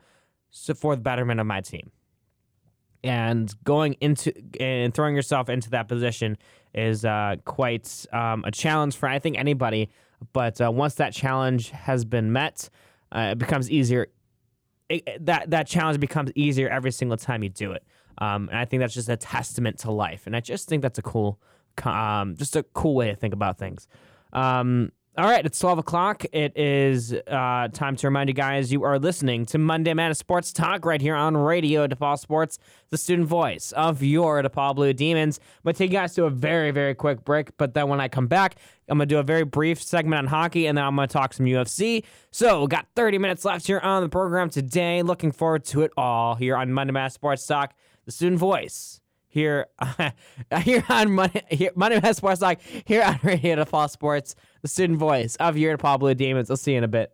so 0.51 0.73
for 0.73 0.95
the 0.95 1.01
betterment 1.01 1.39
of 1.39 1.47
my 1.47 1.61
team. 1.61 1.91
And 3.03 3.53
going 3.63 3.95
into 3.99 4.31
and 4.59 4.93
throwing 4.93 5.15
yourself 5.15 5.49
into 5.49 5.71
that 5.71 5.87
position 5.87 6.37
is 6.73 7.03
uh, 7.03 7.37
quite 7.45 8.05
um, 8.13 8.43
a 8.45 8.51
challenge 8.51 8.95
for 8.95 9.09
I 9.09 9.19
think 9.19 9.37
anybody. 9.37 9.89
But 10.33 10.61
uh, 10.61 10.71
once 10.71 10.95
that 10.95 11.13
challenge 11.13 11.69
has 11.71 12.05
been 12.05 12.31
met, 12.31 12.69
uh, 13.11 13.29
it 13.31 13.37
becomes 13.37 13.69
easier. 13.69 14.07
It, 14.89 15.25
that 15.25 15.49
that 15.51 15.67
challenge 15.67 15.99
becomes 15.99 16.31
easier 16.35 16.69
every 16.69 16.91
single 16.91 17.17
time 17.17 17.43
you 17.43 17.49
do 17.49 17.71
it. 17.71 17.83
Um, 18.17 18.49
and 18.49 18.57
I 18.57 18.65
think 18.65 18.81
that's 18.81 18.93
just 18.93 19.09
a 19.09 19.17
testament 19.17 19.79
to 19.79 19.91
life. 19.91 20.27
And 20.27 20.35
I 20.35 20.41
just 20.41 20.67
think 20.67 20.81
that's 20.81 20.99
a 20.99 21.01
cool, 21.01 21.39
um, 21.83 22.35
just 22.35 22.55
a 22.55 22.63
cool 22.63 22.95
way 22.95 23.09
to 23.09 23.15
think 23.15 23.33
about 23.33 23.57
things. 23.57 23.87
Um, 24.33 24.91
all 25.21 25.29
right, 25.29 25.45
it's 25.45 25.59
12 25.59 25.77
o'clock. 25.77 26.25
It 26.33 26.57
is 26.57 27.13
uh, 27.13 27.67
time 27.71 27.95
to 27.97 28.07
remind 28.07 28.27
you 28.27 28.33
guys 28.33 28.73
you 28.73 28.83
are 28.83 28.97
listening 28.97 29.45
to 29.47 29.59
Monday 29.59 29.93
Madness 29.93 30.17
Sports 30.17 30.51
Talk 30.51 30.83
right 30.83 30.99
here 30.99 31.13
on 31.13 31.37
Radio 31.37 31.85
DePaul 31.85 32.17
Sports, 32.17 32.57
the 32.89 32.97
student 32.97 33.27
voice 33.27 33.71
of 33.73 34.01
your 34.01 34.41
DePaul 34.41 34.73
Blue 34.73 34.93
Demons. 34.93 35.37
I'm 35.39 35.63
going 35.65 35.73
to 35.75 35.77
take 35.77 35.91
you 35.91 35.97
guys 35.97 36.15
to 36.15 36.25
a 36.25 36.31
very, 36.31 36.71
very 36.71 36.95
quick 36.95 37.23
break, 37.23 37.55
but 37.57 37.75
then 37.75 37.87
when 37.87 38.01
I 38.01 38.07
come 38.07 38.25
back, 38.25 38.55
I'm 38.89 38.97
going 38.97 39.07
to 39.07 39.13
do 39.13 39.19
a 39.19 39.23
very 39.23 39.43
brief 39.43 39.79
segment 39.79 40.17
on 40.17 40.25
hockey, 40.25 40.65
and 40.65 40.75
then 40.75 40.85
I'm 40.85 40.95
going 40.95 41.07
to 41.07 41.13
talk 41.13 41.33
some 41.33 41.45
UFC. 41.45 42.03
So, 42.31 42.61
we 42.61 42.67
got 42.67 42.87
30 42.95 43.19
minutes 43.19 43.45
left 43.45 43.67
here 43.67 43.79
on 43.79 44.01
the 44.01 44.09
program 44.09 44.49
today. 44.49 45.03
Looking 45.03 45.31
forward 45.31 45.65
to 45.65 45.83
it 45.83 45.91
all 45.97 46.33
here 46.33 46.55
on 46.55 46.73
Monday 46.73 46.93
Madness 46.93 47.13
Sports 47.13 47.45
Talk, 47.45 47.75
the 48.05 48.11
student 48.11 48.39
voice 48.39 49.00
here 49.31 49.67
here 50.63 50.83
on 50.89 51.11
Monday, 51.11 51.43
here, 51.49 51.71
Monday 51.75 51.99
Night 51.99 52.15
Sports 52.15 52.41
Talk 52.41 52.59
here 52.85 53.01
on 53.01 53.19
Radio 53.23 53.65
Fall 53.65 53.87
Sports, 53.87 54.35
the 54.61 54.67
student 54.67 54.99
voice 54.99 55.35
of 55.37 55.57
your 55.57 55.77
DePaul 55.77 55.99
Blue 55.99 56.13
Demons. 56.13 56.51
I'll 56.51 56.57
see 56.57 56.73
you 56.73 56.77
in 56.77 56.83
a 56.83 56.89
bit. 56.89 57.11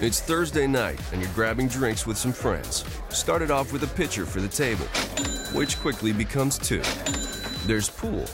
It's 0.00 0.20
Thursday 0.20 0.66
night, 0.66 1.00
and 1.12 1.22
you're 1.22 1.30
grabbing 1.32 1.68
drinks 1.68 2.04
with 2.04 2.18
some 2.18 2.32
friends. 2.32 2.84
Started 3.10 3.52
off 3.52 3.72
with 3.72 3.84
a 3.84 3.86
pitcher 3.86 4.26
for 4.26 4.40
the 4.40 4.48
table, 4.48 4.84
which 5.56 5.78
quickly 5.78 6.12
becomes 6.12 6.58
two. 6.58 6.82
There's 7.66 7.88
pool. 7.88 8.26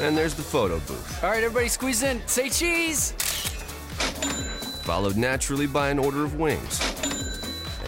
And 0.00 0.16
there's 0.16 0.34
the 0.34 0.42
photo 0.42 0.78
booth. 0.80 1.24
All 1.24 1.30
right, 1.30 1.42
everybody 1.42 1.68
squeeze 1.68 2.02
in. 2.02 2.26
Say 2.26 2.48
cheese. 2.48 3.12
Followed 4.84 5.16
naturally 5.16 5.66
by 5.66 5.88
an 5.88 5.98
order 5.98 6.24
of 6.24 6.38
wings. 6.38 6.80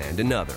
And 0.03 0.19
another. 0.19 0.57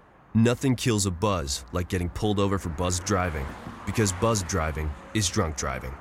Nothing 0.33 0.77
kills 0.77 1.05
a 1.05 1.11
buzz 1.11 1.65
like 1.73 1.89
getting 1.89 2.07
pulled 2.07 2.39
over 2.39 2.57
for 2.57 2.69
buzz 2.69 3.01
driving, 3.01 3.45
because 3.85 4.13
buzz 4.13 4.43
driving 4.43 4.89
is 5.13 5.27
drunk 5.27 5.57
driving. 5.57 5.93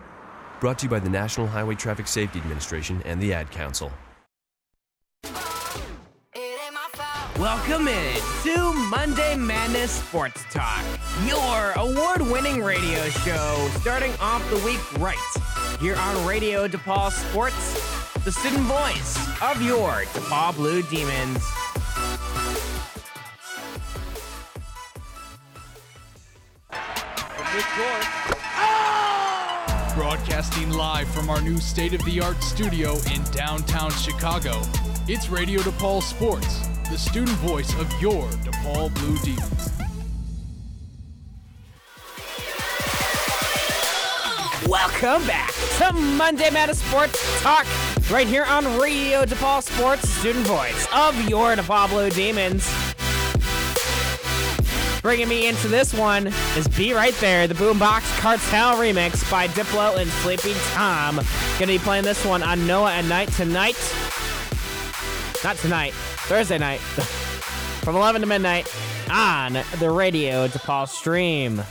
Brought 0.60 0.78
to 0.78 0.86
you 0.86 0.90
by 0.90 1.00
the 1.00 1.10
National 1.10 1.48
Highway 1.48 1.74
Traffic 1.74 2.06
Safety 2.06 2.38
Administration 2.38 3.02
and 3.04 3.20
the 3.20 3.32
Ad 3.32 3.50
Council. 3.50 3.90
Welcome 7.40 7.88
in 7.88 8.20
to 8.44 8.72
Monday 8.88 9.34
Madness 9.34 9.90
Sports 9.90 10.44
Talk, 10.52 10.84
your 11.26 11.72
award 11.74 12.20
winning 12.20 12.62
radio 12.62 13.02
show 13.08 13.68
starting 13.80 14.12
off 14.20 14.48
the 14.50 14.64
week 14.64 15.00
right 15.00 15.18
here 15.80 15.96
on 15.96 16.24
Radio 16.24 16.68
DePaul 16.68 17.10
Sports, 17.10 18.14
the 18.24 18.30
student 18.30 18.62
voice 18.62 19.16
of 19.42 19.60
your 19.60 20.04
DePaul 20.12 20.54
Blue 20.54 20.82
Demons. 20.82 21.44
Broadcasting 29.96 30.70
live 30.70 31.08
from 31.08 31.28
our 31.28 31.40
new 31.40 31.58
state 31.58 31.92
of 31.94 32.04
the 32.04 32.20
art 32.20 32.40
studio 32.44 32.96
in 33.12 33.24
downtown 33.32 33.90
Chicago, 33.90 34.62
it's 35.08 35.30
Radio 35.30 35.60
DePaul 35.62 36.00
Sports, 36.00 36.68
the 36.90 36.96
student 36.96 37.36
voice 37.38 37.74
of 37.80 37.90
your 38.00 38.28
DePaul 38.44 38.94
Blue 38.94 39.18
Demons. 39.18 39.70
Welcome 44.68 45.26
back 45.26 45.52
to 45.78 45.92
Monday 45.92 46.50
Madness 46.50 46.80
Sports 46.80 47.42
Talk 47.42 47.66
right 48.12 48.28
here 48.28 48.44
on 48.44 48.78
Radio 48.78 49.24
DePaul 49.24 49.60
Sports, 49.60 50.08
student 50.08 50.46
voice 50.46 50.86
of 50.94 51.20
your 51.28 51.56
DePaul 51.56 51.88
Blue 51.88 52.10
Demons. 52.10 52.89
Bringing 55.02 55.28
me 55.28 55.48
into 55.48 55.66
this 55.66 55.94
one 55.94 56.26
is 56.58 56.68
Be 56.68 56.92
Right 56.92 57.14
There, 57.14 57.46
the 57.46 57.54
Boombox 57.54 58.18
Cartel 58.18 58.76
remix 58.76 59.28
by 59.30 59.48
Diplo 59.48 59.96
and 59.96 60.10
Sleepy 60.10 60.52
Tom. 60.72 61.16
Gonna 61.58 61.66
be 61.68 61.78
playing 61.78 62.04
this 62.04 62.22
one 62.22 62.42
on 62.42 62.66
Noah 62.66 62.92
at 62.92 63.06
night 63.06 63.28
tonight. 63.32 63.76
Not 65.42 65.56
tonight, 65.56 65.94
Thursday 65.94 66.58
night, 66.58 66.80
from 67.82 67.96
11 67.96 68.20
to 68.20 68.26
midnight 68.26 68.70
on 69.10 69.54
the 69.78 69.90
Radio 69.90 70.46
DePaul 70.48 70.86
stream. 70.86 71.62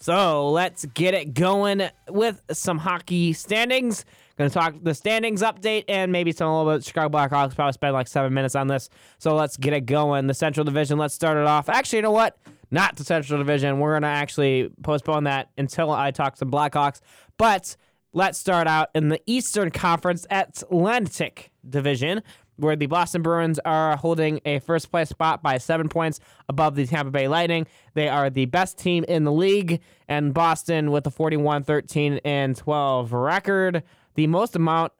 So 0.00 0.50
let's 0.50 0.84
get 0.84 1.14
it 1.14 1.32
going 1.32 1.88
with 2.10 2.42
some 2.52 2.76
hockey 2.76 3.32
standings. 3.32 4.04
Going 4.40 4.48
to 4.48 4.54
talk 4.54 4.74
the 4.82 4.94
standings 4.94 5.42
update 5.42 5.84
and 5.86 6.10
maybe 6.10 6.32
some 6.32 6.48
a 6.48 6.58
little 6.58 6.72
bit. 6.72 6.82
Chicago 6.82 7.14
Blackhawks 7.14 7.54
probably 7.54 7.74
spend 7.74 7.92
like 7.92 8.08
seven 8.08 8.32
minutes 8.32 8.54
on 8.54 8.68
this. 8.68 8.88
So 9.18 9.34
let's 9.34 9.58
get 9.58 9.74
it 9.74 9.82
going. 9.82 10.28
The 10.28 10.32
Central 10.32 10.64
Division. 10.64 10.96
Let's 10.96 11.12
start 11.12 11.36
it 11.36 11.46
off. 11.46 11.68
Actually, 11.68 11.98
you 11.98 12.02
know 12.04 12.10
what? 12.10 12.38
Not 12.70 12.96
the 12.96 13.04
Central 13.04 13.38
Division. 13.38 13.80
We're 13.80 13.92
going 13.92 14.00
to 14.00 14.08
actually 14.08 14.70
postpone 14.82 15.24
that 15.24 15.50
until 15.58 15.90
I 15.90 16.10
talk 16.10 16.36
to 16.36 16.46
Blackhawks. 16.46 17.02
But 17.36 17.76
let's 18.14 18.38
start 18.38 18.66
out 18.66 18.88
in 18.94 19.10
the 19.10 19.20
Eastern 19.26 19.70
Conference 19.70 20.26
Atlantic 20.30 21.50
Division, 21.68 22.22
where 22.56 22.76
the 22.76 22.86
Boston 22.86 23.20
Bruins 23.20 23.58
are 23.66 23.98
holding 23.98 24.40
a 24.46 24.60
first 24.60 24.90
place 24.90 25.10
spot 25.10 25.42
by 25.42 25.58
seven 25.58 25.90
points 25.90 26.18
above 26.48 26.76
the 26.76 26.86
Tampa 26.86 27.10
Bay 27.10 27.28
Lightning. 27.28 27.66
They 27.92 28.08
are 28.08 28.30
the 28.30 28.46
best 28.46 28.78
team 28.78 29.04
in 29.04 29.24
the 29.24 29.32
league, 29.32 29.82
and 30.08 30.32
Boston 30.32 30.90
with 30.90 31.06
a 31.06 31.10
41 31.10 31.62
13 31.64 32.20
and 32.24 32.56
12 32.56 33.12
record. 33.12 33.82
The 34.14 34.26
most 34.26 34.56
amount 34.56 34.92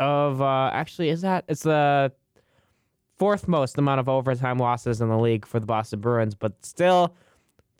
of, 0.00 0.40
uh, 0.40 0.70
actually, 0.72 1.10
is 1.10 1.22
that? 1.22 1.44
It's 1.48 1.62
the 1.62 2.12
fourth 3.16 3.48
most 3.48 3.78
amount 3.78 4.00
of 4.00 4.08
overtime 4.08 4.58
losses 4.58 5.00
in 5.00 5.08
the 5.08 5.18
league 5.18 5.44
for 5.44 5.60
the 5.60 5.66
Boston 5.66 6.00
Bruins, 6.00 6.34
but 6.34 6.64
still, 6.64 7.14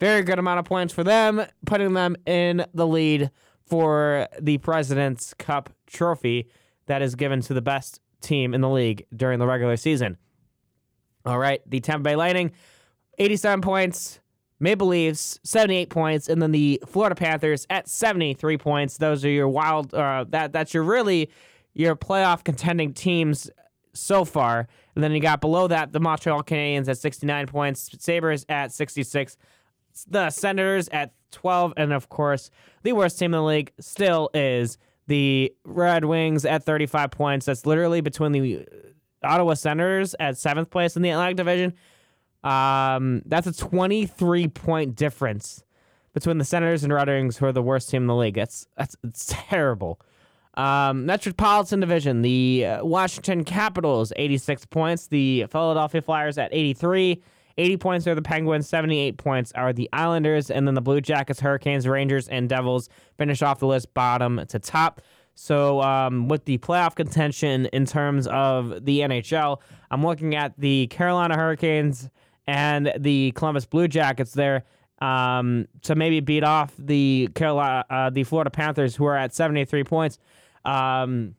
very 0.01 0.23
good 0.23 0.39
amount 0.39 0.59
of 0.59 0.65
points 0.65 0.93
for 0.93 1.05
them, 1.05 1.43
putting 1.67 1.95
them 1.95 2.17
in 2.27 2.65
the 2.75 2.87
lead 2.87 3.31
for 3.67 4.29
the 4.41 4.59
President's 4.59 5.35
Cup 5.35 5.71
trophy 5.87 6.49
that 6.87 7.03
is 7.03 7.15
given 7.15 7.41
to 7.43 7.55
the 7.55 7.63
best 7.63 8.01
team 8.21 8.55
in 8.55 8.61
the 8.61 8.69
league 8.69 9.07
during 9.15 9.39
the 9.39 9.47
regular 9.47 9.77
season. 9.77 10.17
All 11.25 11.39
right, 11.39 11.61
the 11.69 11.81
Tampa 11.81 12.05
Bay 12.05 12.17
Lightning, 12.17 12.53
87 13.19 13.61
points. 13.61 14.21
Maple 14.61 14.89
Leafs, 14.89 15.39
78 15.45 15.91
points, 15.91 16.29
and 16.29 16.43
then 16.43 16.53
the 16.53 16.83
Florida 16.87 17.15
Panthers 17.15 17.67
at 17.71 17.89
73 17.89 18.59
points. 18.59 18.99
Those 18.99 19.25
are 19.25 19.31
your 19.31 19.49
wild. 19.49 19.95
Uh, 19.95 20.25
that 20.31 20.53
that's 20.53 20.75
your 20.75 20.83
really 20.83 21.31
your 21.75 21.95
playoff 21.95 22.43
contending 22.43 22.93
teams 22.93 23.51
so 23.93 24.25
far. 24.25 24.67
And 24.95 25.05
then 25.05 25.13
you 25.13 25.21
got 25.21 25.41
below 25.41 25.69
that 25.69 25.93
the 25.93 26.01
Montreal 26.01 26.43
Canadiens 26.43 26.89
at 26.89 26.99
69 26.99 27.47
points, 27.47 27.91
Sabres 27.99 28.45
at 28.49 28.73
66, 28.73 29.37
the 30.09 30.31
Senators 30.31 30.89
at 30.91 31.13
12, 31.31 31.75
and 31.77 31.93
of 31.93 32.09
course 32.09 32.51
the 32.83 32.93
worst 32.93 33.19
team 33.19 33.35
in 33.35 33.39
the 33.41 33.45
league 33.45 33.73
still 33.81 34.31
is 34.35 34.79
the 35.07 35.53
Red 35.65 36.05
Wings 36.05 36.45
at 36.45 36.65
35 36.65 37.11
points. 37.11 37.47
That's 37.47 37.65
literally 37.65 38.01
between 38.01 38.33
the 38.33 38.67
Ottawa 39.23 39.55
Senators 39.55 40.15
at 40.21 40.37
seventh 40.37 40.71
place 40.71 40.97
in 40.97 41.03
the 41.03 41.11
Atlantic 41.11 41.37
Division. 41.37 41.75
Um, 42.45 43.23
that's 43.27 43.47
a 43.47 43.53
23 43.53 44.49
point 44.49 44.95
difference 44.95 45.65
between 46.15 46.39
the 46.39 46.45
Senators 46.45 46.85
and 46.85 46.93
Red 46.93 47.09
Wings, 47.09 47.37
who 47.37 47.47
are 47.47 47.53
the 47.53 47.63
worst 47.63 47.91
team 47.91 48.03
in 48.03 48.07
the 48.07 48.15
league. 48.15 48.35
That's 48.35 48.67
that's 48.77 48.97
it's 49.05 49.27
terrible. 49.29 50.01
Um, 50.55 51.07
Metropolitan 51.07 51.79
Division, 51.79 52.23
the 52.23 52.67
uh, 52.67 52.85
Washington 52.85 53.45
Capitals, 53.45 54.13
86 54.17 54.67
points. 54.67 55.07
The 55.07 55.47
Philadelphia 55.51 56.03
Flyers 56.03 56.37
at 56.37 56.53
83. 56.53 57.23
80 57.59 57.77
points 57.77 58.07
are 58.07 58.15
the 58.15 58.23
Penguins, 58.23 58.69
78 58.69 59.19
points 59.19 59.53
are 59.53 59.73
the 59.73 59.89
Islanders, 59.93 60.49
and 60.51 60.67
then 60.67 60.75
the 60.75 60.81
Blue 60.81 61.01
Jackets, 61.01 61.41
Hurricanes, 61.41 61.89
Rangers, 61.89 62.29
and 62.29 62.49
Devils 62.49 62.89
finish 63.17 63.43
off 63.43 63.59
the 63.59 63.67
list 63.67 63.93
bottom 63.95 64.45
to 64.49 64.59
top. 64.61 65.01
So, 65.35 65.81
um, 65.83 66.29
with 66.29 66.45
the 66.45 66.59
playoff 66.59 66.95
contention 66.95 67.67
in 67.67 67.85
terms 67.85 68.27
of 68.29 68.85
the 68.85 69.01
NHL, 69.01 69.61
I'm 69.91 70.05
looking 70.05 70.35
at 70.35 70.59
the 70.59 70.89
Carolina 70.89 71.37
Hurricanes 71.37 72.11
and 72.49 72.91
the 72.99 73.31
Columbus 73.33 73.67
Blue 73.67 73.87
Jackets 73.87 74.33
there 74.33 74.65
um, 75.01 75.69
to 75.83 75.95
maybe 75.95 76.21
beat 76.21 76.43
off 76.43 76.73
the 76.79 77.29
Carolina, 77.35 77.85
uh, 77.91 78.11
the 78.11 78.25
Florida 78.25 78.51
Panthers, 78.51 78.97
who 78.97 79.05
are 79.05 79.17
at 79.17 79.35
73 79.35 79.85
points, 79.85 80.19
um, 80.65 81.35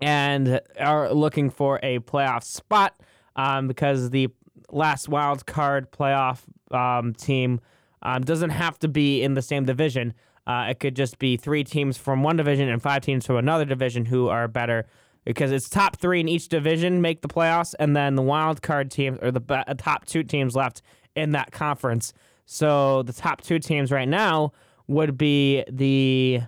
and 0.00 0.58
are 0.80 1.12
looking 1.12 1.50
for 1.50 1.78
a 1.82 1.98
playoff 2.00 2.44
spot 2.44 2.98
um, 3.36 3.68
because 3.68 4.08
the 4.08 4.28
last 4.70 5.06
wild 5.06 5.44
card 5.44 5.92
playoff 5.92 6.40
um, 6.72 7.12
team 7.12 7.60
um, 8.00 8.22
doesn't 8.22 8.50
have 8.50 8.78
to 8.78 8.88
be 8.88 9.22
in 9.22 9.34
the 9.34 9.42
same 9.42 9.66
division. 9.66 10.14
Uh, 10.46 10.68
it 10.70 10.80
could 10.80 10.96
just 10.96 11.18
be 11.18 11.36
three 11.36 11.62
teams 11.62 11.98
from 11.98 12.22
one 12.22 12.36
division 12.36 12.70
and 12.70 12.80
five 12.82 13.02
teams 13.02 13.26
from 13.26 13.36
another 13.36 13.66
division 13.66 14.06
who 14.06 14.28
are 14.28 14.48
better 14.48 14.86
because 15.24 15.52
it's 15.52 15.68
top 15.68 15.96
three 15.96 16.20
in 16.20 16.28
each 16.28 16.48
division 16.48 17.00
make 17.00 17.22
the 17.22 17.28
playoffs, 17.28 17.74
and 17.78 17.96
then 17.96 18.14
the 18.14 18.22
wild 18.22 18.62
card 18.62 18.90
teams 18.90 19.18
or 19.22 19.30
the 19.30 19.40
be- 19.40 19.62
top 19.78 20.04
two 20.04 20.22
teams 20.22 20.54
left 20.54 20.82
in 21.14 21.32
that 21.32 21.52
conference. 21.52 22.12
So 22.44 23.02
the 23.02 23.12
top 23.12 23.40
two 23.40 23.58
teams 23.58 23.92
right 23.92 24.08
now 24.08 24.52
would 24.88 25.16
be 25.16 25.64
the 25.70 26.40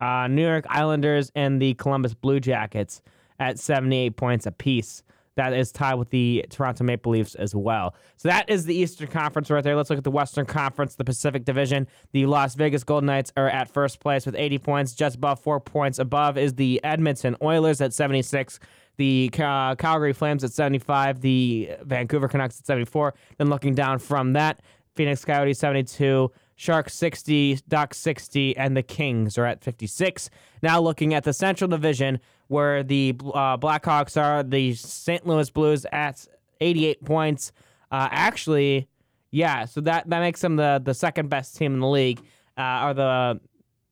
uh, 0.00 0.28
New 0.28 0.46
York 0.46 0.64
Islanders 0.68 1.30
and 1.34 1.60
the 1.60 1.74
Columbus 1.74 2.14
Blue 2.14 2.40
Jackets 2.40 3.02
at 3.38 3.58
78 3.58 4.16
points 4.16 4.46
apiece. 4.46 5.02
That 5.36 5.52
is 5.52 5.70
tied 5.70 5.94
with 5.94 6.10
the 6.10 6.46
Toronto 6.50 6.82
Maple 6.82 7.12
Leafs 7.12 7.34
as 7.34 7.54
well. 7.54 7.94
So 8.16 8.28
that 8.28 8.48
is 8.48 8.64
the 8.64 8.74
Eastern 8.74 9.08
Conference 9.08 9.50
right 9.50 9.62
there. 9.62 9.76
Let's 9.76 9.90
look 9.90 9.98
at 9.98 10.04
the 10.04 10.10
Western 10.10 10.46
Conference, 10.46 10.94
the 10.94 11.04
Pacific 11.04 11.44
Division. 11.44 11.86
The 12.12 12.26
Las 12.26 12.54
Vegas 12.54 12.84
Golden 12.84 13.06
Knights 13.06 13.32
are 13.36 13.48
at 13.48 13.68
first 13.68 14.00
place 14.00 14.24
with 14.24 14.34
80 14.34 14.58
points. 14.58 14.94
Just 14.94 15.16
above 15.16 15.38
four 15.40 15.60
points 15.60 15.98
above 15.98 16.38
is 16.38 16.54
the 16.54 16.80
Edmonton 16.82 17.36
Oilers 17.42 17.80
at 17.82 17.92
76. 17.92 18.58
The 18.96 19.30
uh, 19.38 19.74
Calgary 19.74 20.14
Flames 20.14 20.42
at 20.42 20.52
75. 20.52 21.20
The 21.20 21.70
Vancouver 21.82 22.28
Canucks 22.28 22.58
at 22.58 22.66
74. 22.66 23.14
Then 23.36 23.50
looking 23.50 23.74
down 23.74 23.98
from 23.98 24.32
that, 24.32 24.62
Phoenix 24.94 25.24
Coyotes 25.24 25.58
72. 25.58 26.32
Sharks 26.58 26.94
60, 26.94 27.60
Ducks 27.68 27.98
60, 27.98 28.56
and 28.56 28.74
the 28.74 28.82
Kings 28.82 29.36
are 29.36 29.44
at 29.44 29.62
56. 29.62 30.30
Now 30.62 30.80
looking 30.80 31.12
at 31.12 31.24
the 31.24 31.34
Central 31.34 31.68
Division, 31.68 32.18
where 32.48 32.82
the 32.82 33.14
uh, 33.34 33.56
Blackhawks 33.56 34.20
are, 34.20 34.42
the 34.42 34.74
St. 34.74 35.26
Louis 35.26 35.50
Blues 35.50 35.86
at 35.92 36.26
88 36.60 37.04
points. 37.04 37.52
Uh, 37.90 38.08
actually, 38.10 38.88
yeah, 39.30 39.64
so 39.64 39.80
that, 39.82 40.08
that 40.08 40.20
makes 40.20 40.40
them 40.40 40.56
the, 40.56 40.80
the 40.84 40.94
second 40.94 41.28
best 41.28 41.56
team 41.56 41.74
in 41.74 41.80
the 41.80 41.88
league. 41.88 42.20
Uh, 42.58 42.62
are 42.62 42.94
the 42.94 43.40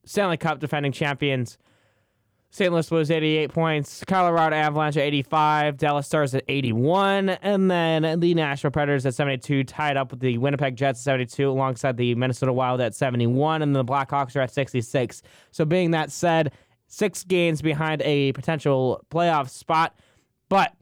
Stanley 0.07 0.36
Cup 0.36 0.59
defending 0.59 0.92
champions. 0.92 1.59
St. 2.55 2.72
Louis 2.72 2.88
Blues 2.88 3.11
88 3.11 3.52
points, 3.52 4.05
Colorado 4.07 4.55
Avalanche 4.55 4.96
at 4.96 5.02
85, 5.02 5.76
Dallas 5.76 6.07
Stars 6.07 6.36
at 6.36 6.44
81, 6.46 7.30
and 7.30 7.68
then 7.68 8.20
the 8.20 8.32
Nashville 8.32 8.70
Predators 8.70 9.05
at 9.07 9.14
72, 9.14 9.64
tied 9.64 9.96
up 9.96 10.12
with 10.12 10.20
the 10.20 10.38
Winnipeg 10.38 10.76
Jets 10.76 11.00
at 11.00 11.02
72, 11.02 11.50
alongside 11.50 11.96
the 11.96 12.14
Minnesota 12.14 12.52
Wild 12.52 12.80
at 12.80 12.94
71, 12.94 13.62
and 13.62 13.74
the 13.74 13.84
Blackhawks 13.84 14.36
are 14.36 14.40
at 14.40 14.52
66. 14.52 15.22
So, 15.50 15.64
being 15.64 15.90
that 15.90 16.12
said, 16.12 16.52
six 16.95 17.24
games 17.24 17.61
behind 17.61 18.03
a 18.03 18.32
potential 18.32 19.05
playoff 19.11 19.49
spot, 19.49 19.95
but 20.49 20.72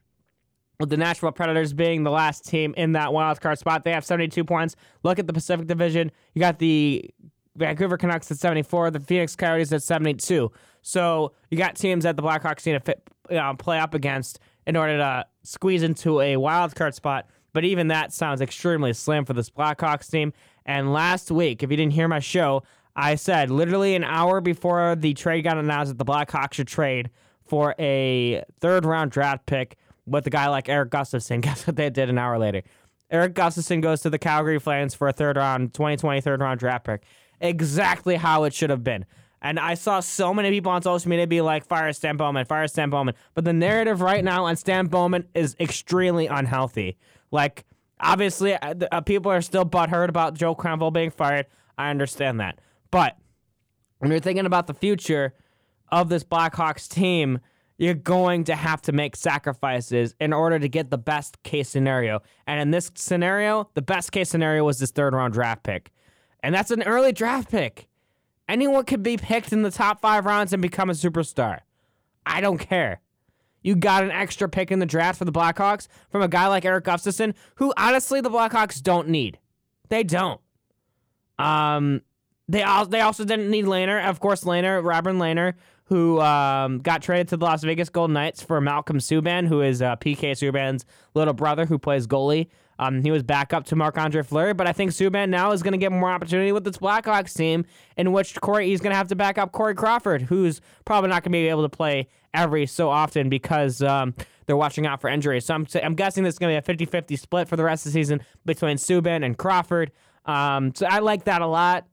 with 0.79 0.91
the 0.91 0.97
Nashville 0.97 1.33
Predators 1.33 1.73
being 1.73 2.03
the 2.03 2.11
last 2.11 2.45
team 2.45 2.75
in 2.77 2.93
that 2.93 3.13
wild 3.13 3.41
card 3.41 3.59
spot, 3.59 3.85
they 3.85 3.93
have 3.93 4.05
72 4.05 4.45
points. 4.45 4.75
Look 5.05 5.19
at 5.19 5.27
the 5.27 5.33
Pacific 5.33 5.67
Division. 5.67 6.11
You 6.35 6.41
got 6.41 6.59
the 6.59 7.09
Vancouver 7.57 7.97
Canucks 7.97 8.31
at 8.31 8.39
74, 8.39 8.91
the 8.91 9.01
Phoenix 9.01 9.37
Coyotes 9.37 9.73
at 9.73 9.83
72. 9.83 10.51
So 10.83 11.33
you 11.51 11.59
got 11.59 11.77
teams 11.77 12.05
that 12.05 12.17
the 12.17 12.23
Blackhawks 12.23 12.67
need 12.67 12.73
to 12.73 12.81
fit, 12.81 13.03
you 13.31 13.37
know, 13.37 13.55
play 13.57 13.79
up 13.79 13.95
against 13.95 14.41
in 14.67 14.77
order 14.77 14.97
to 14.99 15.27
squeeze 15.45 15.83
into 15.83 16.21
a 16.21 16.37
wild 16.37 16.75
card 16.75 16.95
spot. 16.95 17.29
But 17.53 17.65
even 17.65 17.89
that 17.89 18.13
sounds 18.13 18.41
extremely 18.41 18.93
slim 18.93 19.25
for 19.25 19.35
this 19.35 19.51
Blackhawks 19.51 20.11
team. 20.11 20.33
And 20.65 20.93
last 20.93 21.31
week, 21.31 21.63
if 21.63 21.71
you 21.71 21.77
didn't 21.77 21.93
hear 21.93 22.09
my 22.09 22.19
show, 22.19 22.63
I 22.95 23.15
said 23.15 23.51
literally 23.51 23.95
an 23.95 24.05
hour 24.05 24.41
before 24.41 24.95
the 24.97 25.15
trade 25.15 25.43
got 25.43 25.57
announced 25.57 25.91
that 25.91 25.99
the 25.99 26.05
Blackhawks 26.05 26.55
should 26.55 26.69
trade 26.69 27.11
for 27.47 27.75
a 27.79 28.43
third 28.61 28.85
round 28.85 29.11
draft 29.11 29.47
pick 29.47 29.77
with 30.07 30.27
a 30.27 30.31
guy 30.31 30.49
like 30.49 30.69
Erik 30.69 30.91
Gustafsson. 30.91 31.41
Guess 31.43 31.67
what 31.67 31.77
they 31.77 31.91
did 31.91 32.11
an 32.11 32.19
hour 32.19 32.39
later? 32.39 32.63
Erik 33.11 33.35
Gustafsson 33.35 33.83
goes 33.83 34.01
to 34.03 34.11
the 34.11 34.19
Calgary 34.19 34.59
Flames 34.59 34.95
for 34.95 35.09
a 35.09 35.13
third 35.13 35.37
round, 35.37 35.75
2020 35.75 36.21
third 36.21 36.41
round 36.41 36.61
draft 36.61 36.85
pick. 36.85 37.03
Exactly 37.41 38.17
how 38.17 38.45
it 38.45 38.55
should 38.55 38.71
have 38.71 38.85
been. 38.85 39.05
And 39.43 39.59
I 39.59 39.75
saw 39.75 39.99
so 40.01 40.33
many 40.33 40.51
people 40.51 40.71
on 40.71 40.83
social 40.83 41.11
media 41.11 41.27
be 41.27 41.41
like, 41.41 41.67
fire 41.67 41.93
Stan 41.93 42.17
Bowman, 42.17 42.47
fire 42.47 42.69
Stan 42.69 42.91
Bowman. 42.91 43.15
But 43.35 43.45
the 43.45 43.53
narrative 43.53 44.01
right 44.01 44.23
now 44.23 44.45
on 44.45 44.55
Stan 44.55 44.87
Bowman 44.87 45.27
is 45.35 45.57
extremely 45.59 46.29
unhealthy. 46.29 46.97
Like, 47.33 47.65
obviously, 47.99 48.55
uh, 48.55 48.75
uh 48.93 49.01
people 49.01 49.33
are 49.33 49.43
still 49.43 49.67
butthurt 49.67 50.09
about 50.09 50.35
Joe 50.35 50.55
Quenneville 50.55 50.93
being 50.93 51.11
fired. 51.11 51.47
I 51.77 51.91
understand 51.91 52.39
that. 52.39 52.61
But 52.93 53.17
when 53.99 54.13
you're 54.13 54.21
thinking 54.21 54.47
about 54.47 54.69
the 54.69 54.75
future 54.75 55.35
of 55.91 56.09
this 56.09 56.23
Blackhawks 56.23 56.89
team, 56.89 57.41
you're 57.79 57.95
going 57.95 58.45
to 58.45 58.55
have 58.55 58.81
to 58.83 58.93
make 58.93 59.17
sacrifices 59.17 60.15
in 60.21 60.33
order 60.33 60.61
to 60.61 60.69
get 60.69 60.91
the 60.91 60.99
best 60.99 61.43
case 61.43 61.69
scenario. 61.69 62.23
And 62.47 62.61
in 62.61 62.71
this 62.71 62.93
scenario, 62.95 63.69
the 63.75 63.83
best 63.83 64.13
case 64.13 64.29
scenario 64.29 64.63
was 64.63 64.79
this 64.79 64.93
third 64.93 65.15
round 65.15 65.33
draft 65.33 65.65
pick. 65.65 65.91
And 66.45 66.55
that's 66.55 66.71
an 66.71 66.85
early 66.85 67.13
draft 67.13 67.51
pick. 67.51 67.89
Anyone 68.49 68.85
could 68.85 69.03
be 69.03 69.17
picked 69.17 69.53
in 69.53 69.63
the 69.63 69.71
top 69.71 70.01
five 70.01 70.27
rounds 70.27 70.53
and 70.53 70.61
become 70.61 70.91
a 70.91 70.95
superstar. 70.95 71.61
I 72.27 72.41
don't 72.41 72.59
care. 72.59 73.01
You 73.63 73.77
got 73.77 74.05
an 74.05 74.11
extra 74.11 74.49
pick 74.49 74.71
in 74.71 74.81
the 74.81 74.87
draft 74.87 75.19
for 75.19 75.25
the 75.25 75.33
Blackhawks 75.33 75.89
from 76.11 76.23
a 76.23 76.29
guy 76.29 76.49
like 76.49 76.65
Erik 76.65 76.85
Gustafsson, 76.85 77.35
who 77.57 77.73
honestly 77.77 78.21
the 78.21 78.31
Blackhawks 78.31 78.83
don't 78.83 79.09
need. 79.09 79.39
They 79.89 80.03
don't. 80.03 80.41
Um, 81.39 82.03
they 82.53 82.63
also 82.63 82.91
they 82.91 83.01
also 83.01 83.25
didn't 83.25 83.51
need 83.51 83.65
Lehner. 83.65 84.05
of 84.09 84.21
course. 84.21 84.45
Lehner, 84.45 84.85
Robin 84.85 85.19
Laner, 85.19 85.55
who 85.87 86.21
um, 86.21 86.79
got 86.79 87.03
traded 87.03 87.29
to 87.29 87.37
the 87.37 87.45
Las 87.45 87.65
Vegas 87.65 87.89
Golden 87.89 88.15
Knights 88.15 88.43
for 88.43 88.61
Malcolm 88.61 88.99
Subban, 88.99 89.49
who 89.49 89.61
is 89.61 89.83
uh, 89.83 89.97
PK 89.97 90.33
Subban's 90.33 90.85
little 91.15 91.35
brother, 91.35 91.67
who 91.67 91.79
plays 91.79 92.07
goalie 92.07 92.49
um, 92.83 93.03
he 93.03 93.11
was 93.11 93.23
back 93.23 93.53
up 93.53 93.65
to 93.67 93.77
Marc 93.77 93.97
Andre 93.97 94.23
Fleury, 94.23 94.55
but 94.55 94.67
I 94.67 94.73
think 94.73 94.91
Subban 94.91 95.29
now 95.29 95.53
is 95.53 95.63
going 95.63 95.73
to 95.73 95.79
get 95.79 95.93
more 95.93 96.11
opportunity 96.11 96.51
with 96.51 96.65
this 96.65 96.79
Blackhawks 96.79 97.35
team, 97.37 97.65
in 97.97 98.13
which 98.13 98.41
Corey 98.41 98.67
he's 98.67 98.81
going 98.81 98.91
to 98.91 98.97
have 98.97 99.09
to 99.09 99.17
back 99.17 99.39
up 99.39 99.53
Corey 99.53 99.75
Crawford, 99.75 100.23
who's 100.23 100.61
probably 100.85 101.11
not 101.11 101.23
going 101.23 101.31
to 101.33 101.39
be 101.39 101.49
able 101.49 101.63
to 101.63 101.69
play 101.69 102.09
every 102.35 102.67
so 102.67 102.89
often 102.89 103.29
because 103.29 103.83
um, 103.83 104.15
they're 104.47 104.57
watching 104.57 104.87
out 104.87 105.01
for 105.01 105.09
injuries. 105.09 105.45
So 105.45 105.55
I'm, 105.55 105.67
I'm 105.83 105.95
guessing 105.95 106.25
this 106.25 106.35
is 106.35 106.39
going 106.39 106.51
to 106.51 106.55
be 106.55 106.59
a 106.59 106.63
50 106.63 106.87
50 106.87 107.17
split 107.17 107.49
for 107.49 107.57
the 107.57 107.65
rest 107.65 107.87
of 107.87 107.93
the 107.93 107.99
season 107.99 108.21
between 108.45 108.79
Subban 108.79 109.25
and 109.25 109.39
Crawford. 109.39 109.93
Um, 110.25 110.75
so 110.75 110.87
I 110.87 110.99
like 110.99 111.25
that 111.25 111.43
a 111.43 111.47
lot. 111.47 111.87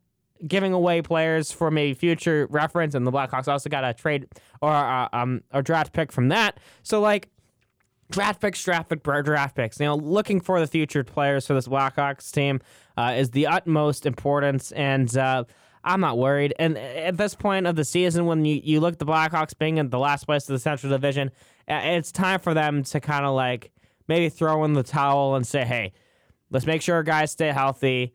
Giving 0.47 0.73
away 0.73 1.01
players 1.01 1.51
for 1.51 1.69
maybe 1.69 1.93
future 1.93 2.47
reference, 2.49 2.95
and 2.95 3.05
the 3.05 3.11
Blackhawks 3.11 3.47
also 3.47 3.69
got 3.69 3.83
a 3.83 3.93
trade 3.93 4.27
or 4.61 4.71
uh, 4.71 5.09
um, 5.11 5.41
a 5.51 5.61
draft 5.61 5.91
pick 5.91 6.11
from 6.11 6.29
that. 6.29 6.59
So 6.81 7.01
like 7.01 7.29
draft 8.11 8.41
picks, 8.41 8.63
draft 8.63 8.89
pick, 8.89 9.03
draft 9.03 9.55
picks. 9.55 9.79
You 9.79 9.87
know, 9.87 9.95
looking 9.95 10.39
for 10.39 10.59
the 10.59 10.67
future 10.67 11.03
players 11.03 11.47
for 11.47 11.53
this 11.53 11.67
Blackhawks 11.67 12.31
team 12.31 12.61
uh, 12.97 13.15
is 13.17 13.31
the 13.31 13.47
utmost 13.47 14.05
importance, 14.05 14.71
and 14.71 15.15
uh, 15.17 15.43
I'm 15.83 16.01
not 16.01 16.17
worried. 16.17 16.53
And 16.59 16.77
at 16.77 17.17
this 17.17 17.35
point 17.35 17.67
of 17.67 17.75
the 17.75 17.85
season, 17.85 18.25
when 18.25 18.45
you, 18.45 18.61
you 18.63 18.79
look 18.79 18.93
at 18.93 18.99
the 18.99 19.05
Blackhawks 19.05 19.57
being 19.57 19.77
in 19.77 19.89
the 19.89 19.99
last 19.99 20.25
place 20.25 20.43
of 20.49 20.53
the 20.53 20.59
Central 20.59 20.91
Division, 20.91 21.31
it's 21.67 22.11
time 22.11 22.39
for 22.39 22.53
them 22.53 22.83
to 22.83 22.99
kind 22.99 23.25
of 23.25 23.35
like 23.35 23.71
maybe 24.07 24.29
throw 24.29 24.63
in 24.63 24.73
the 24.73 24.83
towel 24.83 25.35
and 25.35 25.45
say, 25.45 25.63
hey, 25.63 25.93
let's 26.49 26.65
make 26.65 26.81
sure 26.81 26.95
our 26.95 27.03
guys 27.03 27.31
stay 27.31 27.51
healthy 27.51 28.13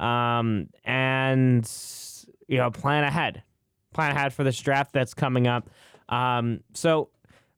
um, 0.00 0.68
and, 0.84 1.70
you 2.48 2.58
know, 2.58 2.70
plan 2.70 3.04
ahead. 3.04 3.42
Plan 3.92 4.12
ahead 4.12 4.32
for 4.32 4.44
this 4.44 4.58
draft 4.58 4.92
that's 4.92 5.14
coming 5.14 5.46
up. 5.46 5.70
Um, 6.08 6.60
so, 6.74 7.08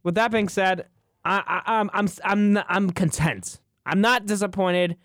with 0.02 0.14
that 0.14 0.30
being 0.30 0.48
said, 0.48 0.86
I, 1.24 1.62
I, 1.66 1.78
I'm 1.78 1.90
I'm 1.92 2.08
I'm 2.24 2.64
I'm 2.68 2.90
content. 2.90 3.60
I'm 3.84 4.00
not 4.00 4.26
disappointed. 4.26 4.96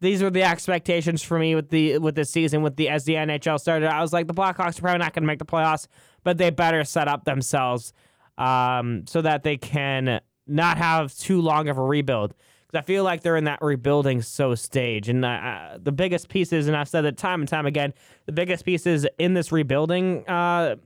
These 0.00 0.22
were 0.22 0.30
the 0.30 0.42
expectations 0.42 1.22
for 1.22 1.38
me 1.38 1.54
with 1.54 1.70
the 1.70 1.98
with 1.98 2.14
this 2.14 2.30
season 2.30 2.62
with 2.62 2.76
the 2.76 2.88
as 2.88 3.04
the 3.04 3.14
NHL 3.14 3.58
started. 3.58 3.88
I 3.88 4.00
was 4.00 4.12
like 4.12 4.26
the 4.26 4.34
Blackhawks 4.34 4.78
are 4.78 4.82
probably 4.82 4.98
not 4.98 5.12
going 5.12 5.22
to 5.22 5.26
make 5.26 5.38
the 5.38 5.44
playoffs, 5.44 5.88
but 6.22 6.38
they 6.38 6.50
better 6.50 6.84
set 6.84 7.08
up 7.08 7.24
themselves 7.24 7.92
um, 8.38 9.04
so 9.06 9.22
that 9.22 9.42
they 9.42 9.56
can 9.56 10.20
not 10.46 10.78
have 10.78 11.16
too 11.16 11.40
long 11.40 11.68
of 11.68 11.78
a 11.78 11.82
rebuild. 11.82 12.34
I 12.76 12.82
feel 12.82 13.04
like 13.04 13.22
they're 13.22 13.36
in 13.36 13.44
that 13.44 13.60
rebuilding 13.62 14.22
so 14.22 14.54
stage, 14.54 15.08
and 15.08 15.24
uh, 15.24 15.78
the 15.82 15.92
biggest 15.92 16.28
pieces, 16.28 16.68
and 16.68 16.76
I've 16.76 16.88
said 16.88 17.04
it 17.04 17.16
time 17.16 17.40
and 17.40 17.48
time 17.48 17.66
again, 17.66 17.94
the 18.26 18.32
biggest 18.32 18.64
pieces 18.64 19.06
in 19.18 19.34
this 19.34 19.50
rebuilding 19.50 20.26
uh, 20.28 20.76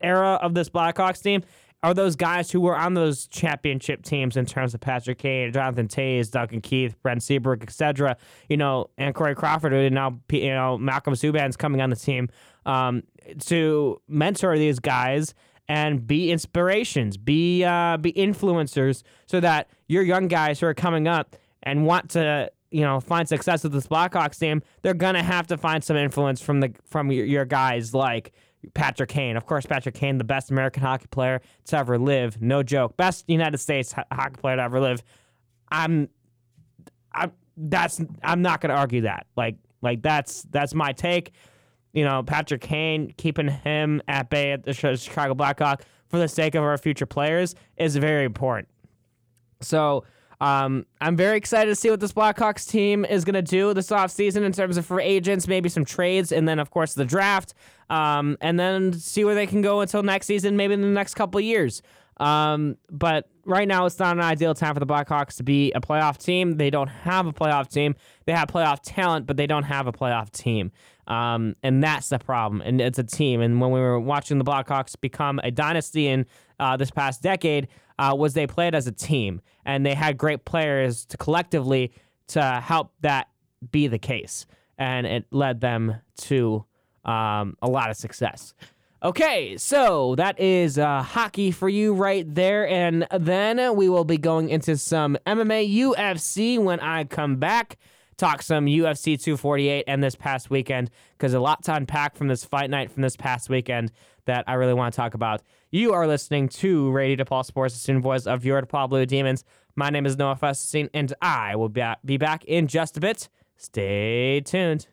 era 0.00 0.38
of 0.42 0.54
this 0.54 0.68
Blackhawks 0.68 1.22
team 1.22 1.42
are 1.82 1.94
those 1.94 2.16
guys 2.16 2.50
who 2.50 2.60
were 2.60 2.76
on 2.76 2.94
those 2.94 3.26
championship 3.26 4.02
teams 4.02 4.36
in 4.36 4.46
terms 4.46 4.74
of 4.74 4.80
Patrick 4.80 5.18
Kane, 5.18 5.52
Jonathan 5.52 5.86
Toews, 5.86 6.30
Duncan 6.30 6.60
Keith, 6.60 7.00
Brent 7.02 7.22
Seabrook, 7.22 7.62
etc. 7.62 8.16
You 8.48 8.56
know, 8.56 8.90
and 8.98 9.14
Corey 9.14 9.34
Crawford, 9.34 9.72
and 9.72 9.94
now 9.94 10.18
you 10.30 10.50
know 10.50 10.78
Malcolm 10.78 11.14
Subban's 11.14 11.56
coming 11.56 11.80
on 11.80 11.90
the 11.90 11.96
team 11.96 12.28
um, 12.64 13.02
to 13.46 14.00
mentor 14.08 14.58
these 14.58 14.78
guys 14.78 15.34
and 15.68 16.06
be 16.06 16.30
inspirations, 16.30 17.16
be 17.16 17.64
uh, 17.64 17.96
be 17.96 18.12
influencers, 18.12 19.02
so 19.26 19.40
that 19.40 19.68
your 19.88 20.02
young 20.02 20.28
guys 20.28 20.60
who 20.60 20.66
are 20.66 20.74
coming 20.74 21.08
up 21.08 21.36
and 21.62 21.84
want 21.84 22.10
to 22.10 22.50
you 22.70 22.82
know 22.82 23.00
find 23.00 23.28
success 23.28 23.62
with 23.62 23.72
this 23.72 23.86
Blackhawks 23.86 24.38
team, 24.38 24.62
they're 24.82 24.94
gonna 24.94 25.22
have 25.22 25.46
to 25.48 25.56
find 25.56 25.82
some 25.82 25.96
influence 25.96 26.40
from 26.40 26.60
the 26.60 26.72
from 26.84 27.10
your, 27.10 27.24
your 27.24 27.44
guys 27.44 27.94
like 27.94 28.32
Patrick 28.74 29.10
Kane. 29.10 29.36
Of 29.36 29.46
course, 29.46 29.66
Patrick 29.66 29.94
Kane, 29.94 30.18
the 30.18 30.24
best 30.24 30.50
American 30.50 30.82
hockey 30.82 31.06
player 31.10 31.40
to 31.66 31.76
ever 31.76 31.98
live, 31.98 32.40
no 32.40 32.62
joke, 32.62 32.96
best 32.96 33.24
United 33.28 33.58
States 33.58 33.92
ho- 33.92 34.04
hockey 34.12 34.40
player 34.40 34.56
to 34.56 34.62
ever 34.62 34.80
live. 34.80 35.02
I'm, 35.70 36.08
I'm 37.12 37.32
that's 37.56 38.00
I'm 38.22 38.42
not 38.42 38.60
gonna 38.60 38.74
argue 38.74 39.02
that. 39.02 39.26
Like 39.36 39.56
like 39.82 40.02
that's 40.02 40.42
that's 40.50 40.74
my 40.74 40.92
take. 40.92 41.32
You 41.96 42.04
know, 42.04 42.22
Patrick 42.22 42.60
Kane, 42.60 43.14
keeping 43.16 43.48
him 43.48 44.02
at 44.06 44.28
bay 44.28 44.52
at 44.52 44.64
the 44.64 44.74
Chicago 44.74 45.34
Blackhawk 45.34 45.82
for 46.08 46.18
the 46.18 46.28
sake 46.28 46.54
of 46.54 46.62
our 46.62 46.76
future 46.76 47.06
players 47.06 47.54
is 47.78 47.96
very 47.96 48.26
important. 48.26 48.68
So 49.62 50.04
um, 50.40 50.84
I'm 51.00 51.16
very 51.16 51.38
excited 51.38 51.70
to 51.70 51.74
see 51.74 51.88
what 51.88 52.00
this 52.00 52.12
Blackhawks 52.12 52.68
team 52.68 53.06
is 53.06 53.24
going 53.24 53.32
to 53.32 53.40
do 53.40 53.72
this 53.72 53.88
offseason 53.88 54.42
in 54.42 54.52
terms 54.52 54.76
of 54.76 54.84
free 54.84 55.04
agents, 55.04 55.48
maybe 55.48 55.70
some 55.70 55.86
trades, 55.86 56.32
and 56.32 56.46
then, 56.46 56.58
of 56.58 56.70
course, 56.70 56.92
the 56.92 57.06
draft, 57.06 57.54
um, 57.88 58.36
and 58.42 58.60
then 58.60 58.92
see 58.92 59.24
where 59.24 59.34
they 59.34 59.46
can 59.46 59.62
go 59.62 59.80
until 59.80 60.02
next 60.02 60.26
season, 60.26 60.54
maybe 60.54 60.74
in 60.74 60.82
the 60.82 60.88
next 60.88 61.14
couple 61.14 61.40
years. 61.40 61.80
Um, 62.18 62.76
but 62.90 63.28
right 63.44 63.68
now, 63.68 63.86
it's 63.86 63.98
not 63.98 64.16
an 64.16 64.22
ideal 64.22 64.54
time 64.54 64.74
for 64.74 64.80
the 64.80 64.86
Blackhawks 64.86 65.36
to 65.36 65.42
be 65.42 65.72
a 65.72 65.80
playoff 65.80 66.18
team. 66.18 66.58
They 66.58 66.70
don't 66.70 66.88
have 66.88 67.26
a 67.26 67.32
playoff 67.32 67.68
team. 67.68 67.94
They 68.26 68.32
have 68.32 68.48
playoff 68.48 68.80
talent, 68.82 69.26
but 69.26 69.36
they 69.36 69.46
don't 69.46 69.64
have 69.64 69.86
a 69.86 69.92
playoff 69.92 70.30
team. 70.30 70.72
Um, 71.06 71.54
and 71.62 71.82
that's 71.82 72.08
the 72.08 72.18
problem. 72.18 72.60
And 72.62 72.80
it's 72.80 72.98
a 72.98 73.04
team. 73.04 73.40
And 73.40 73.60
when 73.60 73.70
we 73.70 73.80
were 73.80 74.00
watching 74.00 74.38
the 74.38 74.44
Blackhawks 74.44 75.00
become 75.00 75.40
a 75.44 75.50
dynasty 75.50 76.08
in 76.08 76.26
uh, 76.58 76.76
this 76.76 76.90
past 76.90 77.22
decade, 77.22 77.68
uh, 77.98 78.14
was 78.16 78.34
they 78.34 78.46
played 78.46 78.74
as 78.74 78.86
a 78.86 78.92
team 78.92 79.40
and 79.64 79.86
they 79.86 79.94
had 79.94 80.18
great 80.18 80.44
players 80.44 81.04
to 81.06 81.16
collectively 81.16 81.92
to 82.28 82.42
help 82.42 82.92
that 83.00 83.28
be 83.70 83.86
the 83.86 83.98
case. 83.98 84.46
And 84.78 85.06
it 85.06 85.26
led 85.30 85.60
them 85.60 85.96
to 86.22 86.64
um, 87.04 87.56
a 87.62 87.68
lot 87.68 87.90
of 87.90 87.96
success. 87.96 88.52
Okay, 89.02 89.56
so 89.56 90.14
that 90.16 90.40
is 90.40 90.78
uh, 90.78 91.02
hockey 91.02 91.50
for 91.50 91.68
you 91.68 91.94
right 91.94 92.26
there. 92.34 92.66
And 92.66 93.06
then 93.16 93.76
we 93.76 93.88
will 93.88 94.04
be 94.04 94.18
going 94.18 94.48
into 94.48 94.76
some 94.76 95.16
MMA 95.26 95.72
UFC 95.72 96.58
when 96.58 96.80
I 96.80 97.04
come 97.04 97.36
back. 97.36 97.78
Talk 98.18 98.40
some 98.40 98.64
UFC 98.64 99.20
248 99.22 99.84
and 99.86 100.02
this 100.02 100.14
past 100.14 100.48
weekend 100.48 100.90
because 101.18 101.34
a 101.34 101.40
lot 101.40 101.62
to 101.64 101.74
unpack 101.74 102.16
from 102.16 102.28
this 102.28 102.46
fight 102.46 102.70
night 102.70 102.90
from 102.90 103.02
this 103.02 103.14
past 103.14 103.50
weekend 103.50 103.92
that 104.24 104.44
I 104.46 104.54
really 104.54 104.72
want 104.72 104.94
to 104.94 104.96
talk 104.96 105.12
about. 105.12 105.42
You 105.70 105.92
are 105.92 106.06
listening 106.06 106.48
to 106.48 106.90
Radio 106.92 107.22
DePaul 107.22 107.44
Sports, 107.44 107.74
the 107.74 107.80
student 107.80 108.02
voice 108.02 108.26
of 108.26 108.42
your 108.42 108.62
DePaul 108.62 108.88
Blue 108.88 109.04
Demons. 109.04 109.44
My 109.74 109.90
name 109.90 110.06
is 110.06 110.16
Noah 110.16 110.34
Festenstein, 110.34 110.88
and 110.94 111.12
I 111.20 111.56
will 111.56 111.68
be 111.68 112.16
back 112.16 112.44
in 112.46 112.68
just 112.68 112.96
a 112.96 113.00
bit. 113.00 113.28
Stay 113.58 114.40
tuned. 114.40 114.86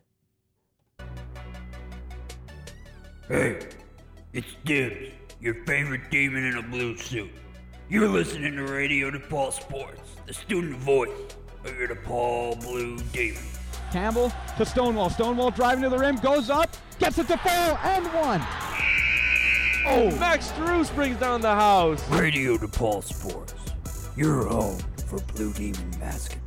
Hey, 3.30 3.60
it's 4.34 4.48
Dibs, 4.66 5.12
your 5.40 5.64
favorite 5.64 6.12
demon 6.12 6.44
in 6.44 6.58
a 6.58 6.62
blue 6.62 6.98
suit. 6.98 7.32
You're 7.88 8.10
listening 8.10 8.58
to 8.58 8.64
Radio 8.64 9.10
DePaul 9.12 9.54
Sports, 9.54 10.18
the 10.28 10.34
student 10.34 10.76
voice 10.76 11.10
of 11.66 11.78
your 11.78 11.88
DePaul 11.90 12.60
Blue 12.62 12.98
Demons. 13.12 13.60
Campbell 13.92 14.32
to 14.58 14.66
Stonewall. 14.66 15.10
Stonewall 15.10 15.52
driving 15.52 15.84
to 15.84 15.90
the 15.90 15.98
rim, 15.98 16.16
goes 16.18 16.50
up, 16.50 16.76
gets 17.00 17.18
it 17.18 17.28
to 17.28 17.38
fall, 17.38 17.78
and 17.84 18.06
one. 18.08 18.42
Oh, 19.86 20.10
Max 20.20 20.52
Strus 20.52 20.94
brings 20.96 21.18
down 21.18 21.42
the 21.42 21.54
house. 21.54 22.08
Radio 22.10 22.58
DePaul 22.58 23.04
Sports, 23.04 23.54
your 24.16 24.46
home 24.48 24.80
for 25.08 25.20
Blue 25.34 25.54
Demon 25.54 25.92
basketball. 26.00 26.43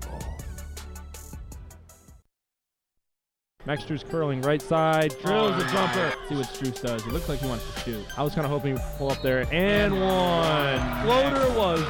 Max 3.67 3.83
Strus 3.83 4.09
curling 4.09 4.41
right 4.43 4.63
side, 4.63 5.17
drills 5.23 5.61
a 5.61 5.67
jumper. 5.73 6.13
See 6.29 6.37
what 6.37 6.47
Strus 6.47 6.81
does. 6.81 7.05
He 7.05 7.11
looks 7.11 7.29
like 7.29 7.41
he 7.41 7.49
wants 7.49 7.65
to 7.75 7.81
shoot. 7.81 8.07
I 8.17 8.23
was 8.23 8.33
kind 8.33 8.45
of 8.45 8.51
hoping 8.51 8.77
he 8.77 8.83
would 8.83 8.97
pull 8.97 9.11
up 9.11 9.21
there 9.23 9.47
and 9.53 9.93
one. 10.01 11.03
Floater 11.05 11.59
was 11.59 11.81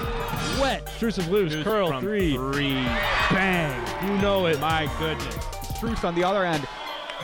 wet. 0.58 0.86
Strus 0.86 1.18
is 1.18 1.28
loose. 1.28 1.52
Strus 1.52 1.64
Curl 1.64 1.88
from 1.88 2.02
three. 2.02 2.34
three. 2.34 2.72
Bang. 3.30 4.08
You 4.08 4.22
know 4.22 4.46
it. 4.46 4.58
My 4.58 4.90
goodness. 4.98 5.36
Strus 5.76 6.02
on 6.02 6.14
the 6.14 6.24
other 6.24 6.46
end 6.46 6.66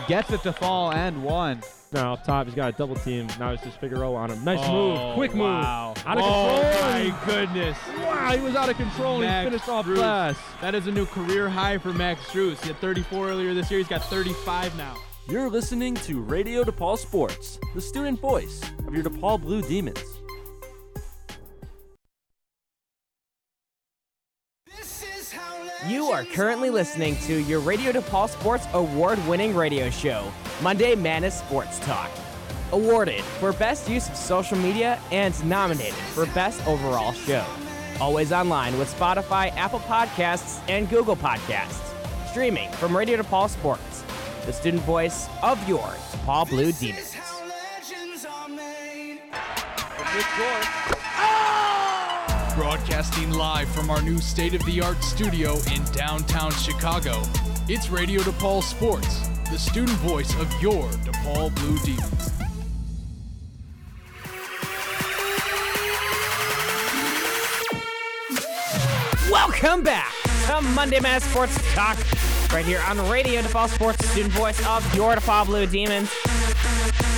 gets 0.08 0.30
it 0.30 0.42
to 0.42 0.52
fall 0.52 0.92
and 0.92 1.22
one. 1.22 1.62
Now 1.92 2.14
up 2.14 2.24
top, 2.24 2.46
he's 2.46 2.54
got 2.54 2.74
a 2.74 2.76
double 2.78 2.94
team. 2.96 3.26
Now 3.38 3.50
it's 3.52 3.62
just 3.62 3.78
Figueroa 3.78 4.16
on 4.16 4.30
him. 4.30 4.42
Nice 4.44 4.60
Oh, 4.62 4.72
move. 5.08 5.14
Quick 5.14 5.34
move. 5.34 5.40
wow. 5.46 5.90
Out 6.06 6.16
of 6.18 6.24
control. 6.24 6.24
Oh, 6.24 6.62
control. 6.62 6.90
my 6.90 7.26
goodness. 7.26 7.78
Wow, 7.98 8.32
he 8.36 8.40
was 8.40 8.54
out 8.54 8.68
of 8.70 8.76
control 8.78 9.22
and 9.22 9.44
he 9.44 9.50
finished 9.50 9.68
off 9.68 9.84
Strus. 9.84 9.94
glass. 9.96 10.38
That 10.62 10.74
is 10.74 10.86
a 10.86 10.90
new 10.90 11.04
career 11.04 11.50
high 11.50 11.76
for 11.78 11.92
Max 11.92 12.22
Strus. 12.22 12.60
He 12.62 12.68
had 12.68 12.78
34 12.78 13.28
earlier 13.28 13.52
this 13.52 13.70
year. 13.70 13.78
He's 13.78 13.88
got 13.88 14.02
35 14.04 14.74
now. 14.78 14.96
You're 15.28 15.50
listening 15.50 15.94
to 15.96 16.20
Radio 16.20 16.64
DePaul 16.64 16.96
Sports, 16.98 17.58
the 17.74 17.80
student 17.80 18.20
voice 18.20 18.62
of 18.86 18.94
your 18.94 19.04
DePaul 19.04 19.40
Blue 19.40 19.60
Demons. 19.62 20.02
You 25.88 26.06
are 26.12 26.24
currently 26.24 26.70
listening 26.70 27.16
to 27.22 27.42
your 27.42 27.58
Radio 27.58 27.90
DePaul 27.90 28.28
Sports 28.28 28.66
award 28.72 29.18
winning 29.26 29.52
radio 29.52 29.90
show, 29.90 30.30
Monday 30.62 30.94
Madness 30.94 31.40
Sports 31.40 31.80
Talk. 31.80 32.08
Awarded 32.70 33.20
for 33.24 33.52
Best 33.52 33.90
Use 33.90 34.08
of 34.08 34.14
Social 34.16 34.56
Media 34.56 35.00
and 35.10 35.34
nominated 35.44 35.94
for 36.14 36.26
Best 36.26 36.64
Overall 36.68 37.12
Show. 37.12 37.44
Always 38.00 38.30
online 38.30 38.78
with 38.78 38.96
Spotify, 38.96 39.50
Apple 39.56 39.80
Podcasts, 39.80 40.60
and 40.68 40.88
Google 40.88 41.16
Podcasts. 41.16 41.92
Streaming 42.30 42.70
from 42.74 42.96
Radio 42.96 43.20
DePaul 43.20 43.50
Sports, 43.50 44.04
the 44.46 44.52
student 44.52 44.84
voice 44.84 45.26
of 45.42 45.68
your 45.68 45.80
DePaul 46.12 46.48
Blue 46.48 46.70
Demons. 46.70 47.16
Broadcasting 52.54 53.30
live 53.30 53.66
from 53.70 53.88
our 53.88 54.02
new 54.02 54.18
state 54.18 54.52
of 54.52 54.62
the 54.66 54.82
art 54.82 55.02
studio 55.02 55.56
in 55.74 55.82
downtown 55.92 56.52
Chicago, 56.52 57.22
it's 57.66 57.88
Radio 57.88 58.20
DePaul 58.20 58.62
Sports, 58.62 59.26
the 59.50 59.58
student 59.58 59.96
voice 60.00 60.34
of 60.38 60.52
your 60.60 60.86
DePaul 60.90 61.54
Blue 61.54 61.78
Demons. 61.78 62.30
Welcome 69.30 69.82
back 69.82 70.12
to 70.46 70.60
Monday 70.74 71.00
Mass 71.00 71.24
Sports 71.24 71.56
Talk, 71.74 71.96
right 72.52 72.66
here 72.66 72.82
on 72.86 72.98
Radio 73.08 73.40
DePaul 73.40 73.70
Sports, 73.70 73.96
the 73.96 74.08
student 74.08 74.34
voice 74.34 74.58
of 74.66 74.94
your 74.94 75.14
DePaul 75.14 75.46
Blue 75.46 75.66
Demons. 75.66 76.10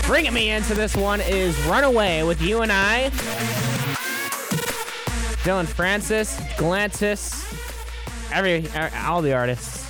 Bringing 0.07 0.33
me 0.33 0.51
into 0.51 0.75
this 0.75 0.95
one 0.97 1.21
is 1.21 1.61
Runaway 1.65 2.23
with 2.23 2.41
you 2.41 2.63
and 2.63 2.71
I. 2.71 3.74
Dillon 5.45 5.67
Francis, 5.67 6.41
Galantis, 6.57 7.45
every 8.33 8.67
uh, 8.71 8.89
all 9.07 9.21
the 9.21 9.35
artists. 9.35 9.85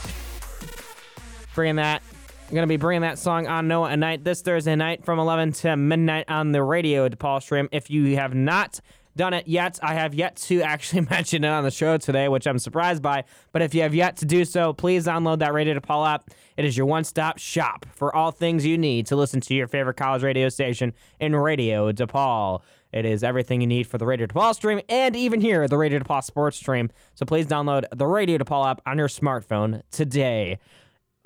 Bringing 1.55 1.77
that, 1.77 2.03
I'm 2.49 2.55
gonna 2.57 2.67
be 2.67 2.77
bringing 2.77 3.03
that 3.03 3.21
song 3.21 3.47
on 3.47 3.69
Noah 3.69 3.93
at 3.93 3.99
night 4.01 4.25
this 4.25 4.43
Thursday 4.43 4.75
night 4.75 5.05
from 5.05 5.21
11 5.21 5.53
to 5.53 5.77
midnight 5.77 6.25
on 6.29 6.51
the 6.51 6.61
radio 6.61 7.09
DePaul 7.09 7.41
stream. 7.41 7.69
If 7.71 7.89
you 7.89 8.17
have 8.17 8.35
not 8.35 8.81
done 9.17 9.33
it 9.33 9.47
yet, 9.47 9.79
I 9.81 9.95
have 9.95 10.13
yet 10.13 10.35
to 10.37 10.61
actually 10.63 11.03
mention 11.11 11.45
it 11.45 11.49
on 11.49 11.63
the 11.63 11.71
show 11.71 11.99
today, 11.99 12.27
which 12.29 12.49
I'm 12.49 12.59
surprised 12.59 13.01
by. 13.01 13.23
But 13.53 13.63
if 13.63 13.77
you 13.77 13.83
have 13.83 13.95
yet 13.95 14.17
to 14.19 14.25
do 14.25 14.45
so, 14.45 14.73
please 14.73 15.07
download 15.07 15.39
that 15.39 15.53
Radio 15.55 15.79
DePaul 15.79 16.09
app. 16.15 16.31
It 16.57 16.65
is 16.65 16.77
your 16.77 16.87
one-stop 16.87 17.39
shop 17.39 17.87
for 17.95 18.15
all 18.15 18.33
things 18.33 18.67
you 18.67 18.77
need 18.77 19.07
to 19.07 19.15
listen 19.15 19.41
to 19.43 19.55
your 19.55 19.69
favorite 19.69 19.97
college 19.97 20.25
radio 20.25 20.49
station 20.49 20.95
in 21.21 21.37
Radio 21.37 21.93
DePaul. 21.93 22.63
It 22.95 23.05
is 23.05 23.25
everything 23.25 23.61
you 23.61 23.67
need 23.67 23.89
for 23.89 23.99
the 23.99 24.07
Radio 24.07 24.29
DePaul 24.29 24.55
stream 24.55 24.81
and 24.89 25.17
even 25.17 25.41
here, 25.41 25.67
the 25.67 25.77
Radio 25.77 25.99
DePaul 25.99 26.23
sports 26.23 26.57
stream. 26.57 26.91
So 27.17 27.27
please 27.27 27.45
download 27.45 27.85
the 27.93 28.07
Radio 28.07 28.39
DePaul 28.39 28.71
app 28.71 28.81
on 28.87 28.99
your 28.99 29.09
smartphone 29.09 29.83
today. 29.91 30.61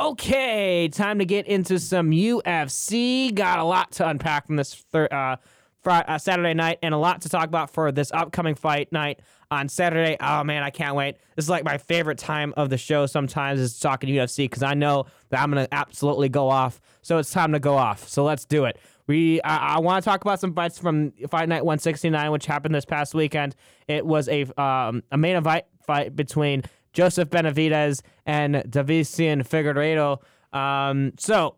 Okay, 0.01 0.89
time 0.89 1.19
to 1.19 1.27
get 1.27 1.47
into 1.47 1.79
some 1.79 2.11
UFC. 2.11 3.35
Got 3.35 3.59
a 3.59 3.65
lot 3.65 3.93
to 3.93 4.09
unpack 4.09 4.47
from 4.47 4.57
this 4.57 4.73
thir- 4.73 5.09
uh, 5.13 5.37
Friday, 5.83 6.09
uh, 6.09 6.17
Saturday 6.17 6.55
night 6.55 6.79
and 6.83 6.95
a 6.95 6.99
lot 6.99 7.21
to 7.23 7.29
talk 7.29 7.49
about 7.49 7.71
for 7.71 7.93
this 7.93 8.11
upcoming 8.13 8.55
fight 8.55 8.91
night 8.91 9.21
on 9.51 9.69
Saturday. 9.69 10.17
Oh 10.21 10.45
man, 10.45 10.63
I 10.63 10.71
can't 10.71 10.95
wait. 10.97 11.17
This 11.37 11.45
is 11.45 11.49
like 11.51 11.65
my 11.65 11.77
favorite 11.77 12.19
time 12.19 12.55
of 12.57 12.71
the 12.71 12.79
show 12.79 13.05
sometimes 13.05 13.61
is 13.61 13.79
talking 13.79 14.09
UFC 14.09 14.45
because 14.45 14.63
I 14.63 14.73
know 14.73 15.05
that 15.29 15.41
I'm 15.41 15.51
going 15.51 15.67
to 15.67 15.75
absolutely 15.75 16.31
go 16.31 16.49
off. 16.49 16.81
So 17.03 17.19
it's 17.19 17.31
time 17.31 17.53
to 17.53 17.61
go 17.61 17.77
off. 17.77 18.09
So 18.09 18.25
let's 18.25 18.45
do 18.45 18.65
it. 18.65 18.79
We 19.09 19.41
I, 19.43 19.77
I 19.77 19.79
want 19.81 20.05
to 20.05 20.09
talk 20.09 20.21
about 20.21 20.39
some 20.39 20.55
fights 20.55 20.79
from 20.79 21.13
Fight 21.29 21.49
Night 21.49 21.65
169, 21.65 22.31
which 22.31 22.47
happened 22.47 22.75
this 22.75 22.85
past 22.85 23.15
weekend. 23.15 23.57
It 23.89 24.07
was 24.07 24.29
a 24.29 24.43
um, 24.61 25.03
a 25.11 25.19
main 25.19 25.35
event 25.35 25.65
fight 25.83 26.15
between 26.15 26.63
Joseph 26.93 27.31
Benavidez 27.31 28.03
and 28.27 28.57
Deiveson 28.57 29.47
Figueiredo. 29.49 30.21
Um, 30.57 31.13
so 31.19 31.57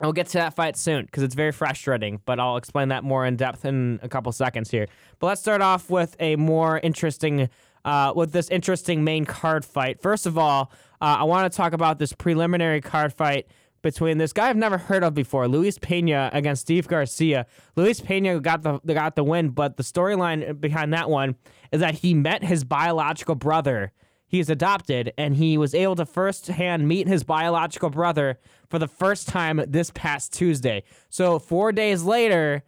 I'll 0.00 0.12
get 0.12 0.26
to 0.28 0.38
that 0.38 0.54
fight 0.54 0.76
soon 0.76 1.04
because 1.04 1.22
it's 1.22 1.34
very 1.34 1.52
frustrating, 1.52 2.20
but 2.24 2.40
I'll 2.40 2.56
explain 2.56 2.88
that 2.88 3.04
more 3.04 3.24
in 3.26 3.36
depth 3.36 3.64
in 3.64 4.00
a 4.02 4.08
couple 4.08 4.32
seconds 4.32 4.70
here. 4.70 4.86
But 5.18 5.28
let's 5.28 5.40
start 5.40 5.62
off 5.62 5.88
with 5.88 6.16
a 6.18 6.36
more 6.36 6.78
interesting, 6.80 7.48
uh, 7.84 8.12
with 8.16 8.32
this 8.32 8.48
interesting 8.48 9.04
main 9.04 9.24
card 9.24 9.64
fight. 9.64 10.00
First 10.00 10.26
of 10.26 10.36
all, 10.36 10.72
uh, 11.00 11.16
I 11.20 11.24
want 11.24 11.50
to 11.50 11.56
talk 11.56 11.72
about 11.72 11.98
this 11.98 12.12
preliminary 12.12 12.80
card 12.80 13.12
fight 13.12 13.46
between 13.84 14.16
this 14.16 14.32
guy 14.32 14.48
I've 14.48 14.56
never 14.56 14.78
heard 14.78 15.04
of 15.04 15.14
before, 15.14 15.46
Luis 15.46 15.78
Pena 15.78 16.30
against 16.32 16.62
Steve 16.62 16.88
Garcia. 16.88 17.46
Luis 17.76 18.00
Pena 18.00 18.40
got 18.40 18.62
the 18.62 18.78
got 18.78 19.14
the 19.14 19.22
win, 19.22 19.50
but 19.50 19.76
the 19.76 19.82
storyline 19.84 20.58
behind 20.58 20.92
that 20.94 21.10
one 21.10 21.36
is 21.70 21.80
that 21.80 21.96
he 21.96 22.14
met 22.14 22.42
his 22.42 22.64
biological 22.64 23.34
brother. 23.34 23.92
He's 24.26 24.48
adopted, 24.48 25.12
and 25.18 25.36
he 25.36 25.58
was 25.58 25.74
able 25.74 25.96
to 25.96 26.06
firsthand 26.06 26.88
meet 26.88 27.06
his 27.06 27.22
biological 27.24 27.90
brother 27.90 28.40
for 28.68 28.78
the 28.78 28.88
first 28.88 29.28
time 29.28 29.62
this 29.68 29.90
past 29.90 30.32
Tuesday. 30.32 30.82
So 31.10 31.38
four 31.38 31.70
days 31.70 32.02
later, 32.02 32.64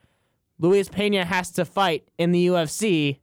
Luis 0.59 0.91
Pena 0.91 1.25
has 1.25 1.51
to 1.53 1.65
fight 1.65 2.07
in 2.19 2.33
the 2.33 2.47
UFC 2.49 3.21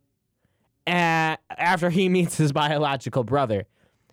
after 0.87 1.91
he 1.91 2.09
meets 2.09 2.37
his 2.37 2.51
biological 2.63 3.23
brother, 3.23 3.67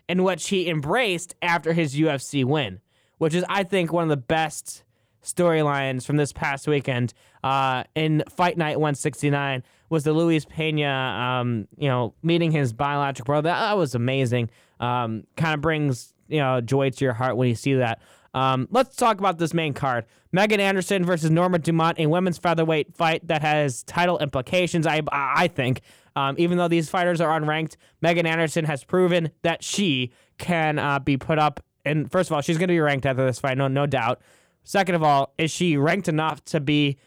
in 0.06 0.22
which 0.22 0.50
he 0.50 0.68
embraced 0.68 1.34
after 1.40 1.72
his 1.72 1.96
UFC 1.96 2.44
win 2.44 2.80
which 3.20 3.34
is 3.34 3.44
I 3.50 3.64
think 3.64 3.92
one 3.92 4.02
of 4.02 4.08
the 4.08 4.16
best 4.16 4.82
storylines 5.22 6.06
from 6.06 6.16
this 6.16 6.32
past 6.32 6.66
weekend 6.66 7.12
uh, 7.44 7.84
in 7.94 8.24
Fight 8.30 8.56
Night 8.56 8.78
169 8.78 9.62
was 9.90 10.04
the 10.04 10.14
Luis 10.14 10.46
Pena, 10.46 10.88
um, 10.88 11.68
you 11.76 11.86
know, 11.86 12.14
meeting 12.22 12.50
his 12.50 12.72
biological 12.72 13.26
brother. 13.26 13.50
That 13.50 13.76
was 13.76 13.94
amazing. 13.94 14.48
Um, 14.80 15.24
kind 15.36 15.52
of 15.52 15.60
brings 15.60 16.14
you 16.28 16.38
know 16.38 16.62
joy 16.62 16.88
to 16.88 17.04
your 17.04 17.12
heart 17.12 17.36
when 17.36 17.48
you 17.48 17.54
see 17.54 17.74
that. 17.74 18.00
Um, 18.32 18.68
let's 18.70 18.96
talk 18.96 19.18
about 19.18 19.36
this 19.36 19.52
main 19.52 19.74
card: 19.74 20.06
Megan 20.32 20.58
Anderson 20.58 21.04
versus 21.04 21.30
Norma 21.30 21.58
Dumont, 21.58 21.98
a 21.98 22.06
women's 22.06 22.38
featherweight 22.38 22.96
fight 22.96 23.26
that 23.28 23.42
has 23.42 23.82
title 23.82 24.18
implications. 24.18 24.86
I 24.86 25.02
I 25.12 25.48
think. 25.48 25.82
Um, 26.16 26.34
even 26.38 26.58
though 26.58 26.68
these 26.68 26.88
fighters 26.88 27.20
are 27.20 27.40
unranked, 27.40 27.76
Megan 28.00 28.26
Anderson 28.26 28.64
has 28.64 28.82
proven 28.82 29.30
that 29.42 29.62
she 29.62 30.10
can 30.38 30.78
uh, 30.78 30.98
be 30.98 31.16
put 31.16 31.38
up 31.38 31.60
and 31.84 32.10
first 32.10 32.30
of 32.30 32.34
all, 32.34 32.40
she's 32.40 32.58
going 32.58 32.68
to 32.68 32.72
be 32.72 32.80
ranked 32.80 33.06
after 33.06 33.24
this 33.24 33.38
fight, 33.38 33.58
no, 33.58 33.68
no 33.68 33.86
doubt. 33.86 34.20
Second 34.64 34.94
of 34.94 35.02
all, 35.02 35.32
is 35.38 35.50
she 35.50 35.76
ranked 35.76 36.08
enough 36.08 36.44
to 36.46 36.60
be 36.60 36.98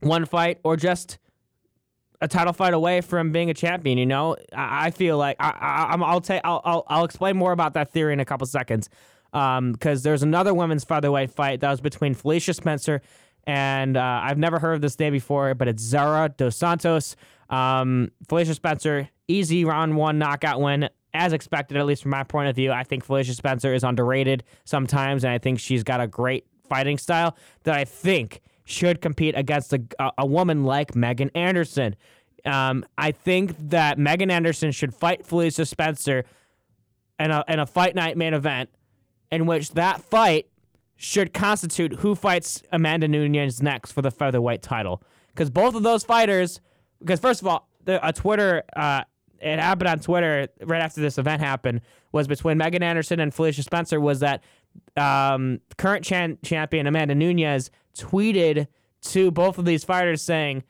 one 0.00 0.24
fight 0.24 0.58
or 0.62 0.76
just 0.76 1.18
a 2.20 2.28
title 2.28 2.52
fight 2.52 2.74
away 2.74 3.00
from 3.00 3.32
being 3.32 3.50
a 3.50 3.54
champion? 3.54 3.98
You 3.98 4.06
know, 4.06 4.36
I, 4.52 4.86
I 4.86 4.90
feel 4.90 5.18
like 5.18 5.36
I, 5.40 5.96
will 5.96 6.20
take 6.20 6.40
I'll, 6.44 6.60
I'll 6.64 6.84
I'll 6.88 7.04
explain 7.04 7.36
more 7.36 7.52
about 7.52 7.74
that 7.74 7.90
theory 7.90 8.12
in 8.12 8.20
a 8.20 8.24
couple 8.24 8.46
seconds. 8.46 8.88
Because 9.32 9.58
um, 9.58 10.02
there's 10.02 10.22
another 10.22 10.52
women's 10.52 10.84
featherweight 10.84 11.30
fight 11.30 11.60
that 11.60 11.70
was 11.70 11.80
between 11.80 12.12
Felicia 12.12 12.52
Spencer 12.52 13.00
and 13.44 13.96
uh, 13.96 14.20
I've 14.22 14.38
never 14.38 14.58
heard 14.58 14.74
of 14.74 14.80
this 14.80 14.98
name 14.98 15.12
before, 15.12 15.54
but 15.54 15.68
it's 15.68 15.82
Zara 15.82 16.28
Dos 16.28 16.56
Santos. 16.56 17.16
Um, 17.50 18.10
Felicia 18.28 18.54
Spencer, 18.54 19.08
easy 19.28 19.64
round 19.64 19.96
one 19.96 20.18
knockout 20.18 20.60
win 20.60 20.88
as 21.14 21.32
expected, 21.32 21.76
at 21.76 21.86
least 21.86 22.02
from 22.02 22.10
my 22.10 22.24
point 22.24 22.48
of 22.48 22.56
view, 22.56 22.72
I 22.72 22.84
think 22.84 23.04
Felicia 23.04 23.34
Spencer 23.34 23.74
is 23.74 23.84
underrated 23.84 24.44
sometimes, 24.64 25.24
and 25.24 25.32
I 25.32 25.38
think 25.38 25.60
she's 25.60 25.82
got 25.82 26.00
a 26.00 26.06
great 26.06 26.46
fighting 26.68 26.98
style 26.98 27.36
that 27.64 27.74
I 27.74 27.84
think 27.84 28.40
should 28.64 29.00
compete 29.00 29.36
against 29.36 29.72
a, 29.72 29.82
a 30.18 30.24
woman 30.24 30.64
like 30.64 30.94
Megan 30.94 31.30
Anderson. 31.34 31.96
Um, 32.44 32.84
I 32.96 33.12
think 33.12 33.54
that 33.70 33.98
Megan 33.98 34.30
Anderson 34.30 34.72
should 34.72 34.94
fight 34.94 35.26
Felicia 35.26 35.66
Spencer 35.66 36.24
in 37.18 37.30
a, 37.30 37.44
in 37.48 37.58
a 37.58 37.66
fight 37.66 37.94
night 37.94 38.16
main 38.16 38.34
event, 38.34 38.70
in 39.30 39.46
which 39.46 39.72
that 39.72 40.02
fight 40.02 40.46
should 40.96 41.34
constitute 41.34 41.94
who 41.94 42.14
fights 42.14 42.62
Amanda 42.72 43.08
Nunes 43.08 43.60
next 43.60 43.92
for 43.92 44.02
the 44.02 44.10
featherweight 44.10 44.62
title. 44.62 45.02
Because 45.28 45.50
both 45.50 45.74
of 45.74 45.82
those 45.82 46.04
fighters, 46.04 46.60
because 47.00 47.20
first 47.20 47.40
of 47.40 47.48
all, 47.48 47.68
the, 47.84 48.06
a 48.06 48.12
Twitter 48.12 48.62
uh, 48.76 49.02
it 49.42 49.58
happened 49.58 49.88
on 49.88 50.00
Twitter 50.00 50.48
right 50.62 50.82
after 50.82 51.00
this 51.00 51.18
event 51.18 51.42
happened 51.42 51.80
was 52.12 52.28
between 52.28 52.58
Megan 52.58 52.82
Anderson 52.82 53.20
and 53.20 53.34
Felicia 53.34 53.62
Spencer 53.62 54.00
was 54.00 54.20
that 54.20 54.42
um, 54.96 55.60
current 55.76 56.04
chan- 56.04 56.38
champion 56.42 56.86
Amanda 56.86 57.14
Nunes 57.14 57.70
tweeted 57.96 58.68
to 59.02 59.30
both 59.30 59.58
of 59.58 59.64
these 59.64 59.84
fighters 59.84 60.22
saying, 60.22 60.62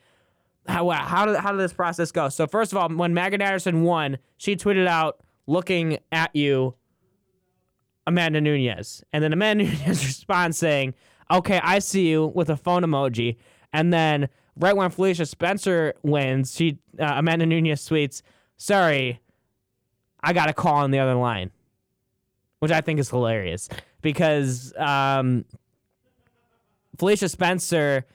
how, 0.67 0.89
how, 0.91 1.27
did, 1.27 1.37
how 1.37 1.51
did 1.51 1.61
this 1.61 1.73
process 1.73 2.13
go? 2.13 2.29
So, 2.29 2.47
first 2.47 2.73
of 2.73 2.79
all, 2.79 2.89
when 2.89 3.15
Megan 3.15 3.43
Anderson 3.43 3.83
won, 3.83 4.19
she 4.37 4.57
tweeted 4.57 4.87
out, 4.87 5.21
looking 5.47 5.99
at 6.13 6.35
you, 6.35 6.75
Amanda 8.07 8.41
Nunes. 8.41 9.03
And 9.13 9.23
then 9.23 9.33
Amanda 9.33 9.65
Nunes 9.87 10.05
responds 10.05 10.59
saying, 10.59 10.95
okay, 11.31 11.61
I 11.63 11.79
see 11.79 12.09
you 12.09 12.33
with 12.35 12.49
a 12.51 12.57
phone 12.57 12.83
emoji. 12.83 13.37
And 13.73 13.93
then 13.93 14.29
right 14.57 14.77
when 14.77 14.91
Felicia 14.91 15.27
Spencer 15.27 15.95
wins, 16.03 16.55
she 16.55 16.79
uh, 16.99 17.15
Amanda 17.17 17.47
Nunes 17.47 17.89
tweets, 17.89 18.23
sorry, 18.57 19.21
I 20.23 20.33
got 20.33 20.49
a 20.49 20.53
call 20.53 20.77
on 20.77 20.91
the 20.91 20.99
other 20.99 21.15
line, 21.15 21.51
which 22.61 22.71
I 22.71 22.81
think 22.81 23.01
is 23.01 23.11
hilarious 23.11 23.69
because 24.01 24.73
um, 24.77 25.45
Felicia 26.99 27.29
Spencer 27.29 28.07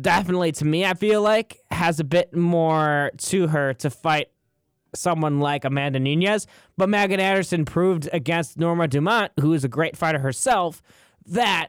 definitely, 0.00 0.52
to 0.52 0.64
me, 0.64 0.84
I 0.84 0.94
feel 0.94 1.22
like 1.22 1.60
has 1.70 2.00
a 2.00 2.04
bit 2.04 2.34
more 2.34 3.10
to 3.18 3.48
her 3.48 3.74
to 3.74 3.90
fight 3.90 4.28
someone 4.94 5.40
like 5.40 5.64
Amanda 5.64 6.00
Nunes. 6.00 6.46
But 6.76 6.88
Megan 6.88 7.20
Anderson 7.20 7.64
proved 7.64 8.08
against 8.12 8.58
Norma 8.58 8.88
Dumont, 8.88 9.32
who 9.40 9.52
is 9.52 9.64
a 9.64 9.68
great 9.68 9.96
fighter 9.96 10.18
herself, 10.18 10.82
that 11.26 11.68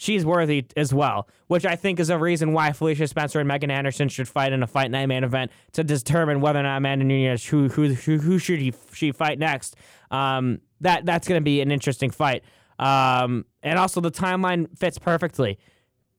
she's 0.00 0.24
worthy 0.24 0.64
as 0.76 0.94
well, 0.94 1.28
which 1.48 1.66
I 1.66 1.74
think 1.74 1.98
is 1.98 2.08
a 2.08 2.16
reason 2.16 2.52
why 2.52 2.72
Felicia 2.72 3.08
Spencer 3.08 3.40
and 3.40 3.48
Megan 3.48 3.70
Anderson 3.70 4.08
should 4.08 4.28
fight 4.28 4.52
in 4.52 4.62
a 4.62 4.66
fight 4.66 4.92
night 4.92 5.06
main 5.06 5.24
event 5.24 5.50
to 5.72 5.82
determine 5.82 6.40
whether 6.40 6.60
or 6.60 6.62
not 6.62 6.78
Amanda 6.78 7.04
Nunes 7.04 7.44
who 7.44 7.68
who 7.68 7.88
who, 7.88 8.18
who 8.18 8.38
should 8.38 8.60
he, 8.60 8.72
she 8.92 9.10
fight 9.12 9.38
next. 9.38 9.76
Um, 10.12 10.60
that 10.80 11.04
that's 11.04 11.26
going 11.26 11.40
to 11.40 11.44
be 11.44 11.60
an 11.60 11.72
interesting 11.72 12.10
fight. 12.10 12.44
Um, 12.78 13.44
and 13.62 13.76
also 13.76 14.00
the 14.00 14.12
timeline 14.12 14.78
fits 14.78 14.98
perfectly. 14.98 15.58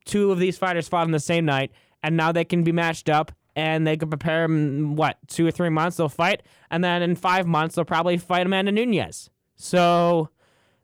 Two 0.03 0.31
of 0.31 0.39
these 0.39 0.57
fighters 0.57 0.89
fought 0.89 1.05
on 1.05 1.11
the 1.11 1.19
same 1.19 1.45
night, 1.45 1.71
and 2.03 2.17
now 2.17 2.33
they 2.33 2.43
can 2.45 2.63
be 2.63 2.73
matched 2.73 3.09
up. 3.09 3.31
And 3.55 3.85
they 3.85 3.97
can 3.97 4.09
prepare 4.09 4.43
them, 4.43 4.95
what, 4.95 5.17
two 5.27 5.45
or 5.45 5.51
three 5.51 5.69
months, 5.69 5.97
they'll 5.97 6.07
fight. 6.07 6.43
And 6.71 6.81
then 6.81 7.01
in 7.01 7.15
five 7.15 7.45
months, 7.45 7.75
they'll 7.75 7.83
probably 7.83 8.17
fight 8.17 8.45
Amanda 8.45 8.71
Nunes. 8.71 9.29
So 9.55 10.29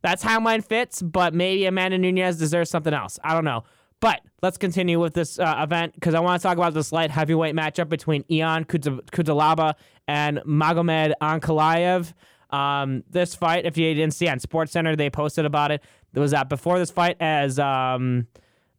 that's 0.06 0.22
how 0.22 0.40
mine 0.40 0.62
fits, 0.62 1.02
but 1.02 1.34
maybe 1.34 1.66
Amanda 1.66 1.98
Nunes 1.98 2.38
deserves 2.38 2.70
something 2.70 2.94
else. 2.94 3.18
I 3.24 3.34
don't 3.34 3.44
know. 3.44 3.64
But 4.00 4.22
let's 4.44 4.56
continue 4.56 5.00
with 5.00 5.16
this 5.16 5.40
uh, 5.40 5.56
event 5.58 5.96
because 5.96 6.14
I 6.14 6.20
want 6.20 6.40
to 6.40 6.48
talk 6.48 6.58
about 6.58 6.76
this 6.76 6.92
light 6.92 7.10
heavyweight 7.10 7.56
matchup 7.56 7.90
between 7.90 8.24
Ion 8.32 8.66
Cutelaba 8.66 9.74
and 10.08 10.38
Magomed 10.46 11.14
Ankalaev. 11.24 12.14
Um, 12.56 13.04
this 13.10 13.34
fight, 13.34 13.66
if 13.66 13.80
you 13.80 13.96
didn't 13.96 14.14
see 14.14 14.28
on 14.28 14.40
Sports 14.40 14.74
Center, 14.74 14.96
they 14.96 15.10
posted 15.10 15.44
about 15.44 15.72
it. 15.72 15.82
There 16.14 16.22
was 16.22 16.32
that 16.32 16.50
before 16.50 16.78
this 16.78 16.92
fight 16.92 17.18
as 17.20 17.58
um, 17.58 18.28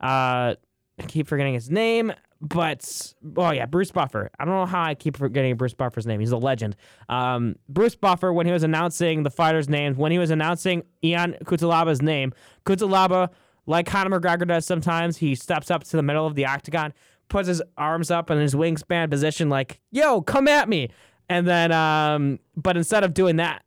uh, 0.01 0.55
I 0.55 1.03
keep 1.09 1.27
forgetting 1.27 1.55
his 1.55 1.71
name 1.73 2.13
but 2.41 3.13
oh 3.37 3.51
yeah, 3.51 3.67
Bruce 3.67 3.91
Buffer. 3.91 4.31
I 4.39 4.45
don't 4.45 4.55
know 4.55 4.67
how 4.67 4.83
I 4.83 4.95
keep 4.95 5.17
forgetting 5.17 5.57
Bruce 5.57 5.75
Buffer's 5.75 6.07
name. 6.07 6.21
He's 6.21 6.33
a 6.33 6.37
legend. 6.37 6.77
Um, 7.09 7.57
Bruce 7.69 7.95
Buffer, 7.95 8.33
when 8.33 8.47
he 8.47 8.53
was 8.53 8.63
announcing 8.63 9.23
the 9.23 9.31
fighters' 9.31 9.69
names, 9.69 9.97
when 9.97 10.13
he 10.13 10.19
was 10.19 10.31
announcing 10.31 10.83
Ion 11.05 11.37
Cutelaba's 11.45 12.03
name, 12.03 12.33
Cutelaba, 12.65 13.31
like 13.67 13.87
Conor 13.87 14.21
McGregor 14.21 14.47
does 14.47 14.67
sometimes, 14.67 15.17
he 15.17 15.35
steps 15.35 15.71
up 15.71 15.85
to 15.85 15.97
the 15.97 16.03
middle 16.03 16.27
of 16.27 16.35
the 16.35 16.47
octagon, 16.47 16.93
puts 17.29 17.49
his 17.49 17.63
arms 17.77 18.11
up 18.11 18.31
in 18.31 18.39
his 18.39 18.55
wingspan 18.55 19.11
position, 19.11 19.49
like 19.49 19.81
"Yo, 19.91 20.21
come 20.21 20.49
at 20.49 20.69
me!" 20.69 20.91
And 21.29 21.47
then, 21.47 21.73
um, 21.73 22.39
but 22.57 22.77
instead 22.77 23.03
of 23.03 23.15
doing 23.15 23.37
that 23.37 23.65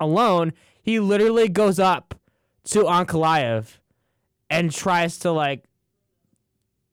alone, 0.00 0.52
he 0.82 0.98
literally 0.98 1.48
goes 1.48 1.78
up 1.78 2.14
to 2.64 2.84
Ankalaev 2.84 3.78
and 4.50 4.72
tries 4.72 5.18
to 5.18 5.30
like 5.30 5.64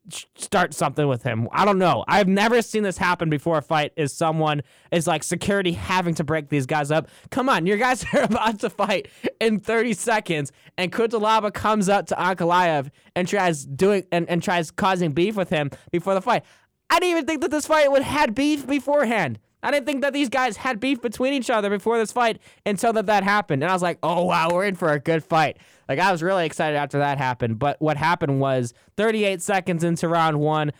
start 0.09 0.73
something 0.73 1.07
with 1.07 1.23
him. 1.23 1.47
I 1.51 1.65
don't 1.65 1.79
know. 1.79 2.03
I've 2.07 2.27
never 2.27 2.61
seen 2.61 2.83
this 2.83 2.97
happen 2.97 3.29
before 3.29 3.57
a 3.57 3.61
fight 3.61 3.91
is 3.95 4.13
someone 4.13 4.61
is 4.91 5.07
like 5.07 5.23
security 5.23 5.71
having 5.73 6.15
to 6.15 6.23
break 6.23 6.49
these 6.49 6.65
guys 6.65 6.91
up. 6.91 7.09
Come 7.31 7.49
on, 7.49 7.65
your 7.65 7.77
guys 7.77 8.05
are 8.13 8.23
about 8.23 8.59
to 8.59 8.69
fight 8.69 9.07
in 9.39 9.59
30 9.59 9.93
seconds 9.93 10.51
and 10.77 10.91
Cutelaba 10.91 11.53
comes 11.53 11.89
up 11.89 12.07
to 12.07 12.15
Ankalaev 12.15 12.91
and 13.15 13.27
tries 13.27 13.65
doing 13.65 14.05
and, 14.11 14.29
and 14.29 14.43
tries 14.43 14.71
causing 14.71 15.11
beef 15.11 15.35
with 15.35 15.49
him 15.49 15.71
before 15.91 16.13
the 16.13 16.21
fight. 16.21 16.43
I 16.89 16.99
didn't 16.99 17.11
even 17.11 17.25
think 17.25 17.41
that 17.41 17.51
this 17.51 17.65
fight 17.65 17.91
would 17.91 18.03
had 18.03 18.35
beef 18.35 18.67
beforehand. 18.67 19.39
I 19.65 19.71
didn't 19.71 19.87
think 19.87 20.01
that 20.03 20.13
these 20.13 20.29
guys 20.29 20.57
had 20.57 20.79
beef 20.79 21.01
between 21.01 21.33
each 21.33 21.49
other 21.49 21.71
before 21.71 21.97
this 21.97 22.11
fight 22.11 22.39
until 22.67 22.93
that 22.93 23.07
that 23.07 23.23
happened. 23.23 23.63
And 23.63 23.71
I 23.71 23.73
was 23.73 23.81
like, 23.81 23.97
oh, 24.03 24.23
wow, 24.25 24.49
we're 24.53 24.65
in 24.65 24.75
for 24.75 24.89
a 24.89 24.99
good 24.99 25.23
fight. 25.23 25.57
Like, 25.89 25.97
I 25.97 26.11
was 26.11 26.21
really 26.21 26.45
excited 26.45 26.77
after 26.77 26.99
that 26.99 27.17
happened. 27.17 27.57
But 27.57 27.81
what 27.81 27.97
happened 27.97 28.39
was 28.39 28.75
38 28.95 29.41
seconds 29.41 29.83
into 29.83 30.07
round 30.07 30.39
one, 30.39 30.71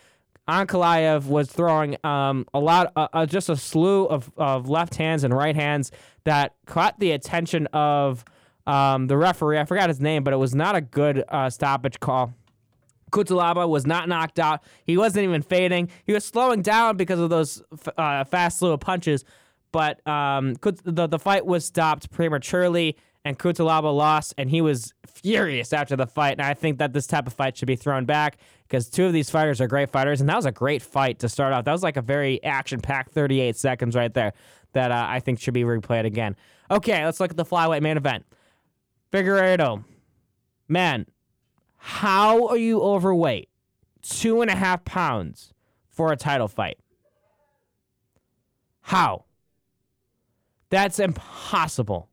Ankalaev 0.48 1.26
was 1.26 1.50
throwing 1.50 1.96
um, 2.04 2.46
a 2.54 2.60
lot, 2.60 2.92
uh, 2.94 3.08
uh, 3.12 3.26
just 3.26 3.48
a 3.48 3.56
slew 3.56 4.04
of, 4.06 4.30
of 4.36 4.68
left 4.68 4.94
hands 4.94 5.24
and 5.24 5.34
right 5.34 5.56
hands 5.56 5.90
that 6.22 6.54
caught 6.66 7.00
the 7.00 7.10
attention 7.10 7.66
of 7.72 8.24
um, 8.68 9.08
the 9.08 9.16
referee. 9.16 9.58
I 9.58 9.64
forgot 9.64 9.88
his 9.88 10.00
name, 10.00 10.22
but 10.22 10.32
it 10.32 10.36
was 10.36 10.54
not 10.54 10.76
a 10.76 10.80
good 10.80 11.24
uh, 11.28 11.50
stoppage 11.50 11.98
call. 11.98 12.34
Cutelaba 13.16 13.68
was 13.68 13.86
not 13.86 14.08
knocked 14.08 14.38
out. 14.38 14.62
He 14.84 14.96
wasn't 14.96 15.24
even 15.24 15.42
fading. 15.42 15.88
He 16.04 16.12
was 16.12 16.24
slowing 16.24 16.62
down 16.62 16.96
because 16.96 17.18
of 17.18 17.30
those 17.30 17.62
uh, 17.96 18.24
fast 18.24 18.58
slew 18.58 18.72
of 18.72 18.80
punches. 18.80 19.24
But 19.72 20.06
um, 20.06 20.54
the 20.54 21.06
the 21.06 21.18
fight 21.18 21.44
was 21.44 21.64
stopped 21.64 22.10
prematurely, 22.10 22.96
and 23.24 23.38
Cutelaba 23.38 23.94
lost, 23.94 24.34
and 24.38 24.48
he 24.48 24.60
was 24.60 24.94
furious 25.06 25.72
after 25.72 25.96
the 25.96 26.06
fight. 26.06 26.32
And 26.32 26.42
I 26.42 26.54
think 26.54 26.78
that 26.78 26.92
this 26.92 27.06
type 27.06 27.26
of 27.26 27.32
fight 27.32 27.56
should 27.56 27.66
be 27.66 27.76
thrown 27.76 28.04
back 28.04 28.38
because 28.62 28.88
two 28.88 29.06
of 29.06 29.12
these 29.12 29.28
fighters 29.30 29.60
are 29.60 29.66
great 29.66 29.90
fighters, 29.90 30.20
and 30.20 30.28
that 30.28 30.36
was 30.36 30.46
a 30.46 30.52
great 30.52 30.82
fight 30.82 31.18
to 31.20 31.28
start 31.28 31.52
off. 31.52 31.64
That 31.64 31.72
was 31.72 31.82
like 31.82 31.96
a 31.96 32.02
very 32.02 32.42
action-packed 32.44 33.12
38 33.12 33.56
seconds 33.56 33.96
right 33.96 34.12
there 34.12 34.32
that 34.72 34.92
uh, 34.92 35.06
I 35.08 35.20
think 35.20 35.40
should 35.40 35.54
be 35.54 35.64
replayed 35.64 36.04
again. 36.04 36.36
Okay, 36.70 37.04
let's 37.04 37.18
look 37.20 37.30
at 37.30 37.36
the 37.36 37.44
flyweight 37.44 37.82
main 37.82 37.96
event. 37.96 38.24
Figueiredo, 39.12 39.84
man, 40.68 41.06
how 41.86 42.48
are 42.48 42.56
you 42.56 42.80
overweight? 42.82 43.48
Two 44.02 44.42
and 44.42 44.50
a 44.50 44.56
half 44.56 44.84
pounds 44.84 45.54
for 45.88 46.10
a 46.10 46.16
title 46.16 46.48
fight. 46.48 46.78
How? 48.80 49.26
That's 50.68 50.98
impossible. 50.98 52.08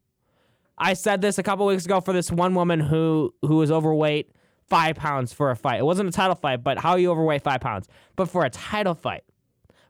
I 0.77 0.93
said 0.93 1.21
this 1.21 1.39
a 1.39 1.43
couple 1.43 1.65
weeks 1.65 1.85
ago 1.85 2.01
for 2.01 2.13
this 2.13 2.31
one 2.31 2.53
woman 2.53 2.81
who 2.81 3.33
who 3.41 3.55
was 3.55 3.71
overweight 3.71 4.29
five 4.69 4.95
pounds 4.95 5.33
for 5.33 5.49
a 5.49 5.55
fight. 5.55 5.79
It 5.79 5.85
wasn't 5.85 6.09
a 6.09 6.11
title 6.11 6.35
fight, 6.35 6.63
but 6.63 6.77
how 6.77 6.91
are 6.91 6.99
you 6.99 7.09
overweight 7.09 7.41
five 7.41 7.59
pounds? 7.59 7.87
But 8.15 8.29
for 8.29 8.45
a 8.45 8.51
title 8.51 8.93
fight, 8.93 9.23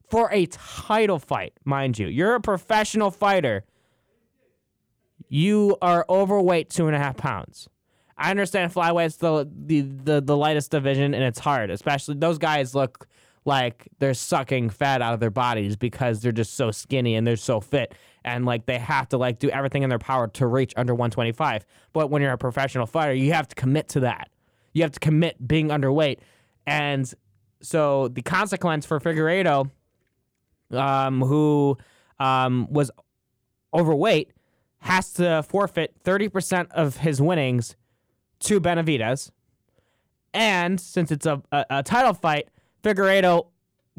for 0.10 0.32
a 0.32 0.46
title 0.46 1.20
fight, 1.20 1.52
mind 1.66 2.00
you, 2.00 2.08
you're 2.08 2.36
a 2.36 2.42
professional 2.42 3.12
fighter. 3.12 3.66
You 5.28 5.76
are 5.82 6.06
overweight 6.08 6.70
two 6.70 6.88
and 6.88 6.96
a 6.96 7.00
half 7.00 7.18
pounds. 7.18 7.68
I 8.18 8.32
understand 8.32 8.74
flyweight's 8.74 9.18
the, 9.18 9.50
the 9.66 9.82
the 9.82 10.22
the 10.22 10.38
lightest 10.38 10.72
division 10.72 11.14
and 11.14 11.24
it's 11.24 11.40
hard, 11.40 11.70
especially 11.70 12.16
those 12.16 12.38
guys 12.38 12.76
look 12.76 13.08
like 13.46 13.88
they're 14.00 14.14
sucking 14.14 14.70
fat 14.70 15.02
out 15.02 15.14
of 15.14 15.20
their 15.20 15.32
bodies 15.32 15.76
because 15.76 16.22
they're 16.22 16.32
just 16.32 16.54
so 16.54 16.72
skinny 16.72 17.16
and 17.16 17.28
they're 17.28 17.36
so 17.36 17.60
fit 17.60 17.94
and 18.24 18.46
like 18.46 18.66
they 18.66 18.78
have 18.78 19.10
to 19.10 19.18
like 19.18 19.40
do 19.40 19.50
everything 19.50 19.84
in 19.84 19.90
their 19.90 20.00
power 20.00 20.28
to 20.28 20.48
reach 20.48 20.74
under 20.78 20.94
125. 20.94 21.66
But 21.92 22.10
when 22.10 22.22
you're 22.22 22.32
a 22.32 22.38
professional 22.38 22.86
fighter, 22.86 23.14
you 23.14 23.34
have 23.34 23.48
to 23.50 23.56
commit 23.56 23.90
to 23.90 24.02
that. 24.02 24.30
You 24.74 24.84
have 24.84 24.92
to 24.92 25.00
commit 25.00 25.46
being 25.46 25.70
underweight. 25.70 26.20
And 26.66 27.12
so 27.62 28.08
the 28.08 28.22
consequence 28.22 28.86
for 28.86 29.00
Figueiredo, 29.00 29.70
um, 30.72 31.22
who 31.22 31.78
um, 32.20 32.68
was 32.72 32.92
overweight, 33.74 34.32
has 34.80 35.14
to 35.14 35.44
forfeit 35.44 35.96
30% 36.04 36.72
of 36.72 36.98
his 36.98 37.22
winnings 37.22 37.76
to 38.44 38.62
Benavidez. 38.62 39.32
And 40.34 40.80
since 40.80 41.12
it's 41.12 41.26
a, 41.26 41.42
a, 41.52 41.66
a 41.70 41.84
title 41.84 42.14
fight, 42.14 42.50
Figueiredo, 42.84 43.48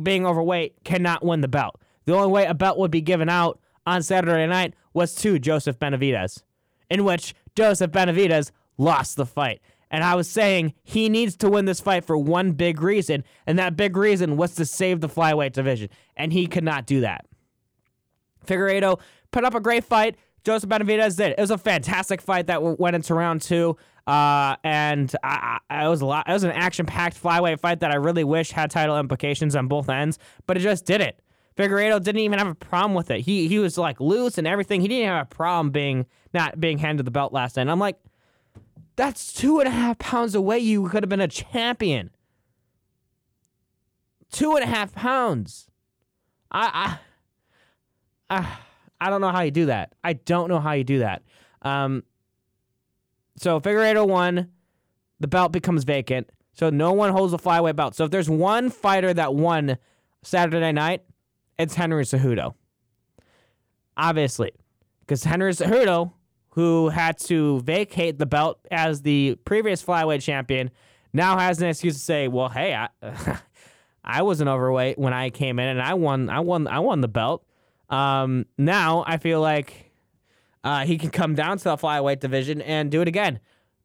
being 0.02 0.26
overweight, 0.26 0.82
cannot 0.84 1.24
win 1.24 1.40
the 1.40 1.48
belt. 1.48 1.80
The 2.06 2.14
only 2.14 2.28
way 2.28 2.44
a 2.44 2.54
belt 2.54 2.78
would 2.78 2.90
be 2.90 3.00
given 3.00 3.28
out 3.28 3.60
on 3.86 4.02
Saturday 4.02 4.46
night 4.46 4.74
was 4.92 5.14
to 5.16 5.38
Joseph 5.38 5.78
Benavidez, 5.78 6.42
in 6.90 7.04
which 7.04 7.34
Joseph 7.54 7.90
Benavidez 7.90 8.50
lost 8.76 9.16
the 9.16 9.26
fight. 9.26 9.60
And 9.90 10.02
I 10.02 10.16
was 10.16 10.28
saying 10.28 10.74
he 10.82 11.08
needs 11.08 11.36
to 11.36 11.48
win 11.48 11.66
this 11.66 11.80
fight 11.80 12.04
for 12.04 12.16
one 12.18 12.52
big 12.52 12.82
reason, 12.82 13.22
and 13.46 13.58
that 13.58 13.76
big 13.76 13.96
reason 13.96 14.36
was 14.36 14.54
to 14.56 14.64
save 14.64 15.00
the 15.00 15.08
flyweight 15.08 15.52
division, 15.52 15.88
and 16.16 16.32
he 16.32 16.46
could 16.46 16.64
not 16.64 16.86
do 16.86 17.00
that. 17.02 17.26
Figueiredo 18.44 18.98
put 19.30 19.44
up 19.44 19.54
a 19.54 19.60
great 19.60 19.84
fight. 19.84 20.16
Joseph 20.42 20.68
Benavidez 20.68 21.16
did. 21.16 21.32
It 21.32 21.40
was 21.40 21.50
a 21.50 21.58
fantastic 21.58 22.20
fight 22.20 22.48
that 22.48 22.78
went 22.78 22.96
into 22.96 23.14
round 23.14 23.40
two. 23.40 23.76
Uh, 24.06 24.56
and 24.62 25.14
I, 25.22 25.58
I, 25.70 25.86
it 25.86 25.88
was 25.88 26.02
a 26.02 26.06
lot. 26.06 26.28
It 26.28 26.32
was 26.32 26.44
an 26.44 26.50
action-packed 26.50 27.20
flyweight 27.22 27.60
fight 27.60 27.80
that 27.80 27.90
I 27.90 27.94
really 27.94 28.24
wish 28.24 28.50
had 28.50 28.70
title 28.70 28.98
implications 28.98 29.56
on 29.56 29.66
both 29.66 29.88
ends, 29.88 30.18
but 30.46 30.56
it 30.56 30.60
just 30.60 30.84
didn't. 30.84 31.16
Figueiredo 31.56 32.02
didn't 32.02 32.20
even 32.20 32.38
have 32.38 32.48
a 32.48 32.54
problem 32.54 32.94
with 32.94 33.10
it. 33.10 33.20
He 33.20 33.48
he 33.48 33.58
was 33.58 33.78
like 33.78 34.00
loose 34.00 34.38
and 34.38 34.46
everything. 34.46 34.80
He 34.80 34.88
didn't 34.88 35.08
have 35.08 35.22
a 35.22 35.34
problem 35.34 35.70
being 35.70 36.06
not 36.34 36.60
being 36.60 36.78
handed 36.78 37.06
the 37.06 37.12
belt 37.12 37.32
last 37.32 37.56
night. 37.56 37.68
I'm 37.68 37.78
like, 37.78 37.96
that's 38.96 39.32
two 39.32 39.60
and 39.60 39.68
a 39.68 39.70
half 39.70 39.98
pounds 39.98 40.34
away. 40.34 40.58
You 40.58 40.88
could 40.88 41.02
have 41.02 41.08
been 41.08 41.20
a 41.20 41.28
champion. 41.28 42.10
Two 44.32 44.56
and 44.56 44.64
a 44.64 44.66
half 44.66 44.92
pounds. 44.94 45.68
I 46.50 46.98
I 48.30 48.36
I, 48.36 48.56
I 49.00 49.10
don't 49.10 49.20
know 49.20 49.30
how 49.30 49.42
you 49.42 49.52
do 49.52 49.66
that. 49.66 49.94
I 50.02 50.14
don't 50.14 50.48
know 50.48 50.58
how 50.58 50.72
you 50.72 50.82
do 50.82 50.98
that. 50.98 51.22
Um, 51.62 52.02
so 53.36 53.60
figure 53.60 53.82
eight 53.82 53.96
oh 53.96 54.04
one, 54.04 54.50
The 55.20 55.28
belt 55.28 55.52
becomes 55.52 55.84
vacant. 55.84 56.30
So 56.52 56.70
no 56.70 56.92
one 56.92 57.10
holds 57.10 57.32
the 57.32 57.38
flyweight 57.38 57.76
belt. 57.76 57.94
So 57.96 58.04
if 58.04 58.10
there's 58.10 58.30
one 58.30 58.70
fighter 58.70 59.12
that 59.12 59.34
won 59.34 59.76
Saturday 60.22 60.70
night, 60.72 61.02
it's 61.58 61.74
Henry 61.74 62.04
Cejudo. 62.04 62.54
Obviously, 63.96 64.52
because 65.00 65.24
Henry 65.24 65.52
Cejudo, 65.52 66.12
who 66.50 66.88
had 66.88 67.18
to 67.18 67.60
vacate 67.60 68.18
the 68.18 68.26
belt 68.26 68.58
as 68.70 69.02
the 69.02 69.36
previous 69.44 69.82
flyweight 69.82 70.22
champion, 70.22 70.70
now 71.12 71.38
has 71.38 71.60
an 71.60 71.68
excuse 71.68 71.94
to 71.94 72.00
say, 72.00 72.26
"Well, 72.28 72.48
hey, 72.48 72.74
I, 72.74 72.88
I 74.04 74.22
wasn't 74.22 74.48
overweight 74.48 74.98
when 74.98 75.12
I 75.12 75.30
came 75.30 75.58
in, 75.58 75.68
and 75.68 75.82
I 75.82 75.94
won. 75.94 76.28
I 76.28 76.40
won. 76.40 76.66
I 76.66 76.80
won 76.80 77.00
the 77.00 77.08
belt. 77.08 77.44
Um, 77.88 78.46
now 78.58 79.04
I 79.06 79.18
feel 79.18 79.40
like 79.40 79.83
uh, 80.64 80.84
he 80.84 80.98
can 80.98 81.10
come 81.10 81.34
down 81.34 81.58
to 81.58 81.64
the 81.64 81.76
flyweight 81.76 82.20
division 82.20 82.60
and 82.62 82.90
do 82.90 83.02
it 83.02 83.08
again. 83.08 83.38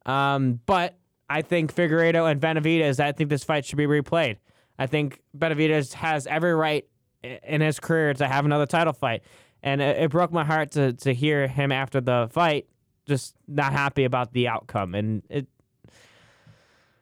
Um, 0.06 0.61
but 0.65 0.97
I 1.30 1.41
think 1.43 1.76
Figueiredo 1.76 2.31
and 2.31 2.41
Benavidez. 2.41 2.99
I 2.99 3.11
think 3.11 3.30
this 3.30 3.43
fight 3.43 3.65
should 3.65 3.77
be 3.77 3.85
replayed. 3.85 4.38
I 4.80 4.88
think 4.88 5.22
Benavidez 5.38 5.93
has 5.93 6.26
every 6.26 6.56
right 6.56 6.88
in 7.22 7.61
his 7.61 7.80
career 7.80 8.14
to 8.14 8.27
have 8.27 8.45
another 8.45 8.65
title 8.65 8.93
fight. 8.93 9.23
And 9.61 9.81
it, 9.81 10.03
it, 10.03 10.10
broke 10.10 10.31
my 10.31 10.45
heart 10.45 10.72
to, 10.72 10.93
to 10.93 11.14
hear 11.14 11.47
him 11.47 11.73
after 11.73 11.99
the 11.99 12.30
fight 12.31 12.68
just 13.06 13.35
not 13.45 13.73
happy 13.73 14.06
about 14.06 14.31
the 14.31 14.47
outcome. 14.47 14.95
And 14.95 15.22
it, 15.30 15.47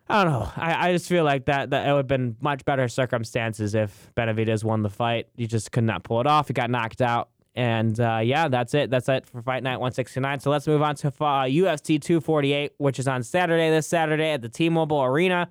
I 0.10 0.24
don't 0.24 0.34
know. 0.34 0.52
I, 0.56 0.90
I 0.90 0.94
just 0.94 1.08
feel 1.08 1.24
like 1.24 1.46
that, 1.46 1.70
that 1.70 1.88
it 1.88 1.92
would 1.92 2.00
have 2.00 2.08
been 2.08 2.36
much 2.42 2.66
better 2.66 2.88
circumstances 2.88 3.76
if 3.76 4.12
Benavidez 4.16 4.64
won 4.64 4.82
the 4.82 4.90
fight. 4.90 5.28
He 5.36 5.46
just 5.46 5.72
could 5.72 5.84
not 5.84 6.04
pull 6.04 6.20
it 6.20 6.26
off. 6.26 6.48
He 6.48 6.54
got 6.54 6.72
knocked 6.72 7.02
out. 7.02 7.30
And 7.58 8.00
uh, 8.00 8.20
yeah, 8.24 8.50
that's 8.50 8.76
it. 8.76 8.92
That's 8.92 9.10
it 9.10 9.26
for 9.26 9.42
Fight 9.42 9.64
Night 9.64 9.78
169. 9.78 10.42
So 10.42 10.52
let's 10.52 10.68
move 10.68 10.84
on 10.84 10.94
to 10.98 11.08
uh, 11.08 11.12
UFC 11.46 12.00
248, 12.00 12.74
which 12.78 13.00
is 13.00 13.08
on 13.08 13.24
Saturday, 13.24 13.72
this 13.72 13.88
Saturday 13.88 14.30
at 14.30 14.44
the 14.44 14.48
T 14.48 14.70
Mobile 14.70 15.04
Arena. 15.04 15.50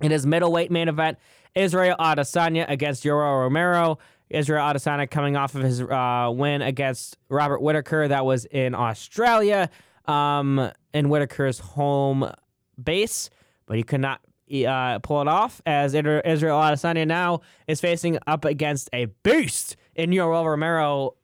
It 0.00 0.12
is 0.12 0.24
middleweight 0.24 0.70
main 0.70 0.86
event. 0.86 1.18
Israel 1.56 1.96
Adesanya 1.98 2.70
against 2.70 3.02
Yoel 3.02 3.40
Romero. 3.40 3.98
Israel 4.30 4.64
Adesanya 4.66 5.10
coming 5.10 5.36
off 5.36 5.56
of 5.56 5.62
his 5.62 5.82
uh, 5.82 6.30
win 6.32 6.62
against 6.62 7.16
Robert 7.28 7.60
Whitaker. 7.60 8.06
That 8.06 8.24
was 8.24 8.44
in 8.44 8.76
Australia, 8.76 9.68
um, 10.04 10.70
in 10.94 11.06
Whitaker's 11.06 11.58
home 11.58 12.30
base, 12.80 13.30
but 13.66 13.76
he 13.76 13.82
could 13.82 14.00
not 14.00 14.20
uh, 14.64 15.00
pull 15.00 15.22
it 15.22 15.28
off 15.28 15.60
as 15.66 15.92
Israel 15.92 16.22
Adesanya 16.24 17.04
now 17.04 17.40
is 17.66 17.80
facing 17.80 18.16
up 18.28 18.44
against 18.44 18.88
a 18.92 19.06
beast 19.24 19.74
in 19.96 20.10
Yoel 20.10 20.46
Romero. 20.46 21.14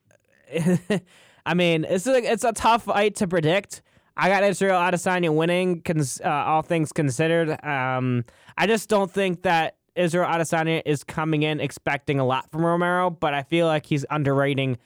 I 1.47 1.55
mean, 1.55 1.85
it's 1.85 2.07
a, 2.07 2.17
it's 2.17 2.45
a 2.45 2.53
tough 2.53 2.85
fight 2.85 3.15
to 3.17 3.29
predict. 3.29 3.83
I 4.17 4.29
got 4.29 4.43
Israel 4.45 4.79
Adesanya 4.79 5.35
winning, 5.35 5.81
cons- 5.83 6.21
uh, 6.23 6.29
all 6.29 6.63
things 6.63 6.93
considered. 6.93 7.65
Um, 7.65 8.25
I 8.59 8.67
just 8.67 8.89
don't 8.89 9.11
think 9.11 9.43
that 9.43 9.77
Israel 9.95 10.27
Adesanya 10.27 10.83
is 10.85 11.05
coming 11.05 11.43
in 11.43 11.61
expecting 11.61 12.19
a 12.19 12.25
lot 12.25 12.51
from 12.51 12.65
Romero, 12.65 13.11
but 13.11 13.35
I 13.35 13.43
feel 13.43 13.67
like 13.67 13.87
he's 13.87 14.05
underrating 14.11 14.79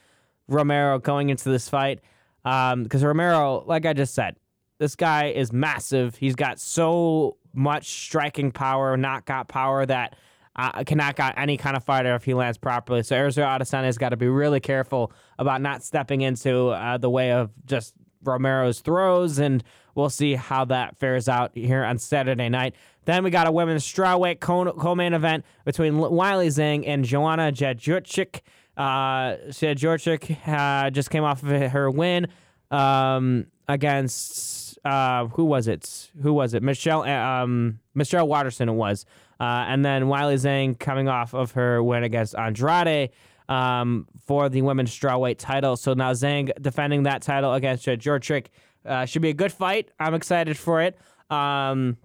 Romero 0.48 0.98
going 0.98 1.30
into 1.30 1.48
this 1.48 1.68
fight. 1.68 2.00
Because 2.42 3.02
um, 3.02 3.08
Romero, 3.08 3.64
like 3.66 3.86
I 3.86 3.92
just 3.92 4.14
said, 4.14 4.36
this 4.78 4.94
guy 4.94 5.26
is 5.26 5.52
massive. 5.52 6.16
He's 6.16 6.36
got 6.36 6.60
so 6.60 7.36
much 7.52 7.88
striking 8.04 8.52
power, 8.52 8.96
knockout 8.96 9.48
power 9.48 9.86
that 9.86 10.16
uh, 10.56 10.84
can 10.84 10.98
knock 10.98 11.18
any 11.36 11.56
kind 11.56 11.76
of 11.76 11.84
fighter 11.84 12.14
if 12.14 12.24
he 12.24 12.34
lands 12.34 12.58
properly. 12.58 13.02
So 13.02 13.26
Israel 13.26 13.48
Adesanya's 13.48 13.98
got 13.98 14.10
to 14.10 14.16
be 14.16 14.28
really 14.28 14.60
careful 14.60 15.12
about 15.38 15.60
not 15.60 15.82
stepping 15.82 16.22
into 16.22 16.68
uh, 16.68 16.98
the 16.98 17.10
way 17.10 17.32
of 17.32 17.50
just 17.66 17.94
Romero's 18.22 18.80
throws, 18.80 19.38
and 19.38 19.62
we'll 19.94 20.10
see 20.10 20.34
how 20.34 20.64
that 20.66 20.96
fares 20.96 21.28
out 21.28 21.52
here 21.54 21.84
on 21.84 21.98
Saturday 21.98 22.48
night. 22.48 22.74
Then 23.04 23.22
we 23.22 23.30
got 23.30 23.46
a 23.46 23.52
women's 23.52 23.84
strawweight 23.84 24.40
co-main 24.40 25.14
event 25.14 25.44
between 25.64 25.94
Weili 25.94 26.48
Zhang 26.48 26.84
and 26.86 27.04
Joanna 27.04 27.52
Jędrzejczyk. 27.52 28.40
Uh, 28.76 29.36
Sia 29.52 29.72
uh, 29.72 30.90
just 30.90 31.10
came 31.10 31.24
off 31.24 31.42
of 31.42 31.48
her 31.48 31.90
win 31.90 32.26
um, 32.70 33.46
against 33.68 34.78
uh, 34.84 35.26
who 35.28 35.44
was 35.44 35.68
it? 35.68 36.10
Who 36.22 36.32
was 36.32 36.54
it? 36.54 36.62
Michelle 36.62 37.02
uh, 37.02 37.42
um, 37.42 37.80
Michelle 37.94 38.26
Waterson. 38.28 38.68
It 38.68 38.74
was, 38.74 39.06
uh, 39.40 39.64
and 39.68 39.84
then 39.84 40.04
Weili 40.04 40.34
Zhang 40.34 40.78
coming 40.78 41.08
off 41.08 41.34
of 41.34 41.52
her 41.52 41.82
win 41.82 42.04
against 42.04 42.34
Andrade 42.34 43.10
um, 43.48 44.06
for 44.26 44.48
the 44.48 44.62
women's 44.62 44.90
strawweight 44.90 45.38
title. 45.38 45.76
So 45.76 45.94
now 45.94 46.12
Zhang 46.12 46.50
defending 46.60 47.04
that 47.04 47.22
title 47.22 47.54
against 47.54 47.86
Jędrzejczyk. 47.86 48.46
Uh, 48.84 49.04
should 49.04 49.22
be 49.22 49.30
a 49.30 49.34
good 49.34 49.52
fight. 49.52 49.90
I'm 49.98 50.14
excited 50.14 50.56
for 50.56 50.80
it. 50.80 50.96
Um, 51.28 51.96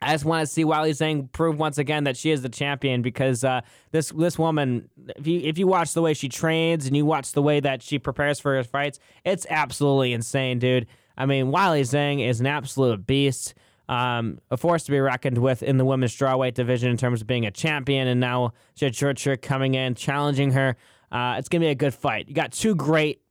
I 0.00 0.12
just 0.12 0.24
want 0.24 0.46
to 0.46 0.52
see 0.52 0.64
Weili 0.64 0.90
Zhang 0.90 1.30
prove 1.32 1.58
once 1.58 1.78
again 1.78 2.04
that 2.04 2.16
she 2.16 2.30
is 2.30 2.42
the 2.42 2.48
champion 2.48 3.00
because 3.00 3.44
uh, 3.44 3.62
this 3.92 4.10
this 4.10 4.38
woman, 4.38 4.88
if 5.16 5.26
you 5.26 5.40
if 5.40 5.58
you 5.58 5.66
watch 5.66 5.94
the 5.94 6.02
way 6.02 6.14
she 6.14 6.28
trains 6.28 6.86
and 6.86 6.96
you 6.96 7.06
watch 7.06 7.32
the 7.32 7.42
way 7.42 7.60
that 7.60 7.82
she 7.82 7.98
prepares 7.98 8.38
for 8.38 8.54
her 8.54 8.64
fights, 8.64 8.98
it's 9.24 9.46
absolutely 9.48 10.12
insane, 10.12 10.58
dude. 10.58 10.86
I 11.16 11.24
mean, 11.24 11.46
Weili 11.46 11.80
Zhang 11.80 12.26
is 12.26 12.40
an 12.40 12.46
absolute 12.46 13.06
beast, 13.06 13.54
um, 13.88 14.38
a 14.50 14.56
force 14.56 14.84
to 14.84 14.90
be 14.90 14.98
reckoned 14.98 15.38
with 15.38 15.62
in 15.62 15.76
the 15.76 15.84
women's 15.84 16.16
strawweight 16.16 16.54
division 16.54 16.90
in 16.90 16.96
terms 16.96 17.20
of 17.20 17.26
being 17.26 17.46
a 17.46 17.50
champion, 17.50 18.08
and 18.08 18.20
now 18.20 18.52
Churchill 18.74 19.36
coming 19.40 19.74
in 19.74 19.94
challenging 19.94 20.52
her. 20.52 20.76
Uh, 21.12 21.36
it's 21.38 21.48
gonna 21.48 21.64
be 21.64 21.70
a 21.70 21.74
good 21.74 21.94
fight. 21.94 22.28
You 22.28 22.34
got 22.34 22.52
two 22.52 22.74
great 22.74 23.22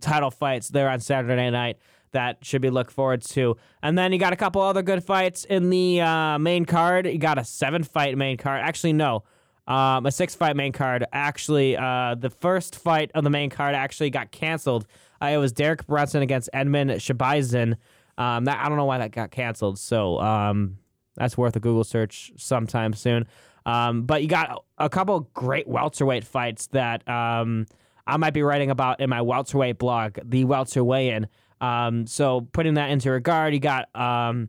title 0.00 0.30
fights 0.30 0.68
there 0.68 0.88
on 0.88 1.00
Saturday 1.00 1.50
night 1.50 1.78
that 2.12 2.38
should 2.42 2.62
be 2.62 2.70
looked 2.70 2.92
forward 2.92 3.22
to. 3.22 3.56
And 3.82 3.98
then 3.98 4.12
you 4.12 4.18
got 4.18 4.32
a 4.32 4.36
couple 4.36 4.62
other 4.62 4.82
good 4.82 5.04
fights 5.04 5.44
in 5.44 5.68
the 5.68 6.00
uh, 6.00 6.38
main 6.38 6.64
card. 6.64 7.06
You 7.06 7.18
got 7.18 7.38
a 7.38 7.44
seven 7.44 7.82
fight 7.82 8.16
main 8.16 8.36
card. 8.36 8.62
Actually, 8.62 8.92
no, 8.94 9.24
um, 9.66 10.06
a 10.06 10.12
six 10.12 10.34
fight 10.34 10.56
main 10.56 10.72
card. 10.72 11.04
Actually, 11.12 11.76
uh, 11.76 12.14
the 12.14 12.30
first 12.30 12.76
fight 12.76 13.10
of 13.14 13.24
the 13.24 13.30
main 13.30 13.50
card 13.50 13.74
actually 13.74 14.10
got 14.10 14.30
canceled. 14.30 14.86
Uh, 15.20 15.26
it 15.26 15.36
was 15.36 15.52
Derek 15.52 15.86
Brunson 15.86 16.22
against 16.22 16.48
Edmen 16.54 16.90
Shahbazyan. 16.90 17.76
Um, 18.18 18.44
that 18.44 18.64
I 18.64 18.68
don't 18.68 18.78
know 18.78 18.84
why 18.84 18.98
that 18.98 19.12
got 19.12 19.30
canceled. 19.30 19.78
So 19.78 20.20
um, 20.20 20.78
that's 21.16 21.36
worth 21.36 21.56
a 21.56 21.60
Google 21.60 21.84
search 21.84 22.32
sometime 22.36 22.92
soon. 22.94 23.26
Um, 23.66 24.02
but 24.02 24.22
you 24.22 24.28
got 24.28 24.64
a 24.78 24.88
couple 24.88 25.20
great 25.32 25.66
welterweight 25.66 26.24
fights 26.24 26.66
that 26.68 27.08
um, 27.08 27.66
I 28.06 28.16
might 28.16 28.34
be 28.34 28.42
writing 28.42 28.70
about 28.70 29.00
in 29.00 29.08
my 29.08 29.22
welterweight 29.22 29.78
blog, 29.78 30.18
the 30.22 30.44
Welter 30.44 30.84
Weigh-In. 30.84 31.28
Um, 31.60 32.06
so 32.06 32.42
putting 32.52 32.74
that 32.74 32.90
into 32.90 33.10
regard, 33.10 33.54
you 33.54 33.60
got 33.60 33.94
um, 33.96 34.48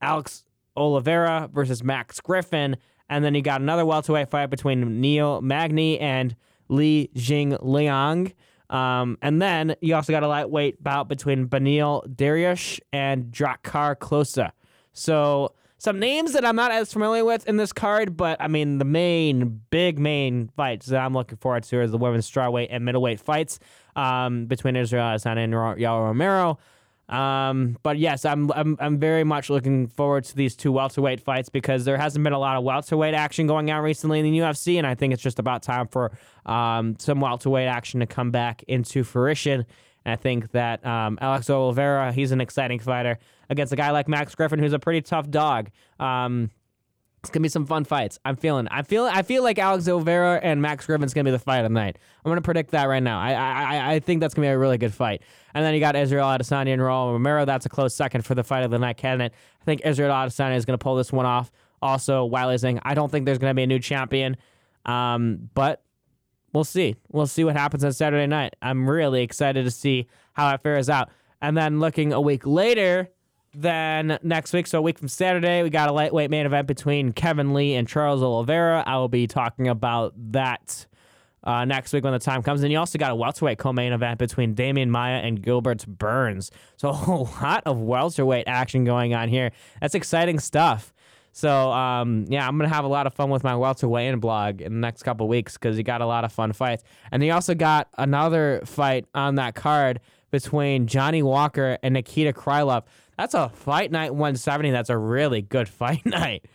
Alex 0.00 0.44
Oliveira 0.76 1.50
versus 1.52 1.82
Max 1.82 2.20
Griffin, 2.20 2.76
and 3.08 3.24
then 3.24 3.34
you 3.34 3.42
got 3.42 3.60
another 3.60 3.84
welterweight 3.84 4.30
fight 4.30 4.46
between 4.46 5.00
Neil 5.00 5.40
Magny 5.40 5.98
and 5.98 6.36
Li 6.68 7.10
Jing 7.14 7.56
Liang. 7.60 8.32
Um, 8.70 9.18
and 9.22 9.40
then 9.40 9.76
you 9.80 9.94
also 9.94 10.12
got 10.12 10.22
a 10.22 10.28
lightweight 10.28 10.82
bout 10.82 11.08
between 11.08 11.48
Beneil 11.48 12.06
Dariush 12.08 12.80
and 12.92 13.26
Drakkar 13.26 13.96
Klose. 13.96 14.50
So 14.92 15.52
some 15.78 15.98
names 15.98 16.32
that 16.32 16.44
I'm 16.44 16.56
not 16.56 16.72
as 16.72 16.92
familiar 16.92 17.24
with 17.24 17.46
in 17.46 17.58
this 17.58 17.72
card, 17.72 18.16
but 18.16 18.40
I 18.40 18.48
mean 18.48 18.78
the 18.78 18.84
main, 18.84 19.60
big 19.70 19.98
main 19.98 20.48
fights 20.56 20.86
that 20.86 21.00
I'm 21.00 21.12
looking 21.12 21.38
forward 21.38 21.64
to 21.64 21.82
is 21.82 21.90
the 21.90 21.98
women's 21.98 22.28
strawweight 22.30 22.68
and 22.70 22.84
middleweight 22.84 23.20
fights 23.20 23.58
um, 23.94 24.46
between 24.46 24.74
Israel 24.74 25.04
Adesanya 25.04 25.44
and 25.44 25.52
Yoel 25.52 26.06
Romero. 26.06 26.58
Um, 27.08 27.78
but 27.82 27.98
yes, 27.98 28.24
I'm, 28.24 28.50
I'm 28.52 28.76
I'm 28.80 28.98
very 28.98 29.22
much 29.22 29.48
looking 29.48 29.86
forward 29.86 30.24
to 30.24 30.36
these 30.36 30.56
two 30.56 30.72
welterweight 30.72 31.20
fights 31.20 31.48
because 31.48 31.84
there 31.84 31.96
hasn't 31.96 32.24
been 32.24 32.32
a 32.32 32.38
lot 32.38 32.56
of 32.56 32.64
welterweight 32.64 33.14
action 33.14 33.46
going 33.46 33.70
on 33.70 33.82
recently 33.82 34.18
in 34.18 34.24
the 34.24 34.38
UFC, 34.38 34.76
and 34.76 34.86
I 34.86 34.96
think 34.96 35.12
it's 35.12 35.22
just 35.22 35.38
about 35.38 35.62
time 35.62 35.86
for 35.86 36.10
um, 36.46 36.96
some 36.98 37.20
welterweight 37.20 37.68
action 37.68 38.00
to 38.00 38.06
come 38.06 38.30
back 38.32 38.64
into 38.66 39.04
fruition. 39.04 39.64
And 40.04 40.12
I 40.12 40.16
think 40.16 40.50
that 40.52 40.84
um, 40.84 41.18
Alex 41.20 41.48
Oliveira, 41.48 42.12
he's 42.12 42.32
an 42.32 42.40
exciting 42.40 42.80
fighter 42.80 43.18
against 43.50 43.72
a 43.72 43.76
guy 43.76 43.90
like 43.90 44.08
Max 44.08 44.34
Griffin, 44.34 44.58
who's 44.58 44.72
a 44.72 44.78
pretty 44.78 45.02
tough 45.02 45.30
dog. 45.30 45.70
Um, 46.00 46.50
it's 47.26 47.32
gonna 47.32 47.42
be 47.42 47.48
some 47.48 47.66
fun 47.66 47.84
fights. 47.84 48.20
I'm 48.24 48.36
feeling. 48.36 48.68
I 48.68 48.82
feel. 48.82 49.04
I 49.04 49.22
feel 49.22 49.42
like 49.42 49.58
Alex 49.58 49.88
Oliveira 49.88 50.38
and 50.44 50.62
Max 50.62 50.86
Griffin's 50.86 51.12
gonna 51.12 51.24
be 51.24 51.32
the 51.32 51.40
fight 51.40 51.58
of 51.58 51.64
the 51.64 51.70
night. 51.70 51.98
I'm 52.24 52.30
gonna 52.30 52.40
predict 52.40 52.70
that 52.70 52.84
right 52.84 53.02
now. 53.02 53.18
I 53.18 53.32
I 53.32 53.94
I 53.94 53.98
think 53.98 54.20
that's 54.20 54.32
gonna 54.32 54.46
be 54.46 54.52
a 54.52 54.58
really 54.58 54.78
good 54.78 54.94
fight. 54.94 55.22
And 55.52 55.64
then 55.64 55.74
you 55.74 55.80
got 55.80 55.96
Israel 55.96 56.26
Adesanya 56.26 56.72
and 56.72 56.80
Raul 56.80 57.12
Romero. 57.12 57.44
That's 57.44 57.66
a 57.66 57.68
close 57.68 57.96
second 57.96 58.24
for 58.24 58.36
the 58.36 58.44
fight 58.44 58.62
of 58.62 58.70
the 58.70 58.78
night 58.78 58.96
candidate. 58.96 59.32
I 59.60 59.64
think 59.64 59.80
Israel 59.84 60.12
Adesanya 60.12 60.56
is 60.56 60.64
gonna 60.64 60.78
pull 60.78 60.94
this 60.94 61.12
one 61.12 61.26
off. 61.26 61.50
Also, 61.82 62.28
Weili 62.28 62.54
Zhang. 62.54 62.78
I 62.84 62.94
don't 62.94 63.10
think 63.10 63.26
there's 63.26 63.38
gonna 63.38 63.54
be 63.54 63.64
a 63.64 63.66
new 63.66 63.80
champion, 63.80 64.36
um, 64.84 65.50
but 65.54 65.82
we'll 66.52 66.62
see. 66.62 66.94
We'll 67.10 67.26
see 67.26 67.42
what 67.42 67.56
happens 67.56 67.82
on 67.82 67.92
Saturday 67.92 68.28
night. 68.28 68.54
I'm 68.62 68.88
really 68.88 69.22
excited 69.22 69.64
to 69.64 69.70
see 69.72 70.06
how 70.34 70.54
it 70.54 70.62
fares 70.62 70.88
out. 70.88 71.10
And 71.42 71.56
then 71.56 71.80
looking 71.80 72.12
a 72.12 72.20
week 72.20 72.46
later, 72.46 73.10
then 73.56 74.18
next 74.22 74.52
week, 74.52 74.66
so 74.66 74.78
a 74.78 74.82
week 74.82 74.98
from 74.98 75.08
Saturday, 75.08 75.62
we 75.62 75.70
got 75.70 75.88
a 75.88 75.92
lightweight 75.92 76.30
main 76.30 76.46
event 76.46 76.66
between 76.68 77.12
Kevin 77.12 77.54
Lee 77.54 77.74
and 77.74 77.88
Charles 77.88 78.22
Oliveira. 78.22 78.84
I 78.86 78.96
will 78.96 79.08
be 79.08 79.26
talking 79.26 79.68
about 79.68 80.12
that 80.32 80.86
uh, 81.42 81.64
next 81.64 81.92
week 81.92 82.04
when 82.04 82.12
the 82.12 82.18
time 82.18 82.42
comes. 82.42 82.62
And 82.62 82.72
you 82.72 82.78
also 82.78 82.98
got 82.98 83.12
a 83.12 83.14
welterweight 83.14 83.58
co-main 83.58 83.92
event 83.92 84.18
between 84.18 84.54
Demian 84.54 84.88
Maia 84.88 85.20
and 85.20 85.40
Gilbert 85.40 85.86
Burns. 85.86 86.50
So 86.76 86.90
a 86.90 87.26
lot 87.42 87.62
of 87.64 87.78
welterweight 87.78 88.46
action 88.46 88.84
going 88.84 89.14
on 89.14 89.28
here. 89.28 89.52
That's 89.80 89.94
exciting 89.94 90.38
stuff. 90.38 90.92
So 91.32 91.70
um, 91.70 92.24
yeah, 92.28 92.48
I'm 92.48 92.56
gonna 92.56 92.70
have 92.70 92.86
a 92.86 92.88
lot 92.88 93.06
of 93.06 93.12
fun 93.14 93.30
with 93.30 93.44
my 93.44 93.54
welterweight 93.54 94.18
blog 94.20 94.62
in 94.62 94.72
the 94.72 94.80
next 94.80 95.02
couple 95.02 95.28
weeks 95.28 95.54
because 95.54 95.76
you 95.76 95.82
got 95.82 96.00
a 96.00 96.06
lot 96.06 96.24
of 96.24 96.32
fun 96.32 96.52
fights. 96.52 96.82
And 97.12 97.22
you 97.22 97.30
also 97.32 97.54
got 97.54 97.88
another 97.98 98.62
fight 98.64 99.04
on 99.14 99.34
that 99.34 99.54
card 99.54 100.00
between 100.30 100.86
Johnny 100.86 101.22
Walker 101.22 101.78
and 101.82 101.94
Nikita 101.94 102.32
Krylov. 102.32 102.84
That's 103.16 103.34
a 103.34 103.48
fight 103.48 103.90
night 103.90 104.12
170. 104.12 104.70
That's 104.70 104.90
a 104.90 104.98
really 104.98 105.42
good 105.42 105.68
fight 105.68 106.04
night. 106.06 106.46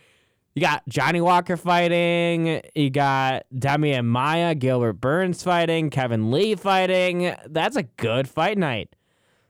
You 0.54 0.60
got 0.60 0.86
Johnny 0.88 1.20
Walker 1.20 1.56
fighting. 1.56 2.60
You 2.74 2.90
got 2.90 3.44
Demian 3.54 4.04
Maia, 4.04 4.54
Gilbert 4.54 4.94
Burns 4.94 5.42
fighting, 5.42 5.88
Kevin 5.88 6.30
Lee 6.30 6.54
fighting. 6.54 7.34
That's 7.48 7.76
a 7.76 7.84
good 7.84 8.28
fight 8.28 8.58
night. 8.58 8.94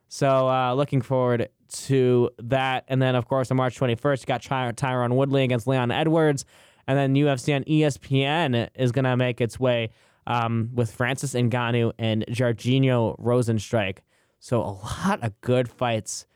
So 0.09 0.49
uh, 0.49 0.75
looking 0.75 1.03
forward 1.03 1.49
to 1.73 2.31
that. 2.39 2.85
And 2.87 3.03
then, 3.03 3.17
of 3.17 3.27
course, 3.27 3.51
on 3.51 3.57
March 3.57 3.79
21st, 3.79 4.21
you 4.21 4.27
got 4.27 4.43
Ty- 4.43 4.73
Tyron 4.73 5.15
Woodley 5.17 5.43
against 5.43 5.67
Leon 5.67 5.91
Edwards. 5.91 6.45
And 6.87 6.99
then 6.99 7.15
UFC 7.15 7.55
on 7.55 7.65
ESPN 7.65 8.69
is 8.75 8.93
going 8.93 9.05
to 9.05 9.17
make 9.17 9.41
its 9.41 9.59
way 9.59 9.91
um, 10.27 10.71
with 10.75 10.93
Francis 10.93 11.35
Ngannou 11.35 11.93
and 11.99 12.25
Jairzinho 12.29 13.19
Rozenstruik. 13.19 13.99
So 14.39 14.61
a 14.61 14.71
lot 14.71 15.23
of 15.23 15.41
good 15.41 15.69
fights 15.69 16.27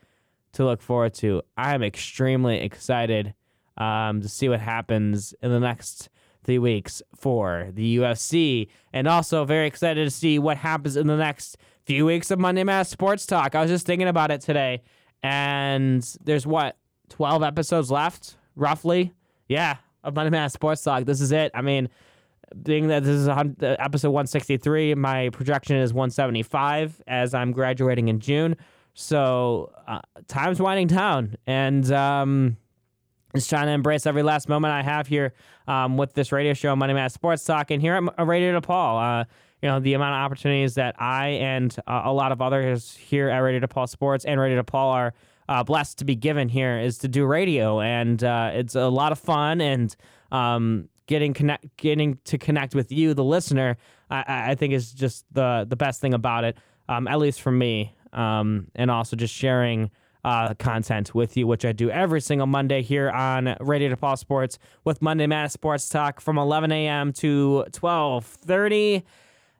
to 0.57 0.65
look 0.65 0.81
forward 0.81 1.13
to. 1.13 1.41
I'm 1.55 1.83
extremely 1.83 2.59
excited 2.59 3.33
um, 3.77 4.21
to 4.21 4.27
see 4.27 4.49
what 4.49 4.59
happens 4.59 5.33
in 5.41 5.51
the 5.51 5.59
next 5.59 6.09
three 6.43 6.57
weeks 6.57 7.01
for 7.15 7.69
the 7.73 7.97
UFC, 7.97 8.67
and 8.91 9.07
also 9.07 9.45
very 9.45 9.67
excited 9.67 10.03
to 10.03 10.11
see 10.11 10.39
what 10.39 10.57
happens 10.57 10.97
in 10.97 11.07
the 11.07 11.15
next 11.15 11.57
few 11.85 12.05
weeks 12.05 12.31
of 12.31 12.39
Monday 12.39 12.63
Mass 12.63 12.89
Sports 12.89 13.25
Talk. 13.25 13.53
I 13.53 13.61
was 13.61 13.69
just 13.69 13.85
thinking 13.85 14.07
about 14.07 14.31
it 14.31 14.41
today, 14.41 14.81
and 15.21 16.01
there's 16.23 16.47
what 16.47 16.75
12 17.09 17.43
episodes 17.43 17.91
left, 17.91 18.37
roughly. 18.55 19.13
Yeah, 19.47 19.77
of 20.03 20.15
Monday 20.15 20.31
Mass 20.31 20.53
Sports 20.53 20.81
Talk. 20.81 21.05
This 21.05 21.21
is 21.21 21.31
it. 21.31 21.51
I 21.53 21.61
mean, 21.61 21.89
being 22.63 22.87
that 22.87 23.03
this 23.03 23.15
is 23.15 23.27
episode 23.27 24.09
163, 24.09 24.95
my 24.95 25.29
projection 25.29 25.75
is 25.75 25.93
175 25.93 27.03
as 27.05 27.35
I'm 27.35 27.51
graduating 27.51 28.07
in 28.07 28.19
June. 28.19 28.55
So 28.99 29.71
uh, 29.87 29.99
time's 30.27 30.59
winding 30.59 30.87
down, 30.87 31.35
and 31.45 31.89
um, 31.91 32.57
just 33.35 33.47
trying 33.47 33.67
to 33.67 33.71
embrace 33.71 34.07
every 34.07 34.23
last 34.23 34.49
moment 34.49 34.73
I 34.73 34.81
have 34.81 35.05
here 35.05 35.33
um, 35.67 35.97
with 35.97 36.15
this 36.15 36.31
radio 36.31 36.55
show, 36.55 36.75
Money 36.75 36.95
Mass 36.95 37.13
Sports 37.13 37.43
Talk, 37.43 37.69
and 37.69 37.79
here 37.79 37.93
at 37.93 38.27
Radio 38.27 38.59
DePaul. 38.59 39.21
Uh, 39.21 39.25
you 39.61 39.69
know 39.69 39.79
the 39.79 39.93
amount 39.93 40.15
of 40.15 40.25
opportunities 40.25 40.73
that 40.75 40.99
I 40.99 41.27
and 41.27 41.75
uh, 41.85 42.01
a 42.05 42.11
lot 42.11 42.31
of 42.31 42.41
others 42.41 42.95
here 42.95 43.29
at 43.29 43.37
Radio 43.37 43.59
DePaul 43.59 43.87
Sports 43.87 44.25
and 44.25 44.39
Radio 44.39 44.63
DePaul 44.63 44.91
are 44.91 45.13
uh, 45.47 45.63
blessed 45.63 45.99
to 45.99 46.05
be 46.05 46.15
given 46.15 46.49
here 46.49 46.79
is 46.79 46.97
to 46.97 47.07
do 47.07 47.27
radio, 47.27 47.79
and 47.79 48.23
uh, 48.23 48.49
it's 48.51 48.73
a 48.73 48.87
lot 48.87 49.11
of 49.11 49.19
fun 49.19 49.61
and. 49.61 49.95
Um, 50.31 50.89
getting 51.05 51.33
connect, 51.33 51.77
getting 51.77 52.19
to 52.25 52.37
connect 52.37 52.75
with 52.75 52.91
you, 52.91 53.13
the 53.13 53.23
listener, 53.23 53.77
I, 54.09 54.51
I 54.51 54.55
think 54.55 54.73
is 54.73 54.91
just 54.91 55.23
the 55.31 55.65
the 55.65 55.77
best 55.77 56.01
thing 56.01 56.13
about 56.13 56.43
it. 56.43 56.57
Um, 56.89 57.07
at 57.07 57.19
least 57.19 57.41
for 57.41 57.51
me 57.51 57.95
um, 58.13 58.67
and 58.75 58.89
also 58.91 59.15
just 59.15 59.33
sharing 59.33 59.91
uh, 60.23 60.53
content 60.55 61.15
with 61.15 61.37
you, 61.37 61.47
which 61.47 61.63
I 61.63 61.71
do 61.71 61.89
every 61.89 62.19
single 62.21 62.47
Monday 62.47 62.81
here 62.81 63.09
on 63.09 63.55
Radio 63.61 63.93
DePaul 63.95 64.17
Sports 64.17 64.59
with 64.83 65.01
Monday 65.01 65.25
Mass 65.27 65.53
Sports 65.53 65.87
Talk 65.87 66.19
from 66.19 66.37
11 66.37 66.71
a.m. 66.71 67.13
to 67.13 67.65
12:30. 67.71 69.03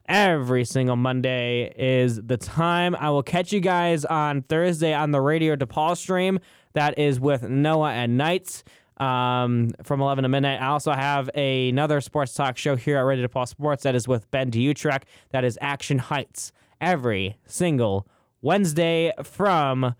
Every 0.09 0.63
single 0.65 0.95
Monday 0.95 1.73
is 1.77 2.21
the 2.21 2.37
time. 2.37 2.95
I 2.95 3.09
will 3.09 3.23
catch 3.23 3.51
you 3.51 3.59
guys 3.59 4.05
on 4.05 4.41
Thursday 4.43 4.93
on 4.93 5.11
the 5.11 5.19
Radio 5.21 5.55
DePaul 5.55 5.97
stream. 5.97 6.39
That 6.73 6.97
is 6.97 7.19
with 7.19 7.43
Noah 7.43 7.91
and 7.91 8.17
Knights. 8.17 8.63
um, 8.97 9.69
from 9.83 10.01
11 10.01 10.23
to 10.23 10.29
midnight. 10.29 10.59
I 10.59 10.67
also 10.67 10.91
have 10.91 11.29
a, 11.35 11.69
another 11.69 12.01
sports 12.01 12.33
talk 12.33 12.57
show 12.57 12.75
here 12.75 12.97
at 12.97 13.01
Radio 13.01 13.27
DePaul 13.27 13.47
Sports 13.47 13.83
that 13.83 13.93
is 13.93 14.07
with 14.07 14.29
Ben 14.31 14.49
Diutrek. 14.49 15.03
That 15.29 15.43
is 15.43 15.57
Action 15.61 15.99
Heights 15.99 16.51
every 16.81 17.37
single 17.45 18.07
Wednesday 18.47 19.11
from 19.23 19.93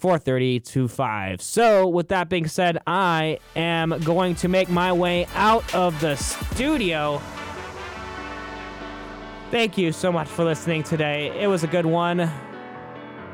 4:30 0.00 0.60
to 0.60 0.86
5. 0.86 1.42
So, 1.42 1.88
with 1.88 2.06
that 2.08 2.28
being 2.28 2.46
said, 2.46 2.78
I 2.86 3.40
am 3.56 3.98
going 4.04 4.36
to 4.36 4.48
make 4.48 4.70
my 4.70 4.92
way 4.92 5.26
out 5.34 5.74
of 5.74 6.00
the 6.00 6.14
studio. 6.14 7.20
Thank 9.50 9.76
you 9.76 9.90
so 9.90 10.12
much 10.12 10.28
for 10.28 10.44
listening 10.44 10.84
today. 10.84 11.36
It 11.40 11.48
was 11.48 11.64
a 11.64 11.66
good 11.66 11.84
one. 11.84 12.20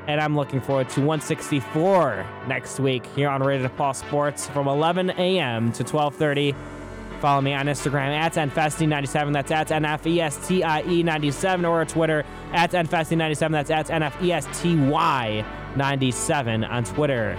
And 0.07 0.21
I'm 0.21 0.35
looking 0.35 0.63
forward 0.63 0.89
to 0.91 1.01
164 1.01 2.27
next 2.49 2.81
week 2.81 3.05
here 3.15 3.29
on 3.29 3.43
Radio 3.43 3.69
Paul 3.69 3.93
Sports 3.93 4.49
from 4.49 4.69
11 4.69 5.11
a.m. 5.11 5.71
to 5.73 5.85
12:30. 5.85 6.55
Follow 7.21 7.41
me 7.43 7.53
on 7.53 7.67
Instagram 7.67 8.17
at 8.17 8.33
nfesty97. 8.33 9.35
That's 9.35 9.51
at 9.51 9.69
nfesty97 9.69 11.69
or 11.69 11.85
Twitter 11.85 12.25
at 12.53 12.71
nfesty97. 12.71 13.51
That's 13.51 13.71
at 13.71 13.89
nfesty97 13.89 16.71
on 16.71 16.85
Twitter. 16.85 17.39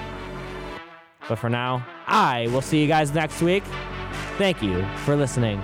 But 1.27 1.39
for 1.39 1.49
now, 1.49 1.83
I 2.07 2.47
will 2.47 2.61
see 2.61 2.81
you 2.81 2.87
guys 2.87 3.13
next 3.13 3.41
week. 3.41 3.63
Thank 4.37 4.61
you 4.61 4.85
for 5.03 5.15
listening. 5.15 5.59